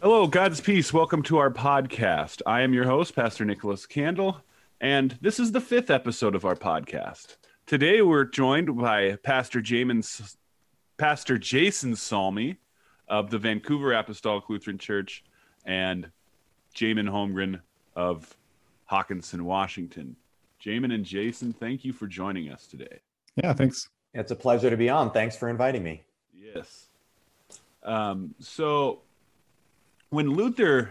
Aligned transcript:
Hello, 0.00 0.26
God's 0.26 0.60
peace. 0.60 0.92
Welcome 0.92 1.22
to 1.24 1.38
our 1.38 1.50
podcast. 1.50 2.42
I 2.46 2.62
am 2.62 2.72
your 2.72 2.84
host, 2.84 3.14
Pastor 3.14 3.44
Nicholas 3.44 3.86
Candle, 3.86 4.40
and 4.80 5.18
this 5.20 5.38
is 5.38 5.52
the 5.52 5.60
fifth 5.60 5.90
episode 5.90 6.34
of 6.34 6.44
our 6.44 6.56
podcast. 6.56 7.36
Today, 7.66 8.02
we're 8.02 8.24
joined 8.24 8.76
by 8.76 9.16
Pastor 9.22 9.60
Jamin, 9.60 10.36
Pastor 10.96 11.38
Jason 11.38 11.94
Salmi 11.96 12.58
of 13.08 13.30
the 13.30 13.38
Vancouver 13.38 13.92
Apostolic 13.92 14.48
Lutheran 14.48 14.78
Church 14.78 15.24
and 15.64 16.10
Jamin 16.74 17.08
Holmgren 17.08 17.60
of 17.94 18.36
Hockinson, 18.90 19.42
Washington. 19.42 20.16
Jamin 20.64 20.94
and 20.94 21.04
Jason, 21.04 21.52
thank 21.52 21.84
you 21.84 21.92
for 21.92 22.06
joining 22.06 22.50
us 22.50 22.66
today. 22.66 23.00
Yeah, 23.36 23.52
thanks. 23.52 23.88
It's 24.14 24.30
a 24.30 24.36
pleasure 24.36 24.70
to 24.70 24.76
be 24.76 24.88
on. 24.88 25.10
Thanks 25.10 25.36
for 25.36 25.48
inviting 25.48 25.82
me. 25.82 26.02
Yes. 26.34 26.86
Um, 27.82 28.34
so, 28.38 29.00
when 30.12 30.28
Luther 30.28 30.90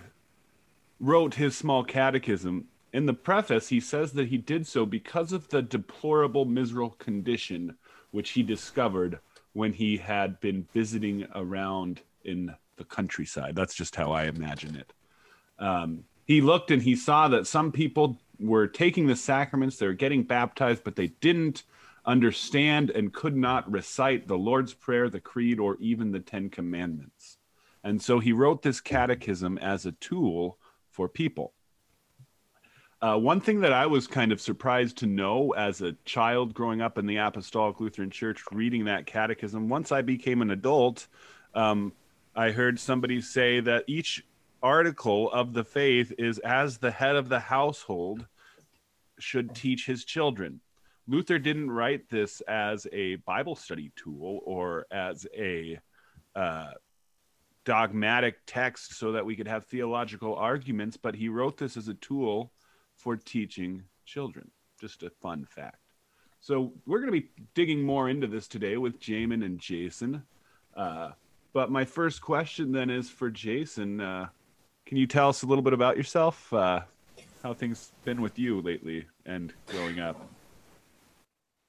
wrote 1.00 1.36
his 1.36 1.56
small 1.56 1.84
catechism, 1.84 2.66
in 2.92 3.06
the 3.06 3.14
preface, 3.14 3.70
he 3.70 3.80
says 3.80 4.14
that 4.14 4.30
he 4.30 4.38
did 4.40 4.66
so 4.66 4.84
because 4.84 5.32
of 5.32 5.48
the 5.50 5.62
deplorable, 5.62 6.44
miserable 6.44 6.96
condition 6.98 7.78
which 8.10 8.32
he 8.32 8.42
discovered 8.42 9.20
when 9.54 9.74
he 9.74 9.96
had 9.96 10.40
been 10.40 10.68
visiting 10.74 11.28
around 11.36 12.02
in 12.26 12.56
the 12.78 12.84
countryside. 12.84 13.56
That's 13.56 13.76
just 13.76 13.96
how 13.96 14.12
I 14.12 14.24
imagine 14.24 14.76
it. 14.76 14.92
Um, 15.60 16.04
he 16.26 16.42
looked 16.42 16.72
and 16.72 16.82
he 16.82 16.96
saw 16.96 17.28
that 17.28 17.46
some 17.46 17.72
people 17.72 18.18
were 18.40 18.66
taking 18.66 19.06
the 19.06 19.16
sacraments, 19.16 19.78
they 19.78 19.86
were 19.86 19.94
getting 19.94 20.24
baptized, 20.24 20.84
but 20.84 20.96
they 20.96 21.08
didn't 21.22 21.62
understand 22.08 22.90
and 22.90 23.14
could 23.14 23.38
not 23.38 23.72
recite 23.72 24.28
the 24.28 24.38
Lord's 24.38 24.74
Prayer, 24.74 25.10
the 25.10 25.20
Creed, 25.20 25.60
or 25.60 25.78
even 25.80 26.12
the 26.12 26.20
Ten 26.20 26.50
Commandments. 26.50 27.38
And 27.84 28.02
so 28.02 28.20
he 28.20 28.34
wrote 28.34 28.62
this 28.62 28.80
catechism 28.80 29.58
as 29.58 29.86
a 29.86 29.92
tool 29.94 30.58
for 30.90 31.08
people. 31.10 31.54
Uh, 33.02 33.18
one 33.18 33.42
thing 33.42 33.62
that 33.62 33.74
I 33.74 33.88
was 33.88 34.06
kind 34.06 34.32
of 34.32 34.40
surprised 34.40 34.98
to 35.00 35.08
know 35.08 35.52
as 35.54 35.82
a 35.82 35.94
child 36.06 36.54
growing 36.54 36.82
up 36.82 37.00
in 37.00 37.08
the 37.08 37.18
Apostolic 37.18 37.80
Lutheran 37.80 38.12
Church, 38.12 38.44
reading 38.52 38.86
that 38.86 39.08
catechism, 39.08 39.70
once 39.70 39.92
I 39.92 40.04
became 40.04 40.44
an 40.44 40.52
adult, 40.52 41.08
um, 41.56 41.94
I 42.36 42.52
heard 42.52 42.80
somebody 42.80 43.20
say 43.20 43.60
that 43.62 43.86
each 43.88 44.24
article 44.62 45.32
of 45.32 45.54
the 45.54 45.64
faith 45.64 46.14
is 46.20 46.38
as 46.40 46.78
the 46.78 46.92
head 46.92 47.16
of 47.16 47.28
the 47.28 47.40
household 47.40 48.28
should 49.18 49.56
teach 49.56 49.88
his 49.88 50.06
children. 50.06 50.60
Luther 51.08 51.40
didn't 51.40 51.72
write 51.72 52.08
this 52.10 52.42
as 52.42 52.86
a 52.94 53.16
Bible 53.18 53.56
study 53.56 53.92
tool 53.96 54.42
or 54.46 54.86
as 54.92 55.26
a 55.36 55.80
uh, 56.36 56.72
dogmatic 57.72 58.36
text 58.46 58.96
so 58.96 59.14
that 59.14 59.26
we 59.26 59.34
could 59.34 59.48
have 59.48 59.66
theological 59.66 60.36
arguments, 60.36 60.98
but 60.98 61.16
he 61.16 61.30
wrote 61.30 61.56
this 61.56 61.78
as 61.78 61.88
a 61.88 61.94
tool 61.94 62.52
for 62.98 63.16
teaching 63.16 63.82
children. 64.06 64.52
Just 64.82 65.04
a 65.04 65.10
fun 65.10 65.46
fact. 65.46 65.78
So 66.42 66.74
we're 66.86 67.00
going 67.00 67.14
to 67.14 67.18
be 67.18 67.30
digging 67.54 67.82
more 67.82 68.10
into 68.10 68.28
this 68.28 68.50
today 68.50 68.76
with 68.76 69.00
Jamin 69.00 69.46
and 69.46 69.58
Jason. 69.58 70.22
Uh, 70.76 71.12
but 71.54 71.72
my 71.72 71.86
first 71.86 72.22
question 72.22 72.74
then 72.74 72.90
is 72.90 73.10
for 73.10 73.30
Jason. 73.30 74.02
Uh, 74.02 74.28
can 74.86 74.98
you 74.98 75.08
tell 75.08 75.30
us 75.30 75.44
a 75.44 75.46
little 75.46 75.64
bit 75.64 75.72
about 75.72 75.96
yourself? 75.96 76.52
Uh, 76.52 76.82
how 77.42 77.54
things 77.54 77.94
been 78.04 78.22
with 78.22 78.38
you 78.38 78.60
lately 78.60 79.06
and 79.26 79.54
growing 79.68 80.02
up? 80.02 80.20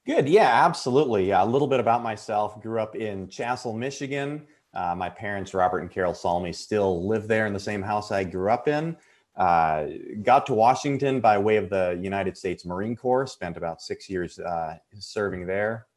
Good. 0.05 0.27
Yeah, 0.27 0.65
absolutely. 0.65 1.31
A 1.31 1.45
little 1.45 1.69
bit 1.69 1.79
about 1.79 2.03
myself. 2.03 2.61
Grew 2.61 2.81
up 2.81 2.93
in 2.93 3.27
Chassell, 3.29 3.73
Michigan. 3.73 4.47
Uh, 4.73 4.95
my 4.95 5.09
parents, 5.09 5.53
Robert 5.53 5.79
and 5.79 5.91
Carol 5.91 6.13
Salmi, 6.13 6.51
still 6.51 7.07
live 7.07 7.27
there 7.27 7.45
in 7.45 7.53
the 7.53 7.59
same 7.59 7.81
house 7.81 8.11
I 8.11 8.23
grew 8.23 8.49
up 8.49 8.67
in. 8.67 8.97
Uh, 9.35 9.85
got 10.21 10.45
to 10.45 10.53
Washington 10.53 11.19
by 11.19 11.37
way 11.37 11.57
of 11.57 11.69
the 11.69 11.99
United 12.01 12.37
States 12.37 12.65
Marine 12.65 12.95
Corps. 12.95 13.27
Spent 13.27 13.57
about 13.57 13.81
six 13.81 14.09
years 14.09 14.39
uh, 14.39 14.77
serving 14.97 15.45
there, 15.45 15.87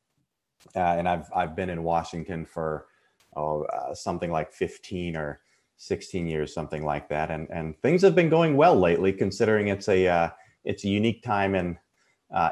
uh, 0.74 0.96
and 0.98 1.08
I've 1.08 1.26
I've 1.34 1.54
been 1.54 1.68
in 1.68 1.82
Washington 1.82 2.46
for 2.46 2.86
oh, 3.34 3.64
uh, 3.64 3.94
something 3.94 4.30
like 4.30 4.52
fifteen 4.52 5.16
or 5.16 5.40
sixteen 5.76 6.26
years, 6.26 6.52
something 6.54 6.82
like 6.82 7.08
that. 7.10 7.30
And 7.30 7.48
and 7.50 7.78
things 7.82 8.00
have 8.02 8.14
been 8.14 8.30
going 8.30 8.56
well 8.56 8.78
lately, 8.78 9.12
considering 9.12 9.68
it's 9.68 9.88
a 9.88 10.06
uh, 10.08 10.30
it's 10.64 10.84
a 10.84 10.88
unique 10.88 11.22
time 11.22 11.54
in 11.54 11.78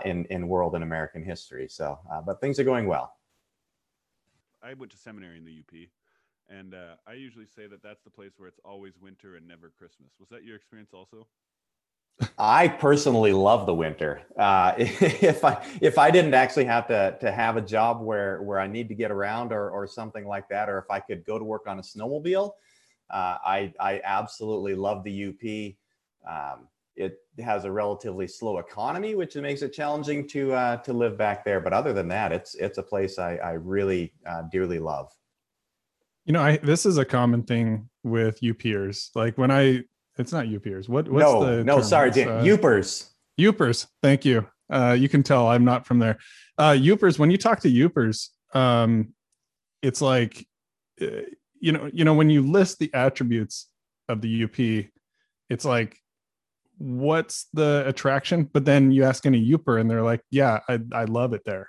in 0.04 0.26
in 0.26 0.48
world 0.48 0.74
and 0.74 0.84
American 0.84 1.22
history. 1.22 1.66
So, 1.68 1.98
but 2.26 2.42
things 2.42 2.58
are 2.58 2.64
going 2.64 2.86
well. 2.86 3.16
I 4.62 4.74
went 4.74 4.92
to 4.92 4.98
seminary 4.98 5.38
in 5.38 5.44
the 5.46 5.60
UP 5.60 5.88
and 6.49 6.75
uh, 6.75 6.94
I 7.06 7.15
usually 7.15 7.47
say 7.47 7.66
that 7.66 7.82
that's 7.82 8.03
the 8.03 8.10
place 8.10 8.32
where 8.37 8.49
it's 8.49 8.60
always 8.65 8.94
winter 9.00 9.37
and 9.37 9.47
never 9.47 9.71
Christmas. 9.77 10.12
Was 10.19 10.28
that 10.31 10.44
your 10.44 10.56
experience 10.56 10.91
also? 10.93 11.27
I 12.38 12.69
personally 12.69 13.32
love 13.32 13.66
the 13.66 13.75
winter. 13.75 14.22
Uh, 14.38 14.75
if 14.78 15.44
I 15.44 15.65
if 15.81 15.99
I 15.99 16.10
didn't 16.10 16.34
actually 16.34 16.66
have 16.66 16.87
to 16.88 17.16
to 17.21 17.33
have 17.33 17.56
a 17.56 17.60
job 17.60 18.00
where 18.00 18.43
where 18.43 18.60
I 18.60 18.66
need 18.66 18.88
to 18.88 18.94
get 18.94 19.10
around 19.10 19.53
or 19.53 19.71
or 19.71 19.87
something 19.87 20.27
like 20.27 20.49
that, 20.49 20.69
or 20.69 20.78
if 20.78 20.91
I 20.91 21.00
could 21.00 21.25
go 21.25 21.38
to 21.38 21.44
work 21.44 21.66
on 21.66 21.78
a 21.78 21.83
snowmobile, 21.83 22.53
uh, 23.10 23.38
I 23.44 23.72
I 23.81 24.00
absolutely 24.04 24.75
love 24.75 25.04
the 25.04 25.12
UP. 25.12 25.75
Um, 26.31 26.69
it 26.97 27.19
has 27.41 27.65
a 27.65 27.72
relatively 27.72 28.28
slow 28.28 28.59
economy, 28.59 29.16
which 29.16 29.34
makes 29.34 29.62
it 29.62 29.72
challenging 29.72 30.28
to 30.28 30.53
uh, 30.53 30.77
to 30.78 30.93
live 30.93 31.19
back 31.19 31.44
there. 31.44 31.60
But 31.60 31.72
other 31.72 31.93
than 31.93 32.09
that, 32.09 32.33
it's 32.33 32.54
it's 32.54 32.78
a 32.78 32.83
place 32.83 33.19
I 33.19 33.37
I 33.37 33.53
really 33.53 34.12
uh, 34.27 34.43
dearly 34.53 34.78
love. 34.78 35.12
You 36.24 36.32
know, 36.32 36.42
I 36.42 36.56
this 36.56 36.86
is 36.86 36.98
a 36.98 37.04
common 37.04 37.42
thing 37.42 37.88
with 38.02 38.40
UPers. 38.40 39.10
Like 39.14 39.36
when 39.36 39.50
I, 39.50 39.82
it's 40.16 40.32
not 40.32 40.46
UPers. 40.46 40.88
What? 40.88 41.08
What's 41.08 41.24
no, 41.24 41.44
the 41.56 41.64
no, 41.64 41.76
term? 41.76 41.84
sorry, 41.84 42.10
Dan. 42.10 42.28
uh, 42.28 42.42
Yoopers. 42.42 43.10
Yoopers. 43.38 43.86
Thank 44.02 44.24
you. 44.24 44.46
Uh, 44.70 44.96
you 44.98 45.08
can 45.08 45.22
tell 45.22 45.48
I'm 45.48 45.64
not 45.64 45.86
from 45.86 45.98
there. 45.98 46.18
Uh, 46.56 46.70
Yoopers. 46.70 47.18
When 47.18 47.30
you 47.30 47.36
talk 47.36 47.60
to 47.60 47.68
Yoopers, 47.68 48.28
um, 48.54 49.12
it's 49.82 50.00
like, 50.00 50.46
uh, 51.02 51.22
you 51.60 51.72
know, 51.72 51.90
you 51.92 52.04
know, 52.04 52.14
when 52.14 52.30
you 52.30 52.42
list 52.42 52.78
the 52.78 52.92
attributes 52.94 53.68
of 54.08 54.20
the 54.20 54.44
UP, 54.44 54.86
it's 55.50 55.64
like, 55.64 55.98
what's 56.78 57.46
the 57.52 57.84
attraction? 57.86 58.48
But 58.50 58.64
then 58.64 58.92
you 58.92 59.04
ask 59.04 59.26
any 59.26 59.44
Yooper, 59.44 59.80
and 59.80 59.91
they're 59.91 60.02
like, 60.02 60.22
yeah, 60.30 60.60
I, 60.68 60.78
I 60.92 61.04
love 61.04 61.34
it 61.34 61.42
there. 61.44 61.68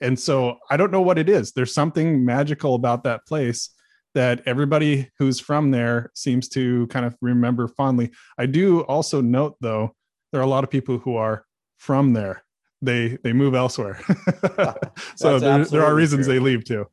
And 0.00 0.18
so 0.18 0.58
I 0.70 0.76
don't 0.76 0.90
know 0.90 1.00
what 1.00 1.18
it 1.18 1.28
is. 1.28 1.52
There's 1.52 1.72
something 1.72 2.24
magical 2.24 2.74
about 2.74 3.04
that 3.04 3.26
place 3.26 3.70
that 4.14 4.42
everybody 4.46 5.10
who's 5.18 5.40
from 5.40 5.70
there 5.70 6.10
seems 6.14 6.48
to 6.50 6.86
kind 6.88 7.04
of 7.04 7.16
remember 7.20 7.68
fondly. 7.68 8.10
I 8.38 8.46
do 8.46 8.80
also 8.82 9.20
note 9.20 9.56
though, 9.60 9.94
there 10.32 10.40
are 10.40 10.44
a 10.44 10.48
lot 10.48 10.64
of 10.64 10.70
people 10.70 10.98
who 10.98 11.16
are 11.16 11.44
from 11.78 12.12
there. 12.12 12.44
They 12.82 13.18
they 13.22 13.32
move 13.32 13.54
elsewhere. 13.54 14.00
so 15.16 15.38
there, 15.38 15.64
there 15.64 15.84
are 15.84 15.94
reasons 15.94 16.26
true. 16.26 16.34
they 16.34 16.40
leave 16.40 16.64
too. 16.64 16.86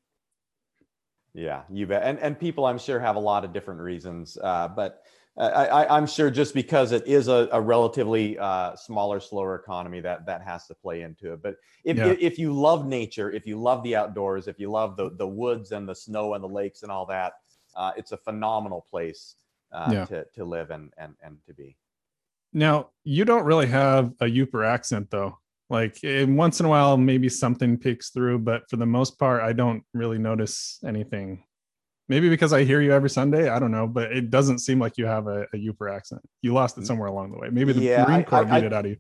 Yeah, 1.34 1.64
you 1.72 1.86
bet. 1.88 2.04
And 2.04 2.20
and 2.20 2.40
people, 2.40 2.66
I'm 2.66 2.78
sure, 2.78 3.00
have 3.00 3.16
a 3.16 3.20
lot 3.20 3.46
of 3.46 3.54
different 3.54 3.82
reasons. 3.82 4.38
Uh, 4.42 4.68
but 4.68 5.04
I, 5.38 5.48
I, 5.48 5.98
I'm 5.98 6.06
sure 6.06 6.30
just 6.30 6.54
because 6.54 6.92
it 6.92 7.08
is 7.08 7.28
a, 7.30 7.48
a 7.52 7.62
relatively 7.62 8.38
uh, 8.38 8.76
smaller, 8.76 9.20
slower 9.20 9.56
economy, 9.56 10.02
that 10.02 10.26
that 10.26 10.42
has 10.42 10.68
to 10.68 10.76
play 10.76 11.02
into 11.04 11.34
it. 11.34 11.42
But 11.42 11.56
if 11.86 11.98
Yeah. 11.98 12.16
if 12.20 12.38
you 12.38 12.54
love 12.54 12.86
nature, 12.86 13.32
if 13.32 13.48
you 13.48 13.60
love 13.60 13.82
the 13.84 13.96
outdoors, 13.96 14.48
if 14.48 14.60
you 14.60 14.70
love 14.70 14.98
the 14.98 15.12
the 15.12 15.28
woods 15.28 15.72
and 15.72 15.88
the 15.88 15.96
snow 15.96 16.34
and 16.34 16.44
the 16.44 16.50
lakes 16.50 16.84
and 16.84 16.92
all 16.92 17.06
that, 17.06 17.34
uh, 17.76 17.92
it's 17.96 18.12
a 18.12 18.18
phenomenal 18.18 18.86
place 18.90 19.36
uh, 19.72 19.94
Yeah. 19.94 20.06
to 20.06 20.26
to 20.36 20.44
live 20.44 20.70
and 20.70 20.92
and 20.98 21.16
and 21.24 21.38
to 21.48 21.54
be. 21.54 21.78
Now, 22.54 22.90
you 23.06 23.24
don't 23.24 23.46
really 23.46 23.68
have 23.68 24.12
a 24.20 24.26
Yooper 24.26 24.68
accent 24.68 25.10
though. 25.10 25.40
Like 25.70 25.98
once 26.04 26.60
in 26.60 26.66
a 26.66 26.70
while, 26.70 26.98
maybe 26.98 27.30
something 27.30 27.78
peeks 27.78 28.10
through, 28.10 28.40
but 28.40 28.70
for 28.70 28.76
the 28.76 28.86
most 28.86 29.18
part, 29.18 29.42
I 29.42 29.54
don't 29.54 29.84
really 29.94 30.18
notice 30.18 30.80
anything. 30.86 31.46
Maybe 32.12 32.28
because 32.28 32.52
I 32.52 32.66
hear 32.66 32.82
you 32.82 32.92
every 32.92 33.10
Sunday. 33.10 33.48
I 33.48 33.58
don't 33.58 33.72
know, 33.72 33.88
but 33.88 34.12
it 34.12 34.30
doesn't 34.30 34.60
seem 34.60 34.80
like 34.80 34.98
you 34.98 35.06
have 35.06 35.28
a, 35.28 35.44
a 35.54 35.56
Yooper 35.58 35.90
accent. 35.90 36.22
You 36.42 36.52
lost 36.54 36.78
it 36.78 36.86
somewhere 36.86 37.08
along 37.08 37.32
the 37.32 37.38
way. 37.38 37.48
Maybe 37.50 37.72
the 37.72 37.80
Yeah, 37.80 38.04
Marine 38.04 38.26
Corps 38.26 38.40
I- 38.40 38.44
beat 38.44 38.52
I- 38.52 38.66
it 38.66 38.74
out 38.74 38.84
of 38.84 38.92
you. 38.92 38.98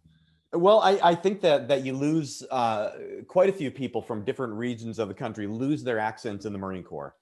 Well, 0.54 0.80
I, 0.80 0.98
I 1.04 1.16
think 1.16 1.42
that 1.42 1.68
that 1.68 1.84
you 1.86 1.92
lose 1.92 2.42
uh, 2.52 2.92
quite 3.28 3.50
a 3.50 3.54
few 3.54 3.70
people 3.70 4.02
from 4.02 4.24
different 4.24 4.54
regions 4.54 4.98
of 4.98 5.10
the 5.10 5.14
country 5.14 5.46
lose 5.46 5.84
their 5.84 6.00
accents 6.00 6.46
in 6.46 6.54
the 6.54 6.60
Marine 6.60 6.84
Corps, 6.84 7.16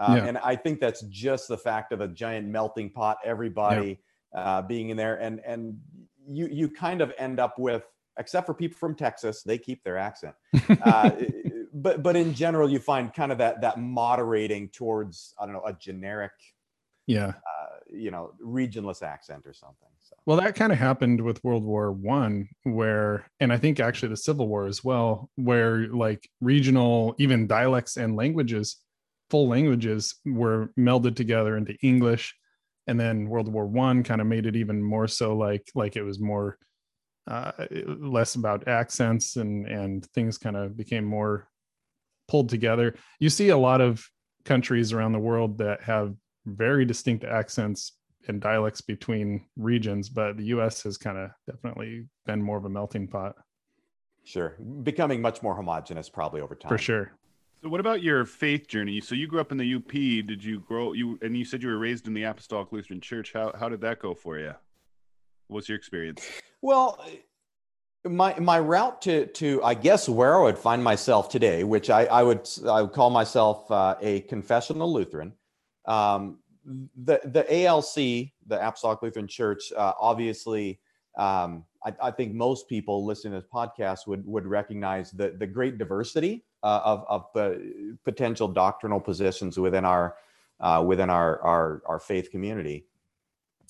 uh, 0.00 0.14
Yeah. 0.16 0.24
and 0.26 0.38
I 0.38 0.56
think 0.56 0.80
that's 0.80 1.02
just 1.02 1.48
the 1.48 1.58
fact 1.58 1.92
of 1.92 2.00
a 2.00 2.08
giant 2.08 2.46
melting 2.48 2.88
pot. 2.90 3.18
Everybody 3.22 4.00
uh, 4.34 4.62
being 4.62 4.88
in 4.88 4.96
there, 4.96 5.16
and 5.16 5.40
and 5.46 5.78
you 6.26 6.46
you 6.50 6.68
kind 6.70 7.00
of 7.02 7.12
end 7.18 7.38
up 7.38 7.58
with, 7.58 7.84
except 8.18 8.46
for 8.46 8.54
people 8.54 8.76
from 8.78 8.94
Texas, 8.94 9.42
they 9.42 9.58
keep 9.58 9.82
their 9.84 9.98
accent. 9.98 10.34
But 11.74 12.02
but 12.02 12.14
in 12.16 12.34
general, 12.34 12.70
you 12.70 12.78
find 12.78 13.12
kind 13.12 13.32
of 13.32 13.38
that 13.38 13.60
that 13.62 13.78
moderating 13.78 14.68
towards 14.68 15.34
I 15.38 15.44
don't 15.44 15.54
know 15.54 15.66
a 15.66 15.72
generic, 15.72 16.32
Yeah. 17.06 17.32
uh, 17.34 17.76
you 17.90 18.10
know, 18.12 18.32
regionless 18.40 19.02
accent 19.02 19.44
or 19.46 19.52
something. 19.52 19.88
So. 19.98 20.14
Well, 20.26 20.36
that 20.38 20.54
kind 20.54 20.72
of 20.72 20.78
happened 20.78 21.20
with 21.20 21.42
World 21.42 21.64
War 21.64 21.90
One, 21.92 22.48
where, 22.62 23.26
and 23.40 23.52
I 23.52 23.58
think 23.58 23.80
actually 23.80 24.10
the 24.10 24.16
Civil 24.16 24.46
War 24.48 24.66
as 24.66 24.84
well, 24.84 25.30
where 25.36 25.88
like 25.88 26.28
regional, 26.40 27.14
even 27.18 27.46
dialects 27.46 27.96
and 27.96 28.14
languages, 28.16 28.76
full 29.30 29.48
languages 29.48 30.14
were 30.24 30.70
melded 30.78 31.16
together 31.16 31.56
into 31.56 31.74
English. 31.82 32.34
and 32.86 33.00
then 33.00 33.28
World 33.28 33.48
War 33.48 33.66
One 33.66 34.02
kind 34.04 34.20
of 34.20 34.26
made 34.26 34.46
it 34.46 34.56
even 34.56 34.82
more 34.82 35.08
so 35.08 35.36
like 35.36 35.66
like 35.74 35.96
it 35.96 36.02
was 36.02 36.20
more 36.20 36.58
uh, 37.26 37.52
less 37.98 38.34
about 38.36 38.68
accents 38.68 39.36
and 39.36 39.66
and 39.66 40.04
things 40.14 40.38
kind 40.38 40.56
of 40.56 40.76
became 40.76 41.04
more 41.04 41.48
pulled 42.28 42.48
together. 42.48 42.94
You 43.18 43.30
see 43.30 43.50
a 43.50 43.58
lot 43.58 43.80
of 43.80 44.04
countries 44.44 44.92
around 44.92 45.12
the 45.12 45.18
world 45.18 45.58
that 45.58 45.82
have 45.82 46.14
very 46.46 46.84
distinct 46.84 47.24
accents 47.24 47.92
and 48.28 48.40
dialects 48.40 48.80
between 48.80 49.44
regions, 49.56 50.08
but 50.08 50.36
the 50.36 50.44
US 50.44 50.82
has 50.82 50.96
kind 50.96 51.18
of 51.18 51.30
definitely 51.46 52.06
been 52.26 52.42
more 52.42 52.56
of 52.56 52.64
a 52.64 52.70
melting 52.70 53.08
pot. 53.08 53.34
Sure. 54.24 54.56
Becoming 54.82 55.20
much 55.20 55.42
more 55.42 55.54
homogenous 55.54 56.08
probably 56.08 56.40
over 56.40 56.54
time. 56.54 56.68
For 56.68 56.78
sure. 56.78 57.12
So 57.62 57.68
what 57.68 57.80
about 57.80 58.02
your 58.02 58.24
faith 58.24 58.68
journey? 58.68 59.00
So 59.00 59.14
you 59.14 59.26
grew 59.26 59.40
up 59.40 59.52
in 59.52 59.58
the 59.58 59.74
UP. 59.74 59.90
Did 59.90 60.42
you 60.42 60.60
grow 60.60 60.92
you 60.92 61.18
and 61.22 61.36
you 61.36 61.44
said 61.44 61.62
you 61.62 61.68
were 61.68 61.78
raised 61.78 62.06
in 62.06 62.14
the 62.14 62.24
Apostolic 62.24 62.72
Lutheran 62.72 63.00
Church. 63.00 63.32
How 63.32 63.52
how 63.58 63.68
did 63.68 63.80
that 63.82 64.00
go 64.00 64.14
for 64.14 64.38
you? 64.38 64.54
What's 65.48 65.68
your 65.68 65.76
experience? 65.76 66.26
Well, 66.62 67.02
my 68.04 68.38
my 68.38 68.58
route 68.58 69.00
to 69.02 69.26
to 69.26 69.62
I 69.62 69.74
guess 69.74 70.08
where 70.08 70.36
I 70.36 70.42
would 70.42 70.58
find 70.58 70.82
myself 70.84 71.28
today, 71.28 71.64
which 71.64 71.90
I, 71.90 72.04
I 72.04 72.22
would 72.22 72.48
I 72.68 72.82
would 72.82 72.92
call 72.92 73.10
myself 73.10 73.70
uh, 73.70 73.96
a 74.00 74.20
confessional 74.20 74.92
Lutheran. 74.92 75.32
Um, 75.86 76.38
the 76.64 77.20
the 77.24 77.64
ALC, 77.66 78.30
the 78.46 78.66
Apostolic 78.66 79.02
Lutheran 79.02 79.28
Church, 79.28 79.72
uh, 79.76 79.92
obviously, 80.00 80.80
um, 81.16 81.64
I, 81.84 81.94
I, 82.02 82.10
think 82.10 82.32
most 82.32 82.68
people 82.68 83.04
listening 83.04 83.34
to 83.34 83.40
this 83.40 83.48
podcast 83.52 84.06
would 84.06 84.26
would 84.26 84.46
recognize 84.46 85.10
the 85.10 85.34
the 85.38 85.46
great 85.46 85.78
diversity 85.78 86.44
uh, 86.62 86.80
of 86.84 87.04
of 87.08 87.26
the 87.34 87.96
potential 88.04 88.48
doctrinal 88.48 89.00
positions 89.00 89.58
within 89.58 89.84
our 89.84 90.16
uh, 90.60 90.82
within 90.86 91.10
our 91.10 91.40
our 91.42 91.82
our 91.86 91.98
faith 91.98 92.30
community. 92.30 92.86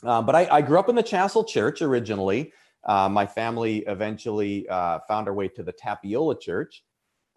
Uh, 0.03 0.21
but 0.21 0.35
I, 0.35 0.47
I, 0.51 0.61
grew 0.61 0.79
up 0.79 0.89
in 0.91 0.95
the 0.95 1.03
Chassell 1.03 1.49
Church 1.49 1.81
originally. 1.81 2.53
Uh, 2.87 3.09
my 3.09 3.27
family 3.27 3.79
eventually 3.87 4.69
uh, 4.69 4.99
found 5.09 5.29
our 5.29 5.35
way 5.35 5.49
to 5.49 5.63
the 5.63 5.73
Tapiola 5.73 6.39
Church. 6.39 6.85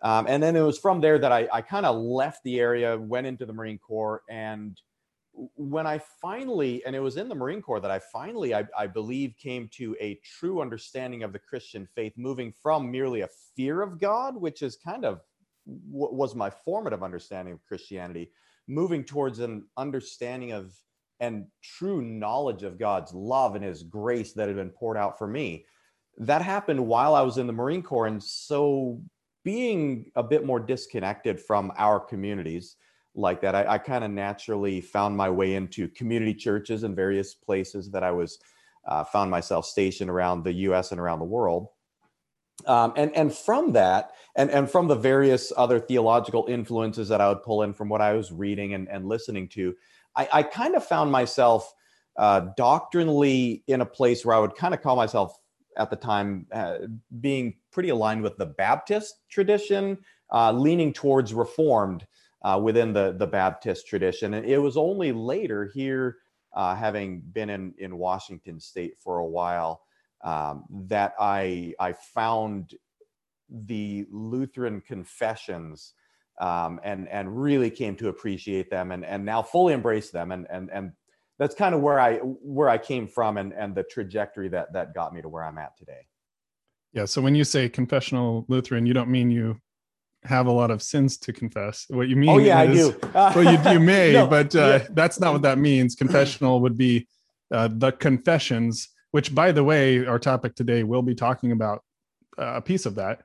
Um, 0.02 0.28
and 0.28 0.44
then 0.44 0.56
it 0.56 0.62
was 0.62 0.78
from 0.78 1.02
there 1.02 1.18
that 1.18 1.32
I, 1.32 1.48
I 1.52 1.62
kind 1.62 1.86
of 1.86 1.96
left 1.96 2.44
the 2.44 2.60
area, 2.60 2.98
went 2.98 3.26
into 3.26 3.46
the 3.46 3.54
Marine 3.54 3.80
Corps, 3.80 4.22
and 4.30 4.80
when 5.56 5.86
I 5.86 6.00
finally, 6.22 6.84
and 6.86 6.96
it 6.96 7.00
was 7.00 7.18
in 7.18 7.30
the 7.30 7.36
Marine 7.36 7.62
Corps 7.62 7.80
that 7.80 7.92
I 7.92 8.00
finally, 8.00 8.56
I, 8.56 8.66
I, 8.78 8.88
believe, 8.88 9.36
came 9.38 9.70
to 9.74 9.96
a 10.00 10.20
true 10.24 10.62
understanding 10.62 11.24
of 11.24 11.32
the 11.32 11.40
Christian 11.40 11.88
faith, 11.96 12.14
moving 12.18 12.52
from 12.52 12.92
merely 12.92 13.22
a 13.22 13.30
fear 13.56 13.82
of 13.82 14.00
God, 14.00 14.36
which 14.36 14.62
is 14.62 14.76
kind 14.76 15.06
of 15.06 15.22
what 15.66 16.14
was 16.14 16.34
my 16.34 16.50
formative 16.50 17.04
understanding 17.04 17.54
of 17.54 17.64
Christianity, 17.66 18.32
moving 18.68 19.04
towards 19.04 19.40
an 19.40 19.66
understanding 19.78 20.54
of 20.54 20.74
and 21.20 21.46
true 21.62 22.02
knowledge 22.02 22.64
of 22.64 22.80
God's 22.80 23.14
love 23.14 23.56
and 23.56 23.64
his 23.64 23.84
grace 23.84 24.34
that 24.34 24.48
had 24.48 24.58
been 24.58 24.70
poured 24.70 24.98
out 24.98 25.18
for 25.18 25.28
me. 25.28 25.66
That 26.18 26.42
happened 26.42 26.86
while 26.86 27.16
I 27.16 27.22
was 27.22 27.38
in 27.38 27.48
the 27.48 27.54
Marine 27.54 27.84
Corps. 27.84 28.08
And 28.08 28.22
so 28.22 29.02
being 29.44 30.12
a 30.16 30.24
bit 30.24 30.46
more 30.46 30.60
disconnected 30.60 31.40
from 31.40 31.72
our 31.78 32.00
communities, 32.00 32.76
like 33.18 33.42
that. 33.42 33.56
I, 33.56 33.66
I 33.68 33.78
kind 33.80 34.04
of 34.04 34.12
naturally 34.12 34.80
found 34.80 35.18
my 35.18 35.30
way 35.30 35.56
into 35.56 35.88
community 35.90 36.34
churches 36.34 36.84
and 36.84 36.96
various 36.96 37.34
places 37.34 37.90
that 37.92 38.04
I 38.04 38.12
was 38.12 38.40
uh, 38.88 39.04
found 39.04 39.32
myself 39.32 39.66
stationed 39.66 40.10
around 40.10 40.44
the 40.44 40.54
U.S. 40.54 40.92
and 40.92 41.02
around 41.02 41.20
the 41.20 41.26
world. 41.26 41.68
Um, 42.66 42.94
and 42.96 43.16
and 43.16 43.34
from 43.34 43.74
that, 43.74 44.12
and 44.36 44.50
and 44.50 44.70
from 44.70 44.88
the 44.88 44.96
various 44.96 45.54
other 45.56 45.80
theological 45.80 46.46
influences 46.48 47.08
that 47.10 47.22
I 47.22 47.30
would 47.30 47.44
pull 47.44 47.62
in 47.62 47.74
from 47.74 47.88
what 47.90 48.02
I 48.02 48.14
was 48.14 48.32
reading 48.32 48.74
and, 48.74 48.88
and 48.90 49.08
listening 49.08 49.48
to, 49.50 49.76
I, 50.18 50.28
I 50.34 50.44
kind 50.44 50.76
of 50.76 50.84
found 50.84 51.12
myself 51.12 51.72
uh, 52.18 52.48
doctrinally 52.58 53.64
in 53.68 53.82
a 53.82 53.86
place 53.86 54.26
where 54.26 54.36
I 54.36 54.40
would 54.40 54.56
kind 54.56 54.74
of 54.74 54.82
call 54.82 54.96
myself 54.96 55.38
at 55.78 55.90
the 55.90 55.96
time 55.96 56.48
uh, 56.52 56.80
being 57.22 57.56
pretty 57.72 57.90
aligned 57.90 58.24
with 58.24 58.36
the 58.38 58.48
Baptist 58.48 59.22
tradition, 59.30 60.00
uh, 60.34 60.52
leaning 60.52 60.92
towards 60.92 61.34
Reformed 61.34 62.08
uh, 62.42 62.60
within 62.62 62.94
the, 62.94 63.16
the 63.18 63.28
Baptist 63.28 63.88
tradition. 63.88 64.34
And 64.34 64.46
it 64.46 64.58
was 64.58 64.76
only 64.76 65.12
later 65.12 65.70
here, 65.74 66.18
uh, 66.54 66.76
having 66.76 67.22
been 67.34 67.52
in, 67.52 67.74
in 67.78 67.98
Washington 67.98 68.60
state 68.60 68.98
for 68.98 69.20
a 69.20 69.26
while, 69.26 69.82
um, 70.24 70.66
that 70.88 71.14
I, 71.20 71.74
I 71.80 71.94
found 71.94 72.74
the 73.50 74.08
Lutheran 74.10 74.82
confessions 74.82 75.94
um, 76.40 76.80
and, 76.84 77.08
and 77.10 77.42
really 77.42 77.70
came 77.70 77.96
to 77.96 78.10
appreciate 78.10 78.70
them 78.70 78.92
and, 78.92 79.06
and 79.06 79.26
now 79.26 79.42
fully 79.42 79.74
embrace 79.74 80.12
them. 80.12 80.32
And, 80.32 80.46
and, 80.50 80.70
and 80.72 80.92
that's 81.40 81.56
kind 81.56 81.74
of 81.74 81.82
where 81.82 82.00
I, 82.00 82.18
where 82.18 82.70
I 82.70 82.78
came 82.78 83.08
from 83.08 83.38
and, 83.38 83.54
and 83.54 83.76
the 83.76 83.84
trajectory 83.84 84.50
that, 84.50 84.74
that 84.74 84.94
got 84.94 85.14
me 85.14 85.22
to 85.22 85.30
where 85.30 85.44
I'm 85.44 85.58
at 85.58 85.78
today. 85.78 86.08
Yeah. 86.94 87.06
So 87.06 87.22
when 87.22 87.36
you 87.36 87.44
say 87.44 87.70
confessional 87.70 88.46
Lutheran, 88.48 88.86
you 88.86 88.94
don't 88.94 89.10
mean 89.10 89.30
you 89.30 89.60
have 90.24 90.48
a 90.48 90.52
lot 90.52 90.72
of 90.72 90.82
sins 90.82 91.18
to 91.18 91.34
confess. 91.34 91.86
What 91.90 92.08
you 92.08 92.16
mean? 92.16 92.30
Oh 92.30 92.38
yeah, 92.38 92.64
is, 92.64 92.90
I 92.90 92.92
do. 92.92 93.00
well, 93.14 93.44
you, 93.44 93.72
you 93.72 93.80
may, 93.80 94.14
no, 94.14 94.28
but 94.28 94.56
uh, 94.56 94.80
yeah. 94.82 94.88
that's 94.92 95.20
not 95.20 95.34
what 95.34 95.42
that 95.44 95.58
means. 95.58 95.96
Confessional 95.96 96.60
would 96.62 96.78
be 96.78 97.08
uh, 97.54 97.70
the 97.72 97.92
confessions, 97.92 98.90
which, 99.12 99.34
by 99.34 99.52
the 99.52 99.64
way, 99.64 100.06
our 100.06 100.20
topic 100.20 100.56
today 100.56 100.84
will 100.84 101.02
be 101.02 101.16
talking 101.16 101.52
about 101.52 101.84
uh, 102.38 102.54
a 102.56 102.62
piece 102.62 102.86
of 102.86 102.96
that. 102.96 103.22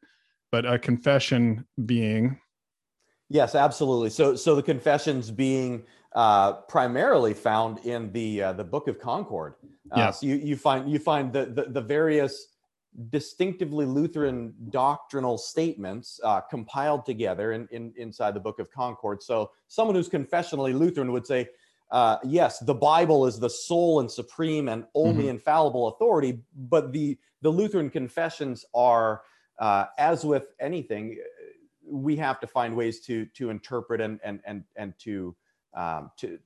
But 0.51 0.67
a 0.67 0.79
confession 0.79 1.67
being. 1.87 2.39
Yes, 3.33 3.55
absolutely. 3.55 4.11
So, 4.11 4.37
so 4.37 4.55
the 4.55 4.63
confessions 4.63 5.31
being 5.31 5.85
uh, 6.15 6.53
primarily 6.69 7.33
found 7.33 7.79
in 7.87 8.13
the 8.13 8.43
uh, 8.43 8.53
the 8.53 8.65
Book 8.65 8.89
of 8.89 9.01
Concord. 9.01 9.55
Uh, 9.91 9.97
yeah. 9.97 10.11
So 10.11 10.27
you, 10.27 10.35
you 10.37 10.55
find 10.55 10.91
you 10.91 10.99
find 10.99 11.33
the, 11.33 11.47
the, 11.47 11.65
the 11.71 11.81
various 11.81 12.49
distinctively 13.09 13.87
Lutheran 13.87 14.53
doctrinal 14.69 15.39
statements 15.39 16.21
uh, 16.23 16.43
compiled 16.43 17.07
together 17.07 17.53
in, 17.53 17.67
in, 17.71 17.95
inside 17.97 18.35
the 18.35 18.41
Book 18.41 18.59
of 18.59 18.71
Concord. 18.71 19.23
So, 19.23 19.51
someone 19.67 19.97
who's 19.97 20.11
confessionally 20.11 20.75
Lutheran 20.75 21.11
would 21.13 21.27
say, 21.27 21.49
uh, 21.91 22.19
yes, 22.25 22.59
the 22.59 22.75
Bible 22.75 23.27
is 23.27 23.41
the 23.41 23.49
sole 23.49 24.01
and 24.01 24.11
supreme 24.11 24.69
and 24.69 24.85
only 24.95 25.23
mm-hmm. 25.23 25.31
infallible 25.31 25.89
authority, 25.89 26.41
but 26.69 26.93
the, 26.93 27.19
the 27.41 27.49
Lutheran 27.49 27.89
confessions 27.89 28.67
are, 28.75 29.23
uh, 29.59 29.87
as 29.99 30.23
with 30.23 30.49
anything, 30.61 31.17
we 31.93 32.17
have 32.17 32.41
to 32.41 32.47
find 32.47 32.75
ways 32.75 33.01
to, 33.01 33.27
to 33.35 33.51
interpret 33.51 34.01
and, 34.01 34.19
and, 34.25 34.41
and, 34.45 34.65
and 34.77 34.95
to, 35.01 35.37
um, 35.75 36.11
to, 36.17 36.39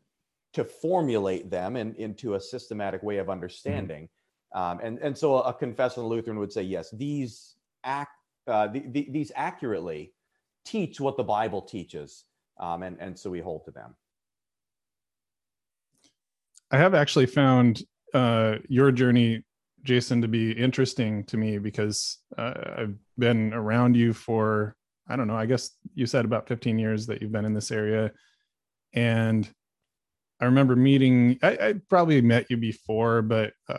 to 0.53 0.65
formulate 0.65 1.51
them 1.51 1.77
in, 1.77 1.95
into 1.95 2.35
a 2.35 2.41
systematic 2.41 3.03
way 3.03 3.19
of 3.19 3.31
understanding. 3.31 4.05
Mm-hmm. 4.55 4.59
Um, 4.59 4.81
and, 4.83 4.99
and 4.99 5.17
so 5.17 5.37
a 5.41 5.53
confessional 5.53 6.09
Lutheran 6.09 6.39
would 6.39 6.53
say, 6.53 6.63
yes, 6.63 6.91
these 6.91 7.57
act, 7.85 8.13
uh, 8.47 8.67
the, 8.69 8.83
the, 8.89 9.09
these 9.11 9.33
accurately 9.37 10.13
teach 10.65 11.01
what 11.01 11.17
the 11.17 11.25
Bible 11.25 11.63
teaches. 11.63 12.25
Um, 12.59 12.83
and, 12.83 12.97
and 13.01 13.19
so 13.19 13.31
we 13.31 13.41
hold 13.41 13.65
to 13.67 13.71
them. 13.71 13.95
I 16.71 16.79
have 16.79 16.95
actually 16.95 17.27
found 17.27 17.83
uh, 18.15 18.57
your 18.69 18.91
journey, 18.91 19.45
Jason, 19.85 20.23
to 20.23 20.29
be 20.29 20.51
interesting 20.53 21.25
to 21.25 21.37
me 21.37 21.59
because 21.59 22.19
uh, 22.37 22.55
I've 22.79 22.95
been 23.19 23.53
around 23.53 23.95
you 23.95 24.13
for, 24.13 24.75
I 25.09 25.17
don't 25.17 25.29
know, 25.29 25.37
I 25.37 25.47
guess 25.47 25.71
you 25.95 26.07
said 26.07 26.25
about 26.25 26.49
15 26.49 26.79
years 26.79 27.07
that 27.07 27.23
you've 27.23 27.33
been 27.33 27.45
in 27.45 27.55
this 27.55 27.71
area. 27.71 28.13
And 28.93 29.49
I 30.41 30.45
remember 30.45 30.77
meeting. 30.77 31.39
I, 31.43 31.59
I, 31.61 31.75
probably 31.89 32.21
met 32.21 32.51
you 32.51 32.59
before, 32.59 33.23
but 33.23 33.55
uh, 33.69 33.79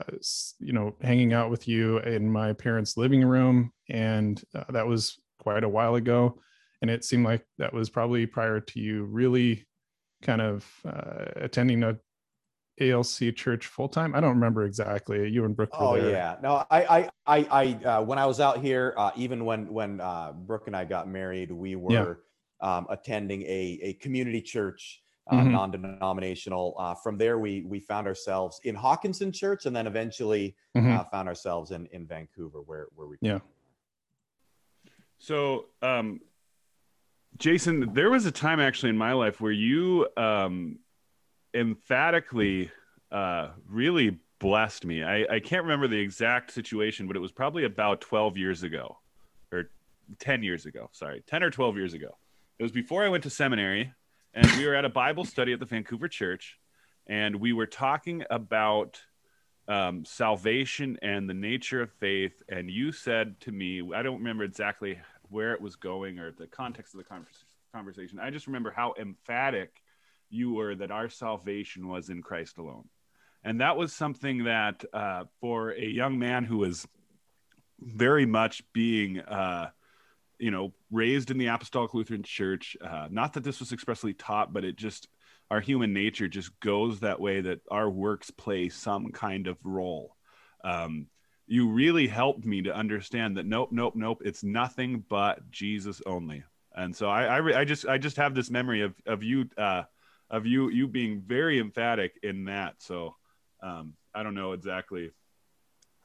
you 0.59 0.73
know, 0.73 0.95
hanging 1.01 1.33
out 1.33 1.51
with 1.51 1.67
you 1.67 1.99
in 1.99 2.31
my 2.31 2.53
parents' 2.53 2.97
living 2.97 3.23
room, 3.23 3.71
and 3.89 4.41
uh, 4.55 4.63
that 4.69 4.87
was 4.87 5.19
quite 5.39 5.63
a 5.63 5.69
while 5.69 5.95
ago. 5.95 6.39
And 6.81 6.89
it 6.89 7.03
seemed 7.03 7.25
like 7.25 7.45
that 7.59 7.73
was 7.73 7.89
probably 7.89 8.25
prior 8.25 8.59
to 8.59 8.79
you 8.79 9.05
really 9.05 9.67
kind 10.23 10.41
of 10.41 10.67
uh, 10.85 11.25
attending 11.35 11.83
a 11.83 11.97
ALC 12.79 13.35
church 13.35 13.67
full 13.67 13.89
time. 13.89 14.15
I 14.15 14.19
don't 14.19 14.35
remember 14.35 14.65
exactly. 14.65 15.29
You 15.29 15.45
and 15.45 15.55
Brooke. 15.55 15.69
oh 15.73 15.99
there. 15.99 16.11
yeah, 16.11 16.35
no, 16.41 16.63
I, 16.69 16.83
I, 16.83 17.09
I, 17.25 17.47
I 17.51 17.85
uh, 17.85 18.01
when 18.03 18.19
I 18.19 18.25
was 18.25 18.39
out 18.39 18.61
here, 18.61 18.93
uh, 18.97 19.11
even 19.15 19.45
when 19.45 19.71
when 19.71 19.99
uh, 19.99 20.33
Brooke 20.33 20.67
and 20.67 20.75
I 20.75 20.85
got 20.85 21.07
married, 21.07 21.51
we 21.51 21.75
were 21.75 22.19
yeah. 22.61 22.77
um, 22.77 22.87
attending 22.89 23.41
a 23.43 23.79
a 23.81 23.93
community 23.93 24.41
church 24.41 25.01
uh, 25.29 25.35
mm-hmm. 25.35 25.51
non-denominational. 25.51 26.75
Uh, 26.77 26.95
from 26.95 27.17
there, 27.17 27.39
we 27.39 27.63
we 27.67 27.79
found 27.79 28.07
ourselves 28.07 28.59
in 28.63 28.75
Hockinson 28.75 29.33
Church, 29.33 29.65
and 29.65 29.75
then 29.75 29.87
eventually 29.87 30.55
mm-hmm. 30.75 30.91
uh, 30.91 31.03
found 31.05 31.27
ourselves 31.27 31.71
in 31.71 31.87
in 31.87 32.05
Vancouver, 32.05 32.61
where 32.61 32.87
where 32.95 33.07
we 33.07 33.17
yeah. 33.21 33.39
So, 35.19 35.65
um, 35.81 36.21
Jason, 37.37 37.93
there 37.93 38.09
was 38.09 38.25
a 38.25 38.31
time 38.31 38.59
actually 38.59 38.89
in 38.89 38.97
my 38.97 39.13
life 39.13 39.41
where 39.41 39.51
you 39.51 40.07
um, 40.15 40.79
emphatically 41.57 42.71
uh, 43.11 43.49
really 43.67 44.19
blessed 44.39 44.85
me. 44.85 45.03
I, 45.03 45.25
I 45.29 45.39
can't 45.39 45.63
remember 45.63 45.87
the 45.87 45.99
exact 45.99 46.51
situation, 46.51 47.07
but 47.07 47.15
it 47.15 47.19
was 47.19 47.31
probably 47.31 47.65
about 47.65 48.01
12 48.01 48.37
years 48.37 48.63
ago 48.63 48.97
or 49.51 49.69
10 50.19 50.43
years 50.43 50.65
ago. 50.65 50.89
Sorry, 50.91 51.23
10 51.27 51.43
or 51.43 51.49
12 51.49 51.77
years 51.77 51.93
ago. 51.93 52.17
It 52.59 52.63
was 52.63 52.71
before 52.71 53.03
I 53.03 53.09
went 53.09 53.23
to 53.23 53.29
seminary 53.29 53.91
and 54.33 54.49
we 54.51 54.67
were 54.67 54.75
at 54.75 54.85
a 54.85 54.89
Bible 54.89 55.25
study 55.25 55.53
at 55.53 55.59
the 55.59 55.65
Vancouver 55.65 56.07
church. 56.07 56.59
and 57.07 57.37
we 57.37 57.53
were 57.53 57.65
talking 57.65 58.23
about 58.29 58.99
um, 59.67 60.05
salvation 60.05 60.97
and 61.01 61.29
the 61.29 61.33
nature 61.33 61.81
of 61.81 61.91
faith. 61.93 62.41
And 62.49 62.69
you 62.69 62.91
said 62.91 63.39
to 63.41 63.51
me, 63.51 63.81
I 63.93 64.01
don't 64.01 64.17
remember 64.19 64.43
exactly 64.43 64.99
where 65.29 65.53
it 65.53 65.61
was 65.61 65.75
going 65.75 66.19
or 66.19 66.31
the 66.31 66.47
context 66.47 66.93
of 66.93 66.99
the 66.99 67.25
conversation. 67.73 68.19
I 68.19 68.29
just 68.29 68.47
remember 68.47 68.71
how 68.71 68.93
emphatic 68.99 69.81
you 70.29 70.53
were 70.53 70.75
that 70.75 70.91
our 70.91 71.09
salvation 71.09 71.87
was 71.87 72.09
in 72.09 72.21
Christ 72.21 72.57
alone. 72.57 72.87
And 73.43 73.61
that 73.61 73.77
was 73.77 73.93
something 73.93 74.43
that 74.43 74.83
uh, 74.93 75.23
for 75.39 75.71
a 75.71 75.85
young 75.85 76.19
man 76.19 76.43
who 76.43 76.57
was 76.57 76.85
very 77.79 78.25
much 78.25 78.63
being, 78.73 79.19
uh, 79.19 79.69
you 80.39 80.51
know, 80.51 80.73
raised 80.91 81.31
in 81.31 81.37
the 81.37 81.47
Apostolic 81.47 81.93
Lutheran 81.93 82.23
Church, 82.23 82.75
uh, 82.81 83.07
not 83.09 83.33
that 83.33 83.43
this 83.43 83.59
was 83.59 83.71
expressly 83.71 84.13
taught, 84.13 84.51
but 84.51 84.65
it 84.65 84.75
just, 84.75 85.07
our 85.49 85.61
human 85.61 85.93
nature 85.93 86.27
just 86.27 86.59
goes 86.59 86.99
that 86.99 87.21
way 87.21 87.41
that 87.41 87.61
our 87.71 87.89
works 87.89 88.31
play 88.31 88.69
some 88.69 89.11
kind 89.11 89.47
of 89.47 89.57
role. 89.63 90.15
Um, 90.63 91.07
you 91.45 91.69
really 91.69 92.07
helped 92.07 92.45
me 92.45 92.63
to 92.63 92.75
understand 92.75 93.37
that 93.37 93.45
nope, 93.45 93.69
nope, 93.71 93.95
nope, 93.95 94.21
it's 94.25 94.43
nothing 94.43 95.05
but 95.07 95.49
Jesus 95.49 96.01
only. 96.05 96.43
And 96.75 96.93
so 96.93 97.09
I, 97.09 97.37
I, 97.37 97.59
I 97.61 97.65
just, 97.65 97.87
I 97.87 97.97
just 97.97 98.17
have 98.17 98.35
this 98.35 98.49
memory 98.49 98.81
of 98.81 98.93
of 99.05 99.23
you, 99.23 99.49
uh, 99.57 99.83
of 100.29 100.45
you, 100.45 100.69
you 100.69 100.87
being 100.87 101.21
very 101.25 101.59
emphatic 101.59 102.13
in 102.23 102.45
that. 102.45 102.75
So 102.79 103.15
um, 103.61 103.93
I 104.13 104.23
don't 104.23 104.35
know 104.35 104.53
exactly 104.53 105.11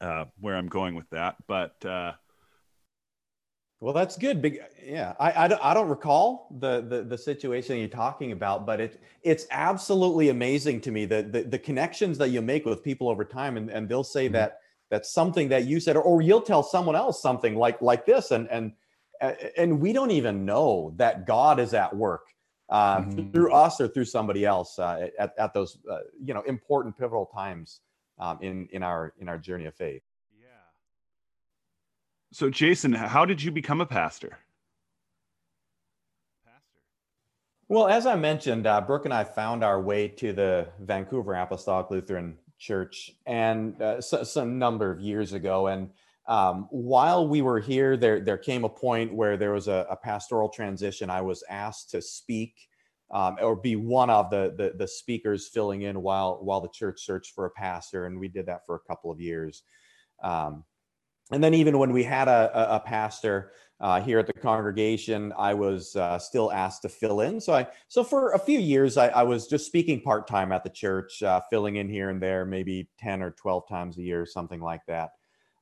uh, 0.00 0.26
where 0.40 0.56
I'm 0.56 0.68
going 0.68 0.94
with 0.94 1.08
that, 1.10 1.36
but 1.46 1.84
uh, 1.84 2.12
well, 3.82 3.92
that's 3.92 4.16
good. 4.16 4.40
Big, 4.40 4.60
yeah. 4.80 5.14
I, 5.18 5.44
I, 5.44 5.48
don't, 5.48 5.64
I 5.64 5.74
don't 5.74 5.88
recall 5.88 6.46
the, 6.60 6.82
the, 6.82 7.02
the 7.02 7.18
situation 7.18 7.78
you're 7.78 7.88
talking 7.88 8.30
about, 8.30 8.64
but 8.64 8.80
it 8.80 9.02
it's 9.22 9.44
absolutely 9.50 10.28
amazing 10.28 10.80
to 10.82 10.92
me 10.92 11.04
that 11.06 11.32
the, 11.32 11.42
the 11.42 11.58
connections 11.58 12.16
that 12.18 12.28
you 12.28 12.42
make 12.42 12.64
with 12.64 12.84
people 12.84 13.08
over 13.08 13.24
time, 13.24 13.56
and, 13.56 13.70
and 13.70 13.88
they'll 13.88 14.04
say 14.04 14.26
mm-hmm. 14.26 14.34
that 14.34 14.60
that's 14.88 15.12
something 15.12 15.48
that 15.48 15.64
you 15.64 15.80
said, 15.80 15.96
or, 15.96 16.02
or 16.02 16.22
you'll 16.22 16.42
tell 16.42 16.62
someone 16.62 16.94
else 16.94 17.20
something 17.20 17.56
like 17.56 17.82
like 17.82 18.06
this, 18.06 18.30
and 18.30 18.48
and 18.50 18.72
and 19.56 19.80
we 19.80 19.92
don't 19.92 20.12
even 20.12 20.44
know 20.44 20.92
that 20.96 21.26
God 21.26 21.58
is 21.58 21.74
at 21.74 21.94
work 21.94 22.26
uh, 22.68 22.98
mm-hmm. 22.98 23.30
through 23.30 23.52
us 23.52 23.80
or 23.80 23.88
through 23.88 24.04
somebody 24.04 24.44
else 24.44 24.78
uh, 24.78 25.08
at, 25.18 25.32
at 25.38 25.54
those 25.54 25.78
uh, 25.90 25.98
you 26.22 26.34
know 26.34 26.42
important 26.42 26.96
pivotal 26.96 27.26
times 27.26 27.80
um, 28.18 28.38
in 28.40 28.68
in 28.72 28.82
our 28.82 29.12
in 29.18 29.28
our 29.28 29.38
journey 29.38 29.66
of 29.66 29.74
faith. 29.74 30.02
Yeah. 30.40 30.46
So, 32.32 32.50
Jason, 32.50 32.92
how 32.92 33.24
did 33.24 33.42
you 33.42 33.50
become 33.50 33.80
a 33.80 33.86
pastor? 33.86 34.38
Pastor. 36.44 36.80
Well, 37.68 37.88
as 37.88 38.06
I 38.06 38.16
mentioned, 38.16 38.66
uh, 38.66 38.80
Brooke 38.80 39.04
and 39.04 39.14
I 39.14 39.24
found 39.24 39.64
our 39.64 39.80
way 39.80 40.08
to 40.08 40.32
the 40.32 40.68
Vancouver 40.80 41.34
Apostolic 41.34 41.90
Lutheran 41.90 42.38
Church, 42.58 43.10
and 43.26 43.80
uh, 43.82 44.00
some 44.00 44.58
number 44.58 44.90
of 44.90 45.00
years 45.00 45.32
ago. 45.32 45.66
And 45.66 45.90
um, 46.26 46.68
while 46.70 47.26
we 47.26 47.42
were 47.42 47.58
here, 47.60 47.96
there 47.96 48.20
there 48.20 48.38
came 48.38 48.64
a 48.64 48.68
point 48.68 49.12
where 49.12 49.36
there 49.36 49.52
was 49.52 49.68
a, 49.68 49.86
a 49.90 49.96
pastoral 49.96 50.48
transition. 50.48 51.10
I 51.10 51.20
was 51.20 51.42
asked 51.48 51.90
to 51.90 52.02
speak 52.02 52.54
um, 53.10 53.36
or 53.42 53.56
be 53.56 53.76
one 53.76 54.08
of 54.08 54.30
the, 54.30 54.54
the, 54.56 54.72
the 54.76 54.88
speakers 54.88 55.48
filling 55.48 55.82
in 55.82 56.00
while 56.00 56.38
while 56.42 56.60
the 56.60 56.68
church 56.68 57.04
searched 57.04 57.34
for 57.34 57.46
a 57.46 57.50
pastor, 57.50 58.06
and 58.06 58.18
we 58.18 58.28
did 58.28 58.46
that 58.46 58.64
for 58.66 58.76
a 58.76 58.88
couple 58.88 59.10
of 59.10 59.20
years. 59.20 59.62
Um, 60.22 60.64
and 61.30 61.42
then 61.42 61.54
even 61.54 61.78
when 61.78 61.92
we 61.92 62.04
had 62.04 62.28
a, 62.28 62.74
a, 62.76 62.80
pastor 62.80 63.52
uh, 63.80 64.00
here 64.00 64.18
at 64.18 64.26
the 64.26 64.32
congregation, 64.32 65.32
I 65.38 65.54
was 65.54 65.96
uh, 65.96 66.18
still 66.18 66.52
asked 66.52 66.82
to 66.82 66.88
fill 66.88 67.22
in. 67.22 67.40
So 67.40 67.54
I 67.54 67.66
so 67.88 68.04
for 68.04 68.32
a 68.32 68.38
few 68.38 68.58
years, 68.58 68.96
I, 68.96 69.08
I 69.08 69.22
was 69.22 69.48
just 69.48 69.66
speaking 69.66 70.00
part 70.00 70.28
time 70.28 70.52
at 70.52 70.62
the 70.62 70.70
church, 70.70 71.22
uh, 71.22 71.40
filling 71.50 71.76
in 71.76 71.88
here 71.88 72.10
and 72.10 72.22
there, 72.22 72.44
maybe 72.44 72.88
ten 72.98 73.22
or 73.22 73.32
twelve 73.32 73.68
times 73.68 73.98
a 73.98 74.02
year, 74.02 74.24
something 74.24 74.60
like 74.60 74.82
that. 74.86 75.10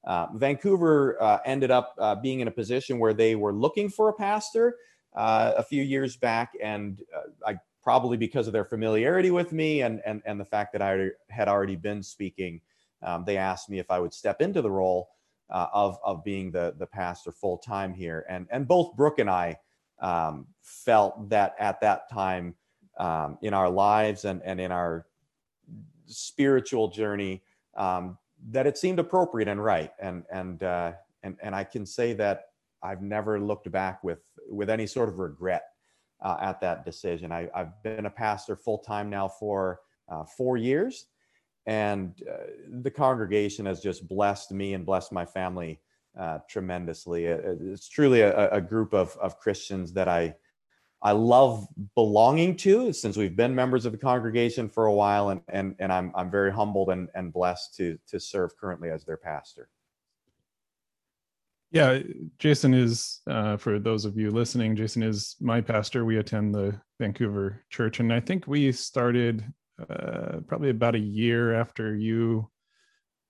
Uh, 0.04 0.26
Vancouver 0.35 1.23
uh, 1.23 1.38
ended 1.45 1.71
up 1.71 1.95
uh, 1.99 2.14
being 2.14 2.40
in 2.40 2.49
a 2.49 2.50
position 2.50 2.99
where 2.99 3.12
they 3.12 3.35
were 3.35 3.52
looking 3.52 3.88
for 3.88 4.09
a 4.09 4.12
pastor 4.12 4.76
a 5.14 5.62
few 5.62 5.83
years 5.83 6.16
back, 6.16 6.52
and 6.62 7.02
I 7.47 7.59
probably 7.83 8.16
because 8.16 8.47
of 8.47 8.52
their 8.52 8.64
familiarity 8.64 9.30
with 9.30 9.52
me 9.52 9.83
and 9.83 10.00
and 10.04 10.23
and 10.25 10.38
the 10.38 10.45
fact 10.45 10.73
that 10.73 10.83
I 10.83 11.11
had 11.28 11.49
already 11.49 11.76
been 11.76 12.02
speaking, 12.02 12.61
um, 13.02 13.25
they 13.25 13.37
asked 13.37 13.69
me 13.69 13.78
if 13.78 13.90
I 13.90 13.99
would 13.99 14.14
step 14.14 14.40
into 14.40 14.62
the 14.62 14.71
role 14.71 15.09
uh, 15.50 15.66
of 15.73 15.99
of 16.04 16.25
being 16.25 16.50
the 16.50 16.75
the 16.78 16.87
pastor 16.87 17.33
full 17.33 17.59
time 17.59 17.92
here. 17.92 18.25
And 18.28 18.47
and 18.50 18.66
both 18.66 18.97
Brooke 18.97 19.19
and 19.19 19.30
I 19.30 19.57
um, 20.00 20.47
felt 20.62 21.28
that 21.30 21.54
at 21.59 21.80
that 21.80 22.11
time 22.11 22.54
um, 22.99 23.38
in 23.42 23.54
our 23.54 23.71
lives 23.71 24.25
and 24.25 24.42
and 24.45 24.61
in 24.61 24.73
our 24.73 25.07
spiritual 26.07 26.88
journey 26.88 27.42
um, 27.76 28.19
that 28.49 28.66
it 28.66 28.78
seemed 28.78 28.99
appropriate 28.99 29.49
and 29.49 29.62
right. 29.62 29.92
And 30.00 30.25
and 30.32 30.62
uh, 30.62 30.92
and 31.23 31.37
and 31.42 31.54
I 31.54 31.64
can 31.64 31.87
say 31.87 32.12
that 32.14 32.47
I've 32.82 33.02
never 33.02 33.40
looked 33.40 33.70
back 33.70 34.02
with 34.02 34.23
with 34.49 34.70
any 34.70 34.87
sort 34.87 35.09
of 35.09 35.18
regret 35.18 35.64
uh, 36.23 36.37
at 36.40 36.61
that 36.61 36.85
decision. 36.85 37.32
I, 37.32 37.49
have 37.54 37.82
been 37.82 38.06
a 38.06 38.11
pastor 38.11 38.56
full 38.56 38.78
time 38.78 39.11
now 39.11 39.28
for 39.28 39.80
uh, 40.09 40.25
four 40.25 40.56
years, 40.56 41.06
and 41.66 42.14
uh, 42.30 42.47
the 42.82 42.90
congregation 42.90 43.66
has 43.66 43.80
just 43.80 44.09
blessed 44.09 44.52
me 44.52 44.75
and 44.75 44.85
blessed 44.85 45.12
my 45.12 45.25
family 45.25 45.80
uh, 46.18 46.38
tremendously. 46.49 47.26
It, 47.26 47.59
it's 47.62 47.88
truly 47.88 48.23
a, 48.23 48.50
a, 48.50 48.61
group 48.61 48.92
of, 48.92 49.16
of 49.18 49.38
Christians 49.38 49.92
that 49.92 50.09
I 50.09 50.35
I 51.02 51.12
love 51.12 51.66
belonging 51.95 52.57
to 52.59 52.92
since 52.92 53.16
we've 53.16 53.37
been 53.37 53.54
members 53.54 53.87
of 53.87 53.92
the 53.92 53.99
congregation 53.99 54.69
for 54.69 54.87
a 54.87 54.92
while, 54.92 55.30
and 55.30 55.40
and, 55.49 55.75
and 55.78 55.92
I'm 55.92 56.12
I'm 56.14 56.30
very 56.30 56.52
humbled 56.52 56.90
and, 56.90 57.09
and 57.14 57.33
blessed 57.33 57.75
to 57.76 57.99
to 58.09 58.21
serve 58.21 58.57
currently 58.57 58.90
as 58.90 59.04
their 59.04 59.16
pastor. 59.16 59.69
Yeah, 61.73 62.00
Jason 62.38 62.75
is 62.75 63.21
uh, 63.28 63.57
for 63.57 63.78
those 63.78 64.04
of 64.04 64.19
you 64.19 64.30
listening. 64.30 64.75
Jason 64.75 65.02
is 65.02 65.37
my 65.40 65.61
pastor. 65.61 66.04
We 66.04 66.19
attend 66.19 66.54
the 66.54 66.78
Vancouver 66.99 67.64
church, 67.71 68.00
and 68.00 68.12
I 68.12 68.21
think 68.21 68.47
we 68.47 68.73
started 68.73 69.45
uh, 69.88 70.40
probably 70.49 70.71
about 70.71 70.97
a 70.97 71.00
year 71.00 71.54
after 71.54 71.95
you. 71.95 72.50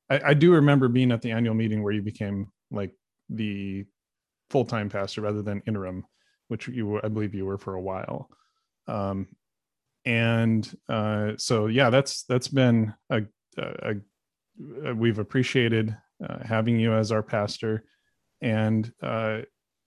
I, 0.08 0.20
I 0.28 0.34
do 0.34 0.52
remember 0.52 0.88
being 0.88 1.12
at 1.12 1.20
the 1.22 1.30
annual 1.32 1.54
meeting 1.54 1.82
where 1.82 1.92
you 1.92 2.02
became 2.02 2.50
like 2.70 2.92
the 3.28 3.84
full 4.48 4.64
time 4.64 4.88
pastor 4.88 5.20
rather 5.20 5.42
than 5.42 5.62
interim, 5.66 6.04
which 6.50 6.68
you 6.68 6.86
were, 6.86 7.04
I 7.04 7.08
believe 7.08 7.34
you 7.34 7.46
were 7.46 7.58
for 7.58 7.74
a 7.74 7.80
while. 7.80 8.28
Um, 8.86 9.28
and 10.04 10.70
uh, 10.88 11.32
so 11.36 11.66
yeah, 11.66 11.90
that's 11.90 12.24
that's 12.24 12.48
been 12.48 12.94
a, 13.10 13.22
a, 13.58 13.94
a 14.84 14.94
we've 14.94 15.18
appreciated 15.18 15.96
uh, 16.26 16.38
having 16.44 16.78
you 16.78 16.92
as 16.94 17.12
our 17.12 17.22
pastor. 17.22 17.84
And 18.40 18.90
uh, 19.02 19.42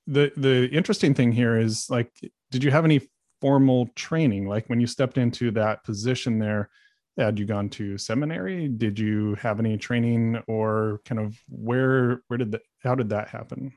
the 0.08 0.32
the 0.38 0.70
interesting 0.72 1.14
thing 1.14 1.32
here 1.32 1.58
is 1.58 1.90
like, 1.90 2.12
did 2.52 2.64
you 2.64 2.72
have 2.72 2.86
any 2.86 3.02
formal 3.42 3.90
training? 3.96 4.48
Like 4.48 4.68
when 4.68 4.80
you 4.80 4.88
stepped 4.88 5.18
into 5.18 5.52
that 5.52 5.84
position 5.84 6.40
there, 6.40 6.70
had 7.18 7.38
you 7.40 7.46
gone 7.46 7.70
to 7.70 7.98
seminary? 7.98 8.68
Did 8.68 8.98
you 8.98 9.36
have 9.36 9.60
any 9.60 9.78
training 9.78 10.42
or 10.48 11.02
kind 11.06 11.20
of 11.20 11.38
where 11.50 12.22
where 12.28 12.38
did 12.38 12.52
that 12.52 12.62
how 12.82 12.96
did 12.96 13.10
that 13.10 13.30
happen? 13.30 13.74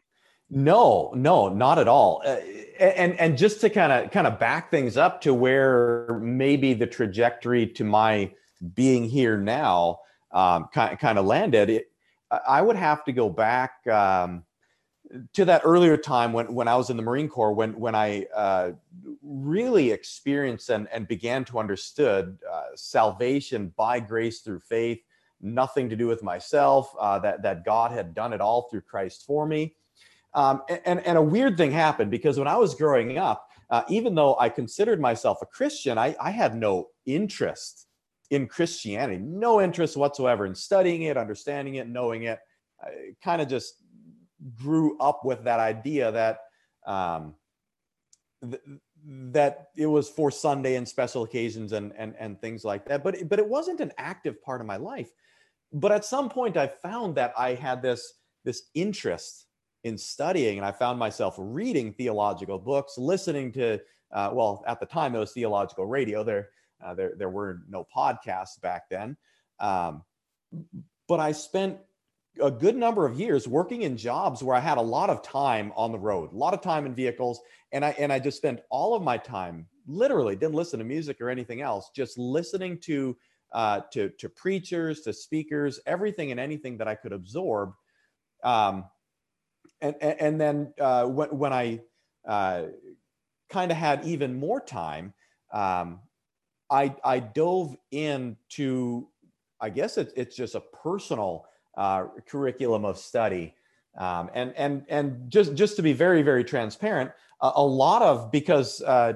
No, 0.48 1.12
no, 1.14 1.48
not 1.48 1.78
at 1.78 1.88
all. 1.88 2.22
Uh, 2.24 2.36
and 2.78 3.18
and 3.18 3.36
just 3.36 3.60
to 3.62 3.70
kind 3.70 3.92
of 3.92 4.10
kind 4.12 4.26
of 4.26 4.38
back 4.38 4.70
things 4.70 4.96
up 4.96 5.20
to 5.22 5.34
where 5.34 6.18
maybe 6.20 6.74
the 6.74 6.86
trajectory 6.86 7.66
to 7.66 7.84
my 7.84 8.30
being 8.74 9.04
here 9.04 9.36
now 9.38 10.00
um, 10.32 10.68
kind 10.72 10.98
kind 10.98 11.18
of 11.18 11.26
landed. 11.26 11.70
It, 11.70 11.90
I 12.30 12.62
would 12.62 12.76
have 12.76 13.04
to 13.04 13.12
go 13.12 13.28
back 13.28 13.86
um, 13.86 14.44
to 15.32 15.44
that 15.44 15.62
earlier 15.64 15.96
time 15.96 16.32
when, 16.32 16.52
when 16.52 16.68
I 16.68 16.76
was 16.76 16.90
in 16.90 16.96
the 16.96 17.02
Marine 17.02 17.28
Corps, 17.28 17.52
when 17.52 17.78
when 17.78 17.94
I 17.94 18.26
uh, 18.34 18.72
really 19.22 19.90
experienced 19.90 20.70
and, 20.70 20.88
and 20.92 21.08
began 21.08 21.44
to 21.46 21.58
understood 21.58 22.38
uh, 22.50 22.64
salvation 22.74 23.72
by 23.76 24.00
grace 24.00 24.40
through 24.40 24.60
faith, 24.60 25.00
nothing 25.40 25.88
to 25.88 25.96
do 25.96 26.06
with 26.06 26.22
myself, 26.22 26.94
uh, 27.00 27.18
that 27.20 27.42
that 27.42 27.64
God 27.64 27.90
had 27.90 28.14
done 28.14 28.32
it 28.32 28.40
all 28.40 28.68
through 28.70 28.82
Christ 28.82 29.24
for 29.26 29.46
me. 29.46 29.74
Um, 30.36 30.62
and 30.84 31.00
and 31.06 31.16
a 31.16 31.22
weird 31.22 31.56
thing 31.56 31.72
happened 31.72 32.10
because 32.10 32.38
when 32.38 32.46
I 32.46 32.56
was 32.56 32.74
growing 32.74 33.16
up, 33.16 33.48
uh, 33.70 33.82
even 33.88 34.14
though 34.14 34.36
I 34.38 34.50
considered 34.50 35.00
myself 35.00 35.38
a 35.40 35.46
Christian, 35.46 35.96
I, 35.96 36.14
I 36.20 36.30
had 36.30 36.54
no 36.54 36.88
interest 37.06 37.86
in 38.30 38.46
Christianity, 38.46 39.18
no 39.18 39.62
interest 39.62 39.96
whatsoever 39.96 40.44
in 40.44 40.54
studying 40.54 41.02
it, 41.02 41.16
understanding 41.16 41.76
it, 41.76 41.88
knowing 41.88 42.24
it. 42.24 42.38
I 42.80 43.14
kind 43.24 43.40
of 43.40 43.48
just 43.48 43.82
grew 44.62 44.98
up 44.98 45.24
with 45.24 45.44
that 45.44 45.58
idea 45.58 46.12
that 46.12 46.40
um, 46.86 47.34
th- 48.42 48.62
that 49.32 49.68
it 49.74 49.86
was 49.86 50.10
for 50.10 50.30
Sunday 50.30 50.76
and 50.76 50.86
special 50.86 51.22
occasions 51.22 51.72
and 51.72 51.94
and 51.96 52.14
and 52.18 52.38
things 52.42 52.62
like 52.62 52.84
that. 52.88 53.02
But 53.02 53.26
but 53.30 53.38
it 53.38 53.48
wasn't 53.48 53.80
an 53.80 53.92
active 53.96 54.42
part 54.42 54.60
of 54.60 54.66
my 54.66 54.76
life. 54.76 55.10
But 55.72 55.92
at 55.92 56.04
some 56.04 56.28
point, 56.28 56.58
I 56.58 56.66
found 56.66 57.14
that 57.14 57.32
I 57.38 57.54
had 57.54 57.80
this 57.80 58.12
this 58.44 58.64
interest 58.74 59.45
in 59.88 59.96
studying, 59.98 60.56
and 60.58 60.66
I 60.70 60.72
found 60.72 60.98
myself 60.98 61.34
reading 61.38 61.92
theological 61.92 62.58
books, 62.58 62.92
listening 62.98 63.52
to 63.52 63.66
uh, 64.16 64.30
well 64.38 64.52
at 64.66 64.78
the 64.80 64.86
time 64.86 65.14
it 65.14 65.20
was 65.24 65.32
theological 65.32 65.86
radio. 65.98 66.24
There 66.24 66.44
Uh, 66.84 66.94
there, 66.98 67.12
there 67.20 67.32
were 67.38 67.52
no 67.76 67.86
podcasts 67.98 68.60
back 68.60 68.82
then. 68.90 69.16
Um, 69.68 70.04
but 71.08 71.20
I 71.28 71.32
spent 71.32 71.78
a 72.38 72.50
good 72.50 72.76
number 72.76 73.06
of 73.08 73.18
years 73.18 73.48
working 73.48 73.82
in 73.82 73.96
jobs 73.96 74.42
where 74.42 74.58
I 74.60 74.60
had 74.60 74.78
a 74.78 74.88
lot 74.96 75.08
of 75.08 75.22
time 75.22 75.72
on 75.74 75.90
the 75.90 76.02
road, 76.10 76.26
a 76.32 76.36
lot 76.36 76.54
of 76.56 76.60
time 76.60 76.84
in 76.88 76.94
vehicles, 76.94 77.40
and 77.72 77.82
I 77.82 77.90
and 78.02 78.12
I 78.12 78.18
just 78.18 78.36
spent 78.36 78.60
all 78.68 78.92
of 78.94 79.02
my 79.02 79.18
time 79.18 79.66
literally 79.86 80.36
didn't 80.36 80.58
listen 80.60 80.78
to 80.80 80.84
music 80.96 81.16
or 81.20 81.30
anything 81.30 81.60
else, 81.62 81.84
just 81.96 82.18
listening 82.18 82.78
to 82.80 83.16
uh, 83.52 83.80
to 83.92 84.10
to 84.20 84.28
preachers, 84.28 85.00
to 85.04 85.12
speakers, 85.12 85.80
everything 85.86 86.30
and 86.30 86.40
anything 86.40 86.78
that 86.78 86.88
I 86.88 86.96
could 87.02 87.14
absorb. 87.14 87.68
Um, 88.44 88.84
and, 89.80 89.94
and 90.00 90.40
then 90.40 90.72
uh, 90.80 91.04
when 91.06 91.28
when 91.30 91.52
I 91.52 91.80
uh, 92.26 92.64
kind 93.48 93.70
of 93.70 93.76
had 93.76 94.04
even 94.04 94.38
more 94.38 94.60
time, 94.60 95.14
um, 95.52 96.00
I 96.70 96.94
I 97.04 97.20
dove 97.20 97.76
into 97.90 99.08
I 99.60 99.70
guess 99.70 99.98
it, 99.98 100.12
it's 100.16 100.36
just 100.36 100.54
a 100.54 100.60
personal 100.60 101.46
uh, 101.76 102.06
curriculum 102.26 102.84
of 102.84 102.98
study. 102.98 103.54
Um, 103.98 104.30
and 104.34 104.52
and 104.56 104.84
and 104.88 105.30
just 105.30 105.54
just 105.54 105.76
to 105.76 105.82
be 105.82 105.94
very 105.94 106.22
very 106.22 106.44
transparent, 106.44 107.12
a, 107.40 107.52
a 107.56 107.64
lot 107.64 108.02
of 108.02 108.30
because 108.30 108.82
uh, 108.82 109.14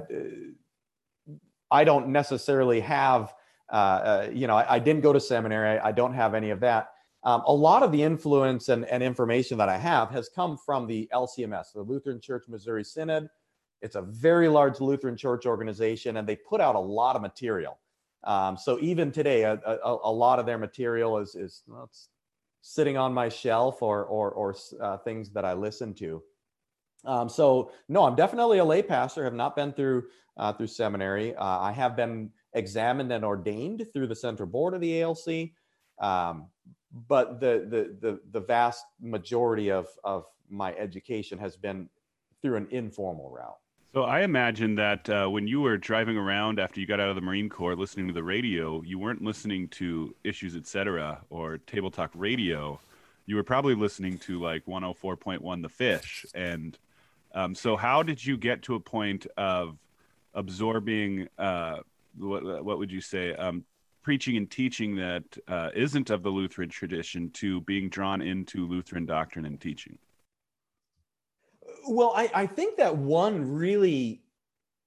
I 1.70 1.84
don't 1.84 2.08
necessarily 2.08 2.80
have 2.80 3.34
uh, 3.70 3.76
uh, 3.76 4.30
you 4.32 4.46
know 4.46 4.56
I, 4.56 4.76
I, 4.76 4.78
didn't 4.78 5.02
go 5.02 5.12
to 5.12 5.20
seminary. 5.20 5.78
I 5.78 5.92
don't 5.92 6.14
have 6.14 6.34
any 6.34 6.50
of 6.50 6.60
that. 6.60 6.92
Um, 7.22 7.42
a 7.46 7.52
lot 7.52 7.82
of 7.82 7.92
the 7.92 8.02
influence 8.02 8.70
and, 8.70 8.86
and 8.86 9.02
information 9.02 9.58
that 9.58 9.68
I 9.68 9.76
have 9.76 10.10
has 10.10 10.28
come 10.28 10.56
from 10.56 10.86
the 10.86 11.08
LCMS, 11.12 11.72
the 11.74 11.82
Lutheran 11.82 12.20
Church 12.20 12.44
Missouri 12.48 12.84
Synod. 12.84 13.28
It's 13.82 13.96
a 13.96 14.02
very 14.02 14.48
large 14.48 14.80
Lutheran 14.80 15.16
church 15.16 15.46
organization, 15.46 16.16
and 16.16 16.26
they 16.26 16.36
put 16.36 16.60
out 16.60 16.76
a 16.76 16.80
lot 16.80 17.16
of 17.16 17.22
material. 17.22 17.78
Um, 18.24 18.56
so 18.56 18.78
even 18.80 19.12
today, 19.12 19.42
a, 19.42 19.54
a, 19.54 19.98
a, 20.04 20.12
lot 20.12 20.38
of 20.38 20.44
their 20.44 20.58
material 20.58 21.18
is 21.18 21.34
is 21.34 21.62
well, 21.66 21.90
sitting 22.60 22.98
on 22.98 23.14
my 23.14 23.30
shelf 23.30 23.82
or 23.82 24.04
or, 24.04 24.30
or 24.32 24.56
uh, 24.80 24.98
things 24.98 25.30
that 25.30 25.46
I 25.46 25.54
listen 25.54 25.94
to. 25.94 26.22
Um, 27.06 27.30
so 27.30 27.72
no, 27.88 28.04
I'm 28.04 28.16
definitely 28.16 28.58
a 28.58 28.64
lay 28.64 28.82
pastor. 28.82 29.24
Have 29.24 29.32
not 29.34 29.56
been 29.56 29.72
through 29.72 30.04
uh, 30.36 30.52
through 30.52 30.66
seminary. 30.66 31.34
Uh, 31.34 31.60
I 31.60 31.72
have 31.72 31.96
been 31.96 32.30
examined 32.54 33.12
and 33.12 33.24
ordained 33.24 33.86
through 33.94 34.08
the 34.08 34.16
central 34.16 34.48
board 34.48 34.74
of 34.74 34.80
the 34.80 35.02
ALC, 35.02 35.50
um, 36.00 36.46
but 37.08 37.40
the, 37.40 37.66
the 37.68 38.08
the 38.08 38.20
the 38.32 38.40
vast 38.40 38.84
majority 39.00 39.70
of 39.70 39.86
of 40.02 40.24
my 40.48 40.74
education 40.74 41.38
has 41.38 41.56
been 41.56 41.88
through 42.42 42.56
an 42.56 42.66
informal 42.70 43.30
route. 43.30 43.58
So 43.92 44.04
I 44.04 44.20
imagine 44.20 44.76
that 44.76 45.08
uh, 45.10 45.26
when 45.26 45.48
you 45.48 45.60
were 45.60 45.76
driving 45.76 46.16
around 46.16 46.60
after 46.60 46.80
you 46.80 46.86
got 46.86 47.00
out 47.00 47.08
of 47.08 47.16
the 47.16 47.20
Marine 47.20 47.48
Corps, 47.48 47.74
listening 47.74 48.06
to 48.06 48.12
the 48.12 48.22
radio, 48.22 48.82
you 48.82 49.00
weren't 49.00 49.22
listening 49.22 49.66
to 49.68 50.14
Issues 50.22 50.54
Etc. 50.54 51.20
or 51.28 51.58
Table 51.58 51.90
Talk 51.90 52.12
Radio. 52.14 52.78
You 53.26 53.34
were 53.34 53.42
probably 53.42 53.74
listening 53.74 54.18
to 54.18 54.40
like 54.40 54.64
104.1 54.66 55.62
The 55.62 55.68
Fish. 55.68 56.24
And 56.34 56.78
um, 57.34 57.54
so, 57.54 57.76
how 57.76 58.04
did 58.04 58.24
you 58.24 58.36
get 58.36 58.62
to 58.62 58.76
a 58.76 58.80
point 58.80 59.26
of 59.36 59.76
absorbing 60.34 61.28
uh, 61.36 61.78
what, 62.16 62.64
what 62.64 62.78
would 62.78 62.92
you 62.92 63.00
say? 63.00 63.34
Um, 63.34 63.64
preaching 64.02 64.36
and 64.36 64.50
teaching 64.50 64.96
that 64.96 65.24
uh, 65.48 65.70
not 65.74 66.10
of 66.10 66.22
the 66.22 66.30
Lutheran 66.30 66.68
tradition 66.68 67.30
to 67.32 67.60
being 67.62 67.88
drawn 67.88 68.22
into 68.22 68.66
Lutheran 68.66 69.06
doctrine 69.06 69.46
and 69.46 69.60
teaching? 69.60 69.98
Well, 71.88 72.12
I, 72.16 72.30
I 72.34 72.46
think 72.46 72.76
that 72.78 72.96
one 72.96 73.52
really 73.52 74.22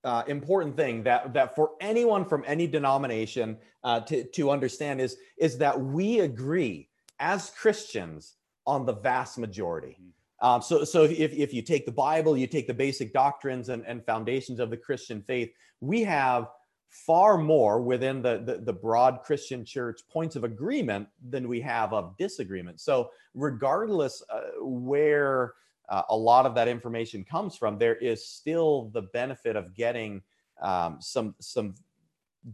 uh, 0.03 0.23
important 0.27 0.75
thing 0.75 1.03
that 1.03 1.33
that 1.33 1.55
for 1.55 1.71
anyone 1.79 2.25
from 2.25 2.43
any 2.45 2.67
denomination 2.67 3.57
uh, 3.83 4.01
to 4.01 4.23
to 4.23 4.51
understand 4.51 4.99
is 4.99 5.17
is 5.37 5.57
that 5.59 5.79
we 5.79 6.19
agree 6.19 6.89
as 7.19 7.51
Christians 7.51 8.35
on 8.65 8.85
the 8.85 8.93
vast 8.93 9.37
majority. 9.37 9.97
Mm-hmm. 9.99 10.45
Um, 10.45 10.61
so 10.61 10.83
so 10.83 11.03
if, 11.03 11.31
if 11.31 11.53
you 11.53 11.61
take 11.61 11.85
the 11.85 11.91
Bible, 11.91 12.37
you 12.37 12.47
take 12.47 12.67
the 12.67 12.73
basic 12.73 13.13
doctrines 13.13 13.69
and, 13.69 13.85
and 13.87 14.05
foundations 14.05 14.59
of 14.59 14.69
the 14.69 14.77
Christian 14.77 15.21
faith, 15.21 15.51
we 15.79 16.03
have 16.03 16.47
far 16.93 17.39
more 17.39 17.81
within 17.81 18.21
the, 18.21 18.43
the, 18.45 18.57
the 18.57 18.71
broad 18.71 19.23
Christian 19.23 19.65
church 19.65 20.01
points 20.11 20.35
of 20.35 20.43
agreement 20.43 21.07
than 21.27 21.47
we 21.47 21.59
have 21.59 21.91
of 21.91 22.15
disagreement. 22.17 22.79
So 22.79 23.09
regardless 23.33 24.21
uh, 24.29 24.41
where 24.61 25.55
uh, 25.89 26.03
a 26.09 26.15
lot 26.15 26.45
of 26.45 26.53
that 26.53 26.67
information 26.67 27.23
comes 27.23 27.57
from, 27.57 27.79
there 27.79 27.95
is 27.95 28.23
still 28.27 28.91
the 28.93 29.01
benefit 29.01 29.55
of 29.55 29.73
getting 29.73 30.21
um, 30.61 30.97
some 30.99 31.33
some 31.39 31.73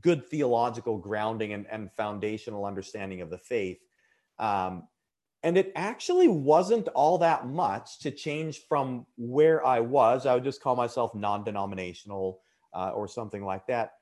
good 0.02 0.25
theological 0.25 0.97
grounding 0.97 1.52
and, 1.52 1.67
and 1.69 1.91
foundational 1.91 2.63
understanding 2.63 3.19
of 3.19 3.30
the 3.30 3.38
faith. 3.38 3.80
Um, 4.39 4.88
and 5.43 5.58
it 5.58 5.73
actually 5.75 6.30
wasn't 6.30 6.88
all 6.89 7.17
that 7.17 7.45
much 7.45 7.99
to 7.99 8.12
change 8.12 8.62
from 8.69 9.06
where 9.17 9.65
I 9.65 9.82
was. 9.82 10.25
I 10.25 10.34
would 10.34 10.43
just 10.45 10.62
call 10.62 10.78
myself 10.78 11.13
non 11.13 11.43
denominational 11.43 12.39
uh, 12.73 12.91
or 12.91 13.08
something 13.08 13.43
like 13.43 13.67
that 13.67 13.93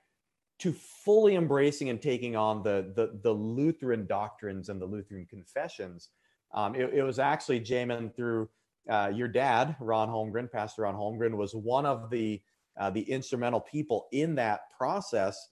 to 0.59 0.73
fully 0.73 1.35
embracing 1.35 1.89
and 1.89 2.01
taking 2.01 2.35
on 2.35 2.63
the, 2.63 2.91
the, 2.95 3.19
the 3.21 3.31
Lutheran 3.31 4.07
doctrines 4.07 4.69
and 4.69 4.81
the 4.81 4.85
Lutheran 4.85 5.25
confessions. 5.25 6.09
Um, 6.53 6.75
it, 6.75 6.93
it, 6.93 7.03
was 7.03 7.19
actually, 7.19 7.59
Jamin, 7.61 8.15
through 8.15 8.49
uh, 8.89 9.11
your 9.13 9.27
dad, 9.27 9.75
Ron 9.79 10.09
Holmgren, 10.09 10.51
Pastor 10.51 10.83
Ron 10.83 10.95
Holmgren, 10.95 11.35
was 11.35 11.53
one 11.53 11.85
of 11.85 12.09
the 12.09 12.41
uh, 12.79 12.91
the 12.91 13.01
instrumental 13.01 13.59
people 13.59 14.07
in 14.11 14.35
that 14.35 14.69
process. 14.77 15.49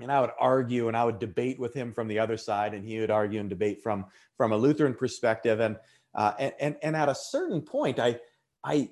And 0.00 0.10
I 0.10 0.20
would 0.20 0.32
argue 0.40 0.88
and 0.88 0.96
I 0.96 1.04
would 1.04 1.20
debate 1.20 1.60
with 1.60 1.72
him 1.72 1.92
from 1.92 2.08
the 2.08 2.18
other 2.18 2.36
side, 2.36 2.74
and 2.74 2.84
he 2.84 2.98
would 2.98 3.10
argue 3.10 3.38
and 3.38 3.48
debate 3.48 3.82
from 3.82 4.06
from 4.36 4.52
a 4.52 4.56
Lutheran 4.56 4.94
perspective. 4.94 5.60
And 5.60 5.76
uh, 6.14 6.32
and, 6.38 6.52
and 6.60 6.76
and 6.82 6.96
at 6.96 7.08
a 7.08 7.14
certain 7.14 7.62
point, 7.62 7.98
I 7.98 8.18
I 8.64 8.90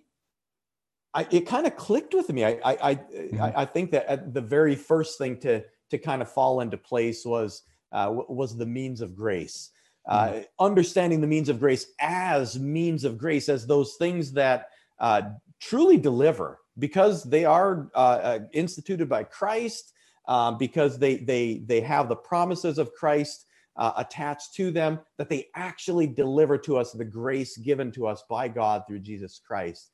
I, 1.15 1.27
it 1.31 1.47
kind 1.47 1.67
of 1.67 1.77
clicked 1.77 2.15
with 2.15 2.31
me. 2.31 2.45
I 2.45 2.51
I 2.65 2.79
I, 2.91 2.95
mm-hmm. 2.95 3.43
I, 3.43 3.53
I 3.63 3.65
think 3.65 3.91
that 3.93 4.33
the 4.33 4.41
very 4.41 4.75
first 4.75 5.19
thing 5.19 5.39
to 5.41 5.63
to 5.91 5.99
kind 5.99 6.23
of 6.23 6.31
fall 6.31 6.61
into 6.61 6.77
place 6.77 7.25
was 7.25 7.63
uh, 7.93 8.11
was 8.11 8.57
the 8.57 8.67
means 8.67 9.01
of 9.01 9.15
grace 9.15 9.71
uh, 10.07 10.29
mm-hmm. 10.29 10.41
understanding 10.59 11.21
the 11.21 11.27
means 11.27 11.49
of 11.49 11.61
grace 11.61 11.87
as 12.01 12.59
means 12.59 13.05
of 13.05 13.19
grace, 13.19 13.49
as 13.49 13.67
those 13.67 13.95
things 13.97 14.33
that 14.33 14.69
uh, 14.99 15.23
truly 15.61 15.97
deliver 15.97 16.59
because 16.79 17.23
they 17.25 17.45
are 17.45 17.91
uh, 17.95 17.99
uh 17.99 18.39
instituted 18.53 19.09
by 19.09 19.23
Christ, 19.23 19.93
um, 20.27 20.59
because 20.59 20.99
they 20.99 21.17
they 21.17 21.63
they 21.67 21.81
have 21.81 22.09
the 22.09 22.17
promises 22.17 22.79
of 22.79 22.93
Christ 22.95 23.47
uh, 23.77 23.93
attached 23.97 24.55
to 24.55 24.71
them, 24.71 24.99
that 25.19 25.29
they 25.29 25.49
actually 25.55 26.07
deliver 26.07 26.59
to 26.59 26.79
us 26.79 26.93
the 26.93 27.05
grace 27.05 27.57
given 27.57 27.93
to 27.93 28.07
us 28.07 28.25
by 28.29 28.49
God 28.49 28.85
through 28.87 29.01
Jesus 29.01 29.41
Christ. 29.45 29.92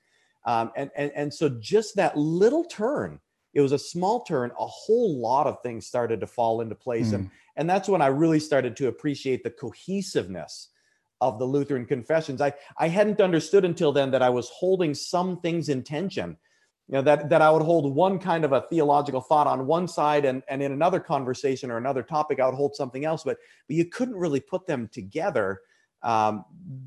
Um, 0.49 0.73
and, 0.77 0.91
and, 0.97 1.13
and 1.15 1.35
so 1.35 1.51
just 1.51 1.97
that 1.97 2.17
little 2.17 2.65
turn 2.65 3.21
it 3.53 3.61
was 3.61 3.73
a 3.73 3.79
small 3.79 4.25
turn 4.25 4.51
a 4.59 4.67
whole 4.67 5.19
lot 5.19 5.47
of 5.47 5.61
things 5.63 5.87
started 5.87 6.21
to 6.21 6.27
fall 6.27 6.63
into 6.63 6.75
place. 6.75 7.11
Mm. 7.11 7.15
and 7.15 7.31
and 7.57 7.71
that's 7.71 7.89
when 7.89 8.01
i 8.01 8.07
really 8.07 8.41
started 8.41 8.75
to 8.77 8.89
appreciate 8.89 9.45
the 9.45 9.51
cohesiveness 9.51 10.69
of 11.21 11.39
the 11.39 11.45
lutheran 11.45 11.85
confessions. 11.85 12.41
I 12.41 12.55
i 12.79 12.89
hadn't 12.89 13.21
understood 13.21 13.67
until 13.67 13.93
then 13.93 14.11
that 14.13 14.23
i 14.23 14.31
was 14.31 14.49
holding 14.49 14.95
some 14.95 15.41
things 15.41 15.69
in 15.69 15.83
tension. 15.83 16.39
You 16.89 16.95
know 16.95 17.03
that 17.03 17.29
that 17.29 17.43
i 17.43 17.51
would 17.51 17.61
hold 17.61 17.95
one 17.95 18.19
kind 18.19 18.47
of 18.47 18.53
a 18.53 18.63
theological 18.63 19.21
thought 19.21 19.47
on 19.47 19.67
one 19.67 19.87
side 19.87 20.25
and 20.25 20.43
and 20.49 20.63
in 20.63 20.73
another 20.73 21.01
conversation 21.01 21.71
or 21.71 21.77
another 21.77 22.03
topic 22.03 22.41
i 22.41 22.47
would 22.47 22.55
hold 22.55 22.75
something 22.75 23.05
else 23.05 23.23
but 23.23 23.37
but 23.67 23.77
you 23.77 23.85
couldn't 23.85 24.17
really 24.17 24.41
put 24.41 24.67
them 24.67 24.89
together 24.91 25.61
um, 26.03 26.45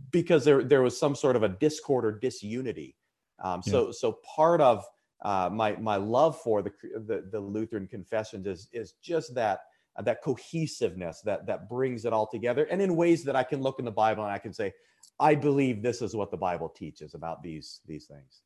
because 0.09 0.45
there 0.45 0.63
there 0.63 0.81
was 0.81 0.97
some 0.97 1.13
sort 1.13 1.35
of 1.35 1.43
a 1.43 1.49
discord 1.49 2.05
or 2.05 2.13
disunity 2.13 2.95
um, 3.41 3.61
so 3.61 3.87
yeah. 3.87 3.91
so 3.91 4.19
part 4.35 4.61
of 4.61 4.83
uh, 5.23 5.49
my 5.51 5.75
my 5.77 5.97
love 5.97 6.39
for 6.41 6.61
the, 6.61 6.71
the, 7.05 7.27
the 7.31 7.39
Lutheran 7.39 7.87
confessions 7.87 8.47
is 8.47 8.67
is 8.73 8.93
just 9.03 9.35
that 9.35 9.61
uh, 9.97 10.01
that 10.01 10.21
cohesiveness 10.23 11.21
that 11.21 11.45
that 11.45 11.69
brings 11.69 12.05
it 12.05 12.13
all 12.13 12.27
together, 12.27 12.65
and 12.65 12.81
in 12.81 12.95
ways 12.95 13.23
that 13.23 13.35
I 13.35 13.43
can 13.43 13.61
look 13.61 13.79
in 13.79 13.85
the 13.85 13.91
Bible 13.91 14.23
and 14.23 14.31
I 14.31 14.39
can 14.39 14.53
say, 14.53 14.73
I 15.19 15.35
believe 15.35 15.81
this 15.81 16.01
is 16.01 16.15
what 16.15 16.31
the 16.31 16.37
Bible 16.37 16.69
teaches 16.69 17.13
about 17.13 17.43
these 17.43 17.81
these 17.85 18.05
things. 18.05 18.41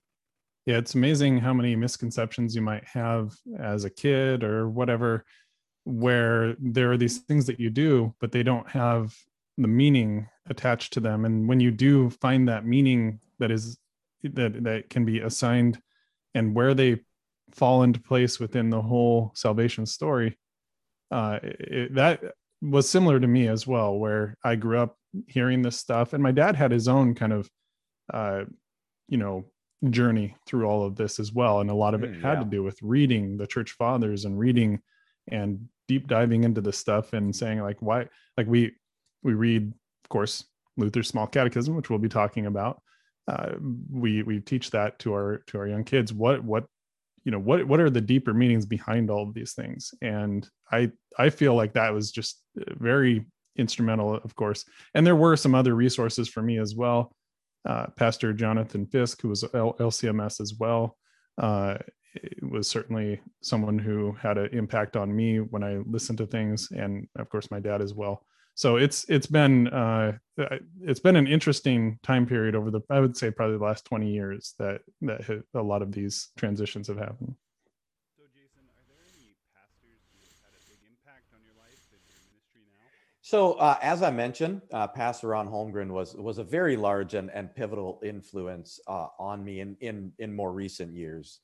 Yeah, 0.66 0.78
it's 0.78 0.96
amazing 0.96 1.38
how 1.38 1.54
many 1.54 1.76
misconceptions 1.76 2.56
you 2.56 2.62
might 2.62 2.84
have 2.86 3.36
as 3.60 3.86
a 3.86 3.90
kid 3.90 4.44
or 4.44 4.68
whatever, 4.68 5.24
where 5.84 6.56
there 6.60 6.92
are 6.92 6.98
these 6.98 7.20
things 7.20 7.46
that 7.46 7.60
you 7.60 7.70
do, 7.70 8.16
but 8.20 8.32
they 8.32 8.42
don't 8.42 8.68
have 8.70 9.16
the 9.58 9.68
meaning 9.68 10.28
attached 10.50 10.94
to 10.94 11.00
them. 11.00 11.24
And 11.24 11.48
when 11.48 11.60
you 11.60 11.72
do 11.72 12.10
find 12.10 12.50
that 12.50 12.66
meaning 12.66 13.20
that 13.40 13.52
is 13.52 13.78
that 14.34 14.64
that 14.64 14.90
can 14.90 15.06
be 15.06 15.20
assigned 15.20 15.80
and 16.34 16.56
where 16.56 16.74
they 16.74 17.00
fall 17.52 17.84
into 17.84 18.00
place 18.00 18.40
within 18.40 18.70
the 18.70 18.82
whole 18.82 19.32
salvation 19.36 19.86
story 19.86 20.38
uh, 21.12 21.40
it, 21.44 21.94
that 21.94 22.22
was 22.62 22.90
similar 22.90 23.20
to 23.20 23.28
me 23.28 23.48
as 23.48 23.68
well 23.68 23.98
where 23.98 24.36
i 24.44 24.56
grew 24.56 24.80
up 24.80 24.98
hearing 25.28 25.62
this 25.62 25.78
stuff 25.78 26.14
and 26.14 26.24
my 26.24 26.32
dad 26.32 26.56
had 26.56 26.72
his 26.72 26.88
own 26.88 27.14
kind 27.14 27.34
of 27.34 27.50
uh, 28.14 28.44
you 29.08 29.18
know 29.18 29.46
journey 29.90 30.36
through 30.48 30.66
all 30.66 30.84
of 30.84 30.96
this 30.96 31.20
as 31.20 31.32
well 31.32 31.60
and 31.60 31.70
a 31.70 31.76
lot 31.76 31.94
of 31.94 32.04
it 32.04 32.12
mm, 32.12 32.22
had 32.22 32.38
yeah. 32.38 32.44
to 32.44 32.46
do 32.46 32.64
with 32.64 32.82
reading 32.82 33.38
the 33.38 33.46
church 33.46 33.72
fathers 33.72 34.26
and 34.26 34.40
reading 34.40 34.80
and 35.28 35.68
deep 35.88 36.08
diving 36.08 36.44
into 36.44 36.62
this 36.62 36.78
stuff 36.78 37.14
and 37.14 37.36
saying 37.36 37.62
like 37.62 37.82
why 37.82 38.08
like 38.38 38.48
we 38.48 38.72
we 39.22 39.34
read 39.34 39.72
of 40.04 40.10
course 40.10 40.46
luther's 40.78 41.08
small 41.08 41.28
catechism 41.28 41.76
which 41.76 41.90
we'll 41.90 42.00
be 42.00 42.10
talking 42.10 42.46
about 42.46 42.82
uh, 43.28 43.54
we 43.92 44.24
we 44.24 44.40
teach 44.40 44.72
that 44.72 45.00
to 45.00 45.14
our 45.14 45.44
to 45.48 45.58
our 45.58 45.68
young 45.68 45.84
kids. 45.84 46.14
What 46.14 46.44
what 46.44 46.66
you 47.24 47.32
know 47.32 47.40
what 47.40 47.66
what 47.68 47.80
are 47.80 47.90
the 47.90 48.02
deeper 48.02 48.34
meanings 48.34 48.66
behind 48.66 49.10
all 49.10 49.24
of 49.24 49.34
these 49.34 49.54
things? 49.54 49.94
And 50.02 50.48
i 50.72 50.92
i 51.18 51.30
feel 51.30 51.56
like 51.56 51.74
that 51.74 51.94
was 51.94 52.12
just 52.12 52.42
very 52.56 53.26
instrumental 53.58 54.16
of 54.16 54.36
course. 54.36 54.66
And 54.94 55.06
there 55.06 55.16
were 55.16 55.36
some 55.36 55.56
other 55.56 55.76
resources 55.76 56.30
for 56.30 56.42
me 56.42 56.60
as 56.60 56.76
well 56.76 57.16
uh, 57.66 57.88
pastor 57.96 58.32
jonathan 58.32 58.86
fisk 58.86 59.22
who 59.22 59.30
was 59.30 59.44
L- 59.54 59.76
lcms 59.80 60.40
as 60.40 60.54
well 60.60 60.98
uh, 61.42 61.78
was 62.42 62.68
certainly 62.68 63.20
someone 63.42 63.78
who 63.78 64.14
had 64.14 64.38
an 64.38 64.50
impact 64.54 64.96
on 64.96 65.14
me 65.14 65.40
when 65.40 65.64
i 65.64 65.78
listened 65.86 66.18
to 66.20 66.28
things 66.28 66.70
and 66.72 67.08
of 67.18 67.30
course 67.30 67.52
my 67.52 67.60
dad 67.60 67.82
as 67.82 67.94
well 67.94 68.26
so 68.56 68.78
it's 68.78 69.06
it's 69.10 69.28
been 69.28 69.68
uh, 69.68 70.14
it's 70.82 71.02
been 71.02 71.18
an 71.18 71.28
interesting 71.28 72.00
time 72.04 72.26
period 72.26 72.56
over 72.56 72.72
the 72.72 72.80
I 72.90 73.02
would 73.02 73.18
say 73.18 73.30
probably 73.30 73.58
the 73.58 73.64
last 73.64 73.84
20 73.86 74.10
years 74.10 74.56
that 74.60 74.80
that 75.02 75.44
a 75.54 75.62
lot 75.62 75.82
of 75.82 75.92
these 75.92 76.30
transitions 76.38 76.88
have 76.88 76.98
happened. 76.98 77.36
So 78.18 78.24
Jason, 78.34 78.64
are 78.64 78.88
there 78.88 79.04
any 79.14 79.36
pastors 79.54 80.00
who 80.10 80.24
have 80.24 80.40
had 80.40 80.56
a 80.56 80.64
big 80.70 80.80
impact 80.90 81.34
on 81.34 81.42
your 81.44 81.54
life 81.60 81.84
and 81.92 82.00
your 82.08 82.16
ministry 82.32 82.62
now? 82.72 82.88
So 83.20 83.54
uh, 83.56 83.78
as 83.82 84.02
I 84.02 84.10
mentioned, 84.10 84.62
uh, 84.72 84.88
Pastor 84.88 85.28
Ron 85.28 85.50
Holmgren 85.50 85.92
was 85.92 86.16
was 86.16 86.38
a 86.38 86.44
very 86.44 86.78
large 86.78 87.14
and, 87.14 87.30
and 87.32 87.54
pivotal 87.54 88.00
influence 88.06 88.80
uh, 88.88 89.08
on 89.20 89.44
me 89.44 89.60
in 89.60 89.76
in 89.82 90.14
in 90.18 90.34
more 90.34 90.54
recent 90.54 90.96
years. 90.96 91.42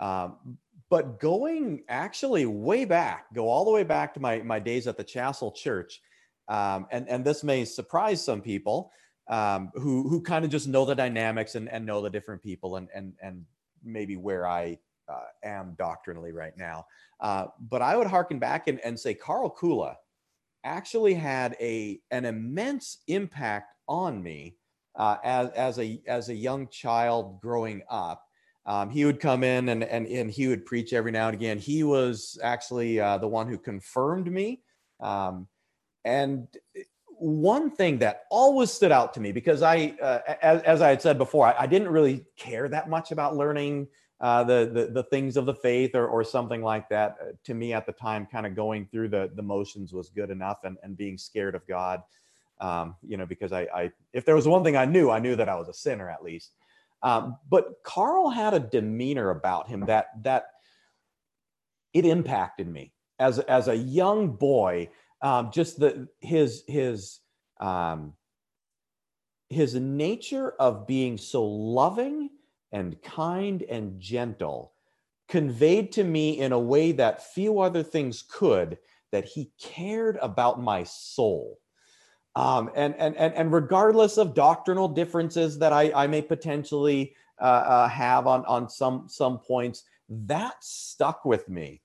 Um, 0.00 0.58
but 0.90 1.18
going 1.18 1.82
actually 1.88 2.46
way 2.46 2.84
back, 2.84 3.34
go 3.34 3.48
all 3.48 3.64
the 3.64 3.72
way 3.72 3.82
back 3.82 4.14
to 4.14 4.20
my 4.20 4.42
my 4.42 4.60
days 4.60 4.86
at 4.86 4.96
the 4.96 5.04
Chassell 5.04 5.56
Church 5.56 6.00
um, 6.52 6.86
and 6.90 7.08
and 7.08 7.24
this 7.24 7.42
may 7.42 7.64
surprise 7.64 8.22
some 8.22 8.42
people 8.42 8.92
um, 9.28 9.70
who 9.74 10.06
who 10.08 10.20
kind 10.20 10.44
of 10.44 10.50
just 10.50 10.68
know 10.68 10.84
the 10.84 10.94
dynamics 10.94 11.54
and, 11.54 11.68
and 11.70 11.86
know 11.86 12.02
the 12.02 12.10
different 12.10 12.42
people 12.42 12.76
and 12.76 12.88
and 12.94 13.14
and 13.22 13.44
maybe 13.82 14.16
where 14.16 14.46
I 14.46 14.78
uh, 15.08 15.24
am 15.42 15.74
doctrinally 15.78 16.30
right 16.32 16.56
now. 16.58 16.84
Uh, 17.20 17.46
but 17.70 17.80
I 17.80 17.96
would 17.96 18.06
harken 18.06 18.38
back 18.38 18.68
and, 18.68 18.78
and 18.80 19.00
say 19.00 19.14
Carl 19.14 19.54
Kula 19.58 19.94
actually 20.62 21.14
had 21.14 21.56
a 21.58 22.00
an 22.10 22.26
immense 22.26 22.98
impact 23.08 23.72
on 23.88 24.22
me 24.22 24.56
uh, 24.96 25.16
as 25.24 25.48
as 25.50 25.78
a 25.78 26.02
as 26.06 26.28
a 26.28 26.34
young 26.34 26.68
child 26.68 27.40
growing 27.40 27.82
up. 27.88 28.22
Um, 28.66 28.90
he 28.90 29.06
would 29.06 29.20
come 29.20 29.42
in 29.42 29.70
and, 29.70 29.82
and 29.82 30.06
and 30.06 30.30
he 30.30 30.48
would 30.48 30.66
preach 30.66 30.92
every 30.92 31.12
now 31.12 31.28
and 31.28 31.34
again. 31.34 31.58
He 31.58 31.82
was 31.82 32.38
actually 32.42 33.00
uh, 33.00 33.16
the 33.16 33.26
one 33.26 33.48
who 33.48 33.56
confirmed 33.56 34.30
me. 34.30 34.60
Um, 35.00 35.48
and 36.04 36.48
one 37.22 37.70
thing 37.70 37.98
that 37.98 38.24
always 38.30 38.72
stood 38.72 38.90
out 38.90 39.14
to 39.14 39.20
me 39.20 39.30
because 39.30 39.62
I, 39.62 39.94
uh, 40.02 40.18
as, 40.42 40.62
as, 40.62 40.82
I 40.82 40.88
had 40.88 41.00
said 41.00 41.18
before, 41.18 41.46
I, 41.46 41.54
I, 41.60 41.66
didn't 41.66 41.88
really 41.88 42.26
care 42.36 42.68
that 42.68 42.90
much 42.90 43.12
about 43.12 43.36
learning 43.36 43.86
uh, 44.20 44.42
the, 44.42 44.70
the, 44.72 44.86
the 44.86 45.02
things 45.04 45.36
of 45.36 45.46
the 45.46 45.54
faith 45.54 45.94
or 45.94 46.08
or 46.08 46.24
something 46.24 46.62
like 46.62 46.88
that. 46.88 47.16
Uh, 47.20 47.32
to 47.44 47.54
me, 47.54 47.72
at 47.72 47.86
the 47.86 47.92
time, 47.92 48.26
kind 48.26 48.46
of 48.46 48.56
going 48.56 48.86
through 48.86 49.08
the 49.08 49.30
the 49.36 49.42
motions 49.42 49.92
was 49.92 50.10
good 50.10 50.30
enough, 50.30 50.58
and 50.64 50.76
and 50.82 50.96
being 50.96 51.16
scared 51.16 51.54
of 51.54 51.66
God, 51.66 52.02
um, 52.60 52.96
you 53.06 53.16
know, 53.16 53.26
because 53.26 53.52
I, 53.52 53.62
I 53.74 53.92
if 54.12 54.24
there 54.24 54.36
was 54.36 54.48
one 54.48 54.64
thing 54.64 54.76
I 54.76 54.84
knew, 54.84 55.10
I 55.10 55.18
knew 55.20 55.36
that 55.36 55.48
I 55.48 55.54
was 55.54 55.68
a 55.68 55.74
sinner 55.74 56.10
at 56.10 56.24
least. 56.24 56.52
Um, 57.02 57.36
but 57.48 57.82
Carl 57.84 58.30
had 58.30 58.54
a 58.54 58.60
demeanor 58.60 59.30
about 59.30 59.68
him 59.68 59.86
that 59.86 60.06
that 60.22 60.46
it 61.92 62.04
impacted 62.04 62.68
me 62.68 62.92
as 63.18 63.38
as 63.40 63.68
a 63.68 63.76
young 63.76 64.30
boy 64.30 64.88
um, 65.22 65.50
just 65.52 65.78
the 65.78 66.08
his 66.20 66.64
his 66.66 67.20
um, 67.60 68.14
his 69.48 69.74
nature 69.74 70.54
of 70.58 70.86
being 70.86 71.16
so 71.16 71.44
loving 71.44 72.30
and 72.72 73.00
kind 73.02 73.62
and 73.62 74.00
gentle 74.00 74.72
conveyed 75.28 75.92
to 75.92 76.04
me 76.04 76.40
in 76.40 76.52
a 76.52 76.58
way 76.58 76.92
that 76.92 77.32
few 77.32 77.60
other 77.60 77.82
things 77.82 78.22
could 78.22 78.78
that 79.12 79.24
he 79.24 79.50
cared 79.60 80.18
about 80.20 80.60
my 80.60 80.82
soul. 80.84 81.58
Um, 82.34 82.70
and, 82.74 82.94
and 82.98 83.14
and 83.16 83.34
and 83.34 83.52
regardless 83.52 84.16
of 84.16 84.34
doctrinal 84.34 84.88
differences 84.88 85.58
that 85.58 85.72
I, 85.72 85.92
I 85.94 86.06
may 86.06 86.22
potentially 86.22 87.14
uh, 87.40 87.44
uh, 87.44 87.88
have 87.88 88.26
on 88.26 88.44
on 88.46 88.70
some 88.70 89.06
some 89.06 89.38
points, 89.38 89.84
that 90.08 90.54
stuck 90.60 91.26
with 91.26 91.48
me 91.50 91.82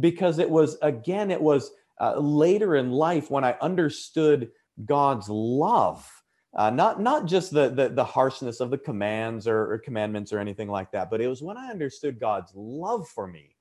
because 0.00 0.38
it 0.38 0.48
was 0.48 0.76
again 0.82 1.30
it 1.30 1.40
was 1.40 1.70
uh, 2.00 2.18
later 2.18 2.76
in 2.76 2.90
life 2.90 3.30
when 3.30 3.44
I 3.44 3.56
understood 3.60 4.50
God's 4.84 5.28
love. 5.28 6.08
Uh, 6.54 6.70
not 6.70 7.00
not 7.00 7.26
just 7.26 7.52
the, 7.52 7.68
the, 7.68 7.90
the 7.90 8.04
harshness 8.04 8.60
of 8.60 8.70
the 8.70 8.78
commands 8.78 9.46
or, 9.46 9.72
or, 9.72 9.78
commandments 9.78 10.32
or 10.32 10.38
anything 10.38 10.68
like 10.68 10.90
that, 10.90 11.10
but 11.10 11.20
it 11.20 11.28
was 11.28 11.42
when 11.42 11.56
I 11.56 11.68
understood 11.68 12.18
God's 12.18 12.50
love 12.54 13.06
for 13.08 13.26
me, 13.26 13.56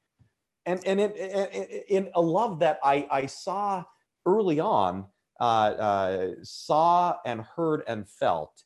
and 0.65 0.79
and 0.85 1.01
in, 1.01 1.11
in, 1.11 1.65
in 1.89 2.09
a 2.15 2.21
love 2.21 2.59
that 2.59 2.79
I 2.83 3.05
I 3.11 3.25
saw 3.25 3.83
early 4.25 4.61
on, 4.61 5.05
uh, 5.41 5.43
uh, 5.43 6.27
saw 6.41 7.17
and 7.25 7.41
heard 7.41 7.83
and 7.85 8.07
felt 8.07 8.63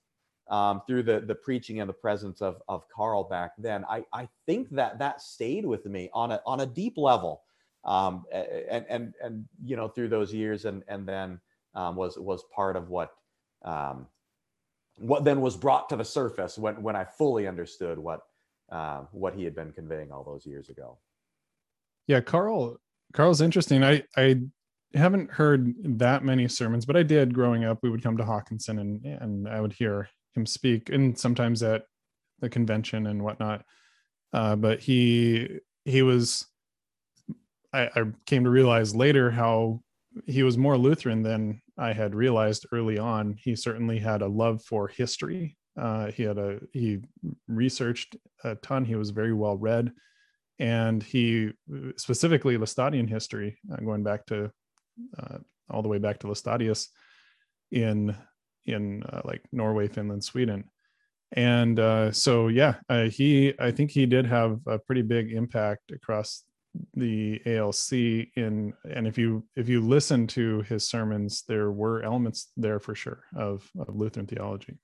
um, 0.52 0.84
through 0.86 1.04
the 1.04 1.22
the 1.22 1.36
preaching 1.36 1.80
and 1.80 1.90
the 1.90 1.94
presence 1.94 2.40
of 2.40 2.62
of 2.68 2.88
Carl 2.88 3.24
back 3.24 3.54
then. 3.58 3.84
I 3.90 4.04
I 4.14 4.30
think 4.46 4.70
that 4.72 5.00
that 5.00 5.22
stayed 5.22 5.66
with 5.66 5.88
me 5.88 6.08
on 6.14 6.34
a 6.34 6.42
on 6.46 6.60
a 6.60 6.68
deep 6.68 6.98
level 6.98 7.42
um, 7.86 8.26
and 8.32 8.86
and 8.90 9.14
and 9.24 9.46
you 9.64 9.76
know 9.76 9.88
through 9.88 10.10
those 10.10 10.34
years 10.34 10.66
and 10.66 10.84
and 10.88 11.08
then 11.08 11.40
um, 11.76 11.96
was 11.96 12.18
was 12.18 12.44
part 12.54 12.76
of 12.76 12.90
what 12.90 13.12
um, 13.64 14.08
what 14.98 15.24
then 15.24 15.42
was 15.42 15.56
brought 15.56 15.90
to 15.90 15.96
the 15.96 16.06
surface 16.06 16.58
when 16.58 16.82
when 16.82 16.96
I 16.96 17.06
fully 17.06 17.48
understood 17.48 17.98
what 17.98 18.22
uh, 18.72 19.02
what 19.12 19.34
he 19.34 19.44
had 19.44 19.56
been 19.56 19.72
conveying 19.72 20.12
all 20.12 20.24
those 20.24 20.46
years 20.46 20.70
ago. 20.70 20.98
Yeah, 22.08 22.22
Carl 22.22 22.78
Carl's 23.14 23.42
interesting. 23.42 23.84
I 23.84 24.04
I 24.18 24.42
haven't 24.94 25.32
heard 25.32 25.74
that 26.00 26.24
many 26.24 26.48
sermons, 26.48 26.86
but 26.86 26.98
I 26.98 27.04
did 27.04 27.34
growing 27.34 27.64
up. 27.64 27.80
We 27.82 27.90
would 27.90 28.04
come 28.04 28.18
to 28.18 28.24
Hockinson 28.24 28.80
and 28.80 29.06
and 29.06 29.48
I 29.48 29.62
would 29.62 29.74
hear 29.74 30.10
him 30.36 30.46
speak, 30.46 30.90
and 30.90 31.18
sometimes 31.18 31.64
at 31.64 31.84
the 32.40 32.50
convention 32.50 33.08
and 33.08 33.24
whatnot. 33.24 33.64
Uh, 34.34 34.56
but 34.56 34.80
he 34.80 35.60
he 35.86 36.02
was 36.02 36.46
I, 37.74 37.90
I 37.96 38.04
came 38.26 38.44
to 38.44 38.50
realize 38.50 38.96
later 38.96 39.30
how 39.32 39.82
he 40.26 40.44
was 40.44 40.58
more 40.58 40.78
Lutheran 40.78 41.22
than 41.22 41.62
I 41.78 41.94
had 41.94 42.16
realized 42.16 42.66
early 42.72 42.98
on. 42.98 43.36
He 43.40 43.56
certainly 43.56 44.00
had 44.00 44.22
a 44.22 44.28
love 44.28 44.64
for 44.64 44.88
history. 44.88 45.58
Uh, 45.78 46.12
he 46.12 46.24
had 46.24 46.38
a 46.38 46.60
he 46.74 47.00
researched 47.48 48.16
a 48.44 48.56
ton. 48.56 48.84
He 48.86 48.96
was 48.96 49.12
very 49.12 49.34
well 49.34 49.56
read, 49.56 49.92
and 50.58 51.02
he 51.02 51.52
specifically 51.96 52.58
Laestadian 52.58 53.08
history, 53.08 53.58
uh, 53.72 53.78
going 53.78 54.04
back 54.04 54.26
to 54.28 54.52
uh, 55.18 55.38
all 55.70 55.82
the 55.82 55.88
way 55.88 56.00
back 56.00 56.20
to 56.20 56.28
Laestadius 56.28 56.88
in 57.72 58.16
in 58.66 59.04
uh, 59.04 59.22
like 59.24 59.42
Norway, 59.52 59.88
Finland, 59.88 60.24
Sweden, 60.24 60.66
and 61.32 61.80
uh, 61.80 62.12
so 62.12 62.48
yeah, 62.48 62.76
uh, 62.90 63.04
he 63.04 63.54
I 63.60 63.72
think 63.72 63.92
he 63.92 64.06
did 64.06 64.26
have 64.26 64.60
a 64.68 64.80
pretty 64.80 65.04
big 65.04 65.32
impact 65.32 65.92
across 65.92 66.44
the 66.94 67.42
ALC 67.46 67.94
in 68.36 68.74
and 68.94 69.08
if 69.08 69.18
you 69.18 69.44
if 69.56 69.68
you 69.68 69.82
listen 69.82 70.28
to 70.28 70.62
his 70.64 70.88
sermons 70.88 71.44
there 71.48 71.72
were 71.72 72.04
elements 72.04 72.52
there 72.56 72.80
for 72.80 72.94
sure 72.94 73.24
of, 73.36 73.70
of 73.80 73.96
Lutheran 73.96 74.28
theology. 74.28 74.78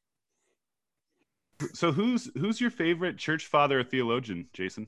So 1.74 1.91
who's 1.91 2.30
who's 2.38 2.60
your 2.60 2.69
favorite 2.71 3.17
church 3.17 3.45
father 3.45 3.80
or 3.80 3.84
theologian, 3.84 4.48
Jason? 4.54 4.88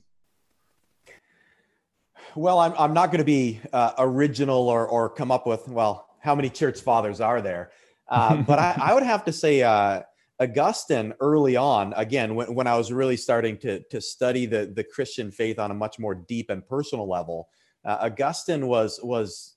Well, 2.35 2.59
I'm 2.59 2.73
I'm 2.77 2.93
not 2.93 3.07
going 3.07 3.19
to 3.19 3.25
be 3.25 3.61
uh, 3.71 3.93
original 3.97 4.67
or 4.67 4.85
or 4.85 5.09
come 5.09 5.31
up 5.31 5.47
with 5.47 5.67
well, 5.67 6.07
how 6.19 6.35
many 6.35 6.49
church 6.49 6.81
fathers 6.81 7.21
are 7.21 7.41
there? 7.41 7.71
Uh, 8.09 8.41
but 8.41 8.59
I, 8.59 8.75
I 8.81 8.93
would 8.93 9.03
have 9.03 9.25
to 9.25 9.31
say 9.31 9.63
uh, 9.63 10.01
Augustine 10.39 11.13
early 11.19 11.55
on, 11.55 11.93
again, 11.95 12.35
when, 12.35 12.53
when 12.53 12.67
I 12.67 12.77
was 12.77 12.91
really 12.91 13.17
starting 13.17 13.57
to, 13.59 13.79
to 13.83 13.99
study 13.99 14.45
the, 14.45 14.67
the 14.67 14.83
Christian 14.83 15.31
faith 15.31 15.57
on 15.57 15.71
a 15.71 15.73
much 15.73 15.97
more 15.97 16.13
deep 16.13 16.49
and 16.49 16.65
personal 16.65 17.07
level, 17.07 17.49
uh, 17.85 17.97
Augustine 18.01 18.67
was, 18.67 18.99
was 19.01 19.55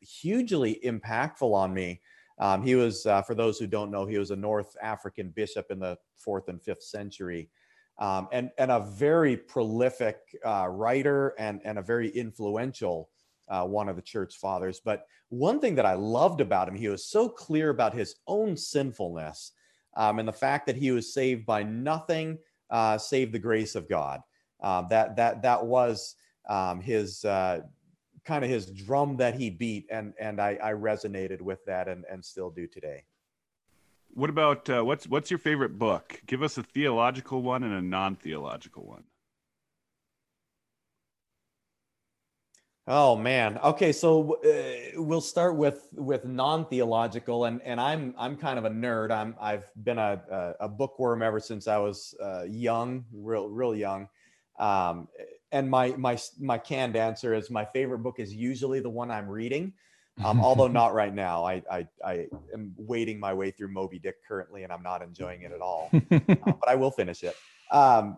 hugely 0.00 0.80
impactful 0.84 1.52
on 1.54 1.72
me. 1.72 2.00
Um, 2.38 2.62
he 2.62 2.74
was, 2.74 3.06
uh, 3.06 3.22
for 3.22 3.34
those 3.34 3.58
who 3.58 3.66
don't 3.66 3.90
know, 3.90 4.06
he 4.06 4.18
was 4.18 4.30
a 4.30 4.36
North 4.36 4.76
African 4.82 5.28
bishop 5.28 5.70
in 5.70 5.78
the 5.78 5.98
fourth 6.16 6.48
and 6.48 6.60
fifth 6.60 6.82
century. 6.82 7.48
Um, 7.98 8.28
and, 8.32 8.50
and 8.56 8.70
a 8.70 8.80
very 8.80 9.36
prolific 9.36 10.16
uh, 10.44 10.68
writer 10.68 11.34
and, 11.38 11.60
and 11.64 11.78
a 11.78 11.82
very 11.82 12.08
influential 12.08 13.10
uh, 13.48 13.64
one 13.64 13.88
of 13.88 13.96
the 13.96 14.02
church 14.02 14.36
fathers. 14.36 14.80
But 14.82 15.06
one 15.28 15.60
thing 15.60 15.74
that 15.74 15.84
I 15.84 15.94
loved 15.94 16.40
about 16.40 16.66
him, 16.66 16.76
he 16.76 16.88
was 16.88 17.04
so 17.04 17.28
clear 17.28 17.68
about 17.68 17.92
his 17.92 18.16
own 18.26 18.56
sinfulness 18.56 19.52
um, 20.00 20.18
and 20.18 20.26
the 20.26 20.32
fact 20.32 20.66
that 20.66 20.76
he 20.76 20.90
was 20.92 21.12
saved 21.12 21.44
by 21.44 21.62
nothing 21.62 22.38
uh, 22.70 22.96
save 22.96 23.32
the 23.32 23.38
grace 23.38 23.74
of 23.74 23.86
God. 23.86 24.22
Uh, 24.62 24.82
that 24.88 25.16
that 25.16 25.42
that 25.42 25.64
was 25.64 26.16
um, 26.48 26.80
his 26.80 27.24
uh, 27.24 27.60
kind 28.24 28.42
of 28.42 28.50
his 28.50 28.66
drum 28.70 29.18
that 29.18 29.34
he 29.34 29.50
beat, 29.50 29.86
and 29.90 30.14
and 30.18 30.40
I, 30.40 30.58
I 30.62 30.72
resonated 30.72 31.42
with 31.42 31.62
that, 31.66 31.86
and 31.86 32.04
and 32.10 32.24
still 32.24 32.50
do 32.50 32.66
today. 32.66 33.04
What 34.14 34.30
about 34.30 34.70
uh, 34.70 34.82
what's 34.82 35.06
what's 35.06 35.30
your 35.30 35.38
favorite 35.38 35.78
book? 35.78 36.20
Give 36.26 36.42
us 36.42 36.56
a 36.56 36.62
theological 36.62 37.42
one 37.42 37.62
and 37.62 37.74
a 37.74 37.82
non-theological 37.82 38.86
one. 38.86 39.04
Oh 42.92 43.14
man. 43.14 43.56
Okay, 43.58 43.92
so 43.92 44.40
uh, 44.44 45.00
we'll 45.00 45.20
start 45.20 45.54
with 45.54 45.86
with 45.92 46.24
non-theological, 46.24 47.44
and 47.44 47.62
and 47.62 47.80
I'm 47.80 48.16
I'm 48.18 48.36
kind 48.36 48.58
of 48.58 48.64
a 48.64 48.70
nerd. 48.70 49.12
I'm 49.12 49.36
I've 49.40 49.70
been 49.84 49.98
a 49.98 50.20
a, 50.28 50.64
a 50.64 50.68
bookworm 50.68 51.22
ever 51.22 51.38
since 51.38 51.68
I 51.68 51.78
was 51.78 52.16
uh, 52.20 52.42
young, 52.48 53.04
real 53.12 53.48
real 53.48 53.76
young. 53.76 54.08
Um, 54.58 55.06
and 55.52 55.70
my 55.70 55.90
my 55.90 56.18
my 56.40 56.58
canned 56.58 56.96
answer 56.96 57.32
is 57.32 57.48
my 57.48 57.64
favorite 57.64 58.00
book 58.00 58.18
is 58.18 58.34
usually 58.34 58.80
the 58.80 58.90
one 58.90 59.12
I'm 59.12 59.28
reading, 59.28 59.72
um, 60.24 60.40
although 60.40 60.66
not 60.82 60.92
right 60.92 61.14
now. 61.14 61.44
I, 61.44 61.62
I 61.70 61.86
I 62.04 62.26
am 62.52 62.74
wading 62.76 63.20
my 63.20 63.32
way 63.32 63.52
through 63.52 63.68
Moby 63.68 64.00
Dick 64.00 64.16
currently, 64.26 64.64
and 64.64 64.72
I'm 64.72 64.82
not 64.82 65.00
enjoying 65.00 65.42
it 65.42 65.52
at 65.52 65.60
all. 65.60 65.90
uh, 66.10 66.18
but 66.26 66.68
I 66.68 66.74
will 66.74 66.90
finish 66.90 67.22
it. 67.22 67.36
Um, 67.70 68.16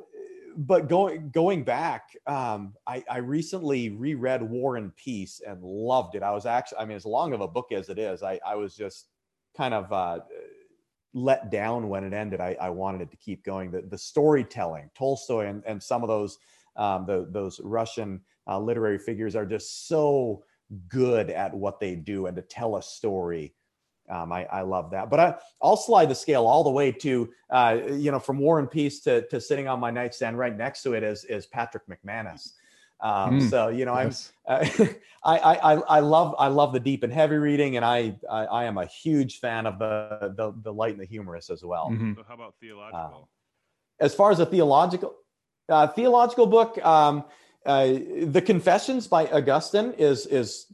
but 0.57 0.89
going 0.89 1.31
going 1.31 1.65
back, 1.65 2.17
um, 2.27 2.75
I, 2.87 3.05
I 3.11 3.19
recently 3.19 3.91
reread 3.91 4.43
War 4.43 4.77
and 4.77 4.95
Peace 4.97 5.41
and 5.47 5.63
loved 5.63 6.15
it. 6.15 6.23
I 6.23 6.33
was 6.33 6.47
actually, 6.47 6.79
I 6.79 6.85
mean, 6.85 6.97
as 6.97 7.07
long 7.07 7.33
of 7.33 7.41
a 7.41 7.49
book 7.49 7.73
as 7.73 7.89
it 7.89 7.99
is, 7.99 8.23
I, 8.23 8.41
I 8.47 8.55
was 8.55 8.75
just 8.75 9.09
kind 9.57 9.75
of 9.75 9.93
uh, 9.93 10.21
let 11.15 11.51
down 11.51 11.89
when 11.89 12.05
it 12.05 12.13
ended. 12.13 12.41
I, 12.41 12.57
I 12.61 12.71
wanted 12.71 13.03
it 13.03 13.11
to 13.11 13.17
keep 13.17 13.45
going. 13.45 13.71
The, 13.71 13.83
the 13.83 13.99
storytelling, 13.99 14.91
Tolstoy 14.97 15.47
and, 15.47 15.63
and 15.67 15.83
some 15.83 16.03
of 16.03 16.09
those 16.09 16.39
um, 16.77 17.05
the, 17.07 17.27
those 17.31 17.61
Russian 17.63 18.21
uh, 18.47 18.59
literary 18.59 18.99
figures 18.99 19.37
are 19.37 19.47
just 19.47 19.89
so 19.89 20.45
good 20.89 21.31
at 21.31 21.53
what 21.53 21.81
they 21.81 21.95
do 21.95 22.27
and 22.27 22.37
to 22.37 22.43
tell 22.43 22.77
a 22.77 22.83
story 22.83 23.55
um, 24.09 24.33
I, 24.33 24.45
I, 24.47 24.63
love 24.63 24.91
that. 24.91 25.11
But 25.11 25.21
I, 25.21 25.35
will 25.63 25.77
slide 25.77 26.11
the 26.11 26.15
scale 26.15 26.47
all 26.47 26.65
the 26.65 26.71
way 26.71 26.93
to, 26.93 27.33
uh, 27.51 27.79
you 27.91 28.11
know, 28.11 28.19
from 28.19 28.39
War 28.39 28.59
and 28.59 28.71
Peace 28.71 29.01
to, 29.01 29.27
to 29.29 29.41
sitting 29.41 29.69
on 29.69 29.81
my 29.81 29.91
nightstand 29.91 30.39
right 30.39 30.57
next 30.57 30.83
to 30.83 30.93
it 30.93 31.03
is, 31.03 31.25
is 31.25 31.47
Patrick 31.47 31.85
McManus. 31.87 32.53
Um, 33.01 33.41
mm, 33.41 33.51
so, 33.51 33.69
you 33.69 33.85
know, 33.85 33.99
yes. 33.99 34.33
I'm, 34.47 34.63
uh, 34.81 34.87
I, 35.25 35.39
I, 35.39 35.75
I 35.75 36.01
love, 36.01 36.35
I 36.39 36.49
love 36.49 36.73
the 36.73 36.81
deep 36.81 37.03
and 37.03 37.13
heavy 37.13 37.37
reading 37.37 37.77
and 37.77 37.85
I, 37.85 38.17
I, 38.31 38.45
I, 38.45 38.65
am 38.65 38.79
a 38.79 38.87
huge 38.87 39.41
fan 39.41 39.67
of 39.67 39.79
the, 39.79 40.33
the, 40.37 40.53
the 40.63 40.73
light 40.73 40.93
and 40.93 41.01
the 41.01 41.07
humorous 41.07 41.51
as 41.51 41.65
well. 41.65 41.91
Mm-hmm. 41.91 42.15
So 42.17 42.25
how 42.27 42.35
about 42.35 42.55
theological? 42.61 43.29
Uh, 44.01 44.05
as 44.05 44.15
far 44.15 44.31
as 44.31 44.39
a 44.39 44.47
theological, 44.47 45.15
uh, 45.69 45.89
theological 45.89 46.47
book, 46.47 46.85
um, 46.85 47.25
uh, 47.65 47.87
the 48.25 48.43
Confessions 48.45 49.07
by 49.07 49.27
Augustine 49.27 49.93
is 49.93 50.27
is 50.27 50.67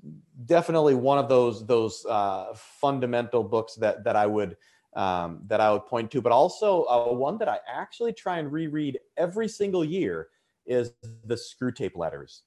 definitely 0.47 0.95
one 0.95 1.19
of 1.19 1.29
those 1.29 1.67
those 1.67 2.05
uh, 2.07 2.47
fundamental 2.55 3.43
books 3.45 3.75
that 3.77 4.05
that 4.05 4.17
I 4.17 4.27
would 4.27 4.57
um, 4.97 5.43
that 5.47 5.61
I 5.61 5.73
would 5.73 5.87
point 5.87 6.11
to, 6.13 6.21
but 6.21 6.33
also 6.33 6.85
uh, 6.85 7.13
one 7.13 7.39
that 7.39 7.49
I 7.49 7.59
actually 7.69 8.13
try 8.13 8.39
and 8.39 8.51
reread 8.51 8.99
every 9.17 9.49
single 9.49 9.85
year 9.85 10.29
is 10.67 10.93
the 11.25 11.35
Screwtape 11.35 11.97
Letters. 11.97 12.43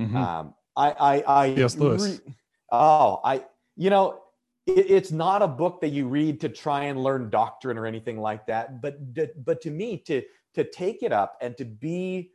Mm-hmm. 0.00 0.16
Um, 0.16 0.54
I 0.76 0.90
I, 0.90 1.20
I 1.20 1.46
yes, 1.46 1.76
Lewis. 1.76 2.20
Re- 2.24 2.34
oh, 2.70 3.20
I 3.24 3.44
you 3.76 3.90
know 3.90 4.20
it, 4.66 4.90
it's 4.90 5.12
not 5.12 5.42
a 5.42 5.48
book 5.48 5.80
that 5.82 5.88
you 5.88 6.06
read 6.06 6.40
to 6.40 6.48
try 6.48 6.84
and 6.84 7.02
learn 7.02 7.28
doctrine 7.30 7.76
or 7.76 7.86
anything 7.86 8.18
like 8.18 8.46
that, 8.46 8.80
but 8.80 8.96
but 9.44 9.60
to 9.62 9.70
me 9.70 9.98
to 10.06 10.22
to 10.54 10.64
take 10.64 11.02
it 11.02 11.12
up 11.12 11.36
and 11.40 11.56
to 11.56 11.64
be 11.64 12.30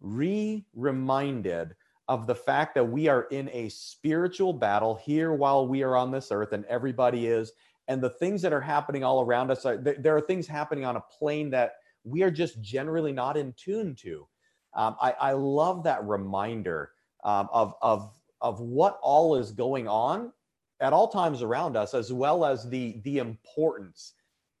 re 0.00 0.64
reminded 0.74 1.74
of 2.08 2.26
the 2.26 2.34
fact 2.34 2.74
that 2.74 2.84
we 2.84 3.06
are 3.06 3.22
in 3.30 3.48
a 3.52 3.68
spiritual 3.68 4.52
battle 4.52 4.96
here 4.96 5.32
while 5.32 5.68
we 5.68 5.82
are 5.82 5.96
on 5.96 6.10
this 6.10 6.32
earth, 6.32 6.52
and 6.52 6.64
everybody 6.64 7.26
is. 7.28 7.52
And 7.86 8.02
the 8.02 8.10
things 8.10 8.42
that 8.42 8.52
are 8.52 8.60
happening 8.60 9.04
all 9.04 9.20
around 9.20 9.50
us, 9.50 9.64
are, 9.64 9.76
there 9.76 10.16
are 10.16 10.20
things 10.20 10.46
happening 10.46 10.84
on 10.84 10.96
a 10.96 11.00
plane 11.00 11.50
that 11.50 11.74
we 12.04 12.22
are 12.22 12.30
just 12.30 12.60
generally 12.60 13.12
not 13.12 13.36
in 13.36 13.52
tune 13.52 13.94
to. 13.96 14.26
Um, 14.74 14.96
I, 15.00 15.12
I, 15.20 15.32
love 15.32 15.84
that 15.84 16.04
reminder 16.04 16.92
um, 17.24 17.48
of, 17.52 17.74
of, 17.82 18.12
of 18.40 18.60
what 18.60 18.98
all 19.02 19.36
is 19.36 19.50
going 19.50 19.88
on 19.88 20.32
at 20.80 20.92
all 20.92 21.08
times 21.08 21.42
around 21.42 21.76
us, 21.76 21.94
as 21.94 22.12
well 22.12 22.44
as 22.44 22.68
the, 22.68 23.00
the 23.04 23.18
importance 23.18 24.14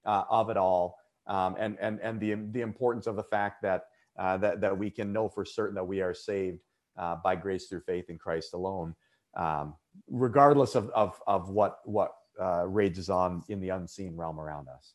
uh, 0.04 0.24
of 0.28 0.50
it 0.50 0.56
all, 0.56 0.98
um, 1.26 1.56
and, 1.58 1.78
and, 1.80 2.00
and 2.00 2.20
the, 2.20 2.34
the 2.52 2.60
importance 2.60 3.06
of 3.06 3.16
the 3.16 3.22
fact 3.22 3.62
that 3.62 3.86
uh, 4.20 4.36
that, 4.36 4.60
that 4.60 4.76
we 4.76 4.90
can 4.90 5.12
know 5.12 5.28
for 5.28 5.44
certain 5.44 5.74
that 5.74 5.84
we 5.84 6.02
are 6.02 6.12
saved 6.12 6.60
uh, 6.98 7.16
by 7.24 7.34
grace 7.34 7.66
through 7.66 7.80
faith 7.80 8.10
in 8.10 8.18
Christ 8.18 8.52
alone, 8.52 8.94
um, 9.34 9.74
regardless 10.08 10.74
of, 10.74 10.90
of, 10.90 11.18
of 11.26 11.48
what, 11.48 11.78
what 11.84 12.12
uh, 12.40 12.66
rages 12.66 13.08
on 13.08 13.42
in 13.48 13.60
the 13.60 13.70
unseen 13.70 14.14
realm 14.14 14.38
around 14.38 14.68
us. 14.68 14.92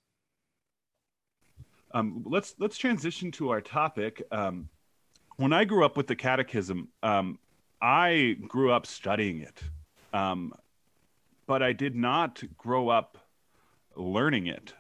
Um, 1.92 2.24
let's 2.26 2.56
let's 2.60 2.78
transition 2.78 3.32
to 3.32 3.50
our 3.50 3.62
topic. 3.62 4.22
Um, 4.30 4.68
when 5.38 5.54
I 5.54 5.64
grew 5.64 5.86
up 5.86 5.96
with 5.96 6.08
the 6.08 6.16
Catechism, 6.16 6.90
um, 7.04 7.40
I 7.82 8.36
grew 8.48 8.72
up 8.72 8.86
studying 8.86 9.40
it, 9.40 9.62
um, 10.14 10.54
but 11.48 11.64
I 11.64 11.72
did 11.72 11.96
not 11.96 12.44
grow 12.58 12.90
up 12.90 13.18
learning 13.96 14.48
it. 14.48 14.74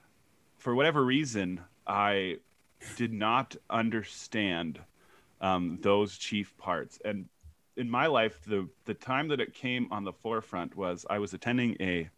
For 0.58 0.75
whatever 0.75 1.05
reason, 1.05 1.62
I 1.88 2.39
did 2.95 3.13
not 3.13 3.55
understand 3.69 4.79
um, 5.41 5.79
those 5.81 6.17
chief 6.17 6.55
parts. 6.57 6.99
And 7.03 7.27
in 7.77 7.89
my 7.89 8.07
life, 8.07 8.43
the 8.45 8.67
the 8.85 8.93
time 8.93 9.27
that 9.29 9.41
it 9.41 9.53
came 9.53 9.88
on 9.91 10.03
the 10.03 10.13
forefront 10.13 10.75
was 10.75 11.05
I 11.09 11.19
was 11.19 11.33
attending 11.33 11.75
a 11.79 12.09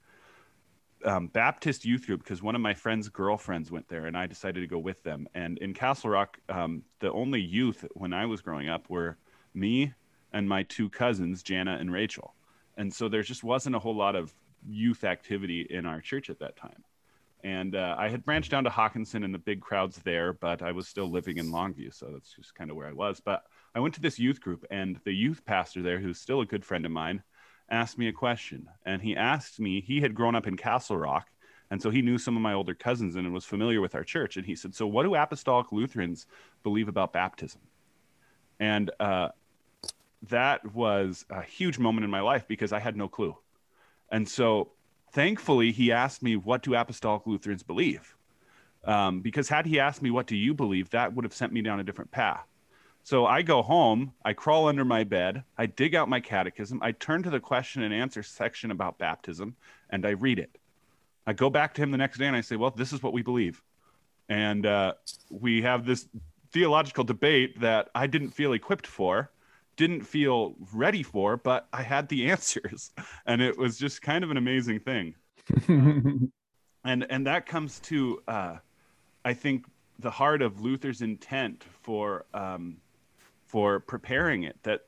um, 1.06 1.28
Baptist 1.28 1.86
youth 1.86 2.06
group 2.06 2.24
because 2.24 2.42
one 2.42 2.56
of 2.56 2.62
my 2.62 2.74
friend's 2.74 3.10
girlfriends 3.10 3.72
went 3.72 3.88
there, 3.88 4.06
and 4.06 4.18
I 4.18 4.28
decided 4.28 4.62
to 4.62 4.68
go 4.68 4.80
with 4.80 5.04
them. 5.04 5.28
And 5.34 5.58
in 5.60 5.74
Castle 5.74 6.10
Rock, 6.10 6.38
um, 6.50 6.84
the 7.00 7.12
only 7.12 7.42
youth 7.42 7.86
when 7.94 8.14
I 8.14 8.26
was 8.26 8.42
growing 8.42 8.70
up 8.70 8.90
were 8.90 9.18
me 9.54 9.94
and 10.34 10.48
my 10.48 10.64
two 10.64 10.90
cousins, 10.90 11.44
Jana 11.44 11.78
and 11.80 11.92
Rachel. 11.92 12.34
And 12.78 12.94
so 12.94 13.10
there 13.10 13.24
just 13.24 13.44
wasn't 13.44 13.76
a 13.76 13.80
whole 13.80 13.96
lot 13.96 14.16
of 14.16 14.34
youth 14.68 15.04
activity 15.04 15.62
in 15.62 15.86
our 15.86 16.02
church 16.02 16.30
at 16.30 16.40
that 16.40 16.56
time. 16.56 16.84
And 17.48 17.78
uh, 17.78 17.96
I 17.98 18.10
had 18.10 18.26
branched 18.26 18.52
down 18.52 18.66
to 18.66 18.70
Hockinson 18.70 19.24
and 19.24 19.34
the 19.34 19.40
big 19.40 19.62
crowds 19.62 20.00
there, 20.00 20.34
but 20.34 20.62
I 20.62 20.74
was 20.74 20.86
still 20.86 21.10
living 21.10 21.38
in 21.38 21.50
Longview. 21.50 21.94
So 21.94 22.10
that's 22.12 22.34
just 22.34 22.54
kind 22.54 22.70
of 22.70 22.76
where 22.76 22.90
I 22.90 22.92
was. 22.92 23.22
But 23.22 23.44
I 23.74 23.80
went 23.80 23.94
to 23.94 24.02
this 24.02 24.20
youth 24.20 24.42
group, 24.42 24.66
and 24.70 25.00
the 25.06 25.14
youth 25.14 25.46
pastor 25.46 25.82
there, 25.82 25.98
who's 25.98 26.20
still 26.20 26.42
a 26.42 26.46
good 26.46 26.66
friend 26.66 26.86
of 26.86 26.92
mine, 26.92 27.24
asked 27.72 27.98
me 27.98 28.10
a 28.10 28.12
question. 28.12 28.68
And 28.86 29.02
he 29.02 29.16
asked 29.16 29.62
me, 29.62 29.80
he 29.80 30.02
had 30.02 30.14
grown 30.14 30.36
up 30.36 30.46
in 30.46 30.58
Castle 30.58 30.98
Rock. 30.98 31.30
And 31.72 31.82
so 31.82 31.90
he 31.90 32.02
knew 32.02 32.18
some 32.18 32.36
of 32.36 32.42
my 32.42 32.52
older 32.52 32.74
cousins 32.74 33.16
and 33.16 33.34
was 33.34 33.46
familiar 33.46 33.80
with 33.80 33.96
our 33.96 34.04
church. 34.04 34.36
And 34.36 34.46
he 34.46 34.54
said, 34.54 34.76
So, 34.76 34.86
what 34.86 35.04
do 35.04 35.16
apostolic 35.16 35.72
Lutherans 35.72 36.26
believe 36.64 36.90
about 36.90 37.14
baptism? 37.14 37.62
And 38.60 38.92
uh, 39.00 39.30
that 40.24 40.74
was 40.74 41.26
a 41.30 41.44
huge 41.44 41.80
moment 41.80 42.04
in 42.04 42.12
my 42.12 42.20
life 42.20 42.46
because 42.46 42.74
I 42.74 42.80
had 42.80 42.98
no 42.98 43.08
clue. 43.08 43.38
And 44.12 44.28
so 44.28 44.72
thankfully, 45.12 45.72
he 45.72 45.92
asked 45.92 46.22
me, 46.22 46.36
What 46.36 46.64
do 46.64 46.76
apostolic 46.76 47.26
Lutherans 47.26 47.64
believe? 47.64 48.16
Um, 48.84 49.22
because 49.22 49.50
had 49.50 49.66
he 49.66 49.80
asked 49.80 50.02
me, 50.02 50.12
What 50.12 50.28
do 50.28 50.36
you 50.36 50.54
believe? 50.54 50.90
that 50.92 51.14
would 51.14 51.26
have 51.26 51.34
sent 51.34 51.54
me 51.54 51.62
down 51.62 51.80
a 51.80 51.84
different 51.84 52.12
path. 52.12 52.46
So 53.04 53.26
I 53.26 53.42
go 53.42 53.62
home, 53.62 54.12
I 54.26 54.34
crawl 54.34 54.68
under 54.68 54.84
my 54.84 55.06
bed, 55.06 55.44
I 55.58 55.66
dig 55.68 55.96
out 55.96 56.10
my 56.10 56.20
catechism, 56.20 56.80
I 56.82 56.92
turn 56.92 57.24
to 57.24 57.30
the 57.30 57.40
question 57.40 57.84
and 57.84 57.94
answer 57.94 58.22
section 58.22 58.70
about 58.70 58.98
baptism, 58.98 59.56
and 59.90 60.06
I 60.06 60.10
read 60.10 60.40
it. 60.40 60.58
I 61.26 61.34
go 61.34 61.50
back 61.50 61.74
to 61.76 61.82
him 61.82 61.92
the 61.92 61.98
next 61.98 62.18
day 62.18 62.28
and 62.28 62.36
I 62.36 62.42
say, 62.42 62.56
Well, 62.56 62.72
this 62.72 62.94
is 62.94 63.02
what 63.02 63.14
we 63.14 63.22
believe. 63.22 63.62
And 64.30 64.66
uh, 64.66 64.94
we 65.30 65.62
have 65.62 65.86
this 65.86 66.08
theological 66.52 67.04
debate 67.04 67.60
that 67.62 67.90
I 67.96 68.08
didn't 68.08 68.32
feel 68.32 68.54
equipped 68.54 68.88
for 68.88 69.32
didn't 69.78 70.02
feel 70.02 70.56
ready 70.74 71.04
for, 71.04 71.38
but 71.38 71.68
I 71.72 71.84
had 71.84 72.10
the 72.10 72.26
answers, 72.32 72.92
and 73.26 73.42
it 73.42 73.58
was 73.58 73.78
just 73.78 74.02
kind 74.02 74.24
of 74.24 74.32
an 74.32 74.38
amazing 74.38 74.82
thing. 74.82 75.16
um, 75.70 76.32
and 76.84 77.06
and 77.10 77.26
that 77.28 77.46
comes 77.46 77.80
to, 77.82 78.22
uh, 78.28 78.58
I 79.24 79.34
think, 79.34 79.66
the 80.00 80.12
heart 80.12 80.42
of 80.42 80.62
Luther's 80.62 81.02
intent 81.02 81.64
for 81.82 82.26
um, 82.34 82.78
for 83.46 83.80
preparing 83.80 84.44
it. 84.44 84.58
That 84.64 84.82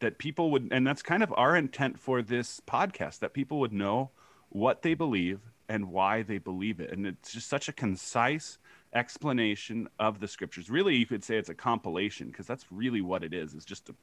that 0.00 0.18
people 0.18 0.50
would, 0.52 0.68
and 0.70 0.86
that's 0.86 1.02
kind 1.02 1.22
of 1.22 1.34
our 1.36 1.56
intent 1.56 1.98
for 1.98 2.22
this 2.22 2.60
podcast. 2.66 3.18
That 3.18 3.34
people 3.34 3.58
would 3.60 3.72
know 3.72 4.10
what 4.50 4.80
they 4.82 4.94
believe 4.94 5.40
and 5.68 5.90
why 5.90 6.22
they 6.22 6.38
believe 6.38 6.80
it, 6.80 6.92
and 6.92 7.06
it's 7.06 7.32
just 7.32 7.48
such 7.48 7.68
a 7.68 7.72
concise 7.72 8.58
explanation 8.94 9.86
of 9.98 10.18
the 10.20 10.28
scriptures. 10.28 10.70
Really, 10.70 10.96
you 10.96 11.04
could 11.04 11.22
say 11.22 11.36
it's 11.36 11.50
a 11.50 11.54
compilation 11.54 12.28
because 12.28 12.46
that's 12.46 12.64
really 12.70 13.02
what 13.02 13.22
it 13.22 13.34
is. 13.34 13.52
It's 13.54 13.66
just 13.66 13.90
a 13.90 13.94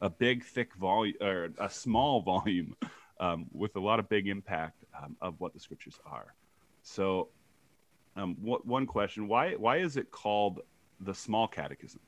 a 0.00 0.10
big, 0.10 0.44
thick 0.44 0.74
volume 0.74 1.16
or 1.20 1.50
a 1.58 1.70
small 1.70 2.20
volume 2.32 2.76
um, 3.18 3.46
with 3.52 3.76
a 3.76 3.80
lot 3.80 3.98
of 3.98 4.08
big 4.08 4.28
impact 4.28 4.84
um, 5.00 5.16
of 5.20 5.34
what 5.38 5.52
the 5.52 5.60
scriptures 5.60 5.98
are. 6.06 6.34
So, 6.82 7.28
um, 8.16 8.36
one 8.40 8.86
question: 8.86 9.28
Why 9.28 9.52
why 9.54 9.76
is 9.78 9.96
it 9.96 10.10
called 10.10 10.60
the 11.00 11.14
Small 11.14 11.46
Catechism? 11.46 12.00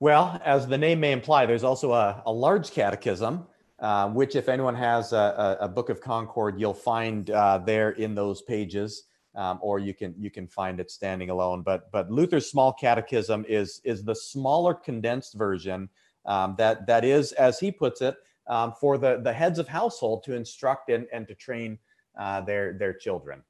Well, 0.00 0.40
as 0.44 0.66
the 0.66 0.78
name 0.78 1.00
may 1.00 1.12
imply, 1.12 1.46
there's 1.46 1.64
also 1.64 1.92
a, 1.92 2.22
a 2.26 2.32
large 2.32 2.70
catechism. 2.72 3.46
uh, 3.80 4.08
which, 4.08 4.36
if 4.36 4.48
anyone 4.48 4.74
has 4.74 5.12
a, 5.12 5.58
a, 5.60 5.68
Book 5.68 5.88
of 5.90 6.00
Concord, 6.00 6.60
you'll 6.60 6.72
find 6.72 7.30
uh, 7.30 7.58
there 7.58 7.90
in 7.90 8.14
those 8.14 8.40
pages, 8.40 9.04
um, 9.34 9.58
or 9.60 9.78
you 9.78 9.92
can 9.92 10.14
you 10.18 10.30
can 10.30 10.46
find 10.46 10.78
it 10.78 10.90
standing 10.90 11.30
alone. 11.30 11.62
But 11.62 11.90
but 11.90 12.10
Luther's 12.10 12.48
Small 12.48 12.72
Catechism 12.72 13.44
is 13.48 13.80
is 13.84 14.04
the 14.04 14.14
smaller 14.14 14.74
condensed 14.74 15.34
version 15.34 15.88
um, 16.26 16.54
that 16.58 16.86
that 16.86 17.04
is, 17.04 17.32
as 17.32 17.58
he 17.58 17.70
puts 17.70 18.00
it, 18.00 18.16
um, 18.46 18.72
for 18.80 18.98
the 18.98 19.20
the 19.22 19.32
heads 19.32 19.58
of 19.58 19.68
household 19.68 20.22
to 20.24 20.34
instruct 20.34 20.90
and, 20.90 21.06
and 21.12 21.28
to 21.28 21.34
train 21.34 21.78
uh, 22.18 22.40
their 22.40 22.72
their 22.74 22.92
children. 22.92 23.42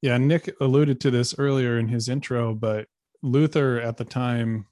Yeah, 0.00 0.18
Nick 0.18 0.54
alluded 0.60 1.00
to 1.02 1.10
this 1.10 1.34
earlier 1.38 1.78
in 1.78 1.88
his 1.88 2.08
intro, 2.08 2.54
but 2.54 2.88
Luther 3.22 3.80
at 3.80 3.96
the 3.96 4.04
time 4.04 4.66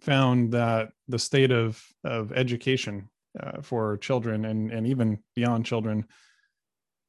found 0.00 0.52
that 0.52 0.90
the 1.08 1.18
state 1.18 1.50
of 1.50 1.82
of 2.04 2.32
education 2.32 3.08
uh, 3.40 3.60
for 3.62 3.96
children 3.98 4.44
and 4.44 4.70
and 4.70 4.86
even 4.86 5.18
beyond 5.34 5.66
children 5.66 6.06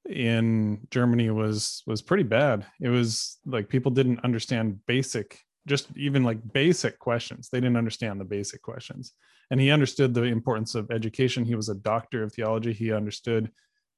in 0.09 0.87
Germany 0.89 1.29
was 1.29 1.83
was 1.85 2.01
pretty 2.01 2.23
bad. 2.23 2.65
It 2.81 2.89
was 2.89 3.37
like 3.45 3.69
people 3.69 3.91
didn't 3.91 4.23
understand 4.23 4.85
basic 4.85 5.43
just 5.67 5.87
even 5.95 6.23
like 6.23 6.39
basic 6.53 6.97
questions. 6.97 7.49
They 7.49 7.59
didn't 7.59 7.77
understand 7.77 8.19
the 8.19 8.25
basic 8.25 8.61
questions. 8.61 9.13
And 9.51 9.59
he 9.59 9.69
understood 9.69 10.13
the 10.13 10.23
importance 10.23 10.75
of 10.75 10.89
education. 10.91 11.45
He 11.45 11.55
was 11.55 11.69
a 11.69 11.75
doctor 11.75 12.23
of 12.23 12.33
theology. 12.33 12.73
He 12.73 12.91
understood 12.91 13.51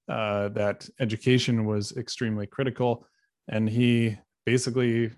uh, 0.10 0.50
that 0.50 0.90
education 1.00 1.66
was 1.66 1.96
extremely 1.96 2.48
critical. 2.48 3.06
And 3.48 3.70
he 3.70 4.18
basically 4.46 5.12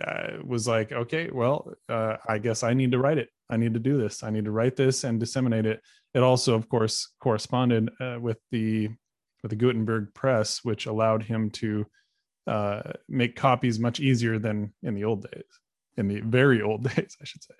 uh, 0.00 0.38
was 0.44 0.66
like, 0.66 0.92
okay, 0.92 1.30
well, 1.30 1.72
uh, 1.88 2.16
I 2.26 2.38
guess 2.38 2.62
I 2.62 2.72
need 2.72 2.92
to 2.92 2.98
write 2.98 3.18
it. 3.18 3.28
I 3.50 3.56
need 3.56 3.74
to 3.74 3.80
do 3.80 3.98
this. 3.98 4.22
I 4.22 4.30
need 4.30 4.46
to 4.46 4.50
write 4.50 4.76
this 4.76 5.04
and 5.04 5.20
disseminate 5.20 5.66
it. 5.66 5.80
It 6.14 6.22
also, 6.22 6.54
of 6.54 6.68
course, 6.68 7.12
corresponded 7.20 7.90
uh, 8.00 8.18
with 8.20 8.38
the 8.50 8.88
with 9.42 9.50
the 9.50 9.56
Gutenberg 9.56 10.14
press, 10.14 10.60
which 10.62 10.86
allowed 10.86 11.24
him 11.24 11.50
to 11.50 11.84
uh, 12.46 12.82
make 13.08 13.36
copies 13.36 13.78
much 13.78 14.00
easier 14.00 14.38
than 14.38 14.72
in 14.82 14.94
the 14.94 15.04
old 15.04 15.26
days, 15.30 15.44
in 15.96 16.08
the 16.08 16.20
very 16.20 16.62
old 16.62 16.82
days, 16.94 17.16
I 17.20 17.24
should 17.24 17.42
say. 17.42 17.54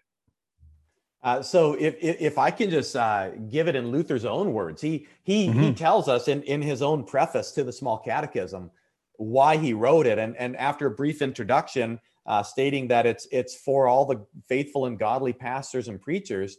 Uh, 1.22 1.40
so 1.40 1.74
if, 1.74 1.94
if, 2.00 2.20
if 2.20 2.38
I 2.38 2.50
can 2.50 2.68
just 2.68 2.96
uh, 2.96 3.30
give 3.50 3.68
it 3.68 3.76
in 3.76 3.92
Luther's 3.92 4.24
own 4.24 4.52
words, 4.52 4.82
he 4.82 5.06
he 5.22 5.48
mm-hmm. 5.48 5.60
he 5.60 5.72
tells 5.72 6.08
us 6.08 6.26
in 6.26 6.42
in 6.42 6.60
his 6.60 6.82
own 6.82 7.04
preface 7.04 7.52
to 7.52 7.64
the 7.64 7.72
Small 7.72 7.98
Catechism 7.98 8.70
why 9.18 9.56
he 9.56 9.72
wrote 9.72 10.06
it, 10.06 10.18
and 10.18 10.36
and 10.36 10.56
after 10.56 10.86
a 10.86 10.90
brief 10.90 11.22
introduction, 11.22 12.00
uh, 12.26 12.42
stating 12.42 12.88
that 12.88 13.06
it's 13.06 13.28
it's 13.30 13.54
for 13.54 13.86
all 13.86 14.04
the 14.04 14.26
faithful 14.48 14.86
and 14.86 14.98
godly 14.98 15.32
pastors 15.32 15.86
and 15.86 16.00
preachers. 16.00 16.58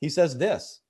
He 0.00 0.08
says 0.08 0.38
this: 0.38 0.82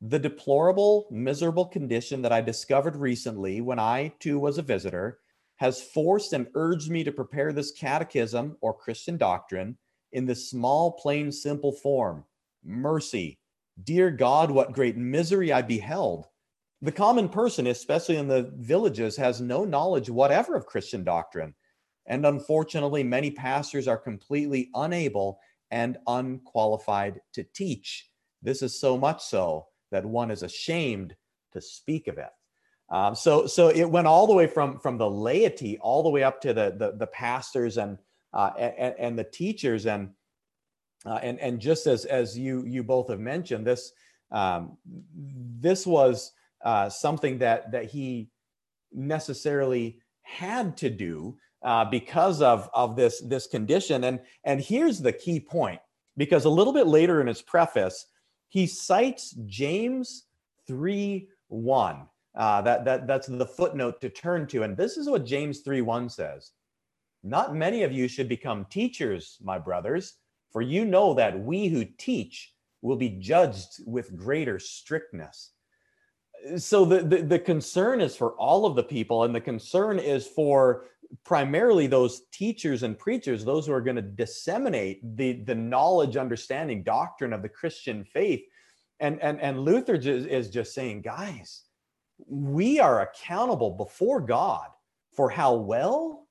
the 0.00 0.20
deplorable, 0.20 1.08
miserable 1.10 1.66
condition 1.66 2.22
that 2.22 2.32
I 2.32 2.40
discovered 2.40 2.94
recently 2.94 3.60
when 3.60 3.80
I 3.80 4.12
too 4.20 4.38
was 4.38 4.58
a 4.58 4.62
visitor 4.62 5.18
has 5.56 5.82
forced 5.82 6.32
and 6.32 6.48
urged 6.54 6.90
me 6.90 7.04
to 7.04 7.12
prepare 7.12 7.52
this 7.52 7.70
catechism 7.70 8.56
or 8.60 8.74
Christian 8.76 9.16
doctrine 9.16 9.76
in 10.12 10.26
this 10.26 10.50
small, 10.50 10.92
plain, 10.92 11.30
simple 11.30 11.72
form. 11.72 12.24
Mercy. 12.64 13.38
Dear 13.84 14.10
God, 14.10 14.50
what 14.50 14.72
great 14.72 14.96
misery 14.96 15.52
I 15.52 15.62
beheld. 15.62 16.26
The 16.82 16.92
common 16.92 17.28
person, 17.28 17.68
especially 17.68 18.16
in 18.16 18.28
the 18.28 18.52
villages, 18.56 19.16
has 19.16 19.40
no 19.40 19.64
knowledge 19.64 20.10
whatever 20.10 20.56
of 20.56 20.66
Christian 20.66 21.04
doctrine 21.04 21.54
and 22.06 22.26
unfortunately, 22.26 23.02
many 23.02 23.30
pastors 23.30 23.86
are 23.86 23.98
completely 23.98 24.70
unable 24.74 25.38
and 25.70 25.98
unqualified 26.06 27.20
to 27.34 27.44
teach. 27.44 28.10
This 28.42 28.62
is 28.62 28.78
so 28.78 28.98
much 28.98 29.22
so 29.22 29.68
that 29.90 30.04
one 30.04 30.30
is 30.30 30.42
ashamed 30.42 31.14
to 31.52 31.60
speak 31.60 32.08
of 32.08 32.18
it. 32.18 32.30
Um, 32.92 33.14
so, 33.14 33.46
so 33.46 33.68
it 33.68 33.90
went 33.90 34.06
all 34.06 34.26
the 34.26 34.34
way 34.34 34.46
from 34.46 34.78
from 34.78 34.98
the 34.98 35.10
laity 35.10 35.78
all 35.78 36.02
the 36.02 36.10
way 36.10 36.22
up 36.22 36.40
to 36.42 36.52
the 36.52 36.74
the, 36.76 36.92
the 36.96 37.06
pastors 37.06 37.78
and, 37.78 37.98
uh, 38.32 38.50
and 38.58 38.94
and 38.98 39.18
the 39.18 39.24
teachers 39.24 39.86
and 39.86 40.10
uh, 41.06 41.18
and 41.22 41.40
and 41.40 41.58
just 41.58 41.86
as 41.86 42.04
as 42.04 42.38
you 42.38 42.64
you 42.66 42.84
both 42.84 43.08
have 43.08 43.18
mentioned, 43.18 43.66
this 43.66 43.92
um, 44.30 44.76
this 45.58 45.86
was 45.86 46.32
uh, 46.64 46.88
something 46.88 47.38
that 47.38 47.72
that 47.72 47.86
he 47.86 48.28
necessarily 48.92 49.98
had 50.22 50.76
to 50.78 50.90
do 50.90 51.36
uh, 51.62 51.84
because 51.84 52.42
of, 52.42 52.68
of 52.74 52.96
this, 52.96 53.20
this 53.20 53.46
condition. 53.46 54.04
And, 54.04 54.20
and 54.44 54.60
here's 54.60 54.98
the 54.98 55.12
key 55.12 55.40
point 55.40 55.80
because 56.16 56.44
a 56.44 56.50
little 56.50 56.72
bit 56.72 56.86
later 56.86 57.20
in 57.20 57.26
his 57.26 57.42
preface, 57.42 58.06
he 58.48 58.66
cites 58.66 59.34
James 59.46 60.24
3 60.66 61.28
1. 61.48 62.06
Uh, 62.34 62.62
that, 62.62 62.84
that, 62.84 63.06
that's 63.06 63.26
the 63.26 63.46
footnote 63.46 64.00
to 64.00 64.08
turn 64.08 64.46
to. 64.46 64.62
And 64.62 64.76
this 64.76 64.96
is 64.96 65.08
what 65.08 65.26
James 65.26 65.60
3 65.60 65.82
1 65.82 66.08
says 66.08 66.52
Not 67.22 67.54
many 67.54 67.82
of 67.82 67.92
you 67.92 68.08
should 68.08 68.28
become 68.28 68.66
teachers, 68.70 69.38
my 69.42 69.58
brothers, 69.58 70.14
for 70.50 70.62
you 70.62 70.84
know 70.84 71.14
that 71.14 71.38
we 71.38 71.68
who 71.68 71.84
teach 71.84 72.54
will 72.80 72.96
be 72.96 73.10
judged 73.10 73.82
with 73.86 74.16
greater 74.16 74.58
strictness 74.58 75.52
so 76.56 76.84
the, 76.84 77.00
the, 77.02 77.22
the 77.22 77.38
concern 77.38 78.00
is 78.00 78.16
for 78.16 78.32
all 78.32 78.66
of 78.66 78.74
the 78.74 78.82
people 78.82 79.24
and 79.24 79.34
the 79.34 79.40
concern 79.40 79.98
is 79.98 80.26
for 80.26 80.86
primarily 81.24 81.86
those 81.86 82.22
teachers 82.32 82.82
and 82.82 82.98
preachers, 82.98 83.44
those 83.44 83.66
who 83.66 83.72
are 83.72 83.80
going 83.80 83.96
to 83.96 84.02
disseminate 84.02 85.16
the, 85.16 85.34
the 85.44 85.54
knowledge, 85.54 86.16
understanding, 86.16 86.82
doctrine 86.82 87.32
of 87.32 87.42
the 87.42 87.48
Christian 87.48 88.04
faith. 88.04 88.42
And, 88.98 89.20
and, 89.20 89.40
and 89.40 89.60
Luther 89.60 89.94
is 89.94 90.48
just 90.48 90.74
saying, 90.74 91.02
guys, 91.02 91.62
we 92.26 92.80
are 92.80 93.02
accountable 93.02 93.70
before 93.70 94.20
God 94.20 94.68
for 95.14 95.30
how 95.30 95.54
well 95.54 96.26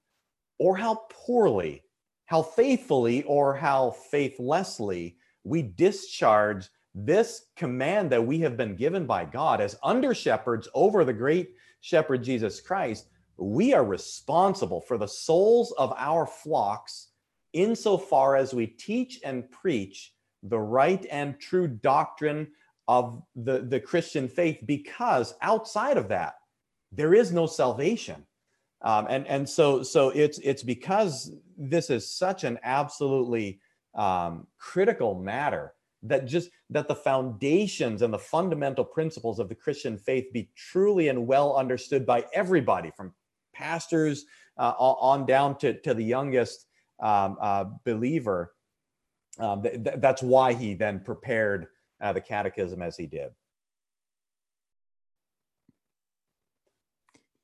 or 0.59 0.75
how 0.77 1.01
poorly, 1.09 1.83
how 2.25 2.41
faithfully 2.41 3.23
or 3.23 3.55
how 3.55 3.91
faithlessly 3.91 5.17
we 5.43 5.61
discharge 5.61 6.69
this 6.93 7.45
command 7.55 8.09
that 8.11 8.25
we 8.25 8.39
have 8.39 8.57
been 8.57 8.75
given 8.75 9.05
by 9.05 9.25
God 9.25 9.61
as 9.61 9.77
under 9.81 10.13
shepherds 10.13 10.67
over 10.73 11.05
the 11.05 11.13
great 11.13 11.55
shepherd 11.79 12.23
Jesus 12.23 12.59
Christ 12.59 13.07
we 13.41 13.73
are 13.73 13.83
responsible 13.83 14.81
for 14.81 14.97
the 14.97 15.07
souls 15.07 15.73
of 15.77 15.93
our 15.97 16.25
flocks 16.27 17.07
insofar 17.53 18.35
as 18.35 18.53
we 18.53 18.67
teach 18.67 19.19
and 19.25 19.49
preach 19.49 20.13
the 20.43 20.59
right 20.59 21.05
and 21.11 21.39
true 21.39 21.67
doctrine 21.67 22.47
of 22.87 23.21
the, 23.35 23.59
the 23.59 23.79
Christian 23.79 24.27
faith, 24.27 24.59
because 24.65 25.33
outside 25.41 25.97
of 25.97 26.07
that, 26.09 26.35
there 26.91 27.13
is 27.13 27.31
no 27.31 27.45
salvation. 27.45 28.25
Um, 28.83 29.05
and 29.09 29.27
and 29.27 29.47
so 29.47 29.83
so 29.83 30.09
it's 30.09 30.39
it's 30.39 30.63
because 30.63 31.31
this 31.55 31.89
is 31.89 32.09
such 32.09 32.43
an 32.43 32.57
absolutely 32.63 33.59
um, 33.93 34.47
critical 34.57 35.13
matter 35.13 35.73
that 36.03 36.25
just 36.25 36.49
that 36.69 36.87
the 36.87 36.95
foundations 36.95 38.01
and 38.01 38.13
the 38.13 38.19
fundamental 38.19 38.83
principles 38.83 39.39
of 39.39 39.49
the 39.49 39.55
Christian 39.55 39.97
faith 39.97 40.33
be 40.33 40.49
truly 40.55 41.09
and 41.09 41.27
well 41.27 41.55
understood 41.55 42.05
by 42.05 42.25
everybody 42.33 42.91
from 42.97 43.13
pastors 43.53 44.25
uh, 44.57 44.73
on 44.77 45.25
down 45.25 45.57
to, 45.59 45.79
to 45.81 45.93
the 45.93 46.03
youngest 46.03 46.65
um, 46.99 47.37
uh, 47.39 47.65
believer. 47.85 48.53
Um, 49.39 49.61
th- 49.61 49.83
th- 49.83 49.95
that's 49.99 50.23
why 50.23 50.53
he 50.53 50.73
then 50.73 50.99
prepared 50.99 51.67
uh, 52.01 52.13
the 52.13 52.21
catechism 52.21 52.81
as 52.81 52.97
he 52.97 53.05
did. 53.05 53.29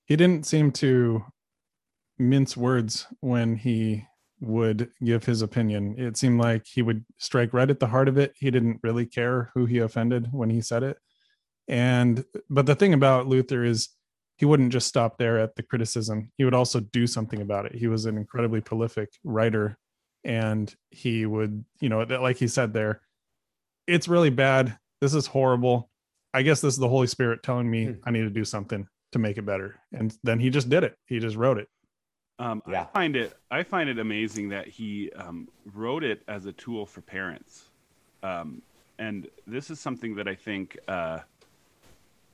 He 0.05 0.16
didn't 0.16 0.45
seem 0.45 0.72
to 0.74 1.26
mince 2.18 2.55
words 2.55 3.08
when 3.20 3.55
he 3.55 4.05
would 4.39 4.89
give 5.03 5.26
his 5.26 5.41
opinion. 5.41 5.95
It 5.97 6.18
seemed 6.18 6.39
like 6.39 6.66
he 6.66 6.82
would 6.82 7.03
strike 7.18 7.53
right 7.53 7.70
at 7.70 7.80
the 7.80 7.88
heart 7.88 8.08
of 8.08 8.18
it. 8.18 8.34
He 8.38 8.51
didn't 8.51 8.80
really 8.84 9.05
care 9.05 9.51
who 9.53 9.66
he 9.66 9.80
offended 9.80 10.30
when 10.32 10.49
he 10.49 10.62
said 10.62 10.84
it. 10.84 10.97
And 11.68 12.24
but 12.49 12.66
the 12.66 12.76
thing 12.76 12.93
about 12.93 13.28
Luther 13.28 13.64
is 13.64 13.89
he 14.38 14.45
wouldn't 14.45 14.72
just 14.72 14.88
stop 14.88 15.18
there 15.18 15.39
at 15.39 15.55
the 15.55 15.64
criticism. 15.64 16.32
He 16.38 16.45
would 16.45 16.53
also 16.53 16.80
do 16.80 17.08
something 17.08 17.41
about 17.41 17.66
it. 17.66 17.76
He 17.76 17.88
was 17.88 18.05
an 18.05 18.18
incredibly 18.18 18.62
prolific 18.62 19.10
writer 19.24 19.78
and 20.24 20.74
he 20.91 21.26
would, 21.26 21.66
you 21.82 21.89
know, 21.89 21.99
like 21.99 22.38
he 22.38 22.47
said 22.47 22.74
there, 22.74 23.01
it's 23.88 24.07
really 24.07 24.29
bad. 24.29 24.77
This 25.01 25.13
is 25.13 25.27
horrible. 25.27 25.89
I 26.33 26.43
guess 26.43 26.61
this 26.61 26.73
is 26.73 26.79
the 26.79 26.89
Holy 26.89 27.07
Spirit 27.07 27.41
telling 27.41 27.69
me 27.69 27.85
hmm. 27.85 27.93
I 28.03 28.11
need 28.11 28.21
to 28.21 28.29
do 28.29 28.45
something 28.45 28.88
to 29.13 29.19
make 29.19 29.38
it 29.38 29.45
better. 29.45 29.79
And 29.91 30.15
then 30.23 30.39
he 30.39 30.49
just 30.49 30.69
did 30.69 30.83
it. 30.83 30.95
He 31.05 31.19
just 31.19 31.35
wrote 31.35 31.57
it. 31.57 31.67
Um, 32.39 32.61
yeah. 32.69 32.81
I 32.81 32.85
find 32.85 33.15
it 33.15 33.33
I 33.49 33.63
find 33.63 33.89
it 33.89 33.97
amazing 33.97 34.49
that 34.49 34.67
he 34.67 35.09
um, 35.15 35.47
wrote 35.73 36.03
it 36.03 36.21
as 36.27 36.45
a 36.45 36.51
tool 36.51 36.85
for 36.85 37.01
parents, 37.01 37.63
um, 38.21 38.61
and 38.99 39.27
this 39.47 39.71
is 39.71 39.79
something 39.79 40.13
that 40.15 40.27
I 40.27 40.35
think 40.35 40.77
uh, 40.88 41.21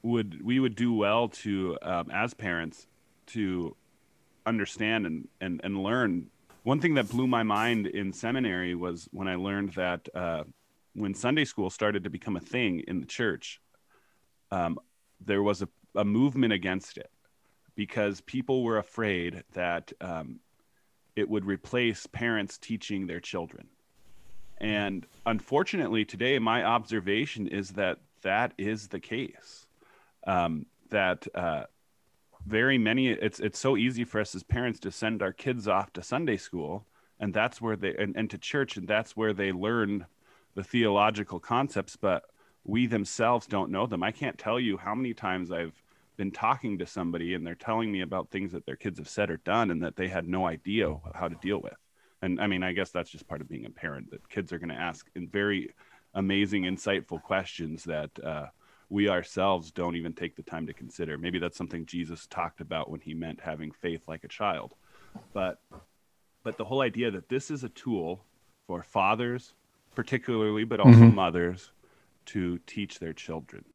would 0.02 0.44
we 0.44 0.60
would 0.60 0.76
do 0.76 0.94
well 0.94 1.30
to 1.30 1.78
um, 1.82 2.12
as 2.12 2.34
parents 2.34 2.88
to 3.28 3.78
understand 4.46 5.06
and, 5.06 5.28
and 5.40 5.62
and 5.64 5.82
learn 5.82 6.30
one 6.64 6.82
thing 6.82 6.96
that 6.96 7.10
blew 7.10 7.28
my 7.28 7.44
mind 7.44 7.88
in 7.88 8.12
seminary 8.12 8.76
was 8.76 9.08
when 9.14 9.30
i 9.30 9.36
learned 9.36 9.72
that 9.74 10.08
uh, 10.14 10.44
when 10.96 11.14
Sunday 11.14 11.46
school 11.46 11.70
started 11.70 12.04
to 12.04 12.10
become 12.10 12.36
a 12.36 12.42
thing 12.42 12.82
in 12.88 13.00
the 13.00 13.06
church, 13.06 13.60
um, 14.52 14.78
there 15.26 15.42
was 15.42 15.62
a, 15.62 15.70
a, 15.96 16.06
movement 16.06 16.54
against 16.54 16.98
it 16.98 17.10
because 17.76 18.22
people 18.22 18.64
were 18.64 18.78
afraid 18.78 19.44
that 19.54 19.92
um, 20.02 20.40
it 21.16 21.28
would 21.28 21.46
replace 21.46 22.06
parents 22.06 22.58
teaching 22.58 23.08
their 23.08 23.20
children. 23.20 23.68
And 24.60 25.06
unfortunately, 25.26 26.06
today, 26.06 26.38
my 26.40 26.64
observation 26.64 27.48
is 27.48 27.72
that 27.72 28.00
that 28.22 28.54
is 28.58 28.88
the 28.88 29.00
case. 29.00 29.66
Um, 30.26 30.68
that 30.90 31.28
uh, 31.34 31.64
very 32.46 32.78
many, 32.78 33.10
it's 33.10 33.40
it's 33.40 33.60
so 33.60 33.76
easy 33.76 34.04
for 34.04 34.22
us 34.22 34.36
as 34.36 34.44
parents 34.44 34.80
to 34.82 34.92
send 34.92 35.22
our 35.22 35.34
kids 35.34 35.68
off 35.68 35.92
to 35.94 36.04
Sunday 36.04 36.38
school, 36.38 36.86
and 37.20 37.34
that's 37.34 37.60
where 37.60 37.76
they 37.76 37.96
and, 37.96 38.16
and 38.16 38.30
to 38.30 38.38
church, 38.38 38.78
and 38.78 38.88
that's 38.88 39.18
where 39.18 39.34
they 39.34 39.52
learn 39.52 40.06
the 40.56 40.64
theological 40.64 41.40
concepts. 41.40 41.96
But 41.96 42.24
we 42.64 42.88
themselves 42.88 43.48
don't 43.48 43.72
know 43.72 43.86
them. 43.86 44.04
I 44.04 44.12
can't 44.12 44.38
tell 44.38 44.60
you 44.60 44.78
how 44.78 44.96
many 44.96 45.14
times 45.14 45.52
I've 45.52 45.82
been 46.16 46.32
talking 46.32 46.78
to 46.78 46.86
somebody 46.86 47.34
and 47.34 47.46
they're 47.46 47.56
telling 47.56 47.92
me 47.92 48.02
about 48.02 48.30
things 48.30 48.52
that 48.52 48.66
their 48.66 48.76
kids 48.76 49.00
have 49.00 49.10
said 49.10 49.30
or 49.30 49.38
done 49.38 49.72
and 49.72 49.84
that 49.84 49.96
they 49.96 50.08
had 50.08 50.28
no 50.28 50.46
idea 50.46 50.96
how 51.16 51.28
to 51.28 51.36
deal 51.36 51.60
with. 51.62 51.74
And 52.22 52.40
I 52.40 52.48
mean, 52.48 52.64
I 52.64 52.72
guess 52.72 52.92
that's 52.92 53.10
just 53.10 53.28
part 53.28 53.42
of 53.42 53.50
being 53.50 53.66
a 53.66 53.70
parent 53.70 54.12
that 54.12 54.30
kids 54.30 54.54
are 54.54 54.60
going 54.60 54.70
to 54.70 54.76
ask 54.76 55.10
in 55.16 55.28
very 55.28 55.74
amazing, 56.14 56.64
insightful 56.64 57.22
questions 57.22 57.84
that 57.86 58.12
uh, 58.24 58.46
we 58.90 59.10
ourselves 59.10 59.72
don't 59.72 59.96
even 59.96 60.14
take 60.14 60.36
the 60.36 60.44
time 60.44 60.68
to 60.68 60.74
consider. 60.74 61.18
Maybe 61.18 61.40
that's 61.40 61.58
something 61.58 61.86
Jesus 61.86 62.28
talked 62.28 62.62
about 62.62 62.90
when 62.90 63.02
he 63.02 63.14
meant 63.14 63.42
having 63.42 63.72
faith 63.72 64.04
like 64.08 64.24
a 64.24 64.28
child. 64.28 64.74
But 65.34 65.60
but 66.44 66.58
the 66.58 66.66
whole 66.66 66.82
idea 66.82 67.10
that 67.12 67.30
this 67.30 67.50
is 67.50 67.64
a 67.64 67.70
tool 67.70 68.24
for 68.68 68.84
fathers, 68.84 69.54
particularly, 69.96 70.64
but 70.64 70.80
also 70.80 70.92
mm-hmm. 70.92 71.16
mothers, 71.16 71.72
to 72.26 72.58
teach 72.66 73.00
their 73.00 73.14
children. 73.14 73.66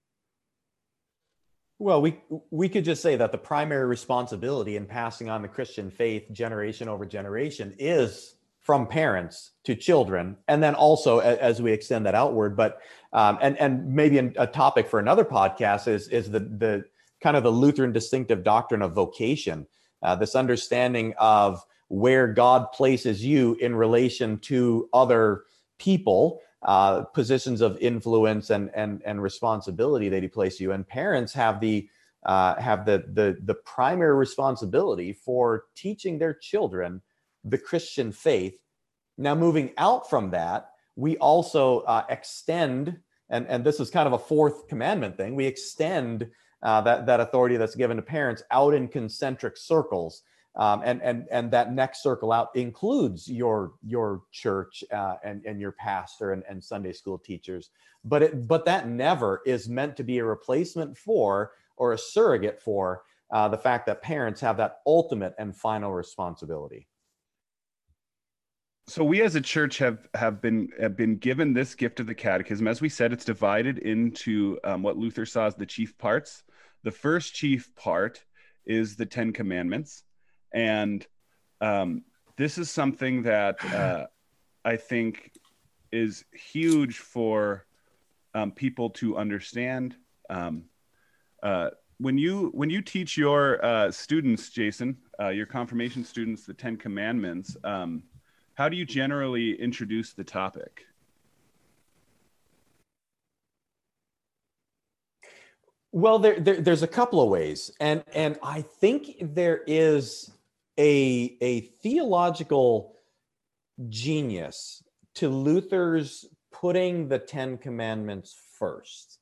Well, 1.79 2.03
we 2.03 2.19
we 2.51 2.69
could 2.69 2.85
just 2.85 3.03
say 3.03 3.15
that 3.17 3.31
the 3.31 3.39
primary 3.39 3.87
responsibility 3.87 4.77
in 4.77 4.87
passing 4.87 5.31
on 5.31 5.43
the 5.43 5.49
Christian 5.49 5.91
faith 5.91 6.25
generation 6.33 6.89
over 6.89 7.07
generation 7.07 7.75
is 7.79 8.35
from 8.59 8.87
parents 8.87 9.53
to 9.65 9.77
children, 9.77 10.37
and 10.49 10.63
then 10.63 10.75
also 10.75 11.21
as 11.21 11.63
we 11.63 11.73
extend 11.73 12.05
that 12.07 12.17
outward. 12.17 12.57
But 12.57 12.81
um, 13.13 13.39
and 13.41 13.57
and 13.59 13.95
maybe 13.95 14.19
a 14.19 14.47
topic 14.47 14.89
for 14.89 14.99
another 14.99 15.25
podcast 15.25 15.87
is 15.87 16.09
is 16.09 16.31
the 16.31 16.41
the 16.41 16.85
kind 17.23 17.37
of 17.37 17.45
the 17.45 17.51
Lutheran 17.51 17.93
distinctive 17.93 18.43
doctrine 18.43 18.83
of 18.83 18.93
vocation, 18.93 19.67
uh, 20.03 20.17
this 20.17 20.35
understanding 20.35 21.15
of 21.17 21.65
where 21.89 22.27
God 22.27 22.73
places 22.73 23.25
you 23.25 23.55
in 23.55 23.75
relation 23.75 24.39
to 24.41 24.89
other 24.93 25.45
people 25.79 26.41
uh, 26.63 27.03
positions 27.03 27.61
of 27.61 27.79
influence 27.79 28.51
and 28.51 28.71
and 28.75 29.01
and 29.05 29.23
responsibility 29.23 30.09
that 30.09 30.23
he 30.23 30.29
places 30.29 30.61
you. 30.61 30.73
And 30.73 30.87
parents 30.87 31.33
have 31.35 31.61
the 31.61 31.89
uh, 32.27 32.61
have 32.61 32.85
the 32.85 33.05
the 33.13 33.39
the 33.45 33.55
primary 33.55 34.17
responsibility 34.17 35.13
for 35.13 35.65
teaching 35.77 36.19
their 36.19 36.35
children 36.35 37.01
the 37.45 37.59
Christian 37.59 38.11
faith. 38.13 38.59
Now, 39.17 39.35
moving 39.35 39.73
out 39.79 40.11
from 40.11 40.31
that, 40.31 40.71
we 40.97 41.17
also 41.19 41.81
uh, 41.81 42.05
extend, 42.09 42.99
and 43.31 43.47
and 43.47 43.65
this 43.65 43.79
is 43.79 43.91
kind 43.91 44.07
of 44.07 44.13
a 44.13 44.19
fourth 44.19 44.67
commandment 44.69 45.17
thing. 45.17 45.37
We 45.37 45.47
extend 45.47 46.29
uh, 46.63 46.81
that 46.83 47.07
that 47.07 47.21
authority 47.21 47.57
that's 47.57 47.77
given 47.77 47.97
to 47.97 48.03
parents 48.03 48.43
out 48.51 48.75
in 48.75 48.89
concentric 48.89 49.57
circles. 49.57 50.23
Um, 50.59 50.83
and 50.85 51.01
and 51.03 51.27
and 51.31 51.53
that 51.53 51.73
next 51.73 52.03
circle 52.03 52.33
out 52.33 52.49
includes 52.57 53.31
your 53.31 53.75
your 53.87 54.23
church 54.33 54.83
uh, 54.93 55.15
and 55.23 55.45
and 55.45 55.61
your 55.61 55.71
pastor 55.73 56.33
and, 56.33 56.43
and 56.51 56.63
Sunday 56.63 56.93
school 56.93 57.17
teachers, 57.17 57.71
but 58.05 58.25
it 58.25 58.49
but 58.49 58.65
that 58.65 58.89
never 58.89 59.41
is 59.47 59.69
meant 59.69 59.97
to 59.97 60.03
be 60.03 60.19
a 60.19 60.25
replacement 60.25 60.99
for 60.99 61.53
or 61.77 61.93
a 61.93 61.99
surrogate 61.99 62.61
for 62.61 63.03
uh, 63.31 63.47
the 63.47 63.57
fact 63.57 63.87
that 63.87 64.03
parents 64.03 64.41
have 64.41 64.57
that 64.57 64.79
ultimate 64.85 65.33
and 65.39 65.55
final 65.55 65.93
responsibility. 65.93 66.89
So 68.89 69.05
we 69.05 69.23
as 69.23 69.37
a 69.37 69.41
church 69.41 69.79
have 69.79 70.09
have 70.15 70.43
been 70.43 70.71
have 70.81 70.97
been 70.97 71.19
given 71.19 71.53
this 71.53 71.77
gift 71.77 72.01
of 72.01 72.09
the 72.09 72.17
catechism. 72.17 72.67
As 72.67 72.81
we 72.81 72.89
said, 72.89 73.13
it's 73.13 73.25
divided 73.25 73.79
into 73.79 74.59
um, 74.65 74.83
what 74.83 74.97
Luther 74.97 75.25
saw 75.25 75.47
as 75.47 75.55
the 75.55 75.67
chief 75.67 75.97
parts. 75.99 76.43
The 76.83 76.91
first 76.91 77.33
chief 77.33 77.73
part 77.77 78.25
is 78.67 78.97
the 78.97 79.07
Ten 79.07 79.33
Commandments 79.33 80.03
and 80.53 81.07
um, 81.61 82.03
this 82.37 82.59
is 82.59 82.71
something 82.71 83.23
that 83.23 83.65
uh, 83.75 84.07
I 84.65 84.77
think 84.77 85.33
is 85.93 86.25
huge 86.33 86.99
for 86.99 87.67
um, 88.35 88.53
people 88.53 88.91
to 88.91 89.17
understand. 89.17 89.97
Um, 90.31 90.65
uh, 91.43 91.71
when 91.99 92.17
you 92.17 92.51
when 92.55 92.71
you 92.71 92.81
teach 92.81 93.17
your 93.17 93.65
uh, 93.65 93.91
students, 93.91 94.51
Jason, 94.51 94.97
uh, 95.21 95.29
your 95.29 95.47
confirmation 95.47 96.05
students, 96.05 96.45
the 96.45 96.55
Ten 96.55 96.77
Commandments, 96.77 97.57
um, 97.65 98.03
how 98.55 98.69
do 98.69 98.77
you 98.77 98.85
generally 98.85 99.61
introduce 99.61 100.13
the 100.13 100.25
topic? 100.25 100.85
Well, 105.91 106.19
there, 106.19 106.39
there, 106.39 106.61
there's 106.61 106.83
a 106.83 106.89
couple 106.89 107.21
of 107.21 107.31
ways, 107.31 107.71
and 107.81 108.05
and 108.15 108.39
I 108.43 108.63
think 108.63 109.17
there 109.21 109.63
is 109.67 110.31
a, 110.79 111.37
a 111.41 111.61
theological 111.83 112.95
genius 113.89 114.83
to 115.17 115.29
Luther's 115.29 116.27
putting 116.53 117.09
the 117.09 117.19
Ten 117.19 117.59
Commandments 117.59 118.37
first. 118.59 119.19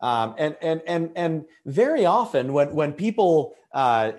Um, 0.00 0.34
and 0.38 0.56
and 0.62 0.80
and 0.86 1.10
and 1.16 1.44
very 1.66 2.06
often 2.06 2.52
when 2.52 2.72
when 2.72 2.92
people 2.92 3.54
uh, 3.72 4.12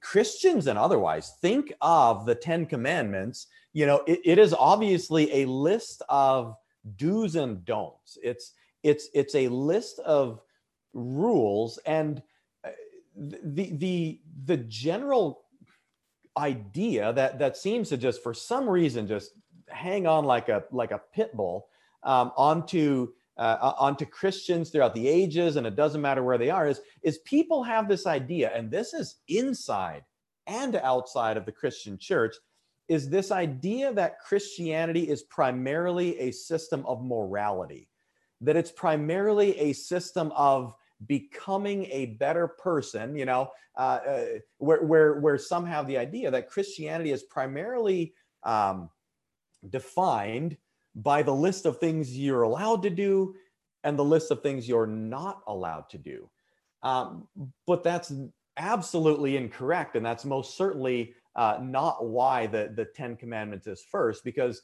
Christians 0.00 0.68
and 0.68 0.78
otherwise 0.78 1.32
think 1.40 1.72
of 1.80 2.26
the 2.26 2.34
Ten 2.34 2.66
Commandments, 2.66 3.48
you 3.72 3.86
know, 3.86 4.02
it, 4.06 4.20
it 4.24 4.38
is 4.38 4.54
obviously 4.54 5.42
a 5.42 5.46
list 5.46 6.02
of 6.08 6.56
do's 6.96 7.34
and 7.34 7.64
don'ts. 7.64 8.18
It's 8.22 8.52
it's 8.84 9.08
it's 9.14 9.34
a 9.34 9.48
list 9.48 9.98
of 10.00 10.40
rules 10.92 11.78
and 11.86 12.22
uh, 12.64 12.70
the 13.16 13.72
the 13.72 14.20
the 14.44 14.56
general 14.58 15.45
idea 16.36 17.12
that 17.12 17.38
that 17.38 17.56
seems 17.56 17.88
to 17.88 17.96
just 17.96 18.22
for 18.22 18.34
some 18.34 18.68
reason 18.68 19.06
just 19.06 19.32
hang 19.68 20.06
on 20.06 20.24
like 20.24 20.48
a 20.48 20.64
like 20.70 20.90
a 20.90 21.00
pit 21.12 21.34
bull 21.34 21.68
um, 22.02 22.32
onto 22.36 23.08
uh, 23.36 23.72
onto 23.78 24.06
Christians 24.06 24.70
throughout 24.70 24.94
the 24.94 25.06
ages, 25.06 25.56
and 25.56 25.66
it 25.66 25.76
doesn't 25.76 26.00
matter 26.00 26.22
where 26.22 26.38
they 26.38 26.50
are. 26.50 26.68
Is 26.68 26.80
is 27.02 27.18
people 27.18 27.62
have 27.62 27.88
this 27.88 28.06
idea, 28.06 28.50
and 28.54 28.70
this 28.70 28.94
is 28.94 29.16
inside 29.28 30.04
and 30.46 30.76
outside 30.76 31.36
of 31.36 31.44
the 31.44 31.52
Christian 31.52 31.98
church, 31.98 32.36
is 32.88 33.10
this 33.10 33.32
idea 33.32 33.92
that 33.92 34.20
Christianity 34.20 35.08
is 35.08 35.24
primarily 35.24 36.18
a 36.20 36.30
system 36.30 36.84
of 36.86 37.04
morality, 37.04 37.88
that 38.40 38.56
it's 38.56 38.70
primarily 38.70 39.58
a 39.58 39.72
system 39.72 40.32
of 40.36 40.74
becoming 41.06 41.86
a 41.90 42.06
better 42.18 42.48
person, 42.48 43.14
you 43.16 43.26
know, 43.26 43.50
uh, 43.76 43.98
uh, 44.08 44.24
where, 44.58 44.82
where, 44.82 45.20
where 45.20 45.38
some 45.38 45.66
have 45.66 45.86
the 45.86 45.98
idea 45.98 46.30
that 46.30 46.48
Christianity 46.48 47.12
is 47.12 47.24
primarily 47.24 48.14
um, 48.44 48.88
defined 49.68 50.56
by 50.94 51.22
the 51.22 51.34
list 51.34 51.66
of 51.66 51.78
things 51.78 52.16
you're 52.16 52.42
allowed 52.42 52.82
to 52.82 52.90
do 52.90 53.34
and 53.84 53.98
the 53.98 54.04
list 54.04 54.30
of 54.30 54.42
things 54.42 54.66
you're 54.66 54.86
not 54.86 55.42
allowed 55.46 55.88
to 55.90 55.98
do. 55.98 56.30
Um, 56.82 57.28
but 57.66 57.84
that's 57.84 58.12
absolutely 58.56 59.36
incorrect. 59.36 59.96
And 59.96 60.06
that's 60.06 60.24
most 60.24 60.56
certainly 60.56 61.14
uh, 61.34 61.58
not 61.60 62.06
why 62.06 62.46
the, 62.46 62.72
the 62.74 62.86
Ten 62.86 63.16
Commandments 63.16 63.66
is 63.66 63.84
first, 63.90 64.24
because 64.24 64.62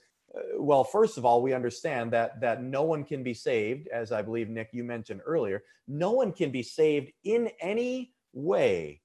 well, 0.59 0.85
first 0.85 1.19
of 1.19 1.25
all, 1.25 1.43
we 1.43 1.53
understand 1.53 2.13
that 2.13 2.41
that 2.41 2.63
no 2.63 2.83
one 2.83 3.05
can 3.05 3.23
be 3.23 3.35
saved, 3.35 3.89
as 3.89 4.13
I 4.13 4.23
believe 4.23 4.49
Nick 4.49 4.71
you 4.73 4.85
mentioned 4.85 5.21
earlier. 5.27 5.63
No 5.87 6.13
one 6.13 6.33
can 6.33 6.51
be 6.51 6.63
saved 6.63 7.13
in 7.25 7.51
any 7.61 8.15
way 8.33 9.03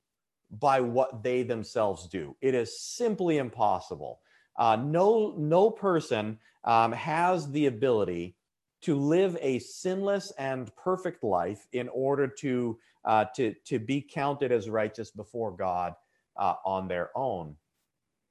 by 0.51 0.79
what 0.79 1.23
they 1.23 1.43
themselves 1.43 2.07
do. 2.07 2.35
It 2.41 2.53
is 2.53 2.81
simply 2.81 3.37
impossible. 3.37 4.21
Uh, 4.57 4.77
no, 4.77 5.35
no 5.37 5.69
person 5.69 6.39
um, 6.63 6.91
has 6.93 7.51
the 7.51 7.65
ability 7.65 8.35
to 8.81 8.95
live 8.95 9.37
a 9.41 9.59
sinless 9.59 10.31
and 10.37 10.73
perfect 10.75 11.23
life 11.23 11.67
in 11.73 11.89
order 11.89 12.27
to 12.27 12.79
uh, 13.05 13.25
to 13.35 13.53
to 13.65 13.79
be 13.79 14.01
counted 14.01 14.51
as 14.51 14.69
righteous 14.69 15.11
before 15.11 15.51
God 15.51 15.93
uh, 16.37 16.55
on 16.65 16.87
their 16.87 17.11
own. 17.15 17.55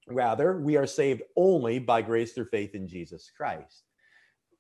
Rather, 0.09 0.59
we 0.59 0.77
are 0.77 0.87
saved 0.87 1.23
only 1.37 1.79
by 1.79 2.03
grace 2.03 2.33
through 2.33 2.47
faith 2.47 2.75
in 2.75 2.87
Jesus 2.87 3.31
Christ. 3.37 3.83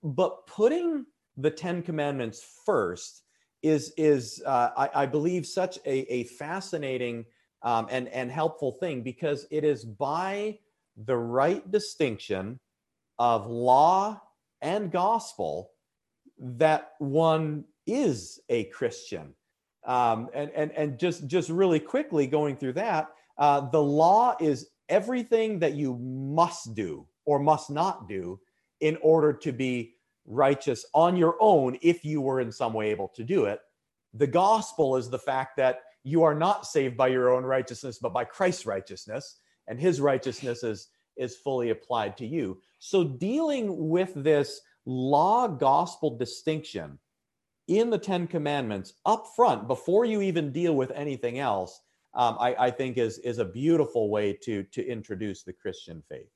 But 0.02 0.46
putting 0.46 1.06
the 1.36 1.50
Ten 1.50 1.82
Commandments 1.82 2.44
first 2.64 3.22
is, 3.62 3.92
is 3.96 4.42
uh, 4.44 4.70
I, 4.76 5.02
I, 5.02 5.06
believe, 5.06 5.46
such 5.46 5.78
a, 5.84 6.12
a 6.12 6.24
fascinating 6.24 7.24
um, 7.62 7.86
and, 7.90 8.08
and 8.08 8.30
helpful 8.30 8.72
thing 8.72 9.02
because 9.02 9.46
it 9.50 9.64
is 9.64 9.84
by 9.84 10.58
the 10.96 11.16
right 11.16 11.68
distinction 11.70 12.58
of 13.18 13.46
law 13.46 14.20
and 14.62 14.90
gospel 14.90 15.70
that 16.38 16.92
one 16.98 17.64
is 17.86 18.40
a 18.48 18.64
Christian. 18.64 19.34
Um, 19.84 20.28
and, 20.34 20.50
and, 20.50 20.72
and 20.72 20.98
just, 20.98 21.26
just 21.26 21.48
really 21.48 21.80
quickly 21.80 22.26
going 22.26 22.56
through 22.56 22.74
that, 22.74 23.10
uh, 23.38 23.60
the 23.70 23.82
law 23.82 24.36
is 24.40 24.68
everything 24.88 25.58
that 25.60 25.74
you 25.74 25.96
must 25.98 26.74
do 26.74 27.06
or 27.24 27.38
must 27.38 27.70
not 27.70 28.08
do 28.08 28.40
in 28.80 28.96
order 29.02 29.32
to 29.32 29.52
be 29.52 29.94
righteous 30.26 30.84
on 30.92 31.16
your 31.16 31.36
own 31.40 31.78
if 31.82 32.04
you 32.04 32.20
were 32.20 32.40
in 32.40 32.52
some 32.52 32.72
way 32.72 32.90
able 32.90 33.08
to 33.08 33.24
do 33.24 33.44
it. 33.46 33.60
The 34.14 34.26
gospel 34.26 34.96
is 34.96 35.10
the 35.10 35.18
fact 35.18 35.56
that 35.56 35.80
you 36.02 36.22
are 36.22 36.34
not 36.34 36.66
saved 36.66 36.96
by 36.96 37.08
your 37.08 37.34
own 37.34 37.44
righteousness, 37.44 37.98
but 38.00 38.12
by 38.12 38.24
Christ's 38.24 38.66
righteousness, 38.66 39.38
and 39.66 39.80
his 39.80 40.00
righteousness 40.00 40.62
is, 40.62 40.88
is 41.16 41.36
fully 41.36 41.70
applied 41.70 42.16
to 42.18 42.26
you. 42.26 42.60
So, 42.78 43.02
dealing 43.02 43.88
with 43.88 44.12
this 44.14 44.60
law 44.84 45.48
gospel 45.48 46.16
distinction 46.16 46.98
in 47.66 47.90
the 47.90 47.98
Ten 47.98 48.26
Commandments 48.26 48.94
up 49.04 49.26
front 49.34 49.66
before 49.66 50.04
you 50.04 50.22
even 50.22 50.52
deal 50.52 50.76
with 50.76 50.92
anything 50.92 51.40
else, 51.40 51.80
um, 52.16 52.36
I, 52.40 52.56
I 52.58 52.70
think 52.70 52.96
is, 52.96 53.18
is 53.18 53.38
a 53.38 53.44
beautiful 53.44 54.08
way 54.08 54.32
to, 54.42 54.62
to 54.64 54.84
introduce 54.84 55.42
the 55.42 55.52
Christian 55.52 56.02
faith. 56.08 56.30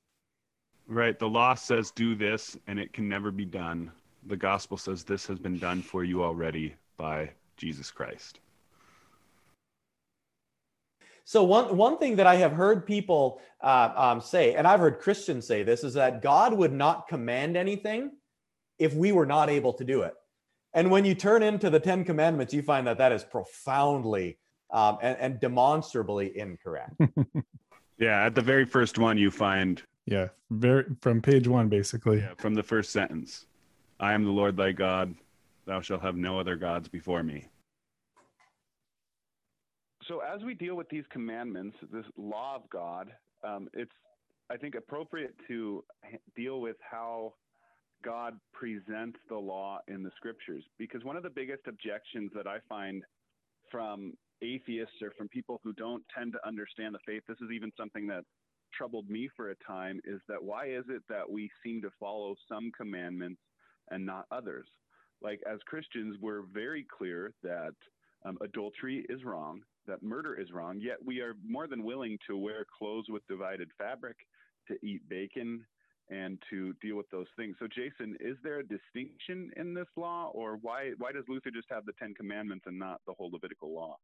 Right. 0.87 1.19
The 1.19 1.29
law 1.29 1.55
says 1.55 1.91
do 1.91 2.15
this 2.15 2.57
and 2.67 2.79
it 2.79 2.93
can 2.93 3.09
never 3.09 3.31
be 3.31 3.47
done. 3.47 3.91
The 4.27 4.37
gospel 4.37 4.77
says 4.77 5.03
this 5.03 5.27
has 5.27 5.39
been 5.39 5.59
done 5.59 5.81
for 5.81 6.05
you 6.05 6.23
already 6.23 6.75
by 6.99 7.31
Jesus 7.57 7.91
Christ. 7.91 8.41
So 11.25 11.45
one 11.45 11.77
one 11.77 11.97
thing 11.97 12.17
that 12.17 12.27
I 12.27 12.37
have 12.37 12.53
heard 12.53 12.85
people 12.85 13.41
uh, 13.63 13.93
um, 13.95 14.21
say, 14.21 14.55
and 14.55 14.67
I've 14.67 14.81
heard 14.81 14.99
Christians 14.99 15.47
say 15.47 15.63
this, 15.63 15.85
is 15.85 15.95
that 15.95 16.23
God 16.23 16.53
would 16.53 16.73
not 16.73 17.07
command 17.07 17.57
anything 17.57 18.11
if 18.79 18.95
we 18.95 19.13
were 19.13 19.27
not 19.27 19.49
able 19.49 19.73
to 19.75 19.85
do 19.85 20.03
it. 20.03 20.15
And 20.75 20.91
when 20.91 21.05
you 21.05 21.15
turn 21.15 21.43
into 21.45 21.71
the 21.71 21.79
Ten 21.79 22.05
Commandments, 22.05 22.53
you 22.53 22.63
find 22.63 22.87
that 22.89 22.99
that 22.99 23.13
is 23.13 23.23
profoundly 23.23 24.39
um, 24.73 24.99
and, 25.03 25.17
and 25.19 25.41
demonstrably 25.41 26.37
incorrect. 26.39 27.01
yeah, 27.99 28.25
at 28.25 28.35
the 28.35 28.43
very 28.43 28.65
first 28.65 28.99
one, 28.99 29.19
you 29.19 29.31
find 29.31 29.83
yeah, 30.07 30.29
very 30.51 30.85
from 31.01 31.23
page 31.23 31.47
one, 31.47 31.69
basically. 31.69 32.19
Yeah, 32.19 32.35
from 32.39 32.55
the 32.55 32.63
first 32.63 32.91
sentence. 32.91 33.47
I 34.01 34.13
am 34.13 34.25
the 34.25 34.31
Lord 34.31 34.57
thy 34.57 34.73
God. 34.73 35.15
Thou 35.67 35.81
shalt 35.81 36.03
have 36.03 36.17
no 36.17 36.39
other 36.39 36.57
gods 36.57 36.89
before 36.89 37.23
me. 37.23 37.47
So 40.09 40.21
as 40.21 40.43
we 40.43 40.55
deal 40.55 40.75
with 40.75 40.89
these 40.89 41.05
commandments, 41.13 41.77
this 41.93 42.07
law 42.17 42.57
of 42.57 42.69
God, 42.71 43.13
um, 43.45 43.69
it's 43.73 43.93
I 44.51 44.57
think 44.57 44.75
appropriate 44.75 45.35
to 45.47 45.85
deal 46.35 46.61
with 46.61 46.77
how 46.81 47.35
God 48.03 48.35
presents 48.53 49.19
the 49.29 49.37
law 49.37 49.79
in 49.87 50.03
the 50.03 50.11
scriptures 50.17 50.65
because 50.79 51.05
one 51.05 51.17
of 51.17 51.23
the 51.23 51.31
biggest 51.31 51.69
objections 51.69 52.33
that 52.35 52.49
I 52.49 52.59
find 52.69 53.05
from 53.71 54.15
atheists 54.43 55.03
or 55.03 55.13
from 55.17 55.29
people 55.29 55.61
who 55.63 55.73
don't 55.75 56.03
tend 56.17 56.33
to 56.33 56.49
understand 56.49 56.95
the 56.95 56.99
faith, 57.07 57.23
this 57.29 57.37
is 57.41 57.51
even 57.53 57.71
something 57.77 58.07
that 58.07 58.25
troubled 58.77 59.09
me 59.09 59.29
for 59.37 59.51
a 59.51 59.55
time 59.67 60.01
is 60.05 60.21
that 60.29 60.43
why 60.43 60.67
is 60.67 60.85
it 60.89 61.03
that 61.09 61.29
we 61.29 61.51
seem 61.63 61.83
to 61.83 61.91
follow 61.99 62.35
some 62.49 62.71
commandments 62.77 63.41
and 63.91 64.05
not 64.05 64.27
others? 64.31 64.67
Like 65.23 65.41
as 65.51 65.59
Christians, 65.67 66.17
we're 66.21 66.43
very 66.43 66.87
clear 66.97 67.33
that 67.43 67.75
um, 68.25 68.39
adultery 68.43 69.05
is 69.09 69.25
wrong, 69.25 69.61
that 69.87 70.03
murder 70.03 70.39
is 70.39 70.53
wrong, 70.53 70.79
yet 70.81 70.97
we 71.05 71.21
are 71.21 71.35
more 71.47 71.67
than 71.67 71.85
willing 71.85 72.19
to 72.27 72.37
wear 72.37 72.65
clothes 72.79 73.07
with 73.09 73.27
divided 73.29 73.69
fabric, 73.77 74.17
to 74.69 74.77
eat 74.87 75.07
bacon, 75.09 75.65
and 76.11 76.43
to 76.51 76.75
deal 76.83 76.97
with 76.97 77.09
those 77.11 77.29
things. 77.37 77.57
So, 77.59 77.67
Jason, 77.69 78.17
is 78.21 78.37
there 78.43 78.59
a 78.59 78.67
distinction 78.67 79.51
in 79.57 79.75
this 79.75 79.87
law, 79.97 80.31
or 80.35 80.59
why 80.61 80.91
why 80.99 81.13
does 81.13 81.25
Luther 81.29 81.51
just 81.51 81.69
have 81.71 81.87
the 81.87 81.93
Ten 81.99 82.15
Commandments 82.15 82.65
and 82.67 82.79
not 82.79 83.01
the 83.07 83.15
whole 83.15 83.31
Levitical 83.33 83.73
law? 83.73 83.97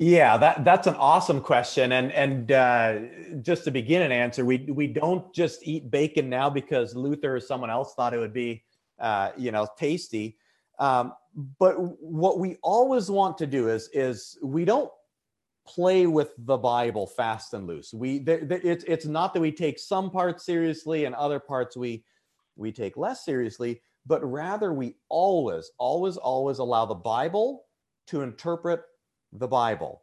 Yeah, 0.00 0.36
that 0.36 0.64
that's 0.64 0.86
an 0.86 0.94
awesome 0.94 1.40
question, 1.40 1.92
and 1.92 2.12
and 2.12 2.52
uh, 2.52 2.98
just 3.42 3.64
to 3.64 3.70
begin 3.70 4.02
an 4.02 4.12
answer, 4.12 4.44
we 4.44 4.58
we 4.70 4.86
don't 4.86 5.34
just 5.34 5.66
eat 5.66 5.90
bacon 5.90 6.30
now 6.30 6.48
because 6.48 6.94
Luther 6.94 7.36
or 7.36 7.40
someone 7.40 7.68
else 7.68 7.94
thought 7.94 8.14
it 8.14 8.18
would 8.18 8.32
be, 8.32 8.64
uh, 9.00 9.32
you 9.36 9.50
know, 9.50 9.66
tasty. 9.76 10.38
Um, 10.78 11.14
but 11.58 11.74
what 12.00 12.38
we 12.38 12.56
always 12.62 13.10
want 13.10 13.38
to 13.38 13.46
do 13.46 13.68
is 13.68 13.88
is 13.92 14.38
we 14.42 14.64
don't 14.64 14.90
play 15.74 16.06
with 16.06 16.32
the 16.38 16.56
Bible 16.56 17.06
fast 17.06 17.54
and 17.54 17.66
loose. 17.66 17.92
We 17.92 18.18
there, 18.18 18.40
it's 18.50 18.84
it's 18.84 19.06
not 19.06 19.34
that 19.34 19.40
we 19.40 19.52
take 19.52 19.78
some 19.78 20.10
parts 20.10 20.44
seriously 20.44 21.04
and 21.04 21.14
other 21.14 21.38
parts 21.38 21.76
we 21.76 22.04
we 22.56 22.72
take 22.72 22.96
less 22.96 23.24
seriously, 23.24 23.80
but 24.06 24.24
rather 24.24 24.72
we 24.72 24.96
always 25.08 25.70
always 25.78 26.16
always 26.16 26.58
allow 26.58 26.86
the 26.86 26.94
Bible 26.94 27.64
to 28.08 28.22
interpret 28.22 28.80
the 29.32 29.48
Bible. 29.48 30.02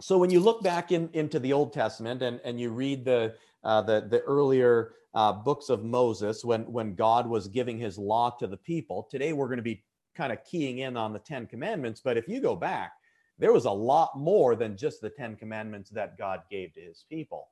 So 0.00 0.18
when 0.18 0.30
you 0.30 0.40
look 0.40 0.62
back 0.62 0.92
in, 0.92 1.08
into 1.12 1.38
the 1.38 1.52
Old 1.52 1.72
Testament 1.72 2.22
and, 2.22 2.40
and 2.44 2.60
you 2.60 2.70
read 2.70 3.04
the, 3.04 3.34
uh, 3.62 3.82
the, 3.82 4.06
the 4.08 4.20
earlier 4.22 4.94
uh, 5.14 5.32
books 5.32 5.68
of 5.68 5.84
Moses, 5.84 6.44
when, 6.44 6.62
when 6.62 6.94
God 6.94 7.28
was 7.28 7.46
giving 7.46 7.78
his 7.78 7.96
law 7.96 8.30
to 8.40 8.46
the 8.46 8.56
people, 8.56 9.06
today 9.10 9.32
we're 9.32 9.46
going 9.46 9.58
to 9.58 9.62
be 9.62 9.84
kind 10.16 10.32
of 10.32 10.44
keying 10.44 10.78
in 10.78 10.96
on 10.96 11.12
the 11.12 11.18
Ten 11.20 11.46
Commandments. 11.46 12.00
But 12.02 12.16
if 12.16 12.26
you 12.28 12.40
go 12.40 12.56
back, 12.56 12.92
there 13.38 13.52
was 13.52 13.64
a 13.64 13.70
lot 13.70 14.16
more 14.16 14.54
than 14.54 14.76
just 14.76 15.00
the 15.00 15.10
Ten 15.10 15.36
Commandments 15.36 15.90
that 15.90 16.18
God 16.18 16.42
gave 16.50 16.72
to 16.74 16.80
his 16.80 17.04
people. 17.08 17.48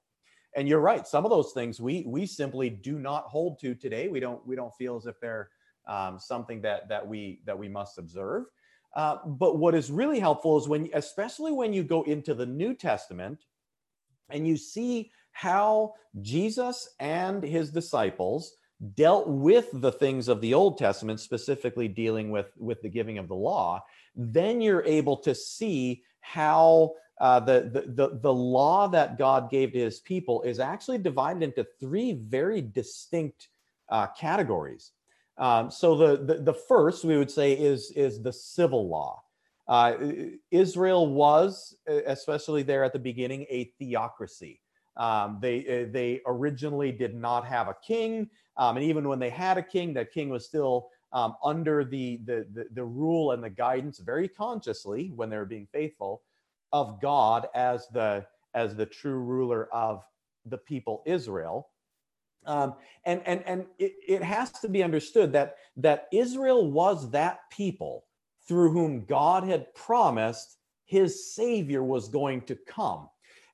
And 0.55 0.69
you're 0.69 0.81
right. 0.81 1.07
Some 1.07 1.25
of 1.25 1.31
those 1.31 1.53
things 1.53 1.81
we 1.81 2.05
we 2.07 2.27
simply 2.27 2.71
do 2.71 2.99
not 2.99 3.25
hold 3.25 3.59
to 3.61 3.75
today. 3.75 4.09
We 4.09 4.21
don't 4.21 4.47
we 4.47 4.55
don't 4.55 4.75
feel 4.77 4.97
as 4.97 5.07
if 5.07 5.19
they're 5.21 5.49
um, 5.89 6.19
something 6.19 6.61
that 6.63 6.89
that 6.89 7.07
we 7.07 7.41
that 7.47 7.59
we 7.59 7.69
must 7.69 7.99
observe. 7.99 8.45
Uh, 8.95 9.17
but 9.25 9.59
what 9.59 9.75
is 9.75 9.91
really 9.91 10.21
helpful 10.21 10.59
is 10.59 10.69
when, 10.69 10.91
especially 10.93 11.53
when 11.53 11.73
you 11.73 11.83
go 11.83 12.03
into 12.03 12.35
the 12.35 12.47
New 12.47 12.75
Testament 12.75 13.45
and 14.29 14.47
you 14.47 14.57
see 14.57 15.11
how 15.31 15.95
Jesus 16.21 16.89
and 17.01 17.43
his 17.43 17.71
disciples 17.71 18.55
dealt 18.95 19.29
with 19.29 19.69
the 19.73 19.93
things 19.93 20.29
of 20.29 20.41
the 20.41 20.53
Old 20.53 20.77
Testament, 20.77 21.21
specifically 21.21 21.89
dealing 21.89 22.31
with, 22.31 22.53
with 22.59 22.83
the 22.83 22.89
giving 22.89 23.17
of 23.17 23.29
the 23.29 23.35
law, 23.35 23.83
then 24.15 24.61
you're 24.61 24.85
able 24.85 25.17
to 25.19 25.35
see 25.35 26.03
how 26.21 26.95
uh, 27.21 27.41
the, 27.41 27.71
the, 27.73 27.93
the, 27.93 28.19
the 28.21 28.33
law 28.33 28.89
that 28.89 29.17
God 29.19 29.51
gave 29.51 29.73
to 29.73 29.79
his 29.79 30.01
people 30.01 30.43
is 30.43 30.59
actually 30.59 30.99
divided 30.99 31.43
into 31.43 31.67
three 31.79 32.13
very 32.13 32.61
distinct 32.61 33.49
uh, 33.89 34.09
categories. 34.19 34.93
Um, 35.39 35.71
so 35.71 35.97
the, 35.97 36.25
the, 36.25 36.43
the 36.43 36.55
first 36.55 37.05
we 37.05 37.17
would 37.17 37.31
say 37.31 37.53
is 37.53 37.91
is 37.93 38.23
the 38.23 38.33
civil 38.33 38.89
law. 38.89 39.23
Uh, 39.69 39.95
Israel 40.51 41.07
was, 41.07 41.77
especially 41.87 42.63
there 42.63 42.85
at 42.85 42.93
the 42.93 42.99
beginning, 42.99 43.47
a 43.49 43.73
theocracy. 43.79 44.61
Um, 44.97 45.39
they 45.41 45.89
they 45.91 46.21
originally 46.27 46.93
did 46.93 47.15
not 47.15 47.47
have 47.47 47.69
a 47.69 47.77
king, 47.87 48.29
um, 48.57 48.77
and 48.77 48.85
even 48.85 49.09
when 49.09 49.19
they 49.19 49.31
had 49.31 49.57
a 49.57 49.63
king, 49.63 49.95
that 49.95 50.13
king 50.13 50.29
was 50.29 50.45
still 50.45 50.89
um, 51.13 51.37
under 51.45 51.85
the, 51.85 52.21
the, 52.25 52.47
the 52.55 52.67
the 52.73 52.85
rule 52.85 53.33
and 53.33 53.43
the 53.43 53.51
guidance, 53.51 53.99
very 53.99 54.29
consciously, 54.29 55.13
when 55.15 55.29
they 55.29 55.37
were 55.37 55.45
being 55.45 55.69
faithful, 55.73 56.23
of 56.73 57.01
God 57.01 57.49
as 57.55 57.89
the 57.89 58.25
as 58.55 58.75
the 58.75 58.87
true 58.87 59.19
ruler 59.19 59.69
of 59.73 60.05
the 60.47 60.59
people 60.59 61.03
Israel. 61.07 61.69
Um, 62.47 62.75
and 63.05 63.23
and 63.27 63.43
and 63.47 63.67
it, 63.79 63.95
it 64.07 64.23
has 64.23 64.51
to 64.53 64.69
be 64.69 64.83
understood 64.83 65.33
that 65.33 65.57
that 65.77 66.09
Israel 66.13 66.71
was 66.71 67.11
that 67.11 67.41
people 67.51 68.05
through 68.49 68.73
whom 68.73 69.05
God 69.05 69.45
had 69.45 69.73
promised 69.75 70.59
his 70.85 71.35
savior 71.35 71.85
was 71.85 72.09
going 72.09 72.43
to 72.43 72.57
come. 72.67 73.09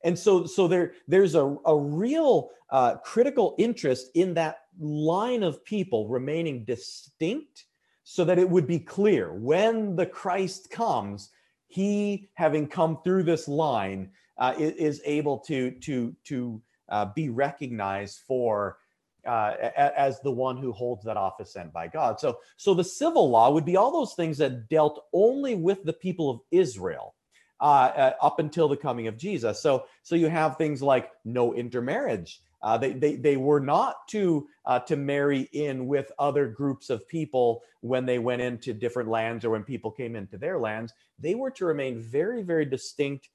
And 0.05 0.19
so 0.19 0.47
so 0.47 0.69
there 0.69 0.93
there's 1.07 1.35
a, 1.35 1.57
a 1.67 1.77
real 1.77 2.51
uh, 2.71 2.97
critical 2.97 3.55
interest 3.59 4.11
in 4.15 4.35
that 4.35 4.61
line 4.79 5.43
of 5.43 5.65
people 5.65 6.09
remaining 6.09 6.65
distinct 6.65 7.65
so 8.05 8.25
that 8.25 8.39
it 8.39 8.49
would 8.49 8.67
be 8.67 8.79
clear 8.79 9.33
when 9.35 9.97
the 9.97 10.07
Christ 10.07 10.71
comes, 10.71 11.31
he 11.67 12.31
having 12.35 12.67
come 12.67 12.99
through 13.03 13.25
this 13.25 13.49
line 13.49 14.11
uh, 14.39 14.55
is, 14.57 15.03
able 15.05 15.39
to 15.41 15.73
to 15.73 16.15
to 16.25 16.63
uh, 16.89 17.07
be 17.15 17.29
recognized 17.29 18.21
for 18.27 18.79
uh, 19.27 19.55
as 19.77 20.21
the 20.21 20.31
one 20.31 20.57
who 20.57 20.73
holds 20.73 21.05
that 21.05 21.17
office 21.17 21.53
sent 21.53 21.73
by 21.73 21.87
God. 21.87 22.19
So, 22.19 22.39
so 22.57 22.73
the 22.73 22.85
civil 22.85 23.29
law 23.29 23.51
would 23.51 23.65
be 23.65 23.77
all 23.77 23.93
those 23.93 24.15
things 24.15 24.39
that 24.39 24.69
dealt 24.69 25.05
only 25.13 25.55
with 25.55 25.85
the 25.85 25.93
people 25.93 26.31
of 26.31 26.41
Israel 26.51 27.15
uh, 27.61 27.65
uh, 27.65 28.13
up 28.23 28.39
until 28.39 28.69
the 28.69 28.77
coming 28.77 29.07
of 29.07 29.19
Jesus. 29.19 29.61
So, 29.61 29.85
so 30.03 30.15
you 30.15 30.29
have 30.29 30.57
things 30.57 30.81
like 30.81 31.11
no 31.25 31.55
intermarriage. 31.55 32.41
Uh, 32.63 32.77
they, 32.77 32.93
they, 32.93 33.17
they 33.17 33.37
were 33.37 33.61
not 33.61 33.97
to 34.09 34.49
uh, 34.67 34.81
to 34.81 34.97
marry 34.97 35.49
in 35.53 35.87
with 35.87 36.11
other 36.19 36.49
groups 36.49 36.91
of 36.91 37.07
people 37.09 37.63
when 37.81 38.05
they 38.05 38.19
went 38.19 38.43
into 38.43 38.73
different 38.73 39.09
lands 39.09 39.45
or 39.45 39.51
when 39.51 39.63
people 39.63 39.91
came 39.91 40.17
into 40.17 40.37
their 40.37 40.59
lands. 40.59 40.93
They 41.19 41.35
were 41.35 41.53
to 41.53 41.65
remain 41.65 42.01
very 42.01 42.43
very 42.43 42.65
distinct 42.65 43.29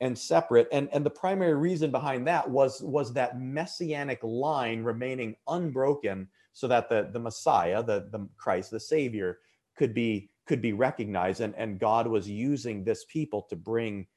and 0.00 0.16
separate 0.16 0.68
and 0.70 0.88
and 0.92 1.04
the 1.04 1.10
primary 1.10 1.54
reason 1.54 1.90
behind 1.90 2.26
that 2.28 2.48
was 2.48 2.80
was 2.82 3.12
that 3.14 3.40
messianic 3.40 4.20
line 4.22 4.84
remaining 4.84 5.34
unbroken 5.48 6.28
so 6.58 6.66
that 6.66 6.88
the, 6.88 7.08
the 7.12 7.20
Messiah, 7.20 7.84
the, 7.84 8.08
the 8.10 8.28
Christ, 8.36 8.72
the 8.72 8.80
Savior, 8.80 9.38
could 9.76 9.94
be 9.94 10.28
could 10.46 10.60
be 10.60 10.72
recognized. 10.72 11.40
And, 11.40 11.54
and 11.56 11.78
God 11.78 12.08
was 12.08 12.28
using 12.28 12.82
this 12.82 13.04
people 13.04 13.42
to 13.50 13.54
bring 13.54 14.08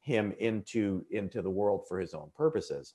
him 0.00 0.32
into, 0.38 1.04
into 1.10 1.42
the 1.42 1.50
world 1.50 1.86
for 1.88 1.98
his 1.98 2.14
own 2.14 2.30
purposes. 2.36 2.94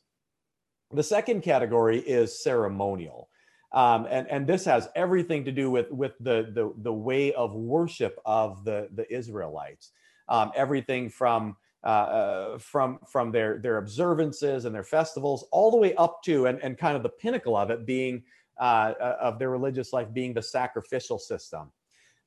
The 0.94 1.04
second 1.04 1.42
category 1.42 2.00
is 2.00 2.42
ceremonial. 2.42 3.30
Um, 3.72 4.08
and, 4.10 4.28
and 4.30 4.48
this 4.48 4.64
has 4.66 4.88
everything 4.96 5.44
to 5.46 5.52
do 5.52 5.70
with, 5.70 5.92
with 5.92 6.14
the, 6.20 6.52
the, 6.54 6.74
the 6.78 6.94
way 6.94 7.34
of 7.34 7.54
worship 7.54 8.20
of 8.26 8.64
the, 8.64 8.88
the 8.94 9.12
Israelites. 9.14 9.92
Um, 10.30 10.52
everything 10.56 11.10
from 11.10 11.58
uh, 11.86 11.88
uh, 11.88 12.58
from 12.58 12.98
from 13.08 13.32
their 13.32 13.60
their 13.60 13.78
observances 13.78 14.66
and 14.66 14.74
their 14.74 14.84
festivals 14.84 15.46
all 15.52 15.70
the 15.70 15.78
way 15.78 15.94
up 15.98 16.24
to 16.24 16.48
and, 16.48 16.58
and 16.64 16.80
kind 16.80 16.98
of 16.98 17.04
the 17.04 17.10
pinnacle 17.10 17.56
of 17.56 17.70
it 17.70 17.86
being 17.86 18.24
uh, 18.60 18.94
uh 19.00 19.18
of 19.22 19.38
their 19.38 19.52
religious 19.52 19.94
life 19.94 20.12
being 20.12 20.34
the 20.34 20.42
sacrificial 20.42 21.20
system 21.20 21.72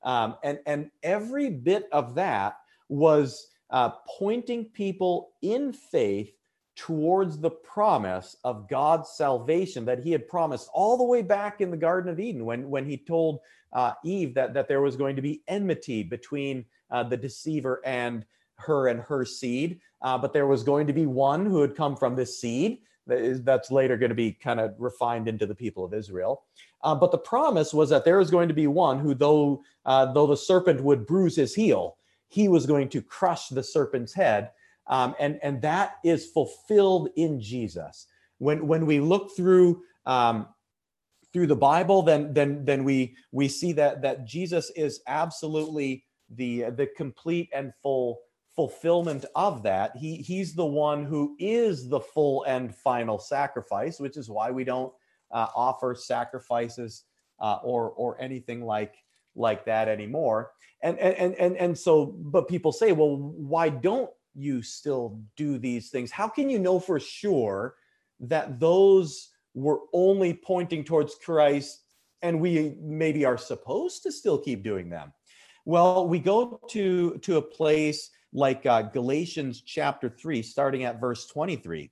um, 0.05 0.37
and 0.45 0.61
and 0.67 0.93
every 1.03 1.51
bit 1.51 1.89
of 1.91 2.15
that 2.15 2.59
was 2.89 3.49
uh, 3.71 3.91
pointing 4.07 4.65
people 4.67 5.31
in 5.43 5.73
faith 5.73 6.38
towards 6.79 7.39
the 7.39 7.51
promise 7.51 8.37
of 8.45 8.69
God's 8.69 9.11
salvation 9.11 9.85
that 9.85 9.99
he 9.99 10.13
had 10.13 10.29
promised 10.29 10.71
all 10.73 10.97
the 10.97 11.05
way 11.05 11.23
back 11.23 11.61
in 11.61 11.73
the 11.73 11.77
Garden 11.77 12.11
of 12.11 12.21
Eden 12.21 12.45
when, 12.45 12.71
when 12.71 12.87
he 12.87 12.97
told 12.97 13.41
uh, 13.73 13.93
Eve 14.05 14.33
that, 14.35 14.55
that 14.55 14.69
there 14.69 14.81
was 14.81 14.97
going 14.97 15.17
to 15.17 15.23
be 15.23 15.43
enmity 15.49 16.05
between 16.05 16.65
uh, 16.93 17.03
the 17.03 17.17
deceiver 17.17 17.83
and 17.85 18.25
her 18.55 18.87
and 18.87 19.01
her 19.01 19.25
seed. 19.25 19.81
Uh, 20.03 20.17
but 20.17 20.33
there 20.33 20.47
was 20.47 20.63
going 20.63 20.87
to 20.87 20.93
be 20.93 21.05
one 21.05 21.45
who 21.45 21.61
had 21.61 21.75
come 21.75 21.97
from 21.97 22.15
this 22.15 22.41
seed 22.41 22.79
that 23.09 23.19
is, 23.19 23.43
that's 23.43 23.73
later 23.73 23.97
going 23.97 24.11
to 24.11 24.15
be 24.15 24.33
kind 24.33 24.61
of 24.61 24.73
refined 24.79 25.27
into 25.27 25.47
the 25.47 25.55
people 25.55 25.85
of 25.85 25.93
Israel. 25.93 26.45
Uh, 26.83 26.95
but 26.95 27.11
the 27.11 27.19
promise 27.19 27.75
was 27.75 27.91
that 27.91 28.05
there 28.05 28.19
was 28.19 28.31
going 28.31 28.47
to 28.47 28.55
be 28.55 28.69
one 28.69 29.01
who, 29.01 29.15
though, 29.15 29.63
uh, 29.85 30.13
though 30.13 30.29
the 30.29 30.37
serpent 30.37 30.81
would 30.81 31.07
bruise 31.07 31.35
his 31.35 31.57
heel, 31.57 31.97
he 32.29 32.47
was 32.47 32.67
going 32.67 32.89
to 32.89 33.03
crush 33.03 33.49
the 33.49 33.65
serpent's 33.65 34.15
head 34.15 34.51
um, 34.89 35.15
and, 35.19 35.39
and 35.43 35.61
that 35.63 35.97
is 36.05 36.31
fulfilled 36.31 37.11
in 37.17 37.41
Jesus. 37.41 38.07
When, 38.39 38.67
when 38.67 38.87
we 38.87 39.01
look 39.01 39.37
through 39.37 39.83
um, 40.07 40.49
through 41.33 41.47
the 41.47 41.57
Bible, 41.57 42.03
then 42.03 42.33
then 42.33 42.65
then 42.65 42.85
we 42.85 43.17
we 43.33 43.49
see 43.49 43.73
that 43.73 44.03
that 44.03 44.25
Jesus 44.25 44.71
is 44.75 45.01
absolutely 45.07 46.05
the 46.31 46.71
the 46.71 46.89
complete 46.97 47.49
and 47.53 47.73
full 47.83 48.21
fulfillment 48.57 49.25
of 49.35 49.63
that. 49.63 49.97
He 49.97 50.17
he's 50.17 50.55
the 50.55 50.67
one 50.67 51.05
who 51.05 51.37
is 51.39 51.89
the 51.89 52.01
full 52.01 52.45
and 52.45 52.75
final 52.75 53.19
sacrifice, 53.19 54.01
which 54.01 54.17
is 54.17 54.31
why 54.31 54.51
we 54.51 54.65
don't 54.65 54.93
uh, 55.31 55.49
offer 55.55 55.95
sacrifices 55.95 57.05
uh, 57.41 57.59
or 57.63 57.91
or 57.91 58.21
anything 58.21 58.65
like 58.65 58.95
like 59.37 59.65
that 59.67 59.89
anymore. 59.89 60.53
And 60.83 60.99
and 60.99 61.35
and 61.35 61.57
and 61.57 61.79
so, 61.79 62.07
but 62.07 62.49
people 62.49 62.73
say, 62.73 62.93
well, 62.93 63.17
why 63.17 63.69
don't 63.69 64.11
you 64.39 64.63
still 64.63 65.21
do 65.37 65.59
these 65.59 65.91
things? 65.91 66.11
How 66.11 66.29
can 66.29 66.49
you 66.49 66.59
know 66.59 66.79
for 66.79 67.01
sure 67.01 67.75
that 68.21 68.61
those 68.61 69.31
were 69.55 69.81
only 69.93 70.35
pointing 70.35 70.85
towards 70.85 71.15
Christ 71.17 71.83
and 72.23 72.41
we 72.41 72.77
maybe 72.81 73.25
are 73.25 73.39
supposed 73.39 74.03
to 74.05 74.13
still 74.13 74.39
keep 74.39 74.63
doing 74.63 74.89
them? 74.89 75.13
Well, 75.65 76.09
we 76.09 76.19
go 76.19 76.61
to, 76.71 77.19
to 77.19 77.37
a 77.37 77.43
place 77.43 78.11
like 78.33 78.65
uh, 78.67 78.83
Galatians 78.83 79.63
chapter 79.63 80.09
3, 80.09 80.43
starting 80.43 80.85
at 80.85 81.01
verse 81.01 81.27
23 81.27 81.91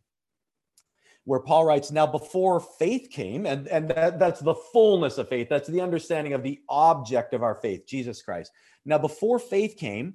where 1.27 1.41
Paul 1.41 1.65
writes, 1.65 1.91
Now 1.91 2.07
before 2.07 2.61
faith 2.61 3.11
came, 3.11 3.47
and, 3.47 3.67
and 3.67 3.91
that, 3.91 4.19
that's 4.19 4.41
the 4.41 4.55
fullness 4.55 5.19
of 5.19 5.29
faith, 5.29 5.49
that's 5.51 5.69
the 5.69 5.81
understanding 5.81 6.33
of 6.33 6.43
the 6.43 6.61
object 6.69 7.35
of 7.35 7.43
our 7.43 7.57
faith, 7.57 7.85
Jesus 7.85 8.23
Christ. 8.23 8.53
Now 8.85 8.99
before 8.99 9.41
faith 9.41 9.77
came, 9.77 10.15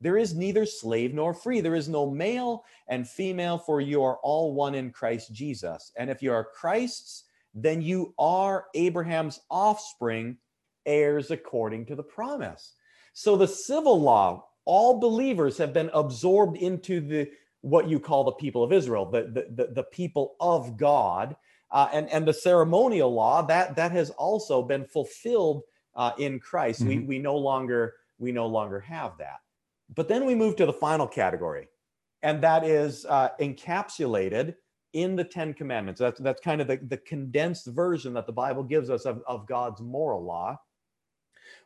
there 0.00 0.16
is 0.16 0.34
neither 0.34 0.66
slave 0.66 1.14
nor 1.14 1.32
free. 1.32 1.60
There 1.60 1.74
is 1.74 1.88
no 1.88 2.10
male 2.10 2.64
and 2.88 3.08
female, 3.08 3.58
for 3.58 3.80
you 3.80 4.02
are 4.02 4.18
all 4.22 4.54
one 4.54 4.74
in 4.74 4.90
Christ 4.90 5.32
Jesus. 5.32 5.92
And 5.96 6.10
if 6.10 6.22
you 6.22 6.32
are 6.32 6.44
Christ's, 6.44 7.24
then 7.54 7.80
you 7.80 8.14
are 8.18 8.66
Abraham's 8.74 9.40
offspring, 9.50 10.36
heirs 10.84 11.30
according 11.30 11.86
to 11.86 11.96
the 11.96 12.02
promise. 12.02 12.74
So 13.14 13.36
the 13.36 13.48
civil 13.48 14.00
law, 14.00 14.46
all 14.66 15.00
believers 15.00 15.56
have 15.58 15.72
been 15.72 15.90
absorbed 15.94 16.58
into 16.58 17.00
the 17.00 17.30
what 17.62 17.88
you 17.88 17.98
call 17.98 18.24
the 18.24 18.32
people 18.32 18.62
of 18.62 18.72
Israel, 18.72 19.10
the, 19.10 19.22
the, 19.22 19.64
the, 19.64 19.72
the 19.72 19.82
people 19.84 20.36
of 20.40 20.76
God. 20.76 21.36
Uh, 21.68 21.88
and, 21.92 22.08
and 22.10 22.28
the 22.28 22.32
ceremonial 22.32 23.12
law, 23.12 23.42
that, 23.42 23.74
that 23.74 23.90
has 23.90 24.10
also 24.10 24.62
been 24.62 24.84
fulfilled 24.84 25.62
uh, 25.96 26.12
in 26.16 26.38
Christ. 26.38 26.80
Mm-hmm. 26.80 26.88
We, 26.88 26.98
we 27.00 27.18
no 27.18 27.36
longer 27.36 27.94
we 28.18 28.32
no 28.32 28.46
longer 28.46 28.80
have 28.80 29.18
that. 29.18 29.40
But 29.94 30.08
then 30.08 30.26
we 30.26 30.34
move 30.34 30.56
to 30.56 30.66
the 30.66 30.72
final 30.72 31.06
category, 31.06 31.68
and 32.22 32.42
that 32.42 32.64
is 32.64 33.06
uh, 33.06 33.30
encapsulated 33.40 34.54
in 34.92 35.14
the 35.14 35.24
Ten 35.24 35.54
Commandments. 35.54 36.00
That's, 36.00 36.20
that's 36.20 36.40
kind 36.40 36.60
of 36.60 36.66
the, 36.66 36.78
the 36.88 36.96
condensed 36.96 37.66
version 37.66 38.14
that 38.14 38.26
the 38.26 38.32
Bible 38.32 38.62
gives 38.62 38.90
us 38.90 39.04
of, 39.04 39.22
of 39.26 39.46
God's 39.46 39.80
moral 39.80 40.24
law, 40.24 40.58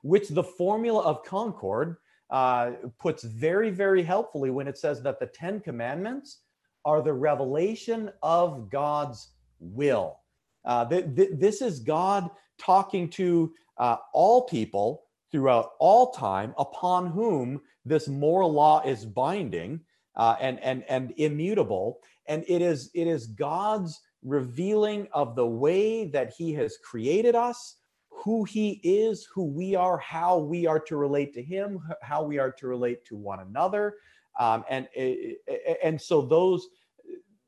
which 0.03 0.29
the 0.29 0.43
formula 0.43 1.03
of 1.03 1.25
Concord 1.25 1.97
uh, 2.31 2.73
puts 2.99 3.23
very, 3.25 3.71
very 3.71 4.03
helpfully 4.03 4.51
when 4.51 4.69
it 4.69 4.79
says 4.79 5.03
that 5.03 5.19
the 5.19 5.27
Ten 5.27 5.61
Commandments 5.61 6.41
are 6.85 7.03
the 7.03 7.13
revelation 7.13 8.11
of 8.23 8.71
God's 8.71 9.31
will. 9.59 10.19
Uh, 10.65 10.85
th- 10.87 11.15
th- 11.17 11.31
this 11.35 11.63
is 11.63 11.81
God 11.81 12.31
talking 12.59 13.09
to 13.11 13.53
uh, 13.79 13.97
all 14.13 14.43
people 14.43 15.05
throughout 15.33 15.71
all 15.79 16.11
time 16.13 16.55
upon 16.59 17.07
whom 17.07 17.61
this 17.85 18.09
moral 18.09 18.53
law 18.53 18.83
is 18.83 19.05
binding 19.07 19.81
uh, 20.17 20.37
and 20.41 20.61
and 20.61 20.85
and 20.89 21.13
immutable 21.17 22.01
and 22.27 22.45
it 22.49 22.63
is 22.63 22.91
it 22.95 23.07
is 23.07 23.27
god's 23.27 24.01
revealing 24.23 25.09
of 25.13 25.35
the 25.35 25.47
way 25.47 26.07
that 26.07 26.33
he 26.37 26.53
has 26.53 26.77
created 26.85 27.35
us 27.35 27.77
who 28.23 28.45
he 28.45 28.81
is 28.83 29.27
who 29.35 29.45
we 29.45 29.75
are 29.75 29.99
how 29.99 30.39
we 30.39 30.67
are 30.67 30.81
to 30.81 30.97
relate 30.97 31.33
to 31.33 31.43
him 31.43 31.81
how 32.03 32.23
we 32.23 32.39
are 32.39 32.53
to 32.53 32.67
relate 32.67 33.05
to 33.07 33.17
one 33.17 33.41
another. 33.41 33.95
Um, 34.39 34.65
and 34.69 34.89
and 35.83 36.01
so 36.01 36.23
those 36.23 36.69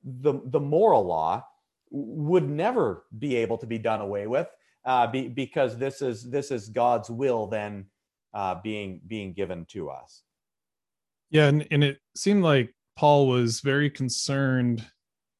the 0.05 0.41
the 0.47 0.61
moral 0.61 1.05
law 1.05 1.45
would 1.91 2.49
never 2.49 3.05
be 3.19 3.37
able 3.37 3.59
to 3.59 3.67
be 3.67 3.79
done 3.79 4.01
away 4.01 4.27
with 4.27 4.49
uh, 4.85 5.07
be, 5.07 5.29
because 5.29 5.77
this 5.77 6.03
is 6.03 6.29
this 6.31 6.51
is 6.51 6.69
god's 6.69 7.11
will 7.11 7.47
then 7.47 7.87
uh, 8.35 8.57
being 8.63 9.01
being 9.07 9.33
given 9.33 9.67
to 9.71 9.91
us. 9.91 10.23
Yeah, 11.31 11.47
and, 11.47 11.67
and 11.71 11.83
it 11.83 11.99
seemed 12.15 12.43
like 12.43 12.75
Paul 12.97 13.27
was 13.29 13.61
very 13.61 13.89
concerned 13.91 14.85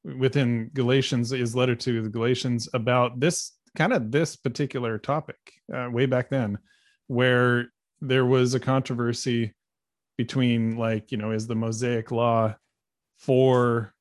within 0.05 0.71
Galatians, 0.73 1.31
his 1.31 1.55
letter 1.55 1.77
to 1.77 2.03
the 2.03 2.09
Galatians, 2.09 2.69
about 2.73 3.21
this 3.21 3.53
kind 3.77 3.93
of 3.93 4.11
this 4.11 4.37
particular 4.37 4.99
topic 4.99 5.37
uh, 5.73 5.89
way 5.91 6.07
back 6.07 6.31
then, 6.31 6.59
where 7.09 7.69
there 8.01 8.27
was 8.27 8.55
a 8.55 8.61
controversy 8.61 9.55
between 10.17 10.77
like 10.77 11.13
you 11.13 11.19
know 11.19 11.31
is 11.31 11.47
the 11.47 11.55
Mosaic 11.55 12.11
law 12.11 12.55
for 13.19 13.95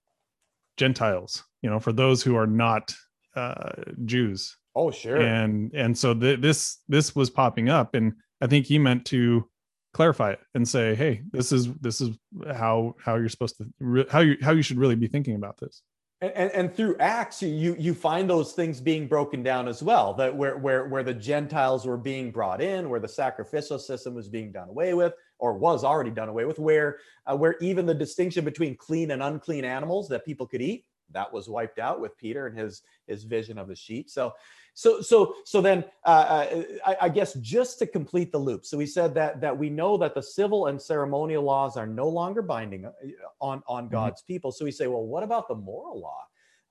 Gentiles, 0.77 1.43
you 1.61 1.69
know, 1.69 1.79
for 1.79 1.91
those 1.91 2.23
who 2.23 2.35
are 2.35 2.47
not 2.47 2.93
uh, 3.35 3.71
Jews. 4.05 4.57
Oh, 4.75 4.91
sure. 4.91 5.17
And 5.17 5.71
and 5.73 5.97
so 5.97 6.13
th- 6.13 6.41
this 6.41 6.79
this 6.87 7.15
was 7.15 7.29
popping 7.29 7.69
up, 7.69 7.95
and 7.95 8.13
I 8.41 8.47
think 8.47 8.65
he 8.65 8.79
meant 8.79 9.05
to 9.07 9.47
clarify 9.93 10.31
it 10.31 10.39
and 10.53 10.67
say, 10.67 10.95
"Hey, 10.95 11.23
this 11.31 11.51
is 11.51 11.71
this 11.75 12.01
is 12.01 12.17
how 12.53 12.95
how 13.03 13.15
you're 13.15 13.29
supposed 13.29 13.57
to 13.57 14.05
how 14.09 14.19
you 14.19 14.37
how 14.41 14.51
you 14.51 14.61
should 14.61 14.77
really 14.77 14.95
be 14.95 15.07
thinking 15.07 15.35
about 15.35 15.57
this." 15.59 15.81
And, 16.21 16.31
and, 16.33 16.51
and, 16.51 16.75
through 16.75 16.97
Acts, 16.99 17.41
you 17.41 17.75
you 17.79 17.95
find 17.95 18.29
those 18.29 18.53
things 18.53 18.79
being 18.79 19.07
broken 19.07 19.41
down 19.41 19.67
as 19.67 19.81
well. 19.81 20.13
That 20.13 20.35
where 20.35 20.57
where 20.57 20.87
where 20.87 21.03
the 21.03 21.13
Gentiles 21.13 21.85
were 21.85 21.97
being 21.97 22.31
brought 22.31 22.61
in, 22.61 22.89
where 22.89 22.99
the 22.99 23.07
sacrificial 23.07 23.79
system 23.79 24.13
was 24.13 24.29
being 24.29 24.51
done 24.51 24.69
away 24.69 24.93
with, 24.93 25.13
or 25.39 25.53
was 25.53 25.83
already 25.83 26.11
done 26.11 26.29
away 26.29 26.45
with, 26.45 26.59
where 26.59 26.99
uh, 27.25 27.35
where 27.35 27.57
even 27.59 27.85
the 27.85 27.93
distinction 27.93 28.45
between 28.45 28.75
clean 28.75 29.11
and 29.11 29.23
unclean 29.23 29.65
animals 29.65 30.07
that 30.09 30.25
people 30.25 30.45
could 30.45 30.61
eat 30.61 30.85
that 31.13 31.31
was 31.31 31.49
wiped 31.49 31.79
out 31.79 31.99
with 31.99 32.17
Peter 32.17 32.47
and 32.47 32.57
his 32.57 32.81
his 33.07 33.23
vision 33.23 33.57
of 33.57 33.67
the 33.67 33.75
sheep. 33.75 34.09
So 34.09 34.33
so 34.73 35.01
so 35.01 35.35
so 35.45 35.61
then 35.61 35.83
uh, 36.05 36.09
uh, 36.09 36.63
I, 36.85 36.97
I, 37.01 37.09
guess 37.09 37.33
just 37.35 37.79
to 37.79 37.87
complete 37.87 38.31
the 38.31 38.37
loop. 38.37 38.65
So 38.65 38.77
we 38.77 38.85
said 38.85 39.13
that 39.15 39.41
that 39.41 39.57
we 39.57 39.69
know 39.69 39.97
that 39.97 40.15
the 40.15 40.23
civil 40.23 40.67
and 40.67 40.81
ceremonial 40.81 41.43
laws 41.43 41.77
are 41.77 41.87
no 41.87 42.07
longer 42.07 42.41
binding 42.41 42.85
uh, 42.85 42.91
on 43.39 43.61
on 43.67 43.85
mm-hmm. 43.85 43.93
God's 43.93 44.21
people. 44.21 44.51
So 44.51 44.65
we 44.65 44.71
say, 44.71 44.87
well, 44.87 45.05
what 45.05 45.23
about 45.23 45.47
the 45.47 45.55
moral 45.55 45.99
law? 45.99 46.23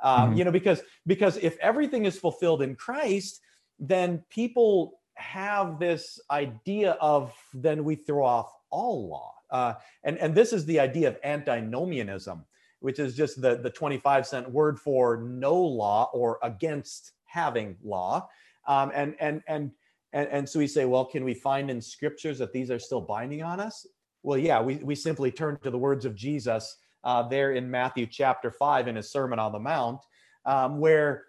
Um, 0.03 0.31
mm-hmm. 0.31 0.39
You 0.39 0.45
know, 0.45 0.51
because 0.51 0.83
because 1.07 1.37
if 1.37 1.59
everything 1.59 2.07
is 2.07 2.19
fulfilled 2.19 2.63
in 2.63 2.75
Christ, 2.75 3.41
then 3.79 4.25
people 4.31 5.01
have 5.15 5.79
this 5.79 6.19
idea 6.31 6.93
of 6.93 7.35
then 7.53 7.85
we 7.85 7.95
throw 7.95 8.25
off 8.25 8.53
all 8.71 9.09
law. 9.09 9.35
Uh, 9.51 9.75
and, 10.05 10.17
and 10.19 10.35
this 10.35 10.53
is 10.53 10.65
the 10.65 10.81
idea 10.81 11.09
of 11.09 11.19
antinomianism, 11.25 12.45
which 12.81 12.99
is 12.99 13.17
just 13.17 13.41
the, 13.41 13.57
the 13.57 13.71
25 13.71 14.27
cent 14.27 14.51
word 14.51 14.79
for 14.79 15.19
no 15.19 15.59
law 15.59 16.09
or 16.15 16.39
against 16.43 17.13
having 17.31 17.77
law. 17.83 18.29
Um, 18.67 18.91
and, 18.95 19.15
and, 19.21 19.43
and, 19.47 19.71
and, 20.13 20.29
and 20.29 20.49
so 20.49 20.59
we 20.59 20.67
say, 20.67 20.85
well, 20.85 21.05
can 21.05 21.25
we 21.25 21.35
find 21.35 21.71
in 21.71 21.81
scriptures 21.81 22.39
that 22.39 22.53
these 22.53 22.71
are 22.71 22.79
still 22.79 23.01
binding 23.01 23.43
on 23.43 23.61
us? 23.61 23.87
Well, 24.23 24.39
yeah, 24.39 24.61
we, 24.61 24.77
we 24.77 24.95
simply 24.95 25.31
turn 25.31 25.59
to 25.63 25.71
the 25.71 25.79
words 25.79 26.05
of 26.05 26.15
Jesus 26.15 26.77
uh, 27.05 27.23
there 27.27 27.53
in 27.53 27.71
Matthew 27.71 28.07
chapter 28.07 28.51
5 28.51 28.89
in 28.89 28.97
his 28.97 29.11
Sermon 29.11 29.39
on 29.39 29.53
the 29.53 29.59
Mount, 29.59 30.01
um, 30.45 30.79
where, 30.79 31.25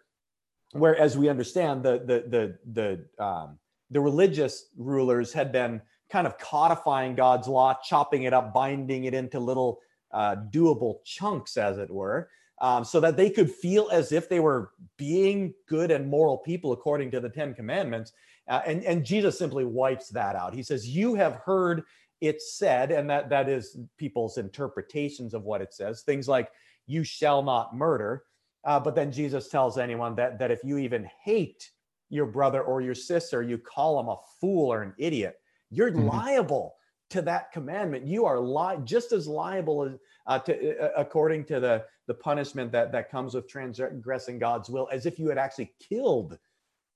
where, 0.73 0.97
as 0.97 1.17
we 1.17 1.29
understand, 1.29 1.83
the, 1.83 1.99
the, 1.99 2.57
the, 2.73 3.05
the, 3.17 3.23
um, 3.23 3.57
the 3.91 4.01
religious 4.01 4.67
rulers 4.77 5.31
had 5.31 5.51
been 5.51 5.81
kind 6.09 6.27
of 6.27 6.37
codifying 6.37 7.15
God's 7.15 7.47
law, 7.47 7.77
chopping 7.83 8.23
it 8.23 8.33
up, 8.33 8.53
binding 8.53 9.05
it 9.05 9.13
into 9.13 9.39
little 9.39 9.79
uh, 10.11 10.35
doable 10.51 11.03
chunks, 11.05 11.55
as 11.55 11.77
it 11.77 11.89
were, 11.89 12.29
um, 12.61 12.85
so 12.85 12.99
that 13.01 13.17
they 13.17 13.29
could 13.29 13.51
feel 13.51 13.89
as 13.91 14.13
if 14.13 14.29
they 14.29 14.39
were 14.39 14.71
being 14.97 15.53
good 15.67 15.91
and 15.91 16.07
moral 16.07 16.37
people 16.37 16.71
according 16.71 17.11
to 17.11 17.19
the 17.19 17.29
Ten 17.29 17.53
Commandments. 17.53 18.13
Uh, 18.47 18.61
and, 18.65 18.83
and 18.83 19.05
Jesus 19.05 19.37
simply 19.37 19.65
wipes 19.65 20.09
that 20.09 20.35
out. 20.35 20.53
He 20.53 20.63
says, 20.63 20.87
You 20.87 21.13
have 21.15 21.35
heard 21.35 21.83
it 22.21 22.41
said, 22.41 22.91
and 22.91 23.09
that, 23.09 23.29
that 23.29 23.49
is 23.49 23.77
people's 23.97 24.37
interpretations 24.37 25.33
of 25.33 25.43
what 25.43 25.61
it 25.61 25.73
says, 25.73 26.03
things 26.03 26.29
like, 26.29 26.49
You 26.87 27.03
shall 27.03 27.43
not 27.43 27.75
murder. 27.75 28.23
Uh, 28.63 28.79
but 28.79 28.95
then 28.95 29.11
Jesus 29.11 29.49
tells 29.49 29.77
anyone 29.77 30.15
that, 30.15 30.37
that 30.39 30.51
if 30.51 30.63
you 30.63 30.77
even 30.77 31.09
hate 31.23 31.71
your 32.09 32.27
brother 32.27 32.61
or 32.61 32.79
your 32.79 32.93
sister, 32.93 33.41
you 33.41 33.57
call 33.57 33.97
them 33.97 34.09
a 34.09 34.17
fool 34.39 34.71
or 34.71 34.83
an 34.83 34.93
idiot 34.99 35.35
you're 35.71 35.91
mm-hmm. 35.91 36.07
liable 36.07 36.75
to 37.09 37.21
that 37.23 37.51
commandment. 37.51 38.05
You 38.05 38.25
are 38.25 38.39
li- 38.39 38.81
just 38.83 39.13
as 39.13 39.27
liable 39.27 39.83
as 39.83 39.93
uh, 40.27 40.39
to, 40.39 40.77
uh, 40.79 40.89
according 40.97 41.45
to 41.45 41.59
the 41.59 41.85
the 42.07 42.13
punishment 42.13 42.71
that 42.71 42.91
that 42.91 43.09
comes 43.09 43.33
with 43.33 43.47
transgressing 43.47 44.39
God's 44.39 44.69
will, 44.69 44.87
as 44.91 45.05
if 45.05 45.19
you 45.19 45.29
had 45.29 45.37
actually 45.37 45.73
killed 45.79 46.37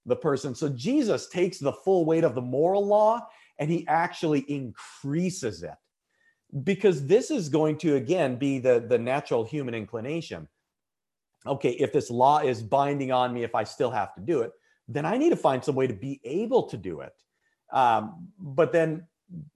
the 0.06 0.16
person. 0.16 0.54
So 0.54 0.70
Jesus 0.70 1.28
takes 1.28 1.58
the 1.58 1.74
full 1.74 2.06
weight 2.06 2.24
of 2.24 2.36
the 2.36 2.42
moral 2.42 2.86
law 2.86 3.28
and 3.58 3.72
he 3.72 3.88
actually 3.88 4.42
increases 4.42 5.64
it. 5.64 5.74
Because 6.64 7.08
this 7.08 7.32
is 7.32 7.50
going 7.50 7.78
to 7.80 7.96
again 7.96 8.38
be 8.38 8.60
the 8.60 8.86
the 8.88 8.98
natural 8.98 9.44
human 9.44 9.74
inclination. 9.74 10.48
Okay 11.46 11.72
if 11.72 11.92
this 11.92 12.10
law 12.10 12.40
is 12.40 12.62
binding 12.62 13.12
on 13.12 13.34
me 13.34 13.44
if 13.44 13.54
i 13.54 13.64
still 13.64 13.92
have 13.92 14.16
to 14.16 14.22
do 14.22 14.42
it 14.42 14.52
then 14.88 15.06
i 15.06 15.18
need 15.18 15.30
to 15.30 15.36
find 15.36 15.64
some 15.64 15.76
way 15.76 15.88
to 15.88 15.94
be 15.94 16.20
able 16.24 16.64
to 16.64 16.78
do 16.78 17.02
it. 17.02 17.14
Um, 17.72 18.30
but 18.40 18.72
then 18.72 19.08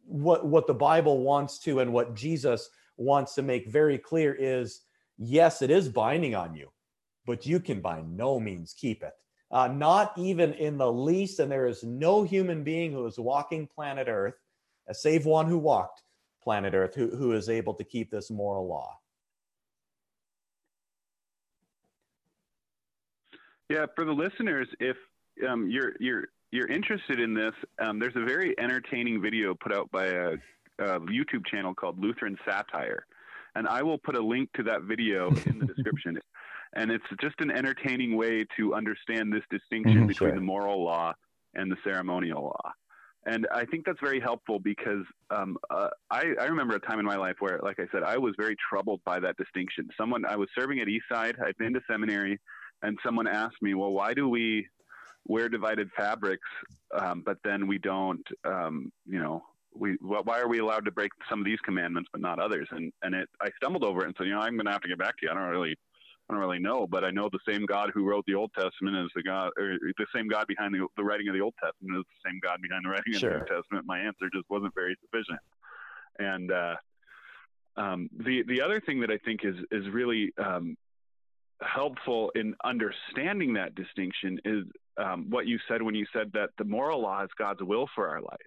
what 0.05 0.45
what 0.45 0.67
the 0.67 0.73
Bible 0.73 1.19
wants 1.19 1.59
to 1.59 1.79
and 1.79 1.93
what 1.93 2.15
Jesus 2.15 2.69
wants 2.99 3.35
to 3.35 3.41
make 3.41 3.67
very 3.67 3.97
clear 3.97 4.35
is 4.37 4.81
yes, 5.17 5.61
it 5.61 5.71
is 5.71 5.89
binding 5.89 6.35
on 6.35 6.53
you, 6.53 6.69
but 7.25 7.45
you 7.45 7.59
can 7.59 7.81
by 7.81 8.01
no 8.01 8.39
means 8.39 8.75
keep 8.77 9.03
it. 9.03 9.13
Uh, 9.51 9.67
not 9.67 10.13
even 10.17 10.53
in 10.53 10.77
the 10.77 10.91
least, 10.91 11.39
and 11.39 11.51
there 11.51 11.65
is 11.65 11.83
no 11.83 12.23
human 12.23 12.63
being 12.63 12.91
who 12.91 13.05
is 13.07 13.17
walking 13.17 13.67
planet 13.67 14.07
Earth, 14.07 14.35
uh, 14.87 14.93
save 14.93 15.25
one 15.25 15.47
who 15.47 15.57
walked 15.57 16.03
planet 16.43 16.75
Earth, 16.75 16.93
who, 16.93 17.07
who 17.15 17.31
is 17.31 17.49
able 17.49 17.73
to 17.73 17.83
keep 17.83 18.11
this 18.11 18.29
moral 18.29 18.67
law. 18.67 18.95
Yeah, 23.69 23.85
for 23.95 24.03
the 24.05 24.11
listeners, 24.11 24.67
if 24.79 24.97
um, 25.47 25.69
you're 25.69 25.93
you're 25.99 26.25
you're 26.51 26.67
interested 26.67 27.19
in 27.19 27.33
this, 27.33 27.53
um, 27.79 27.99
there's 27.99 28.15
a 28.15 28.23
very 28.23 28.59
entertaining 28.59 29.21
video 29.21 29.53
put 29.53 29.71
out 29.71 29.89
by 29.91 30.05
a, 30.05 30.33
a, 30.79 30.99
YouTube 31.01 31.45
channel 31.45 31.73
called 31.73 31.99
Lutheran 31.99 32.37
Satire, 32.47 33.05
and 33.55 33.67
I 33.67 33.83
will 33.83 33.97
put 33.97 34.15
a 34.15 34.21
link 34.21 34.49
to 34.55 34.63
that 34.63 34.83
video 34.83 35.29
in 35.45 35.59
the 35.59 35.65
description. 35.73 36.19
And 36.75 36.91
it's 36.91 37.05
just 37.19 37.35
an 37.39 37.49
entertaining 37.49 38.15
way 38.15 38.45
to 38.57 38.75
understand 38.75 39.33
this 39.33 39.43
distinction 39.49 39.99
mm-hmm, 39.99 40.07
between 40.07 40.29
sure. 40.29 40.35
the 40.35 40.41
moral 40.41 40.83
law 40.83 41.13
and 41.55 41.71
the 41.71 41.77
ceremonial 41.83 42.43
law. 42.43 42.71
And 43.25 43.47
I 43.51 43.65
think 43.65 43.85
that's 43.85 43.99
very 44.01 44.19
helpful 44.19 44.59
because 44.59 45.03
um, 45.29 45.57
uh, 45.69 45.89
I, 46.09 46.33
I, 46.39 46.45
remember 46.45 46.75
a 46.75 46.79
time 46.79 46.99
in 46.99 47.05
my 47.05 47.17
life 47.17 47.35
where, 47.39 47.59
like 47.61 47.79
I 47.79 47.85
said, 47.91 48.03
I 48.03 48.17
was 48.17 48.33
very 48.37 48.55
troubled 48.69 49.01
by 49.03 49.19
that 49.19 49.35
distinction. 49.35 49.89
Someone 49.97 50.25
I 50.25 50.35
was 50.35 50.47
serving 50.57 50.79
at 50.79 50.87
Eastside, 50.87 51.35
I'd 51.43 51.57
been 51.57 51.73
to 51.73 51.81
seminary, 51.89 52.39
and 52.81 52.97
someone 53.03 53.27
asked 53.27 53.61
me, 53.61 53.73
"Well, 53.73 53.91
why 53.91 54.13
do 54.13 54.29
we 54.29 54.67
wear 55.29 55.47
divided 55.47 55.89
fabrics, 55.95 56.47
um, 56.97 57.21
but 57.25 57.37
then 57.43 57.67
we 57.67 57.77
don't, 57.77 58.25
um, 58.45 58.91
you 59.05 59.19
know, 59.19 59.43
we 59.73 59.97
why 60.01 60.39
are 60.39 60.47
we 60.47 60.59
allowed 60.59 60.85
to 60.85 60.91
break 60.91 61.11
some 61.29 61.39
of 61.39 61.45
these 61.45 61.59
commandments 61.59 62.09
but 62.11 62.21
not 62.21 62.39
others? 62.39 62.67
And 62.71 62.91
and 63.01 63.15
it 63.15 63.29
I 63.41 63.49
stumbled 63.57 63.83
over 63.83 64.01
it 64.01 64.07
and 64.07 64.15
said, 64.17 64.27
you 64.27 64.33
know, 64.33 64.41
I'm 64.41 64.55
going 64.55 64.65
to 64.65 64.71
have 64.71 64.81
to 64.81 64.89
get 64.89 64.99
back 64.99 65.17
to 65.17 65.25
you. 65.25 65.31
I 65.31 65.33
don't 65.33 65.49
really. 65.49 65.75
I 66.27 66.35
don't 66.35 66.41
really 66.41 66.59
know, 66.59 66.85
but 66.85 67.03
I 67.03 67.09
know 67.09 67.27
the 67.31 67.39
same 67.51 67.65
God 67.65 67.89
who 67.91 68.07
wrote 68.07 68.23
the 68.27 68.35
Old 68.35 68.51
Testament 68.53 68.95
is 68.97 69.09
the 69.15 69.23
God, 69.23 69.49
or 69.57 69.79
the 69.81 70.05
same 70.13 70.27
God 70.27 70.45
behind 70.45 70.75
the, 70.75 70.85
the 70.95 71.03
writing 71.03 71.27
of 71.27 71.33
the 71.33 71.41
Old 71.41 71.55
Testament 71.59 71.97
is 71.97 72.05
the 72.05 72.29
same 72.29 72.39
God 72.43 72.61
behind 72.61 72.85
the 72.85 72.89
writing 72.89 73.13
sure. 73.13 73.31
of 73.31 73.47
the 73.47 73.51
New 73.51 73.57
Testament. 73.57 73.87
My 73.87 73.97
answer 73.97 74.29
just 74.31 74.47
wasn't 74.47 74.75
very 74.75 74.95
sufficient. 75.01 75.39
And 76.19 76.51
uh, 76.51 76.75
um, 77.77 78.09
the 78.15 78.43
the 78.47 78.61
other 78.61 78.79
thing 78.79 78.99
that 78.99 79.09
I 79.09 79.17
think 79.17 79.39
is 79.43 79.55
is 79.71 79.89
really 79.91 80.31
um, 80.37 80.77
helpful 81.61 82.31
in 82.35 82.55
understanding 82.63 83.53
that 83.53 83.75
distinction 83.75 84.39
is 84.45 84.65
um, 84.97 85.27
what 85.29 85.47
you 85.47 85.57
said 85.67 85.81
when 85.81 85.95
you 85.95 86.05
said 86.13 86.31
that 86.33 86.49
the 86.57 86.63
moral 86.63 87.01
law 87.01 87.23
is 87.23 87.29
God's 87.37 87.61
will 87.63 87.87
for 87.95 88.07
our 88.07 88.21
life. 88.21 88.37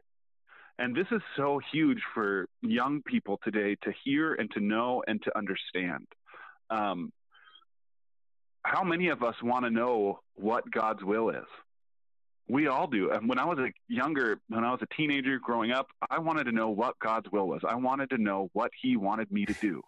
And 0.82 0.96
this 0.96 1.06
is 1.12 1.20
so 1.36 1.60
huge 1.72 2.00
for 2.12 2.46
young 2.60 3.02
people 3.02 3.38
today 3.44 3.76
to 3.84 3.92
hear 4.04 4.34
and 4.34 4.50
to 4.50 4.58
know 4.58 5.04
and 5.06 5.22
to 5.22 5.38
understand. 5.38 6.08
Um, 6.70 7.12
how 8.64 8.82
many 8.82 9.06
of 9.06 9.22
us 9.22 9.36
want 9.44 9.64
to 9.64 9.70
know 9.70 10.18
what 10.34 10.68
God's 10.72 11.04
will 11.04 11.30
is? 11.30 11.46
We 12.48 12.66
all 12.66 12.88
do. 12.88 13.12
And 13.12 13.28
when 13.28 13.38
I 13.38 13.44
was 13.44 13.60
a 13.60 13.70
younger, 13.86 14.40
when 14.48 14.64
I 14.64 14.72
was 14.72 14.80
a 14.82 14.92
teenager 14.96 15.38
growing 15.38 15.70
up, 15.70 15.86
I 16.10 16.18
wanted 16.18 16.44
to 16.44 16.52
know 16.52 16.70
what 16.70 16.98
God's 16.98 17.30
will 17.30 17.46
was. 17.46 17.60
I 17.64 17.76
wanted 17.76 18.10
to 18.10 18.18
know 18.18 18.50
what 18.52 18.72
He 18.82 18.96
wanted 18.96 19.30
me 19.30 19.46
to 19.46 19.54
do. 19.54 19.82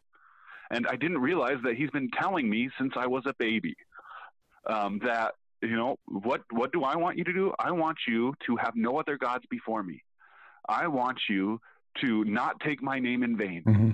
And 0.71 0.87
I 0.87 0.95
didn't 0.95 1.19
realize 1.19 1.59
that 1.65 1.75
He's 1.75 1.91
been 1.91 2.11
telling 2.13 2.49
me 2.49 2.71
since 2.79 2.93
I 2.95 3.09
was 3.09 3.25
a 3.27 3.35
baby 3.41 3.75
um, 4.71 5.01
that 5.03 5.35
you 5.61 5.77
know 5.77 5.97
what 6.07 6.43
what 6.51 6.73
do 6.73 6.85
i 6.85 6.95
want 6.95 7.17
you 7.17 7.25
to 7.25 7.33
do 7.33 7.51
i 7.59 7.71
want 7.71 7.97
you 8.07 8.35
to 8.45 8.55
have 8.57 8.75
no 8.77 8.99
other 8.99 9.17
gods 9.17 9.47
before 9.49 9.83
me 9.83 10.03
i 10.69 10.87
want 10.87 11.19
you 11.29 11.61
to 12.01 12.25
not 12.25 12.59
take 12.61 12.83
my 12.83 12.99
name 12.99 13.23
in 13.23 13.37
vain. 13.37 13.63
Mm-hmm. 13.67 13.91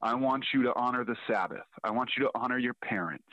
i 0.00 0.14
want 0.14 0.44
you 0.54 0.62
to 0.62 0.72
honor 0.74 1.04
the 1.04 1.16
sabbath. 1.28 1.66
I 1.84 1.90
want 1.90 2.10
you 2.16 2.24
to 2.24 2.30
honor 2.34 2.58
your 2.58 2.74
parents. 2.82 3.28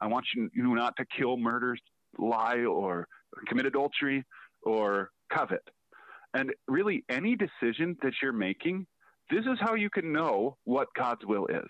I 0.00 0.06
want 0.06 0.26
you, 0.34 0.50
not 0.54 0.94
to 0.98 1.04
kill 1.16 1.36
murder 1.36 1.76
lie 2.18 2.64
or 2.64 3.08
commit 3.48 3.66
adultery 3.66 4.24
or 4.62 5.10
covet. 5.32 5.62
And 6.34 6.52
really 6.68 7.04
any 7.08 7.36
decision 7.36 7.96
that 8.02 8.12
you're 8.22 8.32
making 8.32 8.86
this 9.30 9.46
is 9.46 9.58
how 9.60 9.74
you 9.74 9.88
can 9.88 10.12
know 10.12 10.56
what 10.64 10.88
god's 10.94 11.24
will 11.24 11.46
is. 11.46 11.68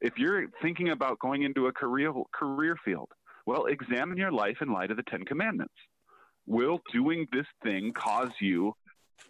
If 0.00 0.18
you're 0.18 0.46
thinking 0.60 0.90
about 0.90 1.18
going 1.18 1.42
into 1.42 1.66
a 1.66 1.72
career 1.72 2.12
career 2.32 2.76
field 2.84 3.08
well, 3.46 3.66
examine 3.66 4.18
your 4.18 4.32
life 4.32 4.56
in 4.60 4.72
light 4.72 4.90
of 4.90 4.96
the 4.96 5.04
Ten 5.04 5.24
Commandments. 5.24 5.74
Will 6.46 6.80
doing 6.92 7.26
this 7.32 7.46
thing 7.62 7.92
cause 7.92 8.30
you 8.40 8.74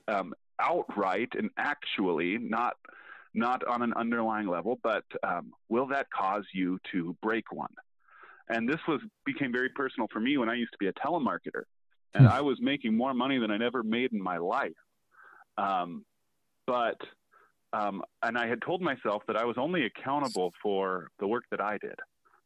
um, 0.08 0.34
outright 0.60 1.30
and 1.36 1.50
actually, 1.56 2.38
not 2.38 2.76
not 3.34 3.62
on 3.64 3.82
an 3.82 3.92
underlying 3.94 4.46
level, 4.46 4.78
but 4.82 5.04
um, 5.22 5.52
will 5.68 5.86
that 5.88 6.06
cause 6.10 6.44
you 6.54 6.78
to 6.90 7.14
break 7.22 7.52
one? 7.52 7.72
And 8.48 8.68
this 8.68 8.80
was 8.88 9.00
became 9.24 9.52
very 9.52 9.68
personal 9.70 10.08
for 10.12 10.20
me 10.20 10.38
when 10.38 10.48
I 10.48 10.54
used 10.54 10.72
to 10.72 10.78
be 10.78 10.86
a 10.86 10.92
telemarketer, 10.92 11.64
and 12.14 12.26
hmm. 12.26 12.32
I 12.32 12.40
was 12.40 12.58
making 12.60 12.96
more 12.96 13.14
money 13.14 13.38
than 13.38 13.50
I'd 13.50 13.62
ever 13.62 13.82
made 13.82 14.12
in 14.12 14.22
my 14.22 14.38
life. 14.38 14.72
Um, 15.58 16.04
but 16.66 17.00
um, 17.72 18.02
and 18.22 18.38
I 18.38 18.46
had 18.46 18.62
told 18.62 18.80
myself 18.80 19.22
that 19.26 19.36
I 19.36 19.44
was 19.44 19.56
only 19.58 19.84
accountable 19.84 20.52
for 20.62 21.08
the 21.18 21.26
work 21.26 21.44
that 21.50 21.60
I 21.60 21.78
did 21.78 21.96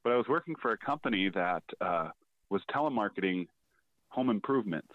but 0.03 0.13
I 0.13 0.17
was 0.17 0.27
working 0.29 0.55
for 0.61 0.73
a 0.73 0.79
company 0.79 1.31
that 1.31 1.63
uh, 1.81 2.09
was 2.49 2.63
telemarketing 2.75 3.47
home 4.09 4.31
improvements. 4.31 4.93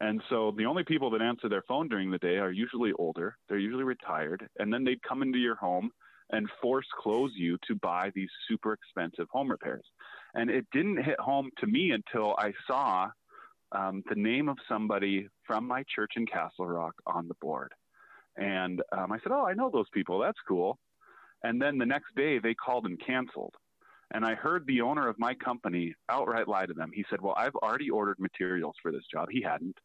And 0.00 0.22
so 0.30 0.54
the 0.56 0.64
only 0.64 0.82
people 0.84 1.10
that 1.10 1.20
answer 1.20 1.48
their 1.48 1.64
phone 1.68 1.88
during 1.88 2.10
the 2.10 2.18
day 2.18 2.38
are 2.38 2.50
usually 2.50 2.92
older, 2.92 3.36
they're 3.48 3.58
usually 3.58 3.84
retired, 3.84 4.48
and 4.58 4.72
then 4.72 4.82
they'd 4.82 5.02
come 5.02 5.22
into 5.22 5.38
your 5.38 5.56
home 5.56 5.90
and 6.32 6.48
force 6.62 6.86
close 7.02 7.32
you 7.34 7.58
to 7.66 7.74
buy 7.74 8.10
these 8.14 8.30
super 8.48 8.72
expensive 8.72 9.26
home 9.30 9.50
repairs. 9.50 9.84
And 10.34 10.48
it 10.48 10.64
didn't 10.72 11.02
hit 11.02 11.18
home 11.18 11.50
to 11.58 11.66
me 11.66 11.90
until 11.90 12.34
I 12.38 12.52
saw 12.66 13.08
um, 13.72 14.02
the 14.08 14.14
name 14.14 14.48
of 14.48 14.56
somebody 14.68 15.28
from 15.44 15.66
my 15.66 15.84
church 15.94 16.12
in 16.16 16.26
Castle 16.26 16.66
Rock 16.66 16.94
on 17.06 17.28
the 17.28 17.34
board. 17.40 17.72
And 18.36 18.80
um, 18.96 19.12
I 19.12 19.18
said, 19.18 19.32
Oh, 19.32 19.46
I 19.46 19.54
know 19.54 19.70
those 19.70 19.88
people. 19.92 20.18
That's 20.18 20.38
cool. 20.46 20.78
And 21.42 21.60
then 21.60 21.78
the 21.78 21.86
next 21.86 22.14
day 22.16 22.38
they 22.38 22.54
called 22.54 22.86
and 22.86 23.00
canceled. 23.04 23.54
And 24.12 24.24
I 24.24 24.34
heard 24.34 24.66
the 24.66 24.80
owner 24.80 25.08
of 25.08 25.18
my 25.18 25.34
company 25.34 25.94
outright 26.08 26.48
lie 26.48 26.66
to 26.66 26.74
them. 26.74 26.90
He 26.92 27.04
said, 27.10 27.20
Well, 27.20 27.34
I've 27.36 27.54
already 27.56 27.90
ordered 27.90 28.18
materials 28.18 28.74
for 28.82 28.92
this 28.92 29.04
job. 29.12 29.28
He 29.30 29.42
hadn't. 29.42 29.76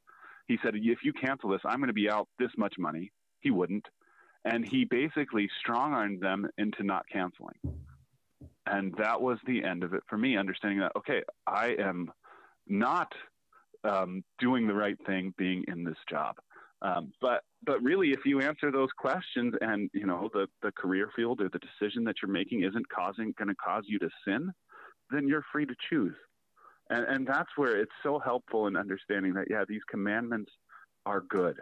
He 0.48 0.58
said, 0.64 0.76
If 0.76 1.00
you 1.04 1.14
cancel 1.14 1.50
this, 1.50 1.62
I'm 1.66 1.78
going 1.78 1.88
to 1.88 1.94
be 1.94 2.10
out 2.10 2.28
this 2.40 2.52
much 2.58 2.76
money. 2.78 3.12
He 3.42 3.52
wouldn't. 3.52 3.86
And 4.44 4.68
he 4.68 4.86
basically 4.86 5.50
strong 5.60 5.94
armed 5.94 6.22
them 6.22 6.48
into 6.58 6.84
not 6.84 7.06
canceling. 7.12 7.58
And 8.68 8.94
that 8.98 9.22
was 9.22 9.38
the 9.46 9.64
end 9.64 9.84
of 9.84 9.94
it 9.94 10.04
for 10.08 10.18
me, 10.18 10.38
understanding 10.38 10.80
that, 10.80 10.92
okay, 10.96 11.22
I 11.48 11.76
am 11.80 12.12
not 12.68 13.12
um, 13.84 14.24
doing 14.40 14.68
the 14.68 14.74
right 14.74 14.98
thing 15.06 15.34
being 15.38 15.64
in 15.68 15.84
this 15.84 15.98
job. 16.10 16.36
Um, 16.82 17.12
but 17.22 17.42
but 17.66 17.82
really, 17.82 18.12
if 18.12 18.26
you 18.26 18.42
answer 18.42 18.72
those 18.72 18.90
questions 18.98 19.54
and 19.62 19.90
you 19.94 20.06
know 20.06 20.30
the 20.34 20.48
the 20.62 20.72
career 20.72 21.10
field 21.16 21.42
or 21.42 21.50
the 21.50 21.60
decision 21.60 22.04
that 22.04 22.16
you're 22.22 22.32
making 22.32 22.64
isn't 22.64 22.90
causing 22.90 23.34
going 23.38 23.48
to 23.48 23.56
cause 23.56 23.84
you 23.88 23.98
to 24.00 24.10
sin, 24.28 24.52
then 25.10 25.28
you're 25.28 25.46
free 25.52 25.66
to 25.66 25.76
choose. 25.90 26.16
And 26.90 27.06
and 27.06 27.28
that's 27.28 27.50
where 27.56 27.78
it's 27.80 27.92
so 28.04 28.20
helpful 28.20 28.68
in 28.68 28.76
understanding 28.76 29.34
that 29.34 29.48
yeah, 29.50 29.64
these 29.68 29.82
commandments 29.90 30.52
are 31.06 31.22
good. 31.22 31.58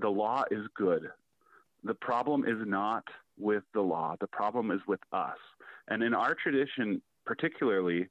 The 0.00 0.08
law 0.08 0.44
is 0.50 0.66
good. 0.76 1.08
The 1.84 1.94
problem 1.94 2.44
is 2.44 2.56
not 2.66 3.04
with 3.38 3.64
the 3.74 3.80
law. 3.80 4.16
The 4.20 4.26
problem 4.28 4.70
is 4.70 4.80
with 4.88 5.00
us. 5.12 5.36
And 5.88 6.02
in 6.02 6.14
our 6.14 6.34
tradition, 6.34 7.02
particularly, 7.26 8.08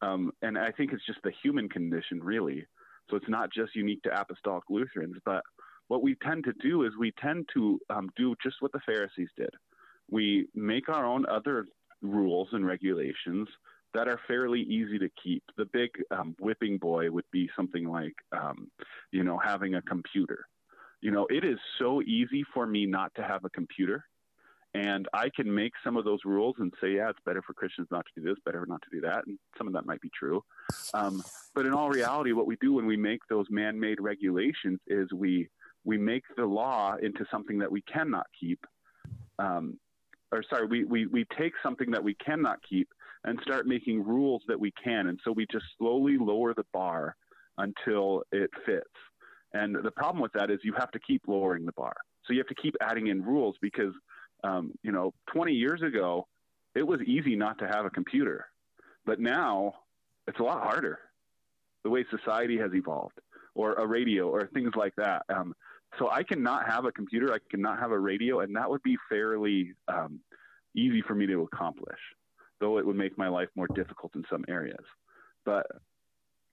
um, 0.00 0.32
and 0.42 0.58
I 0.58 0.72
think 0.72 0.92
it's 0.92 1.06
just 1.06 1.20
the 1.22 1.32
human 1.42 1.68
condition, 1.68 2.22
really. 2.22 2.66
So 3.10 3.16
it's 3.16 3.28
not 3.28 3.52
just 3.52 3.76
unique 3.76 4.02
to 4.02 4.20
Apostolic 4.20 4.64
Lutherans, 4.68 5.16
but 5.24 5.42
what 5.88 6.02
we 6.02 6.16
tend 6.16 6.44
to 6.44 6.52
do 6.54 6.84
is 6.84 6.92
we 6.98 7.12
tend 7.20 7.48
to 7.54 7.78
um, 7.90 8.08
do 8.16 8.34
just 8.42 8.56
what 8.60 8.72
the 8.72 8.80
Pharisees 8.86 9.28
did. 9.36 9.50
We 10.10 10.48
make 10.54 10.88
our 10.88 11.06
own 11.06 11.26
other 11.26 11.66
rules 12.00 12.48
and 12.52 12.66
regulations 12.66 13.48
that 13.94 14.08
are 14.08 14.20
fairly 14.26 14.60
easy 14.62 14.98
to 14.98 15.08
keep. 15.22 15.42
The 15.56 15.66
big 15.66 15.90
um, 16.10 16.34
whipping 16.40 16.78
boy 16.78 17.10
would 17.10 17.30
be 17.30 17.48
something 17.56 17.88
like, 17.88 18.14
um, 18.32 18.70
you 19.10 19.24
know, 19.24 19.38
having 19.38 19.74
a 19.74 19.82
computer. 19.82 20.46
You 21.00 21.10
know, 21.10 21.26
it 21.30 21.44
is 21.44 21.58
so 21.78 22.00
easy 22.02 22.44
for 22.54 22.66
me 22.66 22.86
not 22.86 23.12
to 23.16 23.22
have 23.22 23.44
a 23.44 23.50
computer. 23.50 24.04
And 24.74 25.06
I 25.12 25.28
can 25.28 25.54
make 25.54 25.72
some 25.84 25.98
of 25.98 26.04
those 26.06 26.20
rules 26.24 26.56
and 26.58 26.72
say, 26.80 26.92
yeah, 26.92 27.10
it's 27.10 27.18
better 27.26 27.42
for 27.42 27.52
Christians 27.52 27.88
not 27.90 28.06
to 28.06 28.20
do 28.20 28.26
this, 28.26 28.38
better 28.44 28.64
not 28.66 28.80
to 28.82 28.88
do 28.90 29.02
that. 29.02 29.26
And 29.26 29.38
some 29.58 29.66
of 29.66 29.74
that 29.74 29.84
might 29.84 30.00
be 30.00 30.10
true. 30.18 30.42
Um, 30.94 31.22
but 31.54 31.66
in 31.66 31.74
all 31.74 31.90
reality, 31.90 32.32
what 32.32 32.46
we 32.46 32.56
do 32.56 32.72
when 32.72 32.86
we 32.86 32.96
make 32.96 33.20
those 33.28 33.46
man 33.50 33.78
made 33.78 34.00
regulations 34.00 34.80
is 34.86 35.12
we 35.12 35.48
we 35.84 35.98
make 35.98 36.22
the 36.36 36.46
law 36.46 36.94
into 37.02 37.26
something 37.30 37.58
that 37.58 37.70
we 37.70 37.82
cannot 37.82 38.26
keep. 38.38 38.64
Um, 39.38 39.78
or 40.30 40.42
sorry, 40.48 40.66
we, 40.66 40.84
we, 40.84 41.06
we 41.06 41.26
take 41.36 41.52
something 41.62 41.90
that 41.90 42.02
we 42.02 42.14
cannot 42.14 42.58
keep 42.68 42.88
and 43.24 43.38
start 43.42 43.66
making 43.66 44.04
rules 44.04 44.42
that 44.48 44.58
we 44.58 44.72
can. 44.82 45.08
And 45.08 45.18
so 45.24 45.32
we 45.32 45.46
just 45.50 45.64
slowly 45.78 46.16
lower 46.18 46.54
the 46.54 46.66
bar 46.72 47.16
until 47.58 48.22
it 48.32 48.50
fits. 48.66 48.86
And 49.52 49.76
the 49.82 49.90
problem 49.90 50.22
with 50.22 50.32
that 50.32 50.50
is 50.50 50.58
you 50.62 50.74
have 50.78 50.90
to 50.92 50.98
keep 50.98 51.22
lowering 51.26 51.64
the 51.64 51.72
bar. 51.72 51.94
So 52.24 52.32
you 52.32 52.38
have 52.38 52.48
to 52.48 52.54
keep 52.54 52.74
adding 52.80 53.08
in 53.08 53.22
rules 53.22 53.56
because, 53.60 53.92
um, 54.44 54.72
you 54.82 54.92
know, 54.92 55.12
20 55.32 55.52
years 55.52 55.82
ago, 55.82 56.26
it 56.74 56.86
was 56.86 57.00
easy 57.02 57.36
not 57.36 57.58
to 57.58 57.66
have 57.66 57.84
a 57.84 57.90
computer. 57.90 58.46
But 59.04 59.20
now 59.20 59.74
it's 60.26 60.38
a 60.38 60.42
lot 60.42 60.62
harder 60.62 60.98
the 61.84 61.90
way 61.90 62.04
society 62.10 62.56
has 62.58 62.72
evolved 62.74 63.18
or 63.54 63.74
a 63.74 63.86
radio 63.86 64.28
or 64.28 64.48
things 64.54 64.72
like 64.76 64.94
that. 64.96 65.22
Um, 65.28 65.54
so 65.98 66.08
I 66.10 66.22
cannot 66.22 66.70
have 66.70 66.84
a 66.84 66.92
computer, 66.92 67.32
I 67.34 67.38
cannot 67.50 67.78
have 67.78 67.90
a 67.90 67.98
radio, 67.98 68.40
and 68.40 68.56
that 68.56 68.70
would 68.70 68.82
be 68.82 68.96
fairly 69.08 69.72
um, 69.88 70.20
easy 70.74 71.02
for 71.02 71.14
me 71.14 71.26
to 71.26 71.42
accomplish, 71.42 71.98
though 72.62 72.78
it 72.78 72.86
would 72.86 72.96
make 72.96 73.18
my 73.18 73.28
life 73.28 73.48
more 73.54 73.68
difficult 73.74 74.14
in 74.14 74.24
some 74.30 74.44
areas. 74.48 74.84
But 75.44 75.66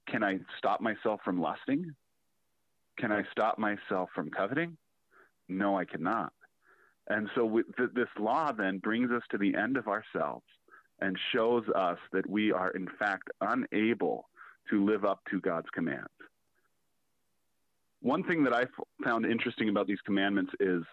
can 0.10 0.24
I 0.24 0.40
stop 0.58 0.82
myself 0.82 1.22
from 1.24 1.40
lusting? 1.40 1.94
Can 2.98 3.14
I 3.14 3.24
stop 3.32 3.58
myself 3.58 4.10
from 4.14 4.30
coveting? 4.30 4.76
No, 5.48 5.78
I 5.78 5.86
cannot. 5.86 6.34
And 7.08 7.30
so 7.36 7.62
th- 7.78 7.92
this 7.94 8.10
law 8.20 8.52
then 8.52 8.80
brings 8.80 9.12
us 9.12 9.24
to 9.32 9.38
the 9.38 9.56
end 9.56 9.78
of 9.78 9.88
ourselves 9.88 10.46
and 11.00 11.18
shows 11.32 11.64
us 11.76 11.98
that 12.12 12.30
we 12.30 12.52
are 12.52 12.72
in 12.72 12.88
fact 13.00 13.30
unable 13.40 14.28
to 14.70 14.86
live 14.86 15.06
up 15.06 15.22
to 15.32 15.40
God's 15.40 15.70
commands 15.74 16.10
one 18.02 18.24
thing 18.24 18.44
that 18.44 18.54
I 18.54 18.66
found 19.04 19.26
interesting 19.26 19.70
about 19.70 19.88
these 19.88 20.02
commandments 20.06 20.52
is 20.60 20.84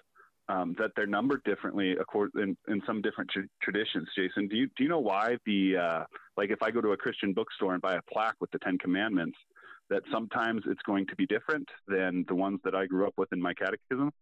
um, 0.49 0.75
that 0.79 0.93
they're 0.95 1.07
numbered 1.07 1.43
differently 1.45 1.97
in, 2.35 2.57
in 2.69 2.83
some 2.87 3.03
different 3.03 3.31
tra- 3.31 3.49
traditions. 3.63 4.09
Jason, 4.17 4.49
do 4.49 4.57
you 4.57 4.67
do 4.77 4.85
you 4.85 4.89
know 4.89 5.01
why 5.01 5.37
the 5.45 5.77
uh, 5.77 6.05
like 6.37 6.51
if 6.51 6.63
I 6.63 6.71
go 6.71 6.81
to 6.81 6.93
a 6.93 6.97
Christian 6.97 7.33
bookstore 7.33 7.73
and 7.73 7.83
buy 7.83 7.97
a 7.97 8.03
plaque 8.13 8.37
with 8.41 8.51
the 8.53 8.59
Ten 8.61 8.79
Commandments, 8.79 9.37
that 9.91 10.03
sometimes 10.13 10.63
it's 10.67 10.83
going 10.83 11.07
to 11.07 11.17
be 11.17 11.27
different 11.27 11.69
than 11.89 12.25
the 12.29 12.35
ones 12.35 12.61
that 12.65 12.75
I 12.75 12.87
grew 12.87 13.07
up 13.07 13.15
with 13.17 13.33
in 13.33 13.41
my 13.41 13.55
catechism? 13.55 14.13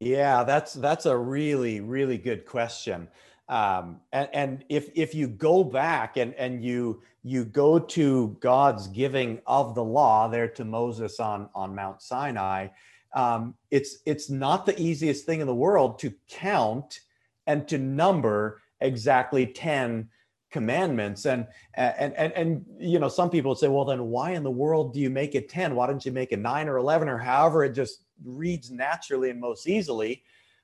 Yeah, 0.00 0.44
that's 0.44 0.74
that's 0.74 1.06
a 1.06 1.16
really 1.16 1.80
really 1.80 2.18
good 2.18 2.46
question. 2.46 3.08
Um, 3.48 4.00
and, 4.12 4.28
and 4.32 4.64
if 4.68 4.90
if 4.94 5.14
you 5.14 5.28
go 5.28 5.64
back 5.64 6.16
and 6.16 6.34
and 6.34 6.62
you 6.62 7.02
you 7.22 7.44
go 7.44 7.78
to 7.78 8.36
God's 8.40 8.86
giving 8.88 9.40
of 9.46 9.74
the 9.74 9.84
law 9.84 10.28
there 10.28 10.48
to 10.48 10.64
Moses 10.64 11.20
on 11.20 11.48
on 11.54 11.74
Mount 11.74 12.00
Sinai, 12.00 12.68
um, 13.14 13.54
it's 13.70 13.98
it's 14.06 14.30
not 14.30 14.66
the 14.66 14.80
easiest 14.80 15.26
thing 15.26 15.40
in 15.40 15.46
the 15.46 15.54
world 15.54 15.98
to 16.00 16.12
count 16.28 17.00
and 17.46 17.66
to 17.68 17.78
number 17.78 18.60
exactly 18.80 19.46
ten 19.46 20.08
commandments. 20.50 21.26
And 21.26 21.46
and 21.74 22.14
and 22.14 22.32
and 22.32 22.64
you 22.78 22.98
know 22.98 23.08
some 23.08 23.30
people 23.30 23.54
say 23.54 23.68
well 23.68 23.84
then 23.84 24.04
why 24.06 24.32
in 24.32 24.42
the 24.42 24.50
world 24.50 24.92
do 24.92 25.00
you 25.00 25.10
make 25.10 25.34
it 25.34 25.48
10 25.48 25.74
why 25.74 25.86
don't 25.86 26.04
you 26.04 26.12
make 26.12 26.32
it 26.32 26.38
9 26.38 26.68
or 26.68 26.76
11 26.76 27.08
or 27.08 27.18
however 27.18 27.64
it 27.64 27.72
just 27.72 28.02
reads 28.24 28.70
naturally 28.70 29.30
and 29.30 29.40
most 29.40 29.68
easily? 29.68 30.22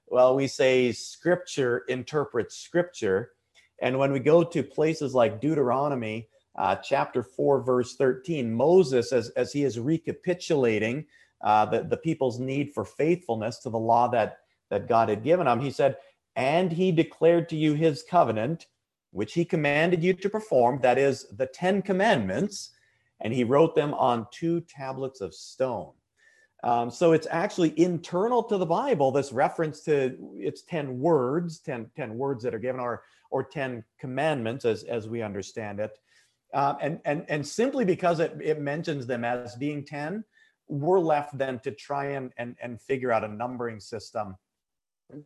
Well, 0.09 0.37
we 0.37 0.47
say 0.47 0.93
scripture 0.93 1.85
interprets 1.89 2.57
scripture. 2.57 3.33
And 3.81 3.99
when 3.99 4.13
we 4.13 4.21
go 4.21 4.43
to 4.45 4.63
places 4.63 5.15
like 5.15 5.41
Deuteronomy, 5.41 6.29
uh, 6.57 6.77
chapter 6.77 7.23
4, 7.23 7.63
verse 7.63 7.97
13, 7.97 8.53
Moses, 8.53 9.13
as, 9.13 9.29
as 9.31 9.53
he 9.53 9.65
is 9.65 9.79
recapitulating 9.79 11.05
uh, 11.43 11.67
the, 11.67 11.83
the 11.83 11.97
people's 11.97 12.39
need 12.39 12.73
for 12.73 12.85
faithfulness 12.85 13.59
to 13.59 13.71
the 13.71 13.79
law 13.79 14.09
that, 14.09 14.39
that 14.71 14.89
God 14.89 15.09
had 15.09 15.23
given 15.23 15.47
them, 15.47 15.61
he 15.61 15.71
said, 15.71 15.97
And 16.35 16.73
he 16.73 16.93
declared 16.93 17.49
to 17.51 17.57
you 17.57 17.75
his 17.75 18.03
covenant, 18.03 18.67
which 19.13 19.35
he 19.35 19.45
commanded 19.45 20.03
you 20.03 20.13
to 20.15 20.29
perform, 20.29 20.81
that 20.83 20.99
is, 20.99 21.27
the 21.37 21.47
Ten 21.47 21.83
Commandments, 21.83 22.71
and 23.21 23.33
he 23.33 23.45
wrote 23.45 23.75
them 23.75 23.95
on 23.95 24.27
two 24.31 24.61
tablets 24.63 25.21
of 25.21 25.35
stone. 25.35 25.93
Um, 26.65 26.91
so 26.91 27.13
it's 27.13 27.29
actually 27.31 27.79
internal 27.79 28.43
to 28.45 28.57
the 28.57 28.67
Bible, 28.67 29.13
this 29.13 29.33
reference 29.33 29.83
to 29.83 30.17
it's 30.35 30.63
10 30.63 30.99
words, 30.99 31.61
10, 31.61 31.91
10 31.95 32.17
words 32.17 32.43
that 32.45 32.55
are 32.55 32.59
given, 32.59 32.81
or, 32.81 33.05
or 33.31 33.45
10 33.45 33.85
commandments 34.01 34.65
as, 34.65 34.83
as 34.85 35.09
we 35.09 35.23
understand 35.23 35.81
it. 35.81 35.99
Um, 36.55 36.77
and, 36.81 37.01
and, 37.05 37.25
and 37.29 37.47
simply 37.47 37.85
because 37.85 38.21
it, 38.21 38.37
it 38.43 38.61
mentions 38.61 39.07
them 39.07 39.25
as 39.25 39.55
being 39.57 39.85
10, 39.85 40.25
we're 40.69 41.01
left 41.01 41.37
then 41.39 41.59
to 41.61 41.71
try 41.71 42.07
and, 42.07 42.33
and, 42.37 42.57
and 42.61 42.81
figure 42.81 43.13
out 43.13 43.25
a 43.25 43.29
numbering 43.29 43.81
system 43.81 44.37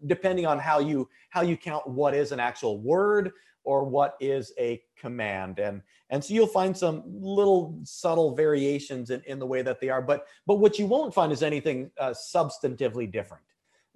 depending 0.07 0.47
on 0.47 0.59
how 0.59 0.79
you 0.79 1.09
how 1.31 1.43
you 1.43 1.57
count 1.57 1.87
what 1.87 2.15
is 2.15 2.33
an 2.33 2.41
actual 2.41 2.79
word 2.81 3.33
or 3.65 3.85
what 3.85 4.17
is 4.21 4.53
a 4.59 4.83
command. 4.99 5.59
And 5.59 5.83
and 6.11 6.25
so 6.25 6.35
you'll 6.35 6.47
find 6.47 6.77
some 6.77 7.03
little 7.07 7.79
subtle 7.85 8.35
variations 8.35 9.11
in, 9.11 9.23
in 9.27 9.39
the 9.39 9.47
way 9.47 9.63
that 9.63 9.81
they 9.81 9.89
are 9.89 10.03
but 10.03 10.27
but 10.47 10.59
what 10.59 10.79
you 10.79 10.87
won't 10.87 11.15
find 11.15 11.33
is 11.33 11.43
anything 11.43 11.91
uh, 11.99 12.11
substantively 12.11 13.11
different. 13.11 13.45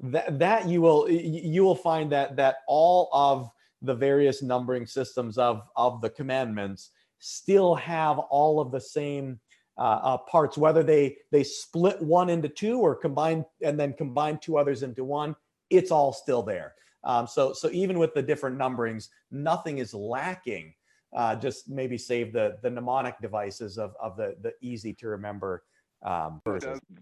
That 0.01 0.39
that 0.39 0.69
you 0.69 0.81
will 0.81 1.09
you 1.11 1.65
will 1.65 1.77
find 1.77 2.11
that 2.13 2.37
that 2.37 2.57
all 2.67 3.09
of 3.13 3.51
the 3.83 3.95
various 3.95 4.43
numbering 4.43 4.87
systems 4.87 5.39
of 5.39 5.63
of 5.77 6.01
the 6.01 6.11
commandments 6.11 6.91
still 7.19 7.75
have 7.75 8.19
all 8.19 8.61
of 8.61 8.71
the 8.71 8.81
same 8.81 9.41
uh, 9.79 10.01
uh, 10.03 10.19
parts 10.19 10.57
whether 10.57 10.83
they 10.83 11.17
they 11.33 11.43
split 11.43 12.01
one 12.01 12.29
into 12.29 12.49
two 12.49 12.79
or 12.79 12.95
combine 12.95 13.45
and 13.63 13.79
then 13.79 13.93
combine 13.93 14.39
two 14.39 14.57
others 14.57 14.83
into 14.83 15.05
one 15.05 15.35
it's 15.71 15.91
all 15.91 16.13
still 16.13 16.43
there 16.43 16.75
um, 17.05 17.27
so, 17.27 17.53
so 17.53 17.71
even 17.71 17.99
with 17.99 18.15
the 18.15 18.23
different 18.23 18.59
numberings, 18.59 19.09
nothing 19.31 19.79
is 19.79 19.95
lacking. 19.95 20.75
Uh, 21.15 21.37
just 21.37 21.69
maybe 21.69 21.97
save 21.97 22.33
the 22.33 22.59
the 22.63 22.69
mnemonic 22.69 23.15
devices 23.21 23.79
of 23.79 23.95
of 24.01 24.17
the 24.17 24.35
the 24.43 24.53
easy 24.61 24.93
to 24.95 25.07
remember 25.07 25.63
um. 26.03 26.41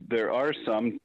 There 0.08 0.30
are 0.30 0.52
some 0.66 0.98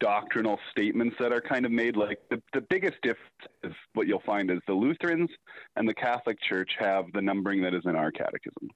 doctrinal 0.00 0.58
statements 0.70 1.14
that 1.20 1.30
are 1.30 1.42
kind 1.42 1.66
of 1.66 1.72
made. 1.72 1.94
Like 1.94 2.20
the, 2.30 2.40
the 2.54 2.62
biggest 2.62 2.96
difference 3.02 3.28
is 3.64 3.72
what 3.92 4.06
you'll 4.06 4.22
find 4.24 4.50
is 4.50 4.60
the 4.66 4.72
Lutherans 4.72 5.28
and 5.76 5.86
the 5.86 5.92
Catholic 5.92 6.38
Church 6.40 6.70
have 6.78 7.04
the 7.12 7.20
numbering 7.20 7.60
that 7.62 7.74
is 7.74 7.82
in 7.84 7.94
our 7.96 8.10
catechism, 8.10 8.70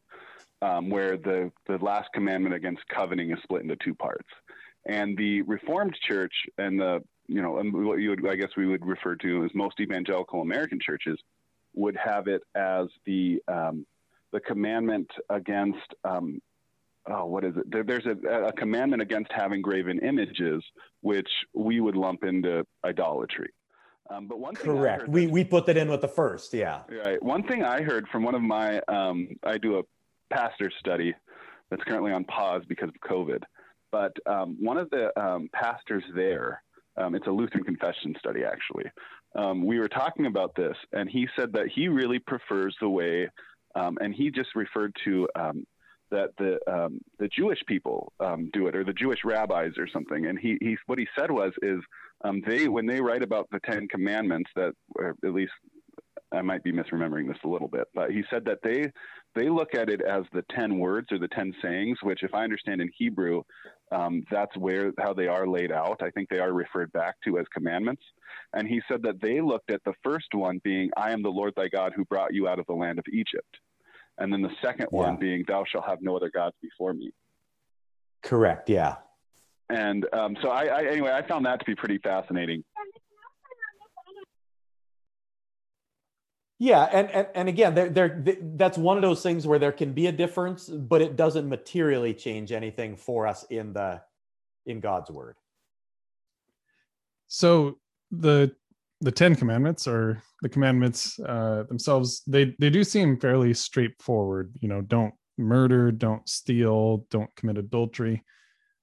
um, 0.62 0.88
where 0.88 1.16
the, 1.16 1.50
the 1.66 1.76
last 1.78 2.08
commandment 2.14 2.54
against 2.54 2.82
coveting 2.88 3.32
is 3.32 3.38
split 3.42 3.62
into 3.62 3.76
two 3.76 3.94
parts. 3.94 4.28
And 4.86 5.16
the 5.16 5.42
Reformed 5.42 5.96
Church 6.08 6.32
and 6.56 6.80
the, 6.80 7.02
you 7.26 7.42
know, 7.42 7.58
and 7.58 7.72
what 7.72 7.98
you 7.98 8.10
would, 8.10 8.26
I 8.26 8.36
guess 8.36 8.50
we 8.56 8.66
would 8.66 8.86
refer 8.86 9.16
to 9.16 9.44
as 9.44 9.50
most 9.54 9.80
evangelical 9.80 10.40
American 10.40 10.78
churches 10.80 11.18
would 11.74 11.96
have 11.96 12.28
it 12.28 12.42
as 12.54 12.86
the, 13.06 13.42
um, 13.48 13.84
the 14.32 14.40
commandment 14.40 15.10
against 15.28 15.78
um, 16.04 16.40
oh, 17.08 17.26
what 17.26 17.44
is 17.44 17.56
it? 17.56 17.70
There, 17.70 17.82
there's 17.82 18.06
a, 18.06 18.46
a, 18.46 18.52
commandment 18.52 19.02
against 19.02 19.30
having 19.32 19.60
graven 19.60 19.98
images, 19.98 20.62
which 21.00 21.28
we 21.52 21.80
would 21.80 21.96
lump 21.96 22.22
into 22.24 22.64
idolatry. 22.84 23.50
Um, 24.10 24.26
but 24.26 24.38
one 24.38 24.54
correct. 24.54 25.08
we 25.08 25.26
we 25.26 25.42
put 25.42 25.66
that 25.66 25.76
in 25.76 25.88
with 25.88 26.00
the 26.00 26.08
first, 26.08 26.52
yeah. 26.52 26.82
Right. 27.04 27.22
One 27.22 27.42
thing 27.44 27.64
I 27.64 27.82
heard 27.82 28.08
from 28.08 28.24
one 28.24 28.34
of 28.34 28.42
my, 28.42 28.80
um, 28.88 29.28
I 29.42 29.58
do 29.58 29.78
a 29.78 29.82
pastor 30.32 30.70
study 30.78 31.14
that's 31.70 31.82
currently 31.84 32.12
on 32.12 32.24
pause 32.24 32.62
because 32.68 32.88
of 32.88 32.94
COVID. 33.08 33.42
But 33.90 34.16
um, 34.26 34.56
one 34.60 34.78
of 34.78 34.90
the 34.90 35.10
um, 35.20 35.50
pastors 35.52 36.04
there, 36.14 36.62
um, 36.96 37.14
it's 37.14 37.26
a 37.26 37.30
Lutheran 37.30 37.64
confession 37.64 38.14
study 38.18 38.40
actually. 38.44 38.90
Um, 39.34 39.64
we 39.64 39.78
were 39.78 39.88
talking 39.88 40.26
about 40.26 40.54
this, 40.54 40.76
and 40.92 41.08
he 41.08 41.26
said 41.36 41.52
that 41.54 41.68
he 41.74 41.88
really 41.88 42.18
prefers 42.18 42.76
the 42.80 42.88
way, 42.88 43.28
and 43.74 44.14
he 44.14 44.30
just 44.30 44.54
referred 44.54 44.94
to 45.04 45.26
that 46.12 46.30
the 46.38 46.58
um, 46.72 47.00
the 47.18 47.28
Jewish 47.28 47.58
people 47.66 48.12
um, 48.20 48.50
do 48.52 48.68
it, 48.68 48.76
or 48.76 48.84
the 48.84 48.92
Jewish 48.92 49.24
rabbis, 49.24 49.72
or 49.78 49.88
something. 49.88 50.26
And 50.26 50.38
he, 50.38 50.58
he 50.60 50.76
what 50.86 50.98
he 50.98 51.08
said 51.18 51.30
was 51.30 51.52
is 51.62 51.80
um, 52.22 52.42
they 52.46 52.68
when 52.68 52.86
they 52.86 53.00
write 53.00 53.22
about 53.22 53.48
the 53.50 53.58
Ten 53.60 53.88
Commandments, 53.88 54.50
that 54.54 54.74
at 55.00 55.34
least 55.34 55.52
I 56.32 56.42
might 56.42 56.62
be 56.62 56.72
misremembering 56.72 57.26
this 57.28 57.38
a 57.44 57.48
little 57.48 57.68
bit, 57.68 57.88
but 57.94 58.10
he 58.10 58.22
said 58.30 58.44
that 58.44 58.58
they 58.62 58.92
they 59.34 59.48
look 59.48 59.74
at 59.74 59.88
it 59.88 60.00
as 60.02 60.24
the 60.32 60.44
ten 60.54 60.78
words 60.78 61.08
or 61.10 61.18
the 61.18 61.28
ten 61.28 61.54
sayings, 61.62 61.98
which, 62.02 62.22
if 62.22 62.34
I 62.34 62.44
understand 62.44 62.80
in 62.80 62.90
Hebrew, 62.96 63.42
um, 63.90 64.24
that's 64.30 64.56
where 64.56 64.92
how 64.98 65.12
they 65.12 65.26
are 65.26 65.46
laid 65.46 65.72
out. 65.72 66.02
I 66.02 66.10
think 66.10 66.28
they 66.28 66.38
are 66.38 66.52
referred 66.52 66.92
back 66.92 67.16
to 67.24 67.38
as 67.38 67.46
commandments. 67.54 68.02
And 68.54 68.68
he 68.68 68.80
said 68.88 69.02
that 69.02 69.20
they 69.20 69.40
looked 69.40 69.70
at 69.70 69.82
the 69.84 69.94
first 70.02 70.34
one 70.34 70.60
being, 70.64 70.90
"I 70.96 71.12
am 71.12 71.22
the 71.22 71.30
Lord 71.30 71.54
thy 71.56 71.68
God 71.68 71.92
who 71.94 72.04
brought 72.04 72.34
you 72.34 72.48
out 72.48 72.58
of 72.58 72.66
the 72.66 72.74
land 72.74 72.98
of 72.98 73.04
Egypt." 73.12 73.58
and 74.18 74.32
then 74.32 74.42
the 74.42 74.50
second 74.62 74.88
yeah. 74.92 74.98
one 74.98 75.16
being 75.16 75.44
thou 75.48 75.64
shalt 75.70 75.84
have 75.86 75.98
no 76.00 76.16
other 76.16 76.30
gods 76.30 76.56
before 76.60 76.94
me 76.94 77.12
correct 78.22 78.68
yeah 78.68 78.96
and 79.70 80.06
um, 80.12 80.36
so 80.42 80.48
I, 80.48 80.64
I, 80.64 80.84
anyway 80.84 81.10
i 81.10 81.26
found 81.26 81.46
that 81.46 81.60
to 81.60 81.64
be 81.64 81.74
pretty 81.74 81.98
fascinating 81.98 82.64
yeah 86.62 86.84
and 86.92 87.10
and, 87.10 87.26
and 87.34 87.48
again 87.48 87.74
there 87.74 87.88
there 87.88 88.22
that's 88.54 88.78
one 88.78 88.96
of 88.96 89.02
those 89.02 89.20
things 89.20 89.46
where 89.46 89.58
there 89.58 89.72
can 89.72 89.92
be 89.92 90.06
a 90.06 90.12
difference 90.12 90.68
but 90.68 91.02
it 91.02 91.16
doesn't 91.16 91.48
materially 91.48 92.14
change 92.14 92.52
anything 92.52 92.96
for 92.96 93.26
us 93.26 93.44
in 93.50 93.72
the 93.72 94.00
in 94.66 94.78
god's 94.78 95.10
word 95.10 95.34
so 97.26 97.78
the 98.12 98.54
the 99.00 99.10
Ten 99.10 99.34
Commandments 99.34 99.88
or 99.88 100.22
the 100.42 100.48
commandments 100.48 101.18
uh, 101.26 101.64
themselves, 101.68 102.22
they 102.26 102.54
they 102.60 102.70
do 102.70 102.84
seem 102.84 103.18
fairly 103.18 103.52
straightforward. 103.52 104.54
You 104.60 104.68
know, 104.68 104.80
don't 104.80 105.12
murder, 105.36 105.90
don't 105.90 106.26
steal, 106.28 107.04
don't 107.10 107.34
commit 107.34 107.58
adultery. 107.58 108.22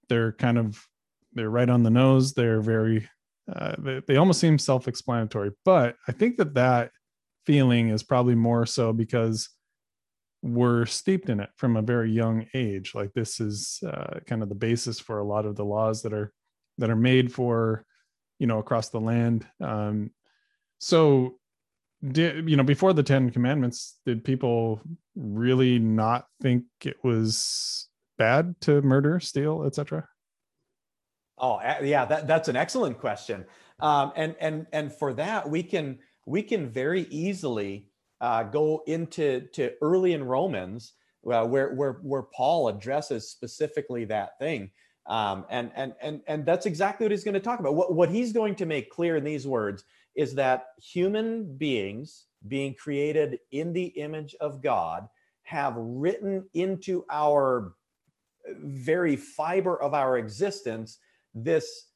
They're 0.10 0.34
kind 0.34 0.58
of 0.58 0.86
they're 1.34 1.50
right 1.50 1.70
on 1.70 1.84
the 1.84 1.90
nose. 1.90 2.34
They're 2.34 2.60
very 2.60 3.08
uh, 3.52 3.76
they, 3.80 4.02
they 4.08 4.18
almost 4.18 4.42
seem 4.42 4.60
self-explanatory. 4.60 5.52
But 5.64 5.96
I 6.08 6.12
think 6.12 6.36
that 6.38 6.54
that 6.56 6.92
feeling 7.50 7.90
is 7.90 8.04
probably 8.04 8.36
more 8.36 8.64
so 8.64 8.94
because 8.94 9.50
we're 10.44 10.86
steeped 10.86 11.30
in 11.30 11.40
it 11.40 11.50
from 11.56 11.78
a 11.78 11.82
very 11.82 12.12
young 12.12 12.46
age. 12.54 12.94
Like 12.94 13.12
this 13.14 13.40
is 13.40 13.80
uh, 13.84 14.20
kind 14.28 14.44
of 14.44 14.50
the 14.50 14.56
basis 14.70 15.00
for 15.00 15.18
a 15.18 15.26
lot 15.26 15.48
of 15.48 15.56
the 15.56 15.66
laws 15.66 16.04
that 16.04 16.14
are 16.14 16.32
that 16.78 16.92
are 16.92 16.96
made 16.96 17.34
for 17.34 17.88
you 18.38 18.46
know 18.46 18.60
across 18.60 18.90
the 18.90 19.00
land. 19.00 19.48
Um 19.62 20.12
so 20.78 21.40
did 22.08 22.48
you 22.48 22.56
know 22.56 22.62
before 22.62 22.94
the 22.94 23.02
10 23.02 23.32
commandments 23.32 23.98
did 24.06 24.24
people 24.24 24.80
really 25.16 25.80
not 25.80 26.28
think 26.44 26.66
it 26.86 26.98
was 27.04 27.88
bad 28.20 28.54
to 28.62 28.82
murder 28.84 29.20
steal 29.20 29.64
etc 29.66 30.08
oh 31.40 31.60
yeah 31.82 32.06
that, 32.06 32.28
that's 32.28 32.48
an 32.48 32.56
excellent 32.56 33.00
question. 33.00 33.44
Um, 33.80 34.12
and 34.16 34.36
and 34.40 34.68
and 34.72 34.94
for 34.94 35.14
that 35.14 35.50
we 35.50 35.64
can 35.64 35.98
we 36.30 36.44
can 36.44 36.70
very 36.70 37.08
easily 37.10 37.88
uh, 38.22 38.44
go 38.44 38.84
into 38.86 39.48
to 39.54 39.72
early 39.82 40.14
in 40.14 40.24
romans 40.24 40.94
uh, 41.32 41.46
where 41.46 41.74
where 41.74 41.94
where 42.04 42.24
paul 42.24 42.68
addresses 42.68 43.30
specifically 43.30 44.06
that 44.06 44.38
thing 44.40 44.70
um, 45.10 45.46
and, 45.50 45.72
and, 45.76 45.94
and, 46.02 46.22
and 46.28 46.46
that's 46.46 46.68
exactly 46.68 47.04
what 47.04 47.12
he's 47.12 47.24
going 47.24 47.34
to 47.34 47.40
talk 47.40 47.60
about. 47.60 47.74
What, 47.74 47.96
what 47.96 48.10
he's 48.10 48.32
going 48.32 48.54
to 48.56 48.68
make 48.68 48.92
clear 48.92 49.18
in 49.18 49.24
these 49.24 49.48
words 49.48 49.84
is 50.16 50.36
that 50.36 50.68
human 50.80 51.58
beings, 51.58 52.28
being 52.48 52.76
created 52.76 53.40
in 53.52 53.74
the 53.74 53.86
image 53.86 54.36
of 54.40 54.62
God, 54.62 55.08
have 55.44 55.74
written 55.78 56.48
into 56.54 57.06
our 57.12 57.74
very 58.46 59.16
fiber 59.16 59.82
of 59.82 59.96
our 59.96 60.20
existence 60.20 61.00
this 61.34 61.88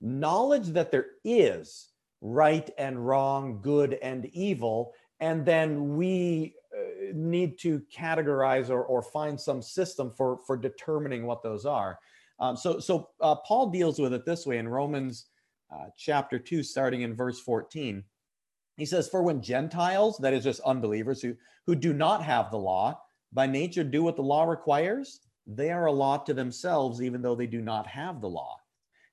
knowledge 0.00 0.66
that 0.68 0.90
there 0.90 1.06
is 1.24 1.92
right 2.20 2.68
and 2.78 3.06
wrong, 3.06 3.60
good 3.62 3.94
and 4.02 4.26
evil. 4.26 4.92
And 5.20 5.44
then 5.44 5.96
we 5.96 6.54
uh, 6.76 7.12
need 7.14 7.58
to 7.60 7.82
categorize 7.94 8.70
or, 8.70 8.84
or 8.84 9.02
find 9.02 9.40
some 9.40 9.62
system 9.62 10.12
for, 10.16 10.38
for 10.46 10.56
determining 10.56 11.26
what 11.26 11.42
those 11.42 11.64
are. 11.64 11.98
Um, 12.38 12.56
so 12.56 12.80
so 12.80 13.08
uh, 13.20 13.36
Paul 13.36 13.70
deals 13.70 13.98
with 13.98 14.12
it 14.12 14.26
this 14.26 14.44
way 14.44 14.58
in 14.58 14.68
Romans 14.68 15.26
uh, 15.74 15.86
chapter 15.96 16.38
2, 16.38 16.62
starting 16.62 17.02
in 17.02 17.14
verse 17.14 17.40
14. 17.40 18.04
He 18.76 18.86
says, 18.86 19.08
For 19.08 19.22
when 19.22 19.40
Gentiles, 19.40 20.18
that 20.18 20.34
is 20.34 20.44
just 20.44 20.60
unbelievers 20.60 21.22
who, 21.22 21.34
who 21.66 21.74
do 21.74 21.92
not 21.92 22.22
have 22.22 22.50
the 22.50 22.58
law, 22.58 23.00
by 23.32 23.46
nature 23.46 23.84
do 23.84 24.02
what 24.02 24.16
the 24.16 24.22
law 24.22 24.44
requires, 24.44 25.20
they 25.46 25.70
are 25.70 25.86
a 25.86 25.92
law 25.92 26.18
to 26.18 26.34
themselves, 26.34 27.02
even 27.02 27.22
though 27.22 27.34
they 27.34 27.46
do 27.46 27.60
not 27.60 27.86
have 27.86 28.20
the 28.20 28.28
law. 28.28 28.56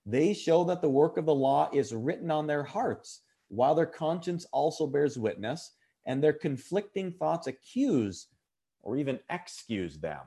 They 0.05 0.33
show 0.33 0.63
that 0.65 0.81
the 0.81 0.89
work 0.89 1.17
of 1.17 1.25
the 1.25 1.35
law 1.35 1.69
is 1.73 1.93
written 1.93 2.29
on 2.29 2.47
their 2.47 2.63
hearts, 2.63 3.21
while 3.47 3.75
their 3.75 3.85
conscience 3.85 4.45
also 4.51 4.87
bears 4.87 5.17
witness, 5.17 5.71
and 6.05 6.21
their 6.21 6.33
conflicting 6.33 7.11
thoughts 7.11 7.47
accuse 7.47 8.27
or 8.81 8.97
even 8.97 9.19
excuse 9.29 9.97
them. 9.97 10.19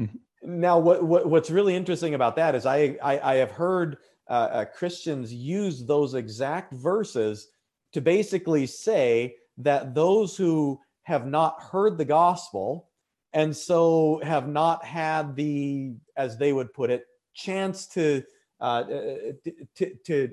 Mm-hmm. 0.00 0.60
Now, 0.60 0.78
what, 0.78 1.04
what, 1.04 1.28
what's 1.28 1.50
really 1.50 1.76
interesting 1.76 2.14
about 2.14 2.36
that 2.36 2.54
is 2.54 2.66
I 2.66 2.96
I, 3.02 3.32
I 3.32 3.34
have 3.36 3.52
heard 3.52 3.98
uh, 4.28 4.32
uh, 4.32 4.64
Christians 4.64 5.32
use 5.32 5.86
those 5.86 6.14
exact 6.14 6.72
verses 6.72 7.48
to 7.92 8.00
basically 8.00 8.66
say 8.66 9.36
that 9.58 9.94
those 9.94 10.36
who 10.36 10.80
have 11.04 11.26
not 11.26 11.62
heard 11.62 11.96
the 11.96 12.04
gospel 12.04 12.88
and 13.32 13.54
so 13.54 14.20
have 14.22 14.48
not 14.48 14.84
had 14.84 15.36
the, 15.36 15.94
as 16.16 16.38
they 16.38 16.52
would 16.52 16.72
put 16.72 16.90
it, 16.90 17.04
chance 17.34 17.86
to 17.88 18.22
uh, 18.64 18.80
uh 18.80 19.50
to, 19.76 19.94
to 20.06 20.30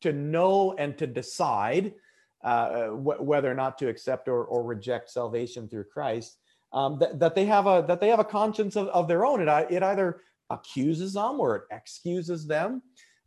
to 0.00 0.12
know 0.12 0.74
and 0.78 0.96
to 0.96 1.06
decide 1.06 1.92
uh, 2.44 2.88
wh- 2.88 3.22
whether 3.22 3.50
or 3.50 3.54
not 3.54 3.78
to 3.78 3.88
accept 3.88 4.28
or, 4.28 4.44
or 4.44 4.62
reject 4.62 5.10
salvation 5.10 5.68
through 5.68 5.84
Christ 5.84 6.38
um, 6.72 6.98
that, 6.98 7.18
that 7.18 7.34
they 7.34 7.44
have 7.46 7.66
a 7.66 7.84
that 7.86 8.00
they 8.00 8.08
have 8.08 8.20
a 8.20 8.24
conscience 8.24 8.76
of, 8.76 8.88
of 8.88 9.08
their 9.08 9.24
own. 9.24 9.40
It, 9.40 9.48
it 9.70 9.82
either 9.82 10.20
accuses 10.50 11.14
them 11.14 11.40
or 11.40 11.56
it 11.56 11.62
excuses 11.70 12.46
them. 12.46 12.82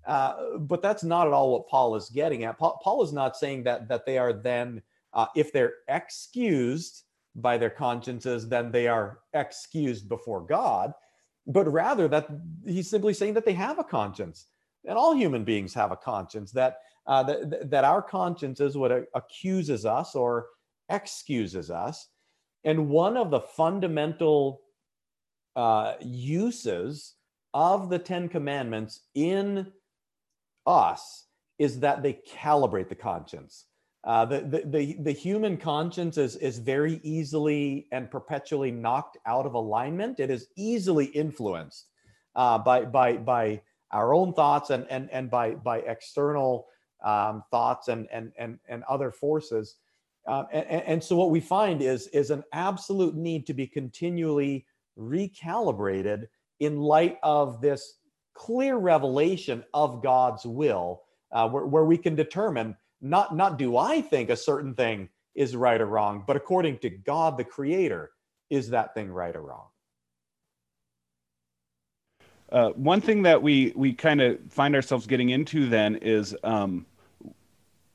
Uh, 0.07 0.57
but 0.59 0.81
that's 0.81 1.03
not 1.03 1.27
at 1.27 1.33
all 1.33 1.51
what 1.51 1.67
Paul 1.67 1.95
is 1.95 2.09
getting 2.09 2.43
at. 2.43 2.57
Paul, 2.57 2.79
Paul 2.83 3.03
is 3.03 3.13
not 3.13 3.37
saying 3.37 3.63
that 3.63 3.87
that 3.87 4.05
they 4.05 4.17
are 4.17 4.33
then, 4.33 4.81
uh, 5.13 5.27
if 5.35 5.51
they're 5.53 5.73
excused 5.87 7.03
by 7.35 7.57
their 7.57 7.69
consciences, 7.69 8.47
then 8.47 8.71
they 8.71 8.87
are 8.87 9.19
excused 9.33 10.09
before 10.09 10.41
God. 10.41 10.93
But 11.47 11.71
rather 11.71 12.07
that 12.07 12.27
he's 12.65 12.89
simply 12.89 13.13
saying 13.13 13.33
that 13.33 13.45
they 13.45 13.53
have 13.53 13.79
a 13.79 13.83
conscience, 13.83 14.47
and 14.85 14.97
all 14.97 15.15
human 15.15 15.43
beings 15.43 15.73
have 15.73 15.91
a 15.91 15.97
conscience. 15.97 16.51
That 16.51 16.77
uh, 17.07 17.23
that, 17.23 17.69
that 17.71 17.83
our 17.83 18.01
conscience 18.01 18.59
is 18.59 18.77
what 18.77 19.07
accuses 19.15 19.85
us 19.85 20.15
or 20.15 20.47
excuses 20.89 21.71
us. 21.71 22.07
And 22.63 22.89
one 22.89 23.17
of 23.17 23.31
the 23.31 23.39
fundamental 23.39 24.61
uh, 25.55 25.95
uses 25.99 27.15
of 27.53 27.89
the 27.89 27.99
Ten 27.99 28.29
Commandments 28.29 29.01
in 29.15 29.71
us 30.65 31.25
is 31.57 31.79
that 31.79 32.03
they 32.03 32.19
calibrate 32.31 32.89
the 32.89 32.95
conscience. 32.95 33.65
Uh, 34.03 34.25
the, 34.25 34.41
the, 34.41 34.63
the, 34.65 34.97
the, 35.03 35.11
human 35.11 35.55
conscience 35.55 36.17
is, 36.17 36.35
is 36.37 36.57
very 36.57 36.99
easily 37.03 37.87
and 37.91 38.09
perpetually 38.09 38.71
knocked 38.71 39.19
out 39.27 39.45
of 39.45 39.53
alignment. 39.53 40.19
It 40.19 40.31
is 40.31 40.47
easily 40.55 41.05
influenced 41.05 41.85
uh, 42.35 42.57
by, 42.57 42.85
by, 42.85 43.17
by 43.17 43.61
our 43.91 44.13
own 44.13 44.33
thoughts 44.33 44.69
and 44.69 44.85
and 44.89 45.09
and 45.11 45.29
by 45.29 45.51
by 45.51 45.79
external 45.79 46.67
um, 47.03 47.43
thoughts 47.51 47.87
and 47.87 48.07
and 48.11 48.31
and 48.37 48.59
and 48.67 48.83
other 48.85 49.11
forces. 49.11 49.75
Uh, 50.27 50.43
and, 50.51 50.83
and 50.83 51.03
so 51.03 51.15
what 51.15 51.29
we 51.29 51.39
find 51.39 51.81
is 51.81 52.07
is 52.07 52.31
an 52.31 52.43
absolute 52.53 53.15
need 53.15 53.45
to 53.47 53.53
be 53.53 53.67
continually 53.67 54.65
recalibrated 54.97 56.27
in 56.59 56.79
light 56.79 57.17
of 57.23 57.59
this 57.61 57.97
clear 58.33 58.77
revelation 58.77 59.63
of 59.73 60.01
God's 60.01 60.45
will, 60.45 61.01
uh, 61.31 61.49
where, 61.49 61.65
where 61.65 61.85
we 61.85 61.97
can 61.97 62.15
determine 62.15 62.75
not 63.01 63.35
not 63.35 63.57
do 63.57 63.77
I 63.77 64.01
think 64.01 64.29
a 64.29 64.35
certain 64.35 64.73
thing 64.73 65.09
is 65.33 65.55
right 65.55 65.79
or 65.79 65.85
wrong, 65.85 66.23
but 66.25 66.35
according 66.35 66.79
to 66.79 66.89
God 66.89 67.37
the 67.37 67.43
Creator, 67.43 68.11
is 68.49 68.69
that 68.69 68.93
thing 68.93 69.11
right 69.11 69.35
or 69.35 69.41
wrong? 69.41 69.67
Uh, 72.51 72.69
one 72.71 72.99
thing 72.99 73.23
that 73.23 73.41
we 73.41 73.71
we 73.75 73.93
kind 73.93 74.21
of 74.21 74.37
find 74.49 74.75
ourselves 74.75 75.07
getting 75.07 75.29
into 75.29 75.67
then 75.69 75.95
is 75.95 76.35
um, 76.43 76.85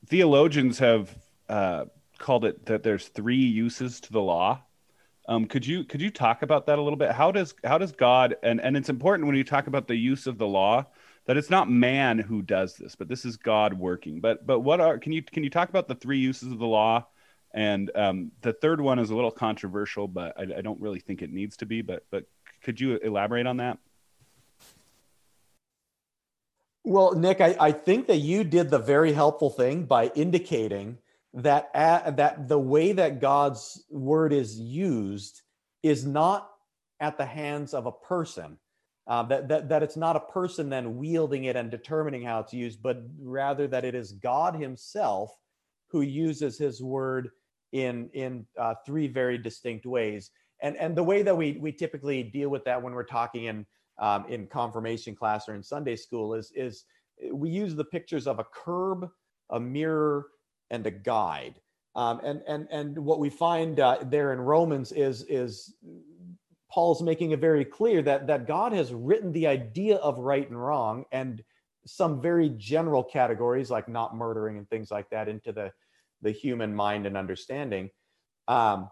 theologians 0.06 0.78
have 0.78 1.14
uh, 1.48 1.84
called 2.18 2.44
it 2.44 2.64
that 2.66 2.82
there's 2.82 3.08
three 3.08 3.36
uses 3.36 4.00
to 4.00 4.12
the 4.12 4.20
law. 4.20 4.60
Um, 5.28 5.46
could 5.46 5.66
you 5.66 5.84
could 5.84 6.00
you 6.00 6.10
talk 6.10 6.42
about 6.42 6.66
that 6.66 6.78
a 6.78 6.82
little 6.82 6.96
bit? 6.96 7.12
How 7.12 7.30
does 7.30 7.54
how 7.64 7.76
does 7.76 7.92
God 7.92 8.36
and 8.42 8.60
and 8.60 8.76
it's 8.76 8.88
important 8.88 9.26
when 9.26 9.36
you 9.36 9.44
talk 9.44 9.66
about 9.66 9.88
the 9.88 9.96
use 9.96 10.26
of 10.26 10.38
the 10.38 10.46
law 10.46 10.86
that 11.26 11.36
it's 11.36 11.50
not 11.50 11.70
man 11.70 12.18
who 12.18 12.40
does 12.42 12.76
this, 12.76 12.94
but 12.94 13.08
this 13.08 13.24
is 13.24 13.36
God 13.36 13.74
working. 13.74 14.20
But 14.20 14.46
but 14.46 14.60
what 14.60 14.80
are 14.80 14.98
can 14.98 15.12
you 15.12 15.22
can 15.22 15.44
you 15.44 15.50
talk 15.50 15.68
about 15.68 15.88
the 15.88 15.94
three 15.94 16.18
uses 16.18 16.52
of 16.52 16.58
the 16.58 16.66
law? 16.66 17.06
And 17.52 17.90
um, 17.94 18.32
the 18.42 18.52
third 18.52 18.80
one 18.80 18.98
is 18.98 19.10
a 19.10 19.14
little 19.14 19.30
controversial, 19.30 20.08
but 20.08 20.38
I, 20.38 20.58
I 20.58 20.60
don't 20.60 20.80
really 20.80 21.00
think 21.00 21.22
it 21.22 21.32
needs 21.32 21.56
to 21.58 21.66
be. 21.66 21.82
But 21.82 22.04
but 22.10 22.24
could 22.62 22.80
you 22.80 22.96
elaborate 22.96 23.46
on 23.46 23.58
that? 23.58 23.78
Well, 26.84 27.14
Nick, 27.14 27.40
I, 27.40 27.56
I 27.58 27.72
think 27.72 28.06
that 28.06 28.18
you 28.18 28.44
did 28.44 28.70
the 28.70 28.78
very 28.78 29.12
helpful 29.12 29.50
thing 29.50 29.86
by 29.86 30.12
indicating 30.14 30.98
that 31.34 31.68
at, 31.74 32.16
that 32.18 32.46
the 32.46 32.58
way 32.58 32.92
that 32.92 33.20
God's 33.20 33.84
word 33.90 34.32
is 34.32 34.58
used 34.58 35.42
is 35.82 36.06
not 36.06 36.48
at 37.00 37.18
the 37.18 37.26
hands 37.26 37.74
of 37.74 37.86
a 37.86 37.92
person. 37.92 38.58
Uh, 39.08 39.22
that, 39.22 39.46
that 39.46 39.68
that 39.68 39.82
it's 39.84 39.96
not 39.96 40.16
a 40.16 40.20
person 40.20 40.68
then 40.68 40.96
wielding 40.96 41.44
it 41.44 41.54
and 41.54 41.70
determining 41.70 42.22
how 42.22 42.40
it's 42.40 42.52
used, 42.52 42.82
but 42.82 43.02
rather 43.20 43.68
that 43.68 43.84
it 43.84 43.94
is 43.94 44.12
God 44.12 44.56
Himself 44.56 45.30
who 45.88 46.00
uses 46.00 46.58
His 46.58 46.82
word 46.82 47.30
in 47.72 48.10
in 48.14 48.46
uh, 48.58 48.74
three 48.84 49.06
very 49.06 49.38
distinct 49.38 49.86
ways. 49.86 50.30
And 50.60 50.76
and 50.76 50.96
the 50.96 51.04
way 51.04 51.22
that 51.22 51.36
we 51.36 51.52
we 51.60 51.70
typically 51.70 52.22
deal 52.24 52.48
with 52.48 52.64
that 52.64 52.82
when 52.82 52.94
we're 52.94 53.04
talking 53.04 53.44
in 53.44 53.66
um, 53.98 54.26
in 54.28 54.46
confirmation 54.46 55.14
class 55.14 55.48
or 55.48 55.54
in 55.54 55.62
Sunday 55.62 55.96
school 55.96 56.34
is 56.34 56.50
is 56.56 56.84
we 57.32 57.50
use 57.50 57.74
the 57.74 57.84
pictures 57.84 58.26
of 58.26 58.38
a 58.38 58.44
curb, 58.44 59.08
a 59.50 59.60
mirror, 59.60 60.26
and 60.70 60.86
a 60.86 60.90
guide. 60.90 61.54
Um, 61.94 62.20
and 62.24 62.42
and 62.46 62.68
and 62.70 62.98
what 62.98 63.20
we 63.20 63.30
find 63.30 63.80
uh, 63.80 63.98
there 64.02 64.32
in 64.32 64.40
Romans 64.40 64.92
is 64.92 65.22
is 65.24 65.74
Paul's 66.76 67.00
making 67.00 67.30
it 67.30 67.40
very 67.40 67.64
clear 67.64 68.02
that 68.02 68.26
that 68.26 68.46
God 68.46 68.74
has 68.74 68.92
written 68.92 69.32
the 69.32 69.46
idea 69.46 69.96
of 69.96 70.18
right 70.18 70.46
and 70.46 70.62
wrong 70.62 71.06
and 71.10 71.42
some 71.86 72.20
very 72.20 72.50
general 72.50 73.02
categories 73.02 73.70
like 73.70 73.88
not 73.88 74.14
murdering 74.14 74.58
and 74.58 74.68
things 74.68 74.90
like 74.90 75.08
that 75.08 75.26
into 75.26 75.52
the 75.52 75.72
the 76.20 76.30
human 76.30 76.76
mind 76.76 77.06
and 77.06 77.16
understanding. 77.16 77.88
Um, 78.46 78.90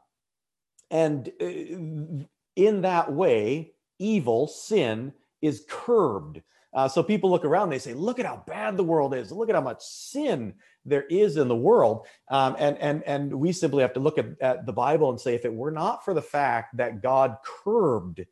and 0.91 1.31
uh, 1.39 2.25
in 2.57 2.81
that 2.81 3.13
way, 3.13 3.75
evil, 3.99 4.47
sin, 4.47 5.13
is 5.43 5.67
curbed. 5.69 6.41
Uh, 6.75 6.89
so 6.89 7.03
people 7.03 7.31
look 7.31 7.45
around, 7.45 7.71
they 7.71 7.79
say, 7.79 7.95
"Look 7.95 8.19
at 8.19 8.27
how 8.27 8.43
bad 8.47 8.77
the 8.77 8.85
world 8.85 9.15
is. 9.15 9.31
Look 9.31 9.49
at 9.49 9.55
how 9.55 9.61
much 9.61 9.83
sin 9.83 10.55
there 10.85 11.05
is 11.05 11.37
in 11.37 11.47
the 11.47 11.57
world." 11.57 12.07
Um, 12.29 12.57
and 12.59 12.77
and 12.79 13.03
and 13.05 13.33
we 13.33 13.53
simply 13.53 13.83
have 13.83 13.93
to 13.95 14.01
look 14.01 14.19
at, 14.19 14.27
at 14.41 14.67
the 14.67 14.73
Bible 14.73 15.11
and 15.11 15.21
say, 15.21 15.35
if 15.35 15.45
it 15.45 15.55
were 15.55 15.71
not 15.71 16.05
for 16.05 16.15
the 16.15 16.23
fact 16.23 16.77
that 16.77 17.01
God 17.01 17.37
curbed 17.65 18.27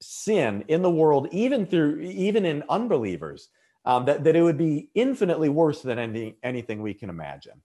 sin 0.00 0.64
in 0.68 0.80
the 0.80 0.90
world, 0.90 1.28
even 1.32 1.66
through 1.66 2.00
even 2.00 2.46
in 2.46 2.64
unbelievers, 2.70 3.48
um, 3.84 4.06
that 4.06 4.24
that 4.24 4.36
it 4.36 4.42
would 4.42 4.58
be 4.58 4.88
infinitely 4.94 5.50
worse 5.50 5.82
than 5.82 5.98
any 5.98 6.36
anything 6.42 6.80
we 6.80 6.94
can 6.94 7.10
imagine. 7.10 7.60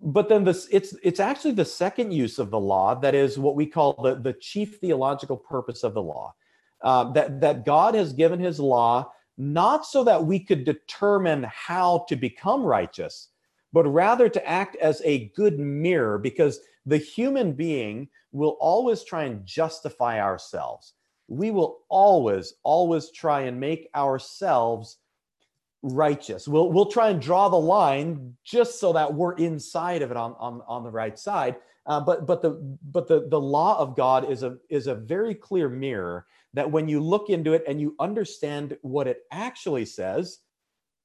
But 0.00 0.28
then 0.28 0.42
this 0.42 0.66
it's 0.72 0.94
it's 1.04 1.20
actually 1.20 1.52
the 1.52 1.64
second 1.64 2.12
use 2.12 2.40
of 2.40 2.50
the 2.50 2.60
law 2.60 2.96
that 2.96 3.14
is 3.14 3.38
what 3.38 3.54
we 3.54 3.66
call 3.66 3.94
the 4.02 4.16
the 4.16 4.32
chief 4.32 4.78
theological 4.80 5.36
purpose 5.36 5.84
of 5.84 5.94
the 5.94 6.02
law 6.02 6.34
uh, 6.82 7.12
that, 7.12 7.40
that 7.40 7.64
God 7.64 7.94
has 7.94 8.12
given 8.12 8.40
his 8.40 8.60
law 8.60 9.10
not 9.38 9.84
so 9.84 10.02
that 10.04 10.24
we 10.24 10.38
could 10.38 10.64
determine 10.64 11.44
how 11.44 12.04
to 12.08 12.16
become 12.16 12.62
righteous, 12.62 13.28
but 13.72 13.84
rather 13.84 14.28
to 14.28 14.48
act 14.48 14.76
as 14.76 15.02
a 15.04 15.28
good 15.36 15.58
mirror 15.58 16.18
because 16.18 16.60
the 16.86 16.96
human 16.96 17.52
being 17.52 18.08
will 18.32 18.56
always 18.60 19.04
try 19.04 19.24
and 19.24 19.44
justify 19.44 20.20
ourselves. 20.20 20.94
We 21.28 21.50
will 21.50 21.80
always, 21.88 22.54
always 22.62 23.10
try 23.10 23.42
and 23.42 23.58
make 23.60 23.88
ourselves 23.94 24.98
righteous. 25.82 26.48
We'll, 26.48 26.72
we'll 26.72 26.90
try 26.90 27.10
and 27.10 27.20
draw 27.20 27.48
the 27.48 27.56
line 27.56 28.36
just 28.44 28.80
so 28.80 28.92
that 28.92 29.12
we're 29.12 29.34
inside 29.34 30.02
of 30.02 30.10
it 30.10 30.16
on, 30.16 30.34
on, 30.38 30.62
on 30.66 30.84
the 30.84 30.90
right 30.90 31.18
side. 31.18 31.56
Uh, 31.86 32.00
but 32.00 32.26
but 32.26 32.42
the 32.42 32.50
but 32.90 33.06
the, 33.06 33.28
the 33.28 33.40
law 33.40 33.78
of 33.78 33.96
God 33.96 34.30
is 34.30 34.42
a 34.42 34.58
is 34.68 34.86
a 34.86 34.94
very 34.94 35.34
clear 35.34 35.68
mirror 35.68 36.26
that 36.54 36.70
when 36.70 36.88
you 36.88 37.00
look 37.00 37.30
into 37.30 37.52
it 37.52 37.64
and 37.68 37.80
you 37.80 37.94
understand 38.00 38.76
what 38.82 39.06
it 39.06 39.20
actually 39.30 39.84
says, 39.84 40.38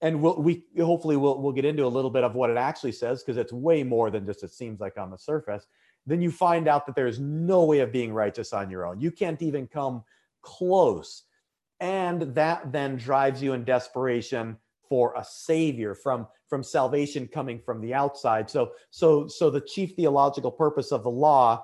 and 0.02 0.22
we'll, 0.22 0.42
we 0.42 0.64
hopefully 0.80 1.18
we'll, 1.18 1.42
we'll 1.42 1.52
get 1.52 1.66
into 1.66 1.86
a 1.86 1.88
little 1.88 2.10
bit 2.10 2.24
of 2.24 2.36
what 2.36 2.50
it 2.50 2.58
actually 2.58 2.94
says 2.94 3.22
because 3.22 3.38
it's 3.38 3.54
way 3.54 3.84
more 3.84 4.10
than 4.10 4.26
just 4.26 4.44
it 4.44 4.52
seems 4.52 4.80
like 4.80 4.98
on 4.98 5.12
the 5.12 5.18
surface 5.18 5.68
then 6.06 6.22
you 6.22 6.32
find 6.32 6.68
out 6.68 6.86
that 6.86 6.96
there's 6.96 7.20
no 7.20 7.64
way 7.66 7.80
of 7.80 7.92
being 7.92 8.14
righteous 8.14 8.54
on 8.54 8.70
your 8.70 8.86
own. 8.86 9.00
You 9.00 9.12
can't 9.12 9.42
even 9.42 9.68
come 9.68 10.04
close. 10.42 11.24
And 11.80 12.22
that 12.36 12.72
then 12.72 12.98
drives 12.98 13.42
you 13.42 13.54
in 13.54 13.64
desperation 13.64 14.58
for 14.92 15.14
a 15.16 15.24
savior 15.24 15.96
from 15.96 16.28
from 16.50 16.62
salvation 16.62 17.26
coming 17.26 17.58
from 17.58 17.80
the 17.80 17.94
outside. 17.94 18.50
So 18.50 18.74
so 18.90 19.26
so 19.26 19.50
the 19.50 19.62
chief 19.62 19.96
theological 19.96 20.52
purpose 20.52 20.92
of 20.92 21.04
the 21.04 21.10
law 21.10 21.64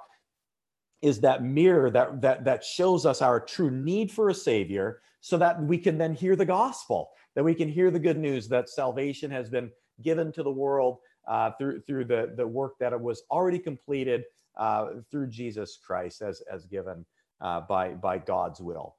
is 1.02 1.20
that 1.20 1.44
mirror 1.44 1.92
that 1.92 2.22
that 2.22 2.46
that 2.46 2.64
shows 2.64 3.06
us 3.06 3.22
our 3.22 3.42
true 3.42 3.70
need 3.70 4.10
for 4.14 4.30
a 4.30 4.34
savior 4.34 5.02
so 5.20 5.38
that 5.40 5.62
we 5.62 5.78
can 5.78 5.98
then 5.98 6.14
hear 6.14 6.38
the 6.38 6.46
gospel 6.46 7.10
that 7.36 7.44
we 7.44 7.54
can 7.54 7.68
hear 7.68 7.92
the 7.92 8.00
good 8.00 8.18
news 8.18 8.48
that 8.48 8.70
salvation 8.70 9.30
has 9.30 9.50
been 9.50 9.70
given 10.02 10.32
to 10.32 10.42
the 10.42 10.50
world 10.50 11.00
uh, 11.28 11.52
through 11.60 11.82
through 11.82 12.06
the 12.06 12.34
the 12.38 12.48
work 12.48 12.76
that 12.80 12.98
was 13.00 13.24
already 13.30 13.60
completed 13.60 14.24
uh, 14.56 14.86
through 15.12 15.28
Jesus 15.28 15.78
Christ 15.86 16.22
as 16.22 16.42
as 16.50 16.66
given 16.66 17.06
uh, 17.42 17.60
by 17.60 17.90
by 17.90 18.20
God's 18.20 18.62
will. 18.62 18.96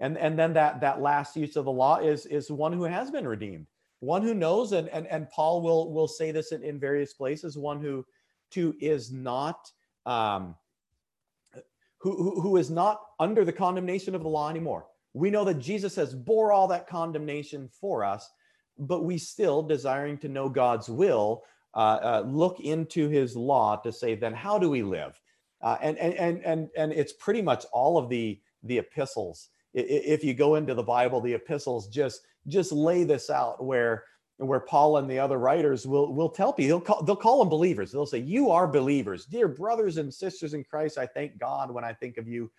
And 0.00 0.18
and 0.18 0.36
then 0.36 0.52
that 0.54 0.80
that 0.80 1.00
last 1.00 1.36
use 1.36 1.54
of 1.54 1.64
the 1.64 1.72
law 1.72 1.98
is 1.98 2.26
is 2.26 2.50
one 2.50 2.72
who 2.72 2.82
has 2.82 3.12
been 3.12 3.26
redeemed 3.26 3.68
one 4.00 4.22
who 4.22 4.34
knows 4.34 4.72
and 4.72 4.88
and, 4.88 5.06
and 5.06 5.28
Paul 5.30 5.62
will 5.62 5.92
will 5.92 6.08
say 6.08 6.30
this 6.30 6.52
in, 6.52 6.62
in 6.62 6.78
various 6.78 7.14
places 7.14 7.56
one 7.56 7.80
who 7.80 8.04
who 8.54 8.74
is 8.80 9.12
not 9.12 9.70
um, 10.06 10.54
who, 11.98 12.16
who, 12.16 12.40
who 12.40 12.56
is 12.56 12.70
not 12.70 13.00
under 13.18 13.44
the 13.44 13.52
condemnation 13.52 14.14
of 14.14 14.22
the 14.22 14.28
law 14.28 14.48
anymore. 14.48 14.86
We 15.14 15.30
know 15.30 15.44
that 15.44 15.58
Jesus 15.58 15.96
has 15.96 16.14
bore 16.14 16.52
all 16.52 16.68
that 16.68 16.86
condemnation 16.86 17.68
for 17.68 18.04
us, 18.04 18.30
but 18.78 19.04
we 19.04 19.18
still, 19.18 19.62
desiring 19.62 20.18
to 20.18 20.28
know 20.28 20.48
God's 20.48 20.88
will, 20.88 21.42
uh, 21.74 21.98
uh, 22.02 22.24
look 22.26 22.60
into 22.60 23.08
His 23.08 23.36
law 23.36 23.76
to 23.76 23.92
say, 23.92 24.14
then 24.14 24.32
how 24.32 24.58
do 24.58 24.70
we 24.70 24.82
live? 24.82 25.20
Uh, 25.60 25.76
and, 25.82 25.98
and 25.98 26.14
and 26.14 26.44
and 26.44 26.68
and 26.76 26.92
it's 26.92 27.12
pretty 27.12 27.42
much 27.42 27.64
all 27.72 27.98
of 27.98 28.08
the 28.08 28.40
the 28.62 28.78
epistles. 28.78 29.48
If 29.78 30.24
you 30.24 30.34
go 30.34 30.56
into 30.56 30.74
the 30.74 30.82
Bible, 30.82 31.20
the 31.20 31.34
epistles 31.34 31.88
just 31.88 32.22
just 32.46 32.72
lay 32.72 33.04
this 33.04 33.30
out 33.30 33.64
where 33.64 34.04
where 34.38 34.60
Paul 34.60 34.98
and 34.98 35.10
the 35.10 35.18
other 35.18 35.38
writers 35.38 35.86
will 35.86 36.14
will 36.14 36.28
tell 36.28 36.52
people 36.52 36.80
call, 36.80 37.02
they'll 37.02 37.16
call 37.16 37.40
them 37.40 37.48
believers. 37.48 37.90
They'll 37.90 38.06
say, 38.06 38.18
"You 38.18 38.50
are 38.50 38.66
believers, 38.68 39.26
dear 39.26 39.48
brothers 39.48 39.96
and 39.96 40.12
sisters 40.12 40.54
in 40.54 40.64
Christ. 40.64 40.96
I 40.96 41.06
thank 41.06 41.38
God 41.38 41.70
when 41.70 41.84
I 41.84 41.92
think 41.92 42.18
of 42.18 42.28
you. 42.28 42.50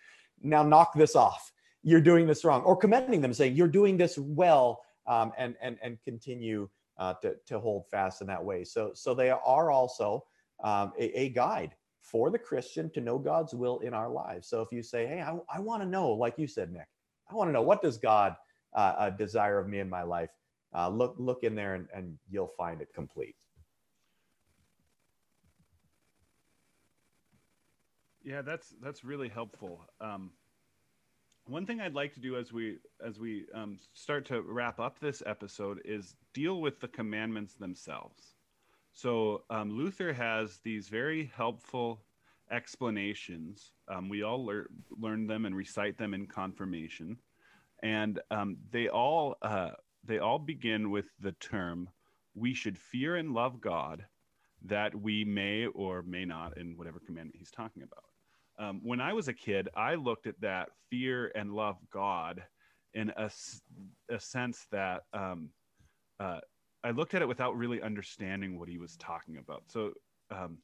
Now 0.42 0.62
knock 0.62 0.94
this 0.94 1.16
off. 1.16 1.52
You're 1.82 2.02
doing 2.02 2.26
this 2.26 2.44
wrong," 2.44 2.62
or 2.62 2.76
commending 2.76 3.20
them, 3.22 3.32
saying, 3.32 3.56
"You're 3.56 3.68
doing 3.68 3.96
this 3.96 4.18
well," 4.18 4.82
um, 5.06 5.32
and 5.38 5.56
and 5.62 5.78
and 5.82 5.98
continue 6.04 6.68
uh, 6.98 7.14
to 7.22 7.34
to 7.46 7.58
hold 7.58 7.86
fast 7.88 8.20
in 8.20 8.26
that 8.26 8.44
way. 8.44 8.62
So 8.62 8.92
so 8.94 9.14
they 9.14 9.30
are 9.30 9.70
also 9.70 10.24
um, 10.62 10.92
a, 10.98 11.18
a, 11.18 11.28
guide 11.30 11.74
for 12.02 12.30
the 12.30 12.38
Christian 12.38 12.90
to 12.90 13.00
know 13.00 13.18
God's 13.18 13.54
will 13.54 13.78
in 13.78 13.94
our 13.94 14.10
lives. 14.10 14.48
So 14.48 14.60
if 14.60 14.70
you 14.70 14.82
say, 14.82 15.06
"Hey, 15.06 15.22
I, 15.22 15.38
I 15.52 15.60
want 15.60 15.82
to 15.82 15.88
know," 15.88 16.10
like 16.12 16.38
you 16.38 16.46
said, 16.46 16.70
Nick, 16.70 16.88
I 17.30 17.34
want 17.34 17.48
to 17.48 17.52
know 17.52 17.62
what 17.62 17.82
does 17.82 17.98
God 17.98 18.36
uh, 18.74 18.94
uh, 18.98 19.10
desire 19.10 19.58
of 19.58 19.68
me 19.68 19.78
in 19.78 19.88
my 19.88 20.02
life 20.02 20.30
uh, 20.74 20.88
look 20.88 21.14
look 21.18 21.42
in 21.42 21.54
there 21.54 21.74
and, 21.74 21.88
and 21.94 22.18
you'll 22.28 22.52
find 22.56 22.80
it 22.80 22.88
complete. 22.94 23.36
Yeah, 28.22 28.42
that's 28.42 28.74
that's 28.82 29.02
really 29.04 29.28
helpful. 29.28 29.84
Um, 30.00 30.30
one 31.46 31.66
thing 31.66 31.80
I'd 31.80 31.94
like 31.94 32.14
to 32.14 32.20
do 32.20 32.36
as 32.36 32.52
we 32.52 32.78
as 33.04 33.18
we 33.18 33.46
um, 33.54 33.78
start 33.94 34.26
to 34.26 34.42
wrap 34.42 34.78
up 34.78 35.00
this 35.00 35.22
episode 35.26 35.80
is 35.84 36.14
deal 36.32 36.60
with 36.60 36.80
the 36.80 36.88
commandments 36.88 37.54
themselves. 37.54 38.34
So 38.92 39.42
um, 39.50 39.70
Luther 39.70 40.12
has 40.12 40.58
these 40.64 40.88
very 40.88 41.32
helpful 41.34 42.02
explanations. 42.50 43.72
Um, 43.88 44.08
we 44.08 44.22
all 44.22 44.44
lear- 44.44 44.70
learn 44.90 45.26
them 45.26 45.46
and 45.46 45.54
recite 45.54 45.98
them 45.98 46.14
in 46.14 46.26
confirmation, 46.26 47.16
and 47.82 48.20
um, 48.30 48.56
they 48.70 48.88
all 48.88 49.36
uh, 49.42 49.70
they 50.04 50.18
all 50.18 50.38
begin 50.38 50.90
with 50.90 51.06
the 51.20 51.32
term 51.32 51.88
"We 52.34 52.54
should 52.54 52.78
fear 52.78 53.16
and 53.16 53.32
love 53.32 53.60
God, 53.60 54.04
that 54.64 54.94
we 54.94 55.24
may 55.24 55.66
or 55.66 56.02
may 56.02 56.24
not," 56.24 56.58
in 56.58 56.76
whatever 56.76 57.00
commandment 57.00 57.36
he's 57.38 57.50
talking 57.50 57.82
about. 57.82 58.04
Um, 58.58 58.80
when 58.84 59.00
I 59.00 59.12
was 59.14 59.28
a 59.28 59.32
kid, 59.32 59.68
I 59.74 59.94
looked 59.94 60.26
at 60.26 60.40
that 60.40 60.68
fear 60.90 61.32
and 61.34 61.54
love 61.54 61.76
God 61.90 62.42
in 62.92 63.10
a, 63.16 63.30
a 64.10 64.20
sense 64.20 64.66
that 64.70 65.02
um, 65.14 65.50
uh, 66.18 66.40
I 66.84 66.90
looked 66.90 67.14
at 67.14 67.22
it 67.22 67.28
without 67.28 67.56
really 67.56 67.80
understanding 67.80 68.58
what 68.58 68.68
he 68.68 68.78
was 68.78 68.96
talking 68.96 69.38
about. 69.38 69.62
So, 69.68 69.92
um, 70.30 70.58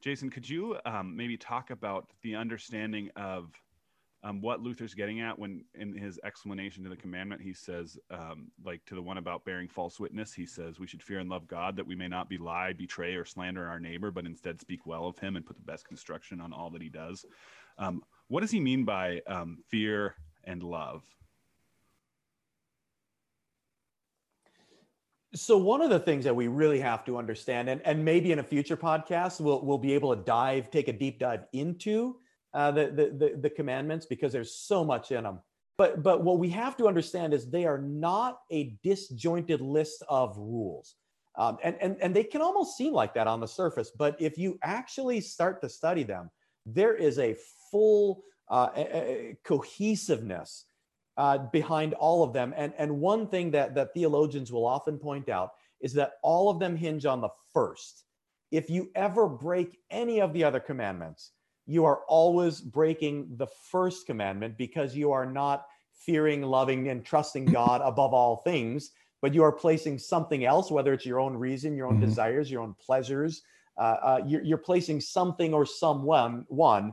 Jason, 0.00 0.30
could 0.30 0.48
you 0.48 0.76
um, 0.84 1.16
maybe 1.16 1.36
talk 1.36 1.70
about 1.70 2.10
the 2.22 2.36
understanding 2.36 3.10
of 3.16 3.50
um, 4.24 4.40
what 4.40 4.60
Luther's 4.60 4.94
getting 4.94 5.20
at 5.20 5.38
when, 5.38 5.64
in 5.74 5.96
his 5.96 6.18
explanation 6.24 6.82
to 6.82 6.90
the 6.90 6.96
commandment, 6.96 7.40
he 7.40 7.52
says, 7.52 7.98
um, 8.10 8.50
like 8.64 8.84
to 8.86 8.94
the 8.94 9.02
one 9.02 9.18
about 9.18 9.44
bearing 9.44 9.68
false 9.68 10.00
witness, 10.00 10.32
he 10.32 10.44
says, 10.44 10.80
We 10.80 10.88
should 10.88 11.02
fear 11.02 11.20
and 11.20 11.30
love 11.30 11.46
God 11.46 11.76
that 11.76 11.86
we 11.86 11.94
may 11.94 12.08
not 12.08 12.28
be 12.28 12.36
lie, 12.36 12.72
betray, 12.72 13.14
or 13.14 13.24
slander 13.24 13.66
our 13.66 13.78
neighbor, 13.78 14.10
but 14.10 14.26
instead 14.26 14.60
speak 14.60 14.86
well 14.86 15.06
of 15.06 15.18
him 15.18 15.36
and 15.36 15.46
put 15.46 15.56
the 15.56 15.62
best 15.62 15.86
construction 15.86 16.40
on 16.40 16.52
all 16.52 16.70
that 16.70 16.82
he 16.82 16.88
does. 16.88 17.24
Um, 17.78 18.02
what 18.26 18.40
does 18.40 18.50
he 18.50 18.60
mean 18.60 18.84
by 18.84 19.20
um, 19.28 19.58
fear 19.68 20.16
and 20.44 20.64
love? 20.64 21.04
So 25.34 25.58
one 25.58 25.82
of 25.82 25.90
the 25.90 25.98
things 25.98 26.24
that 26.24 26.34
we 26.34 26.48
really 26.48 26.80
have 26.80 27.04
to 27.04 27.18
understand, 27.18 27.68
and, 27.68 27.82
and 27.84 28.02
maybe 28.02 28.32
in 28.32 28.38
a 28.38 28.42
future 28.42 28.76
podcast, 28.76 29.40
we'll, 29.40 29.64
we'll 29.64 29.78
be 29.78 29.92
able 29.92 30.16
to 30.16 30.22
dive, 30.22 30.70
take 30.70 30.88
a 30.88 30.92
deep 30.92 31.18
dive 31.18 31.44
into 31.52 32.16
uh, 32.54 32.70
the, 32.70 32.86
the, 32.86 33.26
the, 33.26 33.36
the 33.42 33.50
commandments 33.50 34.06
because 34.06 34.32
there's 34.32 34.54
so 34.54 34.84
much 34.84 35.12
in 35.12 35.24
them. 35.24 35.40
But, 35.76 36.02
but 36.02 36.24
what 36.24 36.38
we 36.38 36.48
have 36.50 36.76
to 36.78 36.88
understand 36.88 37.34
is 37.34 37.50
they 37.50 37.66
are 37.66 37.78
not 37.78 38.40
a 38.50 38.76
disjointed 38.82 39.60
list 39.60 40.02
of 40.08 40.36
rules. 40.36 40.96
Um, 41.36 41.58
and, 41.62 41.76
and, 41.80 41.96
and 42.00 42.16
they 42.16 42.24
can 42.24 42.40
almost 42.40 42.76
seem 42.76 42.92
like 42.92 43.14
that 43.14 43.26
on 43.26 43.38
the 43.38 43.46
surface. 43.46 43.90
But 43.96 44.16
if 44.20 44.38
you 44.38 44.58
actually 44.62 45.20
start 45.20 45.60
to 45.62 45.68
study 45.68 46.02
them, 46.02 46.30
there 46.66 46.94
is 46.94 47.18
a 47.18 47.36
full 47.70 48.24
uh, 48.50 48.70
a, 48.74 48.80
a 48.80 49.38
cohesiveness 49.44 50.64
uh, 51.18 51.38
behind 51.52 51.94
all 51.94 52.22
of 52.22 52.32
them. 52.32 52.54
And, 52.56 52.72
and 52.78 53.00
one 53.00 53.26
thing 53.26 53.50
that, 53.50 53.74
that 53.74 53.92
theologians 53.92 54.52
will 54.52 54.64
often 54.64 54.98
point 54.98 55.28
out 55.28 55.50
is 55.80 55.92
that 55.94 56.12
all 56.22 56.48
of 56.48 56.60
them 56.60 56.76
hinge 56.76 57.04
on 57.06 57.20
the 57.20 57.28
first. 57.52 58.04
If 58.52 58.70
you 58.70 58.90
ever 58.94 59.28
break 59.28 59.78
any 59.90 60.20
of 60.20 60.32
the 60.32 60.44
other 60.44 60.60
commandments, 60.60 61.32
you 61.66 61.84
are 61.84 62.00
always 62.08 62.60
breaking 62.60 63.36
the 63.36 63.48
first 63.70 64.06
commandment 64.06 64.56
because 64.56 64.96
you 64.96 65.10
are 65.12 65.26
not 65.26 65.66
fearing, 65.92 66.42
loving, 66.42 66.88
and 66.88 67.04
trusting 67.04 67.44
God 67.52 67.82
above 67.84 68.14
all 68.14 68.36
things, 68.36 68.92
but 69.20 69.34
you 69.34 69.42
are 69.42 69.52
placing 69.52 69.98
something 69.98 70.44
else, 70.44 70.70
whether 70.70 70.92
it's 70.92 71.04
your 71.04 71.18
own 71.18 71.36
reason, 71.36 71.76
your 71.76 71.88
own 71.88 71.94
mm-hmm. 71.94 72.06
desires, 72.06 72.50
your 72.50 72.62
own 72.62 72.74
pleasures. 72.80 73.42
Uh, 73.76 73.96
uh, 74.02 74.20
you're, 74.26 74.42
you're, 74.42 74.58
placing 74.58 75.00
something 75.00 75.54
or 75.54 75.64
someone 75.64 76.44
one 76.48 76.92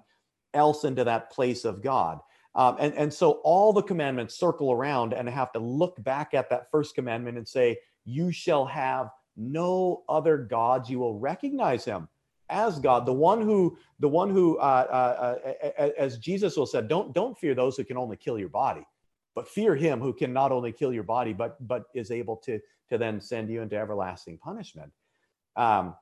else 0.53 0.83
into 0.83 1.03
that 1.03 1.31
place 1.31 1.65
of 1.65 1.81
God. 1.81 2.19
Um, 2.55 2.77
and, 2.79 2.93
and 2.93 3.13
so 3.13 3.41
all 3.43 3.73
the 3.73 3.83
commandments 3.83 4.37
circle 4.37 4.71
around 4.71 5.13
and 5.13 5.27
have 5.27 5.51
to 5.53 5.59
look 5.59 6.01
back 6.03 6.33
at 6.33 6.49
that 6.49 6.71
first 6.71 6.95
commandment 6.95 7.37
and 7.37 7.47
say, 7.47 7.77
You 8.05 8.31
shall 8.31 8.65
have 8.65 9.09
no 9.35 10.03
other 10.07 10.37
gods. 10.37 10.89
You 10.89 10.99
will 10.99 11.19
recognize 11.19 11.83
him 11.83 12.07
as 12.49 12.79
God, 12.79 13.05
the 13.05 13.13
one 13.13 13.41
who, 13.41 13.77
the 13.99 14.07
one 14.07 14.29
who, 14.29 14.57
uh, 14.57 15.35
uh, 15.41 15.49
uh, 15.79 15.89
as 15.97 16.17
Jesus 16.17 16.55
will 16.55 16.65
said, 16.65 16.87
don't 16.87 17.13
don't 17.13 17.37
fear 17.37 17.55
those 17.55 17.75
who 17.75 17.83
can 17.83 17.97
only 17.97 18.17
kill 18.17 18.37
your 18.37 18.49
body, 18.49 18.85
but 19.33 19.47
fear 19.47 19.75
Him 19.75 19.99
who 19.99 20.13
can 20.13 20.31
not 20.31 20.51
only 20.51 20.71
kill 20.71 20.93
your 20.93 21.03
body, 21.03 21.33
but 21.33 21.55
but 21.67 21.85
is 21.93 22.11
able 22.11 22.37
to 22.37 22.59
to 22.89 22.97
then 22.97 23.19
send 23.19 23.49
you 23.49 23.61
into 23.61 23.75
everlasting 23.75 24.37
punishment. 24.37 24.91
Um, 25.55 25.95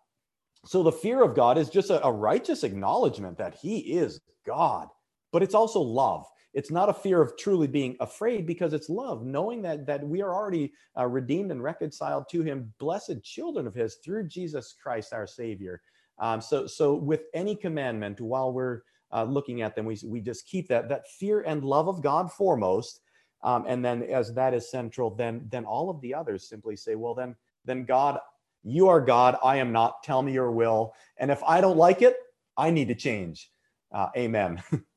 so 0.66 0.84
the 0.84 0.92
fear 0.92 1.24
of 1.24 1.36
God 1.36 1.58
is 1.58 1.70
just 1.70 1.90
a, 1.90 2.06
a 2.06 2.12
righteous 2.12 2.64
acknowledgement 2.64 3.38
that 3.38 3.56
He 3.56 3.78
is 3.80 4.20
God, 4.46 4.90
but 5.32 5.44
it's 5.44 5.56
also 5.56 5.80
love. 5.80 6.26
It's 6.54 6.72
not 6.72 6.90
a 6.90 6.94
fear 6.94 7.22
of 7.22 7.36
truly 7.38 7.68
being 7.68 7.98
afraid 8.00 8.46
because 8.46 8.74
it's 8.74 8.90
love, 8.90 9.26
knowing 9.26 9.62
that 9.64 9.86
that 9.88 10.08
we 10.08 10.22
are 10.22 10.34
already 10.34 10.74
uh, 10.98 11.08
redeemed 11.08 11.52
and 11.52 11.64
reconciled 11.64 12.30
to 12.30 12.42
Him, 12.44 12.74
blessed 12.78 13.24
children 13.24 13.66
of 13.66 13.74
His 13.74 13.96
through 14.04 14.28
Jesus 14.28 14.76
Christ 14.82 15.14
our 15.14 15.28
Savior. 15.28 15.82
Um, 16.20 16.42
so, 16.42 16.68
so 16.68 16.94
with 16.94 17.24
any 17.34 17.56
commandment, 17.56 18.22
while 18.22 18.54
we're 18.54 18.82
uh, 19.12 19.24
looking 19.24 19.62
at 19.62 19.76
them, 19.76 19.86
we, 19.86 19.98
we 20.06 20.22
just 20.22 20.48
keep 20.48 20.68
that 20.68 20.90
that 20.90 21.08
fear 21.08 21.42
and 21.42 21.64
love 21.64 21.88
of 21.88 22.02
God 22.02 22.32
foremost, 22.32 23.02
um, 23.44 23.66
and 23.68 23.84
then 23.84 24.04
as 24.04 24.34
that 24.34 24.54
is 24.54 24.70
central, 24.70 25.10
then 25.10 25.48
then 25.50 25.66
all 25.66 25.90
of 25.90 26.00
the 26.02 26.14
others 26.14 26.48
simply 26.48 26.76
say, 26.76 26.96
well, 26.96 27.16
then 27.16 27.36
then 27.66 27.84
God, 27.84 28.20
you 28.64 28.90
are 28.90 29.02
God, 29.02 29.38
I 29.44 29.58
am 29.58 29.72
not. 29.72 30.04
Tell 30.04 30.22
me 30.22 30.34
your 30.34 30.52
will, 30.52 30.94
and 31.18 31.32
if 31.32 31.42
I 31.44 31.62
don't 31.62 31.78
like 31.78 32.04
it, 32.04 32.16
I 32.58 32.70
need 32.70 32.90
to 32.90 32.96
change. 32.96 33.50
Uh, 33.92 34.10
amen. 34.16 34.62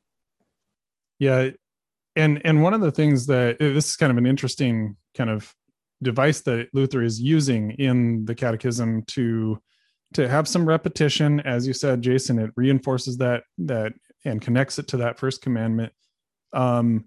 yeah, 1.18 1.51
and 2.14 2.40
and 2.44 2.62
one 2.62 2.74
of 2.74 2.80
the 2.80 2.93
things 2.93 3.26
that 3.26 3.59
this 3.59 3.90
is 3.90 3.97
kind 3.97 4.10
of 4.10 4.18
an 4.18 4.26
interesting 4.26 4.97
kind 5.14 5.30
of 5.30 5.52
device 6.02 6.40
that 6.43 6.68
Luther 6.72 7.02
is 7.02 7.20
using 7.20 7.72
in 7.72 8.24
the 8.24 8.34
Catechism 8.34 9.02
to 9.09 9.59
to 10.14 10.28
have 10.28 10.48
some 10.48 10.66
repetition. 10.66 11.40
As 11.40 11.66
you 11.66 11.72
said 11.72 12.02
jason 12.02 12.38
it 12.38 12.51
reinforces 12.56 13.16
that 13.18 13.44
that 13.59 13.93
and 14.24 14.40
connects 14.40 14.78
it 14.78 14.88
to 14.88 14.98
that 14.98 15.18
first 15.18 15.43
commandment. 15.43 15.93
Um 16.52 17.06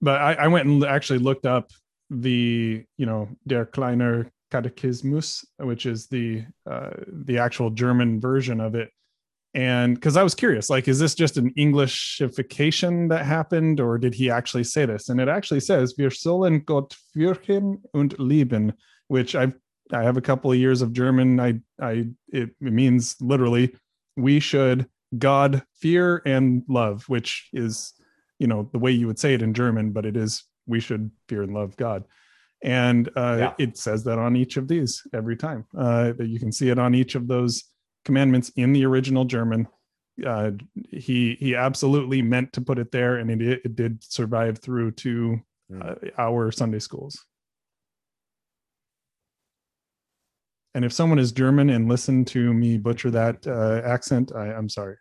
but 0.00 0.20
i, 0.20 0.34
I 0.34 0.48
went 0.48 0.66
and 0.66 0.84
actually 0.84 1.20
looked 1.20 1.46
up 1.46 1.70
the 2.10 2.84
you 2.98 3.06
know 3.06 3.28
der 3.46 3.64
kleiner 3.64 4.30
catechismus 4.50 5.46
which 5.58 5.86
is 5.86 6.08
the 6.08 6.44
uh, 6.70 6.90
the 7.06 7.38
actual 7.38 7.70
german 7.70 8.20
version 8.20 8.60
of 8.60 8.74
it 8.74 8.90
and 9.54 9.94
because 9.94 10.16
i 10.16 10.22
was 10.22 10.34
curious 10.34 10.70
like 10.70 10.88
is 10.88 10.98
this 10.98 11.14
just 11.14 11.36
an 11.36 11.52
englishification 11.56 13.08
that 13.08 13.24
happened 13.24 13.80
or 13.80 13.98
did 13.98 14.14
he 14.14 14.30
actually 14.30 14.64
say 14.64 14.86
this 14.86 15.08
and 15.08 15.20
it 15.20 15.28
actually 15.28 15.60
says 15.60 15.94
wir 15.98 16.10
sollen 16.10 16.64
gott 16.64 16.96
fürchten 17.14 17.80
und 17.92 18.18
lieben 18.18 18.72
which 19.08 19.34
i've 19.34 19.54
I 19.92 20.02
have 20.02 20.16
a 20.16 20.22
couple 20.22 20.50
of 20.50 20.58
years 20.58 20.82
of 20.82 20.92
German. 20.92 21.38
I, 21.38 21.60
I, 21.80 22.06
it, 22.28 22.50
it 22.60 22.72
means 22.72 23.16
literally, 23.20 23.74
we 24.16 24.40
should 24.40 24.88
God 25.18 25.62
fear 25.74 26.22
and 26.24 26.62
love, 26.68 27.04
which 27.08 27.48
is, 27.52 27.92
you 28.38 28.46
know, 28.46 28.68
the 28.72 28.78
way 28.78 28.92
you 28.92 29.06
would 29.06 29.18
say 29.18 29.34
it 29.34 29.42
in 29.42 29.54
German, 29.54 29.92
but 29.92 30.06
it 30.06 30.16
is 30.16 30.44
we 30.66 30.80
should 30.80 31.10
fear 31.28 31.42
and 31.42 31.54
love 31.54 31.76
God. 31.76 32.04
And 32.62 33.08
uh, 33.16 33.36
yeah. 33.38 33.52
it 33.58 33.76
says 33.76 34.04
that 34.04 34.18
on 34.18 34.36
each 34.36 34.56
of 34.56 34.68
these 34.68 35.02
every 35.12 35.36
time. 35.36 35.66
Uh, 35.76 36.12
that 36.12 36.28
you 36.28 36.38
can 36.38 36.52
see 36.52 36.70
it 36.70 36.78
on 36.78 36.94
each 36.94 37.14
of 37.14 37.26
those 37.26 37.64
commandments 38.04 38.50
in 38.56 38.72
the 38.72 38.84
original 38.84 39.24
German. 39.24 39.68
Uh, 40.24 40.52
he 40.90 41.36
he 41.40 41.54
absolutely 41.54 42.22
meant 42.22 42.52
to 42.52 42.60
put 42.60 42.78
it 42.78 42.92
there, 42.92 43.16
and 43.16 43.30
it 43.30 43.62
it 43.64 43.76
did 43.76 44.04
survive 44.04 44.58
through 44.58 44.92
to 44.92 45.40
hmm. 45.70 45.82
uh, 45.82 45.94
our 46.18 46.52
Sunday 46.52 46.78
schools. 46.78 47.24
And 50.74 50.84
if 50.84 50.92
someone 50.92 51.18
is 51.18 51.32
German 51.32 51.68
and 51.70 51.88
listen 51.88 52.24
to 52.26 52.52
me 52.52 52.78
butcher 52.78 53.10
that 53.10 53.46
uh, 53.46 53.82
accent, 53.84 54.32
I, 54.34 54.52
I'm 54.52 54.68
sorry. 54.68 54.96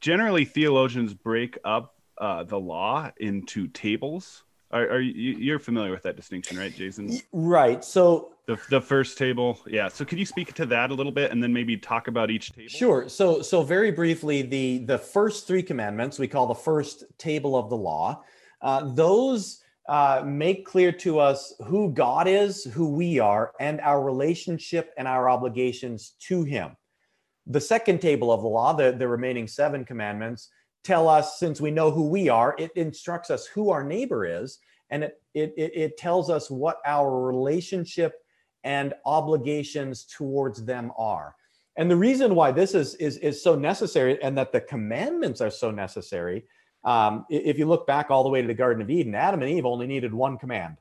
Generally, 0.00 0.46
theologians 0.46 1.14
break 1.14 1.58
up 1.64 1.94
uh, 2.18 2.44
the 2.44 2.58
law 2.58 3.10
into 3.18 3.68
tables. 3.68 4.44
Are, 4.72 4.88
are 4.88 5.00
you, 5.00 5.36
you're 5.36 5.58
familiar 5.58 5.90
with 5.90 6.02
that 6.04 6.16
distinction, 6.16 6.56
right, 6.56 6.74
Jason? 6.74 7.20
Right. 7.32 7.84
So 7.84 8.32
the, 8.46 8.56
the 8.68 8.80
first 8.80 9.18
table, 9.18 9.58
yeah. 9.66 9.88
So 9.88 10.04
could 10.04 10.18
you 10.18 10.26
speak 10.26 10.54
to 10.54 10.66
that 10.66 10.90
a 10.90 10.94
little 10.94 11.12
bit, 11.12 11.32
and 11.32 11.42
then 11.42 11.52
maybe 11.52 11.76
talk 11.76 12.06
about 12.06 12.30
each 12.30 12.52
table? 12.52 12.68
Sure. 12.68 13.08
So 13.08 13.42
so 13.42 13.62
very 13.62 13.90
briefly, 13.90 14.42
the 14.42 14.78
the 14.78 14.98
first 14.98 15.46
three 15.46 15.62
commandments 15.62 16.18
we 16.18 16.28
call 16.28 16.46
the 16.46 16.54
first 16.54 17.04
table 17.18 17.56
of 17.56 17.68
the 17.68 17.76
law. 17.76 18.22
Uh, 18.62 18.92
those 18.94 19.62
uh, 19.88 20.22
make 20.24 20.64
clear 20.64 20.92
to 20.92 21.18
us 21.18 21.52
who 21.66 21.92
God 21.92 22.28
is, 22.28 22.64
who 22.64 22.90
we 22.90 23.18
are, 23.18 23.52
and 23.58 23.80
our 23.80 24.02
relationship 24.02 24.92
and 24.96 25.08
our 25.08 25.28
obligations 25.28 26.14
to 26.20 26.44
Him. 26.44 26.76
The 27.46 27.60
second 27.60 28.00
table 28.00 28.30
of 28.30 28.42
the 28.42 28.48
law, 28.48 28.72
the, 28.72 28.92
the 28.92 29.08
remaining 29.08 29.48
seven 29.48 29.84
commandments, 29.84 30.50
tell 30.82 31.08
us, 31.08 31.38
since 31.38 31.60
we 31.60 31.70
know 31.70 31.90
who 31.90 32.08
we 32.08 32.28
are, 32.28 32.54
it 32.58 32.70
instructs 32.74 33.30
us 33.30 33.46
who 33.46 33.70
our 33.70 33.84
neighbor 33.84 34.24
is, 34.24 34.58
and 34.90 35.04
it, 35.04 35.20
it, 35.34 35.54
it 35.56 35.96
tells 35.96 36.30
us 36.30 36.50
what 36.50 36.78
our 36.84 37.20
relationship 37.20 38.14
and 38.64 38.94
obligations 39.04 40.04
towards 40.04 40.64
them 40.64 40.92
are. 40.98 41.34
And 41.76 41.90
the 41.90 41.96
reason 41.96 42.34
why 42.34 42.52
this 42.52 42.74
is, 42.74 42.94
is, 42.96 43.16
is 43.18 43.42
so 43.42 43.54
necessary 43.54 44.22
and 44.22 44.36
that 44.36 44.52
the 44.52 44.60
commandments 44.60 45.40
are 45.40 45.50
so 45.50 45.70
necessary 45.70 46.44
Um, 46.82 47.26
if 47.28 47.58
you 47.58 47.66
look 47.68 47.86
back 47.86 48.10
all 48.10 48.22
the 48.22 48.32
way 48.32 48.40
to 48.40 48.48
the 48.48 48.54
Garden 48.54 48.82
of 48.82 48.88
Eden, 48.88 49.14
Adam 49.14 49.42
and 49.42 49.50
Eve 49.50 49.66
only 49.66 49.86
needed 49.86 50.14
one 50.14 50.38
command. 50.38 50.78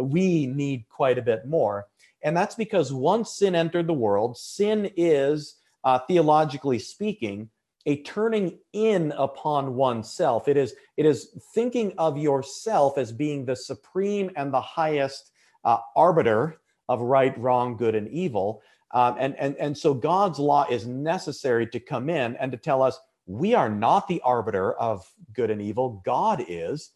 We 0.00 0.46
need 0.46 0.86
quite 0.88 1.18
a 1.18 1.22
bit 1.22 1.44
more. 1.46 1.86
And 2.24 2.34
that's 2.34 2.54
because 2.54 2.90
once 2.90 3.36
sin 3.36 3.54
entered 3.54 3.86
the 3.86 3.92
world, 4.06 4.38
sin 4.38 4.90
is, 4.96 5.60
uh, 5.84 5.98
theologically 6.08 6.78
speaking, 6.78 7.50
a 7.86 8.02
turning 8.02 8.58
in 8.72 9.12
upon 9.12 9.74
oneself. 9.74 10.48
It 10.48 10.56
is, 10.56 10.74
it 10.96 11.06
is 11.06 11.36
thinking 11.54 11.92
of 11.98 12.16
yourself 12.16 12.98
as 12.98 13.12
being 13.12 13.44
the 13.44 13.56
supreme 13.56 14.30
and 14.36 14.52
the 14.52 14.60
highest 14.60 15.30
uh, 15.64 15.78
arbiter 15.96 16.60
of 16.88 17.00
right, 17.00 17.36
wrong, 17.38 17.76
good, 17.76 17.94
and 17.94 18.08
evil. 18.08 18.62
Um, 18.92 19.16
and, 19.18 19.36
and, 19.38 19.56
and 19.56 19.76
so 19.76 19.94
God's 19.94 20.38
law 20.38 20.66
is 20.70 20.86
necessary 20.86 21.66
to 21.68 21.80
come 21.80 22.10
in 22.10 22.36
and 22.36 22.52
to 22.52 22.58
tell 22.58 22.82
us 22.82 23.00
we 23.26 23.54
are 23.54 23.70
not 23.70 24.08
the 24.08 24.20
arbiter 24.22 24.74
of 24.74 25.10
good 25.32 25.50
and 25.50 25.62
evil, 25.62 26.02
God 26.04 26.44
is. 26.48 26.90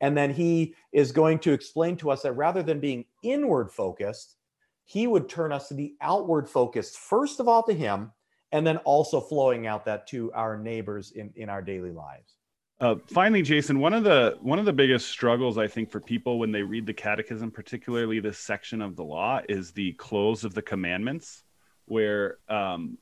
And 0.00 0.16
then 0.16 0.32
he 0.32 0.74
is 0.92 1.12
going 1.12 1.40
to 1.40 1.52
explain 1.52 1.96
to 1.98 2.10
us 2.10 2.22
that 2.22 2.32
rather 2.32 2.62
than 2.62 2.80
being 2.80 3.06
inward 3.22 3.72
focused, 3.72 4.36
he 4.84 5.06
would 5.06 5.28
turn 5.28 5.52
us 5.52 5.68
to 5.68 5.74
be 5.74 5.96
outward 6.00 6.48
focused, 6.48 6.98
first 6.98 7.40
of 7.40 7.48
all 7.48 7.62
to 7.64 7.74
him, 7.74 8.12
and 8.52 8.66
then 8.66 8.78
also 8.78 9.20
flowing 9.20 9.66
out 9.66 9.84
that 9.84 10.06
to 10.08 10.32
our 10.32 10.56
neighbors 10.56 11.12
in, 11.12 11.32
in 11.36 11.48
our 11.48 11.62
daily 11.62 11.92
lives. 11.92 12.34
Uh, 12.80 12.94
finally, 13.08 13.42
Jason, 13.42 13.80
one 13.80 13.92
of 13.92 14.04
the 14.04 14.38
one 14.40 14.60
of 14.60 14.64
the 14.64 14.72
biggest 14.72 15.08
struggles 15.08 15.58
I 15.58 15.66
think 15.66 15.90
for 15.90 16.00
people 16.00 16.38
when 16.38 16.52
they 16.52 16.62
read 16.62 16.86
the 16.86 16.94
Catechism, 16.94 17.50
particularly 17.50 18.20
this 18.20 18.38
section 18.38 18.80
of 18.80 18.94
the 18.94 19.02
law, 19.02 19.40
is 19.48 19.72
the 19.72 19.92
close 19.94 20.44
of 20.44 20.54
the 20.54 20.62
commandments, 20.62 21.42
where 21.86 22.38
um, 22.48 22.96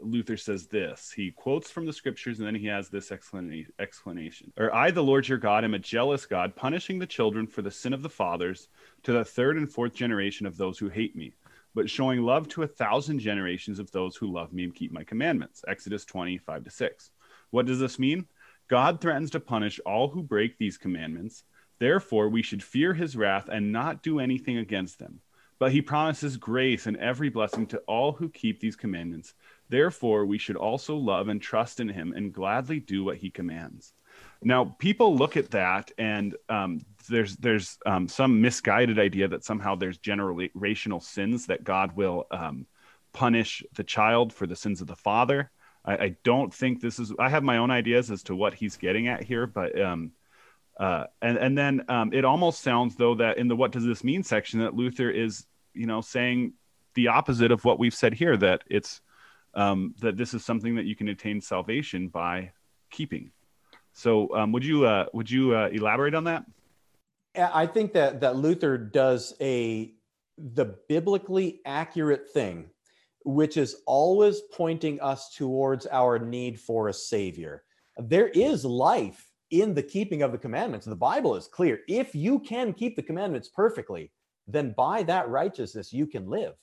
Luther 0.00 0.38
says 0.38 0.66
this. 0.66 1.12
He 1.14 1.30
quotes 1.30 1.70
from 1.70 1.84
the 1.84 1.92
scriptures, 1.92 2.38
and 2.38 2.46
then 2.46 2.54
he 2.54 2.66
has 2.66 2.88
this 2.88 3.12
explanation. 3.12 4.52
Or 4.56 4.74
I, 4.74 4.90
the 4.90 5.02
Lord 5.02 5.28
your 5.28 5.36
God, 5.38 5.64
am 5.64 5.74
a 5.74 5.78
jealous 5.78 6.24
God, 6.24 6.56
punishing 6.56 6.98
the 6.98 7.06
children 7.06 7.46
for 7.46 7.60
the 7.60 7.70
sin 7.70 7.92
of 7.92 8.02
the 8.02 8.08
fathers 8.08 8.68
to 9.02 9.12
the 9.12 9.24
third 9.24 9.58
and 9.58 9.70
fourth 9.70 9.94
generation 9.94 10.46
of 10.46 10.56
those 10.56 10.78
who 10.78 10.88
hate 10.88 11.16
me, 11.16 11.34
but 11.78 11.88
showing 11.88 12.22
love 12.22 12.48
to 12.48 12.64
a 12.64 12.66
thousand 12.66 13.20
generations 13.20 13.78
of 13.78 13.88
those 13.92 14.16
who 14.16 14.26
love 14.26 14.52
me 14.52 14.64
and 14.64 14.74
keep 14.74 14.90
my 14.90 15.04
commandments. 15.04 15.62
Exodus 15.68 16.04
25 16.04 16.64
to 16.64 16.70
6. 16.70 17.10
What 17.50 17.66
does 17.66 17.78
this 17.78 18.00
mean? 18.00 18.26
God 18.66 19.00
threatens 19.00 19.30
to 19.30 19.38
punish 19.38 19.78
all 19.86 20.08
who 20.08 20.24
break 20.24 20.58
these 20.58 20.76
commandments. 20.76 21.44
Therefore, 21.78 22.30
we 22.30 22.42
should 22.42 22.64
fear 22.64 22.94
his 22.94 23.14
wrath 23.14 23.48
and 23.48 23.70
not 23.70 24.02
do 24.02 24.18
anything 24.18 24.58
against 24.58 24.98
them. 24.98 25.20
But 25.60 25.70
he 25.70 25.80
promises 25.80 26.36
grace 26.36 26.86
and 26.86 26.96
every 26.96 27.28
blessing 27.28 27.68
to 27.68 27.78
all 27.86 28.10
who 28.10 28.28
keep 28.28 28.58
these 28.58 28.74
commandments. 28.74 29.34
Therefore, 29.68 30.26
we 30.26 30.38
should 30.38 30.56
also 30.56 30.96
love 30.96 31.28
and 31.28 31.40
trust 31.40 31.78
in 31.78 31.88
him 31.88 32.12
and 32.12 32.32
gladly 32.32 32.80
do 32.80 33.04
what 33.04 33.18
he 33.18 33.30
commands. 33.30 33.92
Now, 34.42 34.76
people 34.80 35.16
look 35.16 35.36
at 35.36 35.52
that, 35.52 35.92
and 35.96 36.34
um, 36.48 36.80
there's 37.08 37.36
there's 37.36 37.78
um, 37.86 38.08
some 38.08 38.40
misguided 38.40 38.98
idea 38.98 39.28
that 39.28 39.44
somehow 39.44 39.74
there's 39.74 39.98
generational 39.98 41.02
sins 41.02 41.46
that 41.46 41.64
God 41.64 41.96
will 41.96 42.26
um, 42.30 42.66
punish 43.12 43.62
the 43.74 43.84
child 43.84 44.32
for 44.32 44.46
the 44.46 44.56
sins 44.56 44.80
of 44.80 44.86
the 44.86 44.96
father. 44.96 45.50
I, 45.84 45.96
I, 45.96 46.16
don't 46.22 46.52
think 46.52 46.80
this 46.80 46.98
is. 46.98 47.12
I 47.18 47.28
have 47.28 47.42
my 47.42 47.58
own 47.58 47.70
ideas 47.70 48.10
as 48.10 48.22
to 48.24 48.36
what 48.36 48.54
he's 48.54 48.76
getting 48.76 49.08
at 49.08 49.22
here, 49.22 49.46
but 49.46 49.80
um, 49.80 50.12
uh, 50.78 51.04
and 51.22 51.36
and 51.38 51.56
then 51.56 51.84
um, 51.88 52.12
it 52.12 52.24
almost 52.24 52.62
sounds 52.62 52.96
though 52.96 53.14
that 53.16 53.38
in 53.38 53.48
the 53.48 53.56
"What 53.56 53.72
does 53.72 53.84
this 53.84 54.04
mean?" 54.04 54.22
section 54.22 54.60
that 54.60 54.74
Luther 54.74 55.10
is, 55.10 55.46
you 55.74 55.86
know, 55.86 56.00
saying 56.00 56.52
the 56.94 57.08
opposite 57.08 57.50
of 57.50 57.64
what 57.64 57.78
we've 57.78 57.94
said 57.94 58.14
here. 58.14 58.36
That 58.36 58.62
it's 58.66 59.00
um, 59.54 59.94
that 60.00 60.16
this 60.16 60.34
is 60.34 60.44
something 60.44 60.76
that 60.76 60.84
you 60.84 60.94
can 60.94 61.08
attain 61.08 61.40
salvation 61.40 62.08
by 62.08 62.52
keeping. 62.90 63.32
So, 63.92 64.32
um, 64.36 64.52
would 64.52 64.64
you 64.64 64.86
uh, 64.86 65.06
would 65.12 65.30
you 65.30 65.56
uh, 65.56 65.68
elaborate 65.72 66.14
on 66.14 66.24
that? 66.24 66.44
I 67.38 67.66
think 67.66 67.92
that 67.94 68.20
that 68.20 68.36
Luther 68.36 68.76
does 68.76 69.34
a 69.40 69.94
the 70.36 70.76
biblically 70.88 71.60
accurate 71.64 72.28
thing 72.30 72.70
which 73.24 73.58
is 73.58 73.82
always 73.86 74.40
pointing 74.52 74.98
us 75.00 75.34
towards 75.34 75.86
our 75.88 76.18
need 76.18 76.58
for 76.58 76.88
a 76.88 76.94
savior. 76.94 77.62
There 77.98 78.28
is 78.28 78.64
life 78.64 79.30
in 79.50 79.74
the 79.74 79.82
keeping 79.82 80.22
of 80.22 80.32
the 80.32 80.38
commandments. 80.38 80.86
The 80.86 80.96
Bible 80.96 81.34
is 81.34 81.46
clear. 81.46 81.80
If 81.88 82.14
you 82.14 82.38
can 82.38 82.72
keep 82.72 82.96
the 82.96 83.02
commandments 83.02 83.48
perfectly, 83.48 84.12
then 84.46 84.72
by 84.76 85.02
that 85.04 85.28
righteousness 85.28 85.92
you 85.92 86.06
can 86.06 86.28
live. 86.28 86.54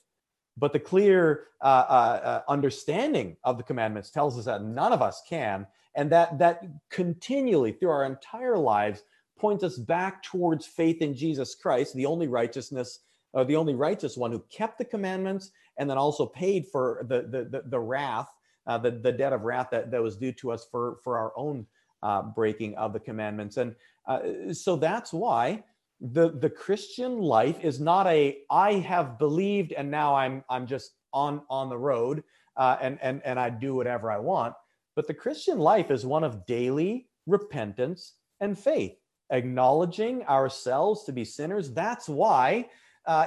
But 0.56 0.72
the 0.72 0.80
clear 0.80 1.48
uh, 1.60 1.84
uh, 1.88 2.20
uh 2.24 2.50
understanding 2.50 3.36
of 3.44 3.58
the 3.58 3.62
commandments 3.62 4.10
tells 4.10 4.38
us 4.38 4.46
that 4.46 4.64
none 4.64 4.92
of 4.92 5.02
us 5.02 5.22
can, 5.28 5.66
and 5.94 6.10
that 6.10 6.38
that 6.38 6.64
continually 6.90 7.72
through 7.72 7.90
our 7.90 8.04
entire 8.04 8.58
lives 8.58 9.04
points 9.38 9.64
us 9.64 9.78
back 9.78 10.22
towards 10.22 10.66
faith 10.66 11.02
in 11.02 11.14
Jesus 11.14 11.54
Christ, 11.54 11.94
the 11.94 12.06
only 12.06 12.28
righteousness, 12.28 13.00
or 13.32 13.44
the 13.44 13.56
only 13.56 13.74
righteous 13.74 14.16
one 14.16 14.32
who 14.32 14.42
kept 14.50 14.78
the 14.78 14.84
commandments 14.84 15.50
and 15.78 15.88
then 15.88 15.98
also 15.98 16.26
paid 16.26 16.66
for 16.66 17.04
the 17.08 17.22
the 17.22 17.44
the, 17.44 17.62
the 17.66 17.80
wrath, 17.80 18.28
uh, 18.66 18.78
the 18.78 18.90
the 18.90 19.12
debt 19.12 19.32
of 19.32 19.42
wrath 19.42 19.68
that, 19.70 19.90
that 19.90 20.02
was 20.02 20.16
due 20.16 20.32
to 20.32 20.52
us 20.52 20.66
for 20.70 20.98
for 21.02 21.18
our 21.18 21.32
own 21.36 21.66
uh, 22.02 22.22
breaking 22.22 22.74
of 22.76 22.92
the 22.92 23.00
commandments. 23.00 23.56
And 23.56 23.74
uh, 24.06 24.52
so 24.52 24.76
that's 24.76 25.12
why 25.12 25.64
the 26.00 26.30
the 26.30 26.50
Christian 26.50 27.18
life 27.18 27.58
is 27.62 27.80
not 27.80 28.06
a 28.06 28.38
I 28.50 28.74
have 28.74 29.18
believed 29.18 29.72
and 29.72 29.90
now 29.90 30.14
I'm 30.14 30.44
I'm 30.48 30.66
just 30.66 30.92
on 31.12 31.42
on 31.48 31.68
the 31.68 31.78
road 31.78 32.22
uh, 32.56 32.76
and 32.80 32.98
and 33.02 33.22
and 33.24 33.38
I 33.38 33.50
do 33.50 33.74
whatever 33.74 34.10
I 34.10 34.18
want. 34.18 34.54
But 34.94 35.06
the 35.06 35.14
Christian 35.14 35.58
life 35.58 35.90
is 35.90 36.06
one 36.06 36.24
of 36.24 36.46
daily 36.46 37.08
repentance 37.26 38.14
and 38.40 38.58
faith, 38.58 38.96
acknowledging 39.30 40.22
ourselves 40.24 41.04
to 41.04 41.12
be 41.12 41.24
sinners. 41.24 41.72
That's 41.72 42.08
why 42.08 42.68
uh, 43.06 43.26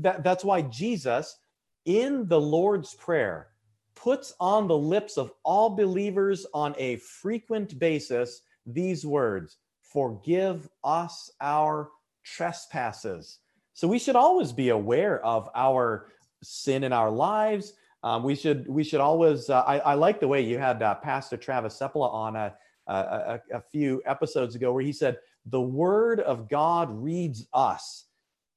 that, 0.00 0.24
that's 0.24 0.44
why 0.44 0.62
Jesus, 0.62 1.38
in 1.84 2.26
the 2.28 2.40
Lord's 2.40 2.94
Prayer, 2.94 3.48
puts 3.94 4.34
on 4.40 4.66
the 4.66 4.76
lips 4.76 5.18
of 5.18 5.32
all 5.44 5.70
believers 5.70 6.46
on 6.54 6.74
a 6.78 6.96
frequent 6.96 7.78
basis 7.78 8.42
these 8.66 9.04
words 9.04 9.58
Forgive 9.82 10.70
us 10.82 11.30
our 11.42 11.90
trespasses. 12.24 13.40
So 13.74 13.86
we 13.86 13.98
should 13.98 14.16
always 14.16 14.50
be 14.50 14.70
aware 14.70 15.22
of 15.24 15.50
our 15.54 16.06
sin 16.42 16.82
in 16.84 16.94
our 16.94 17.10
lives. 17.10 17.74
Um, 18.02 18.22
we 18.22 18.34
should 18.34 18.66
we 18.68 18.84
should 18.84 19.00
always. 19.00 19.50
Uh, 19.50 19.60
I, 19.60 19.78
I, 19.80 19.94
like 19.94 20.18
the 20.18 20.28
way 20.28 20.40
you 20.40 20.58
had 20.58 20.82
uh, 20.82 20.94
Pastor 20.96 21.36
Travis 21.36 21.78
Sepala 21.78 22.12
on 22.12 22.36
a, 22.36 22.54
a, 22.86 23.40
a, 23.52 23.60
few 23.60 24.02
episodes 24.06 24.54
ago, 24.54 24.72
where 24.72 24.82
he 24.82 24.92
said 24.92 25.18
the 25.46 25.60
Word 25.60 26.20
of 26.20 26.48
God 26.48 26.90
reads 26.90 27.46
us. 27.52 28.06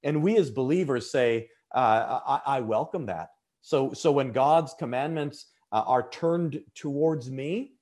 And 0.03 0.23
we 0.23 0.37
as 0.37 0.49
believers 0.51 1.11
say, 1.11 1.49
uh, 1.73 2.19
I, 2.25 2.57
I, 2.57 2.59
welcome 2.61 3.07
that. 3.07 3.29
So, 3.61 3.93
so 3.93 4.11
when 4.11 4.31
God's 4.31 4.73
commandments 4.77 5.47
uh, 5.71 5.83
are 5.85 6.09
turned 6.09 6.61
towards 6.73 7.29
me, 7.29 7.73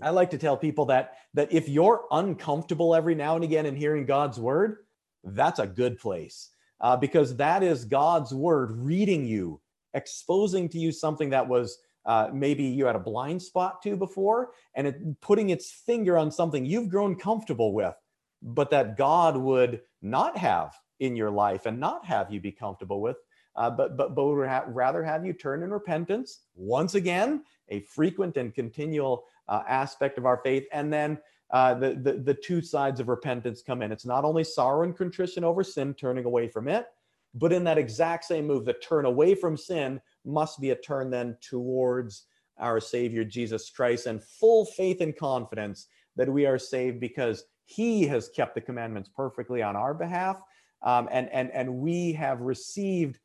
I 0.00 0.10
like 0.10 0.30
to 0.30 0.38
tell 0.38 0.56
people 0.56 0.86
that 0.86 1.18
that 1.34 1.52
if 1.52 1.68
you're 1.68 2.04
uncomfortable 2.10 2.94
every 2.94 3.14
now 3.14 3.34
and 3.36 3.44
again 3.44 3.66
in 3.66 3.76
hearing 3.76 4.04
God's 4.04 4.40
word, 4.40 4.78
that's 5.24 5.58
a 5.58 5.66
good 5.66 5.98
place 5.98 6.50
uh, 6.82 6.96
because 6.96 7.36
that 7.36 7.62
is 7.62 7.84
God's 7.84 8.34
word 8.34 8.72
reading 8.72 9.24
you, 9.24 9.60
exposing 9.94 10.68
to 10.70 10.78
you 10.78 10.92
something 10.92 11.30
that 11.30 11.48
was 11.48 11.78
uh, 12.04 12.28
maybe 12.32 12.64
you 12.64 12.86
had 12.86 12.96
a 12.96 13.00
blind 13.00 13.40
spot 13.40 13.82
to 13.82 13.96
before, 13.96 14.50
and 14.74 14.86
it, 14.86 15.20
putting 15.20 15.50
its 15.50 15.70
finger 15.70 16.18
on 16.18 16.30
something 16.30 16.64
you've 16.64 16.88
grown 16.88 17.14
comfortable 17.14 17.72
with, 17.72 17.94
but 18.42 18.70
that 18.70 18.96
God 18.96 19.36
would 19.36 19.80
not 20.00 20.36
have 20.36 20.74
in 21.00 21.16
your 21.16 21.30
life 21.30 21.66
and 21.66 21.78
not 21.78 22.04
have 22.04 22.32
you 22.32 22.40
be 22.40 22.52
comfortable 22.52 23.00
with, 23.00 23.16
uh, 23.56 23.70
but 23.70 23.96
but 23.96 24.14
but 24.14 24.24
would 24.24 24.48
ha- 24.48 24.64
rather 24.68 25.02
have 25.02 25.24
you 25.24 25.32
turn 25.32 25.62
in 25.62 25.70
repentance 25.70 26.40
once 26.54 26.94
again, 26.94 27.44
a 27.68 27.80
frequent 27.80 28.36
and 28.36 28.54
continual 28.54 29.24
uh, 29.48 29.62
aspect 29.68 30.18
of 30.18 30.26
our 30.26 30.38
faith, 30.38 30.64
and 30.72 30.92
then. 30.92 31.18
Uh, 31.50 31.74
the, 31.74 31.92
the 31.96 32.12
the 32.14 32.32
two 32.32 32.62
sides 32.62 32.98
of 32.98 33.08
repentance 33.08 33.60
come 33.60 33.82
in. 33.82 33.92
It's 33.92 34.06
not 34.06 34.24
only 34.24 34.42
sorrow 34.42 34.84
and 34.84 34.96
contrition 34.96 35.44
over 35.44 35.62
sin, 35.62 35.92
turning 35.92 36.24
away 36.24 36.48
from 36.48 36.66
it, 36.66 36.86
but 37.34 37.52
in 37.52 37.64
that 37.64 37.76
exact 37.76 38.24
same 38.24 38.46
move, 38.46 38.64
the 38.64 38.72
turn 38.72 39.04
away 39.04 39.34
from 39.34 39.58
sin 39.58 40.00
must 40.24 40.60
be 40.60 40.70
a 40.70 40.76
turn 40.76 41.10
then 41.10 41.36
towards 41.40 42.26
our 42.58 42.80
Savior 42.80 43.24
Jesus 43.24 43.70
Christ 43.70 44.06
and 44.06 44.22
full 44.22 44.64
faith 44.64 45.00
and 45.00 45.16
confidence 45.16 45.88
that 46.16 46.32
we 46.32 46.46
are 46.46 46.58
saved 46.58 47.00
because 47.00 47.44
He 47.64 48.06
has 48.06 48.28
kept 48.28 48.54
the 48.54 48.60
commandments 48.60 49.10
perfectly 49.14 49.62
on 49.62 49.76
our 49.76 49.94
behalf 49.94 50.42
um, 50.82 51.08
and, 51.12 51.28
and, 51.30 51.50
and 51.52 51.72
we 51.74 52.12
have 52.14 52.40
received 52.40 53.18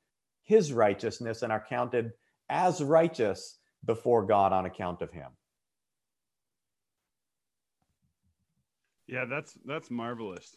his 0.44 0.72
righteousness 0.72 1.42
and 1.42 1.52
are 1.52 1.64
counted 1.68 2.14
as 2.50 2.84
righteous 2.84 3.58
before 3.84 4.26
God 4.26 4.54
on 4.54 4.66
account 4.66 5.02
of 5.02 5.12
him. 5.12 5.32
Yeah, 9.08 9.26
that's 9.26 9.58
that's 9.66 9.90
marvelous. 9.90 10.56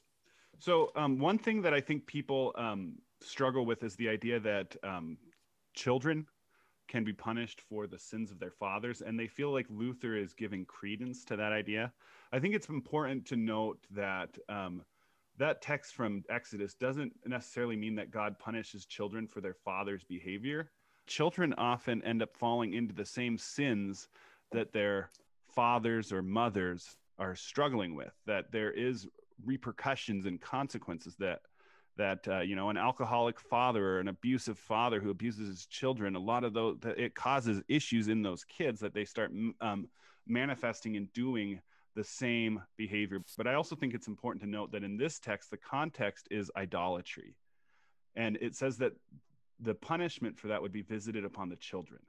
So 0.58 0.90
um, 0.96 1.18
one 1.18 1.38
thing 1.38 1.62
that 1.62 1.72
I 1.72 1.80
think 1.80 2.06
people 2.06 2.52
um, 2.58 2.94
struggle 3.22 3.64
with 3.64 3.84
is 3.84 3.94
the 3.94 4.08
idea 4.08 4.40
that 4.40 4.76
um, 4.82 5.16
children 5.74 6.26
can 6.88 7.05
be 7.05 7.12
punished 7.12 7.60
for 7.60 7.86
the 7.86 7.98
sins 7.98 8.30
of 8.30 8.40
their 8.40 8.51
fathers, 8.51 9.01
and 9.01 9.18
they 9.18 9.28
feel 9.28 9.52
like 9.52 9.66
Luther 9.70 10.16
is 10.16 10.32
giving 10.32 10.64
credence 10.64 11.24
to 11.26 11.36
that 11.36 11.52
idea. 11.52 11.92
I 12.32 12.40
think 12.40 12.55
it's 12.55 12.68
important 12.68 13.24
to 13.26 13.36
note 13.36 13.78
that 13.92 14.36
um, 14.48 14.82
that 15.38 15.62
text 15.62 15.94
from 15.94 16.24
Exodus 16.28 16.74
doesn't 16.74 17.12
necessarily 17.24 17.76
mean 17.76 17.94
that 17.94 18.10
God 18.10 18.38
punishes 18.38 18.84
children 18.86 19.26
for 19.26 19.40
their 19.40 19.55
father's 19.55 20.05
behavior. 20.05 20.70
Children 21.06 21.55
often 21.56 22.02
end 22.05 22.22
up 22.22 22.36
falling 22.36 22.74
into 22.74 22.94
the 22.94 23.06
same 23.06 23.38
sins 23.38 24.09
that 24.52 24.72
their 24.72 25.10
fathers 25.48 26.12
or 26.12 26.22
mothers 26.22 26.97
are 27.18 27.34
struggling 27.34 27.94
with, 27.94 28.12
that 28.26 28.52
there 28.52 28.72
is 28.72 29.06
repercussions 29.44 30.26
and 30.26 30.40
consequences 30.40 31.16
that 31.18 31.40
that 31.96 32.26
uh, 32.28 32.40
you 32.40 32.56
know 32.56 32.70
an 32.70 32.76
alcoholic 32.76 33.38
father 33.38 33.96
or 33.96 34.00
an 34.00 34.08
abusive 34.08 34.58
father 34.58 35.00
who 35.00 35.10
abuses 35.10 35.48
his 35.48 35.66
children 35.66 36.16
a 36.16 36.18
lot 36.18 36.44
of 36.44 36.54
those 36.54 36.76
it 36.96 37.14
causes 37.14 37.62
issues 37.68 38.08
in 38.08 38.22
those 38.22 38.44
kids 38.44 38.80
that 38.80 38.94
they 38.94 39.04
start 39.04 39.32
um, 39.60 39.88
manifesting 40.26 40.96
and 40.96 41.12
doing 41.12 41.60
the 41.96 42.04
same 42.04 42.62
behavior. 42.76 43.20
But 43.36 43.46
i 43.46 43.54
also 43.54 43.76
think 43.76 43.94
it's 43.94 44.08
important 44.08 44.42
to 44.42 44.48
note 44.48 44.72
that 44.72 44.84
in 44.84 44.96
this 44.96 45.18
text 45.18 45.50
the 45.50 45.56
context 45.56 46.28
is 46.30 46.50
idolatry. 46.56 47.34
And 48.16 48.36
it 48.40 48.54
says 48.56 48.76
that 48.78 48.92
the 49.60 49.74
punishment 49.74 50.38
for 50.38 50.48
that 50.48 50.62
would 50.62 50.72
be 50.72 50.82
visited 50.82 51.24
upon 51.24 51.48
the 51.48 51.56
children. 51.56 52.00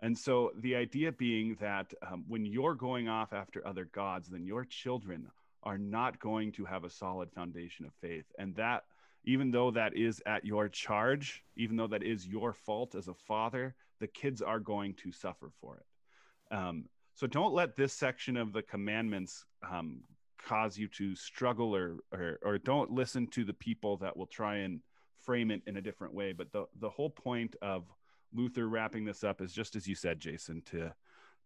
And 0.00 0.16
so 0.16 0.52
the 0.58 0.74
idea 0.76 1.12
being 1.12 1.56
that 1.60 1.92
um, 2.06 2.24
when 2.28 2.44
you're 2.44 2.74
going 2.74 3.08
off 3.08 3.32
after 3.32 3.66
other 3.66 3.86
gods 3.86 4.28
then 4.28 4.44
your 4.44 4.64
children 4.64 5.28
are 5.62 5.78
not 5.78 6.18
going 6.18 6.52
to 6.52 6.64
have 6.64 6.84
a 6.84 6.90
solid 6.90 7.30
foundation 7.30 7.84
of 7.84 7.92
faith. 8.00 8.24
And 8.38 8.54
that 8.56 8.84
even 9.24 9.50
though 9.50 9.70
that 9.70 9.96
is 9.96 10.22
at 10.26 10.44
your 10.44 10.68
charge, 10.68 11.42
even 11.56 11.76
though 11.76 11.86
that 11.86 12.02
is 12.02 12.26
your 12.26 12.52
fault 12.52 12.94
as 12.94 13.08
a 13.08 13.14
father, 13.14 13.74
the 14.00 14.06
kids 14.06 14.40
are 14.40 14.60
going 14.60 14.94
to 14.94 15.12
suffer 15.12 15.50
for 15.60 15.76
it. 15.76 16.54
Um, 16.54 16.86
so 17.14 17.26
don't 17.26 17.52
let 17.52 17.76
this 17.76 17.92
section 17.92 18.36
of 18.36 18.52
the 18.52 18.62
commandments 18.62 19.44
um, 19.68 20.00
cause 20.42 20.78
you 20.78 20.88
to 20.88 21.14
struggle 21.14 21.76
or, 21.76 21.98
or, 22.12 22.38
or 22.42 22.58
don't 22.58 22.90
listen 22.90 23.26
to 23.28 23.44
the 23.44 23.52
people 23.52 23.98
that 23.98 24.16
will 24.16 24.26
try 24.26 24.56
and 24.56 24.80
frame 25.22 25.50
it 25.50 25.62
in 25.66 25.76
a 25.76 25.82
different 25.82 26.14
way. 26.14 26.32
But 26.32 26.50
the, 26.50 26.64
the 26.80 26.88
whole 26.88 27.10
point 27.10 27.56
of 27.60 27.84
Luther 28.32 28.68
wrapping 28.68 29.04
this 29.04 29.22
up 29.22 29.42
is 29.42 29.52
just 29.52 29.76
as 29.76 29.86
you 29.86 29.94
said, 29.94 30.18
Jason, 30.18 30.62
to, 30.70 30.94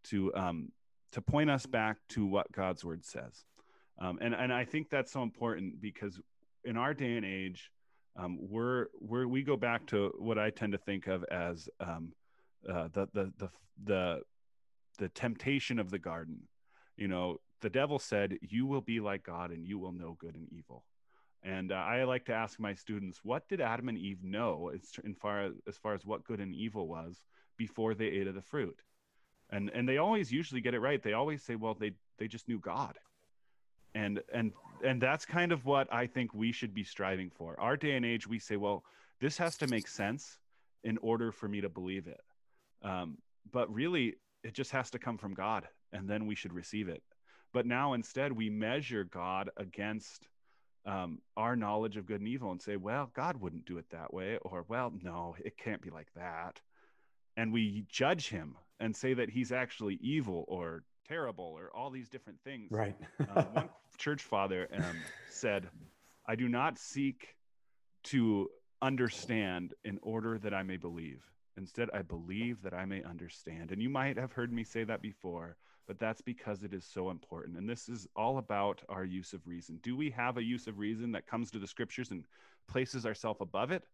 to, 0.05 0.35
um, 0.35 0.71
to 1.13 1.21
point 1.21 1.51
us 1.51 1.67
back 1.67 1.97
to 2.11 2.25
what 2.25 2.53
God's 2.53 2.85
word 2.85 3.05
says. 3.05 3.45
Um, 3.99 4.19
and, 4.21 4.35
and 4.35 4.53
I 4.53 4.65
think 4.65 4.91
that's 4.91 5.13
so 5.13 5.23
important 5.23 5.81
because 5.81 6.21
in 6.65 6.77
our 6.77 6.95
day 6.95 7.16
and 7.16 7.24
age, 7.24 7.70
um, 8.16 8.39
we're 8.41 8.86
we're 9.01 9.27
we 9.27 9.43
go 9.43 9.57
back 9.57 9.86
to 9.86 10.12
what 10.19 10.39
I 10.39 10.51
tend 10.51 10.73
to 10.73 10.78
think 10.78 11.07
of 11.07 11.24
as 11.24 11.69
um, 11.81 12.12
uh, 12.69 12.89
the, 12.93 13.09
the 13.12 13.32
the 13.39 13.51
the 13.85 14.20
the 14.99 15.09
temptation 15.09 15.78
of 15.78 15.91
the 15.91 15.99
garden. 15.99 16.41
You 16.97 17.09
know, 17.09 17.39
the 17.61 17.70
devil 17.70 17.99
said, 17.99 18.39
"You 18.41 18.66
will 18.66 18.81
be 18.81 19.01
like 19.01 19.24
God, 19.24 19.51
and 19.51 19.66
you 19.66 19.78
will 19.78 19.93
know 19.93 20.16
good 20.19 20.36
and 20.36 20.49
evil." 20.53 20.85
And 21.43 21.73
uh, 21.73 21.74
I 21.74 22.05
like 22.05 22.24
to 22.27 22.32
ask 22.32 22.59
my 22.59 22.73
students, 22.73 23.20
what 23.23 23.47
did 23.49 23.61
Adam 23.61 23.91
and 23.91 23.99
Eve 23.99 24.24
know 24.24 24.70
as, 24.74 24.93
in 25.05 25.15
far 25.15 25.51
as 25.69 25.77
far 25.77 25.93
as 25.93 26.07
what 26.07 26.24
good 26.24 26.41
and 26.41 26.55
evil 26.55 26.89
was 26.89 27.20
before 27.59 27.95
they 27.95 28.07
ate 28.07 28.28
of 28.28 28.35
the 28.35 28.43
fruit? 28.43 28.81
And 29.51 29.70
and 29.70 29.89
they 29.89 29.99
always 29.99 30.32
usually 30.32 30.61
get 30.61 30.74
it 30.74 30.81
right. 30.81 31.03
They 31.03 31.12
always 31.12 31.43
say, 31.43 31.57
well, 31.57 31.74
they 31.74 31.93
they 32.19 32.28
just 32.28 32.49
knew 32.49 32.61
God 32.61 32.97
and 33.95 34.20
and 34.32 34.53
and 34.85 35.01
that's 35.01 35.24
kind 35.24 35.51
of 35.52 35.65
what 35.65 35.93
i 35.93 36.06
think 36.06 36.32
we 36.35 36.52
should 36.52 36.74
be 36.74 36.85
striving 36.85 37.31
for. 37.31 37.59
Our 37.59 37.77
day 37.77 37.93
and 37.97 38.05
age 38.05 38.27
we 38.27 38.39
say 38.39 38.56
well 38.56 38.85
this 39.20 39.39
has 39.39 39.56
to 39.59 39.66
make 39.66 39.89
sense 39.89 40.39
in 40.82 40.98
order 40.98 41.32
for 41.32 41.48
me 41.48 41.61
to 41.62 41.69
believe 41.69 42.06
it. 42.06 42.20
Um, 42.82 43.16
but 43.51 43.73
really 43.73 44.16
it 44.43 44.52
just 44.52 44.70
has 44.73 44.90
to 44.90 44.98
come 44.98 45.19
from 45.19 45.35
god 45.35 45.66
and 45.93 46.09
then 46.09 46.27
we 46.27 46.35
should 46.35 46.52
receive 46.52 46.89
it. 46.89 47.02
But 47.52 47.66
now 47.66 47.94
instead 47.94 48.32
we 48.32 48.51
measure 48.51 49.05
god 49.05 49.51
against 49.56 50.28
um, 50.86 51.20
our 51.36 51.56
knowledge 51.56 51.97
of 51.97 52.05
good 52.05 52.20
and 52.20 52.28
evil 52.28 52.51
and 52.51 52.61
say 52.61 52.77
well 52.77 53.11
god 53.15 53.40
wouldn't 53.40 53.65
do 53.65 53.78
it 53.78 53.86
that 53.90 54.12
way 54.12 54.39
or 54.43 54.66
well 54.69 54.93
no 55.02 55.35
it 55.43 55.56
can't 55.56 55.82
be 55.82 55.90
like 55.90 56.12
that. 56.15 56.61
And 57.36 57.52
we 57.52 57.85
judge 57.89 58.28
him 58.28 58.56
and 58.78 58.94
say 58.94 59.15
that 59.15 59.31
he's 59.31 59.51
actually 59.51 59.98
evil 60.01 60.44
or 60.47 60.85
terrible 61.07 61.45
or 61.57 61.71
all 61.75 61.91
these 61.91 62.09
different 62.09 62.39
things. 62.45 62.71
Right. 62.71 62.97
uh, 63.35 63.43
one 63.53 63.69
church 63.99 64.23
father 64.23 64.69
um, 64.77 64.97
said, 65.31 65.69
I 66.27 66.35
do 66.35 66.49
not 66.49 66.79
seek 66.79 67.37
to 68.05 68.49
understand 68.83 69.75
in 69.85 69.99
order 70.03 70.39
that 70.39 70.55
I 70.55 70.63
may 70.63 70.77
believe. 70.77 71.23
Instead, 71.57 71.89
I 71.95 72.03
believe 72.03 72.63
that 72.63 72.75
I 72.75 72.85
may 72.85 73.03
understand. 73.03 73.71
And 73.71 73.81
you 73.81 73.89
might 73.89 74.17
have 74.17 74.33
heard 74.33 74.53
me 74.53 74.65
say 74.65 74.85
that 74.85 75.01
before, 75.01 75.57
but 75.87 75.99
that's 75.99 76.21
because 76.21 76.63
it 76.63 76.75
is 76.75 76.85
so 76.85 77.11
important. 77.11 77.57
And 77.57 77.69
this 77.69 77.89
is 77.89 78.09
all 78.17 78.39
about 78.39 78.83
our 78.89 79.05
use 79.05 79.33
of 79.33 79.47
reason. 79.47 79.79
Do 79.83 79.97
we 79.97 80.11
have 80.11 80.37
a 80.37 80.43
use 80.43 80.67
of 80.67 80.79
reason 80.79 81.13
that 81.13 81.27
comes 81.27 81.51
to 81.53 81.59
the 81.59 81.67
scriptures 81.67 82.11
and 82.11 82.25
places 82.67 83.07
ourselves 83.07 83.41
above 83.41 83.71
it? 83.71 83.85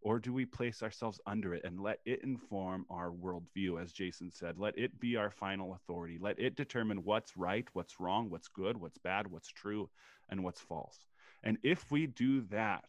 Or 0.00 0.18
do 0.18 0.32
we 0.32 0.44
place 0.44 0.82
ourselves 0.82 1.20
under 1.26 1.54
it 1.54 1.64
and 1.64 1.80
let 1.80 2.00
it 2.04 2.22
inform 2.22 2.86
our 2.90 3.10
worldview 3.10 3.80
as 3.80 3.92
jason 3.92 4.30
said 4.30 4.58
let 4.58 4.76
it 4.78 4.98
be 5.00 5.16
our 5.16 5.30
final 5.30 5.74
authority 5.74 6.18
let 6.20 6.38
it 6.38 6.56
determine 6.56 7.04
what's 7.04 7.36
right 7.36 7.68
what's 7.72 8.00
wrong 8.00 8.30
what's 8.30 8.48
good 8.48 8.76
what's 8.76 8.98
bad 8.98 9.26
what's 9.26 9.48
true 9.48 9.88
and 10.28 10.42
what's 10.42 10.60
false 10.60 10.98
and 11.42 11.58
if 11.62 11.90
we 11.90 12.06
do 12.06 12.42
that 12.42 12.84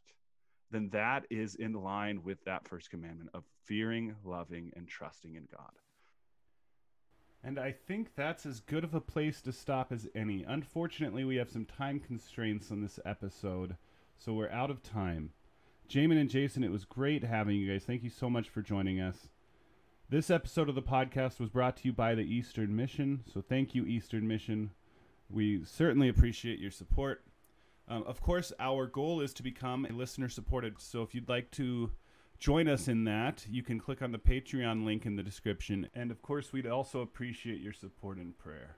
then 0.71 0.89
that 0.89 1.25
is 1.31 1.55
in 1.55 1.73
line 1.73 2.21
with 2.23 2.43
that 2.45 2.67
first 2.67 2.89
commandment 2.89 3.29
of 3.33 3.43
fearing 3.65 4.15
loving 4.23 4.71
and 4.75 4.87
trusting 4.87 5.35
in 5.35 5.47
god 5.55 5.71
and 7.43 7.57
I 7.57 7.71
think 7.71 8.15
that's 8.15 8.45
as 8.45 8.59
good 8.59 8.83
of 8.83 8.93
a 8.93 8.99
place 8.99 9.41
to 9.43 9.53
stop 9.53 9.91
as 9.91 10.07
any. 10.13 10.43
Unfortunately, 10.43 11.23
we 11.23 11.37
have 11.37 11.49
some 11.49 11.65
time 11.65 11.99
constraints 11.99 12.69
on 12.69 12.81
this 12.81 12.99
episode, 13.05 13.77
so 14.17 14.33
we're 14.33 14.49
out 14.49 14.69
of 14.69 14.83
time. 14.83 15.31
Jamin 15.89 16.21
and 16.21 16.29
Jason, 16.29 16.63
it 16.63 16.71
was 16.71 16.85
great 16.85 17.23
having 17.23 17.55
you 17.55 17.71
guys. 17.71 17.83
Thank 17.83 18.03
you 18.03 18.11
so 18.11 18.29
much 18.29 18.47
for 18.47 18.61
joining 18.61 19.01
us. 19.01 19.29
This 20.07 20.29
episode 20.29 20.69
of 20.69 20.75
the 20.75 20.83
podcast 20.83 21.39
was 21.39 21.49
brought 21.49 21.77
to 21.77 21.87
you 21.87 21.93
by 21.93 22.13
the 22.13 22.21
Eastern 22.21 22.75
Mission. 22.75 23.23
So 23.33 23.41
thank 23.41 23.73
you, 23.73 23.85
Eastern 23.85 24.27
Mission. 24.27 24.69
We 25.31 25.65
certainly 25.65 26.07
appreciate 26.07 26.59
your 26.59 26.69
support. 26.69 27.23
Um, 27.87 28.03
of 28.03 28.21
course, 28.21 28.53
our 28.59 28.85
goal 28.85 29.19
is 29.19 29.33
to 29.33 29.41
become 29.41 29.87
a 29.87 29.93
listener 29.93 30.29
supported. 30.29 30.79
So 30.79 31.01
if 31.01 31.15
you'd 31.15 31.27
like 31.27 31.49
to 31.51 31.89
join 32.37 32.67
us 32.67 32.87
in 32.87 33.05
that, 33.05 33.47
you 33.49 33.63
can 33.63 33.79
click 33.79 34.03
on 34.03 34.11
the 34.11 34.19
Patreon 34.19 34.85
link 34.85 35.07
in 35.07 35.15
the 35.15 35.23
description. 35.23 35.89
And 35.95 36.11
of 36.11 36.21
course, 36.21 36.53
we'd 36.53 36.67
also 36.67 37.01
appreciate 37.01 37.61
your 37.61 37.73
support 37.73 38.17
and 38.17 38.37
prayer. 38.37 38.75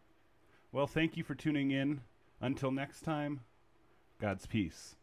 Well, 0.72 0.88
thank 0.88 1.18
you 1.18 1.26
for 1.26 1.36
tuning 1.36 1.72
in. 1.72 2.02
Until 2.40 2.72
next 2.72 3.02
time, 3.02 3.42
God's 4.18 4.46
peace. 4.46 4.96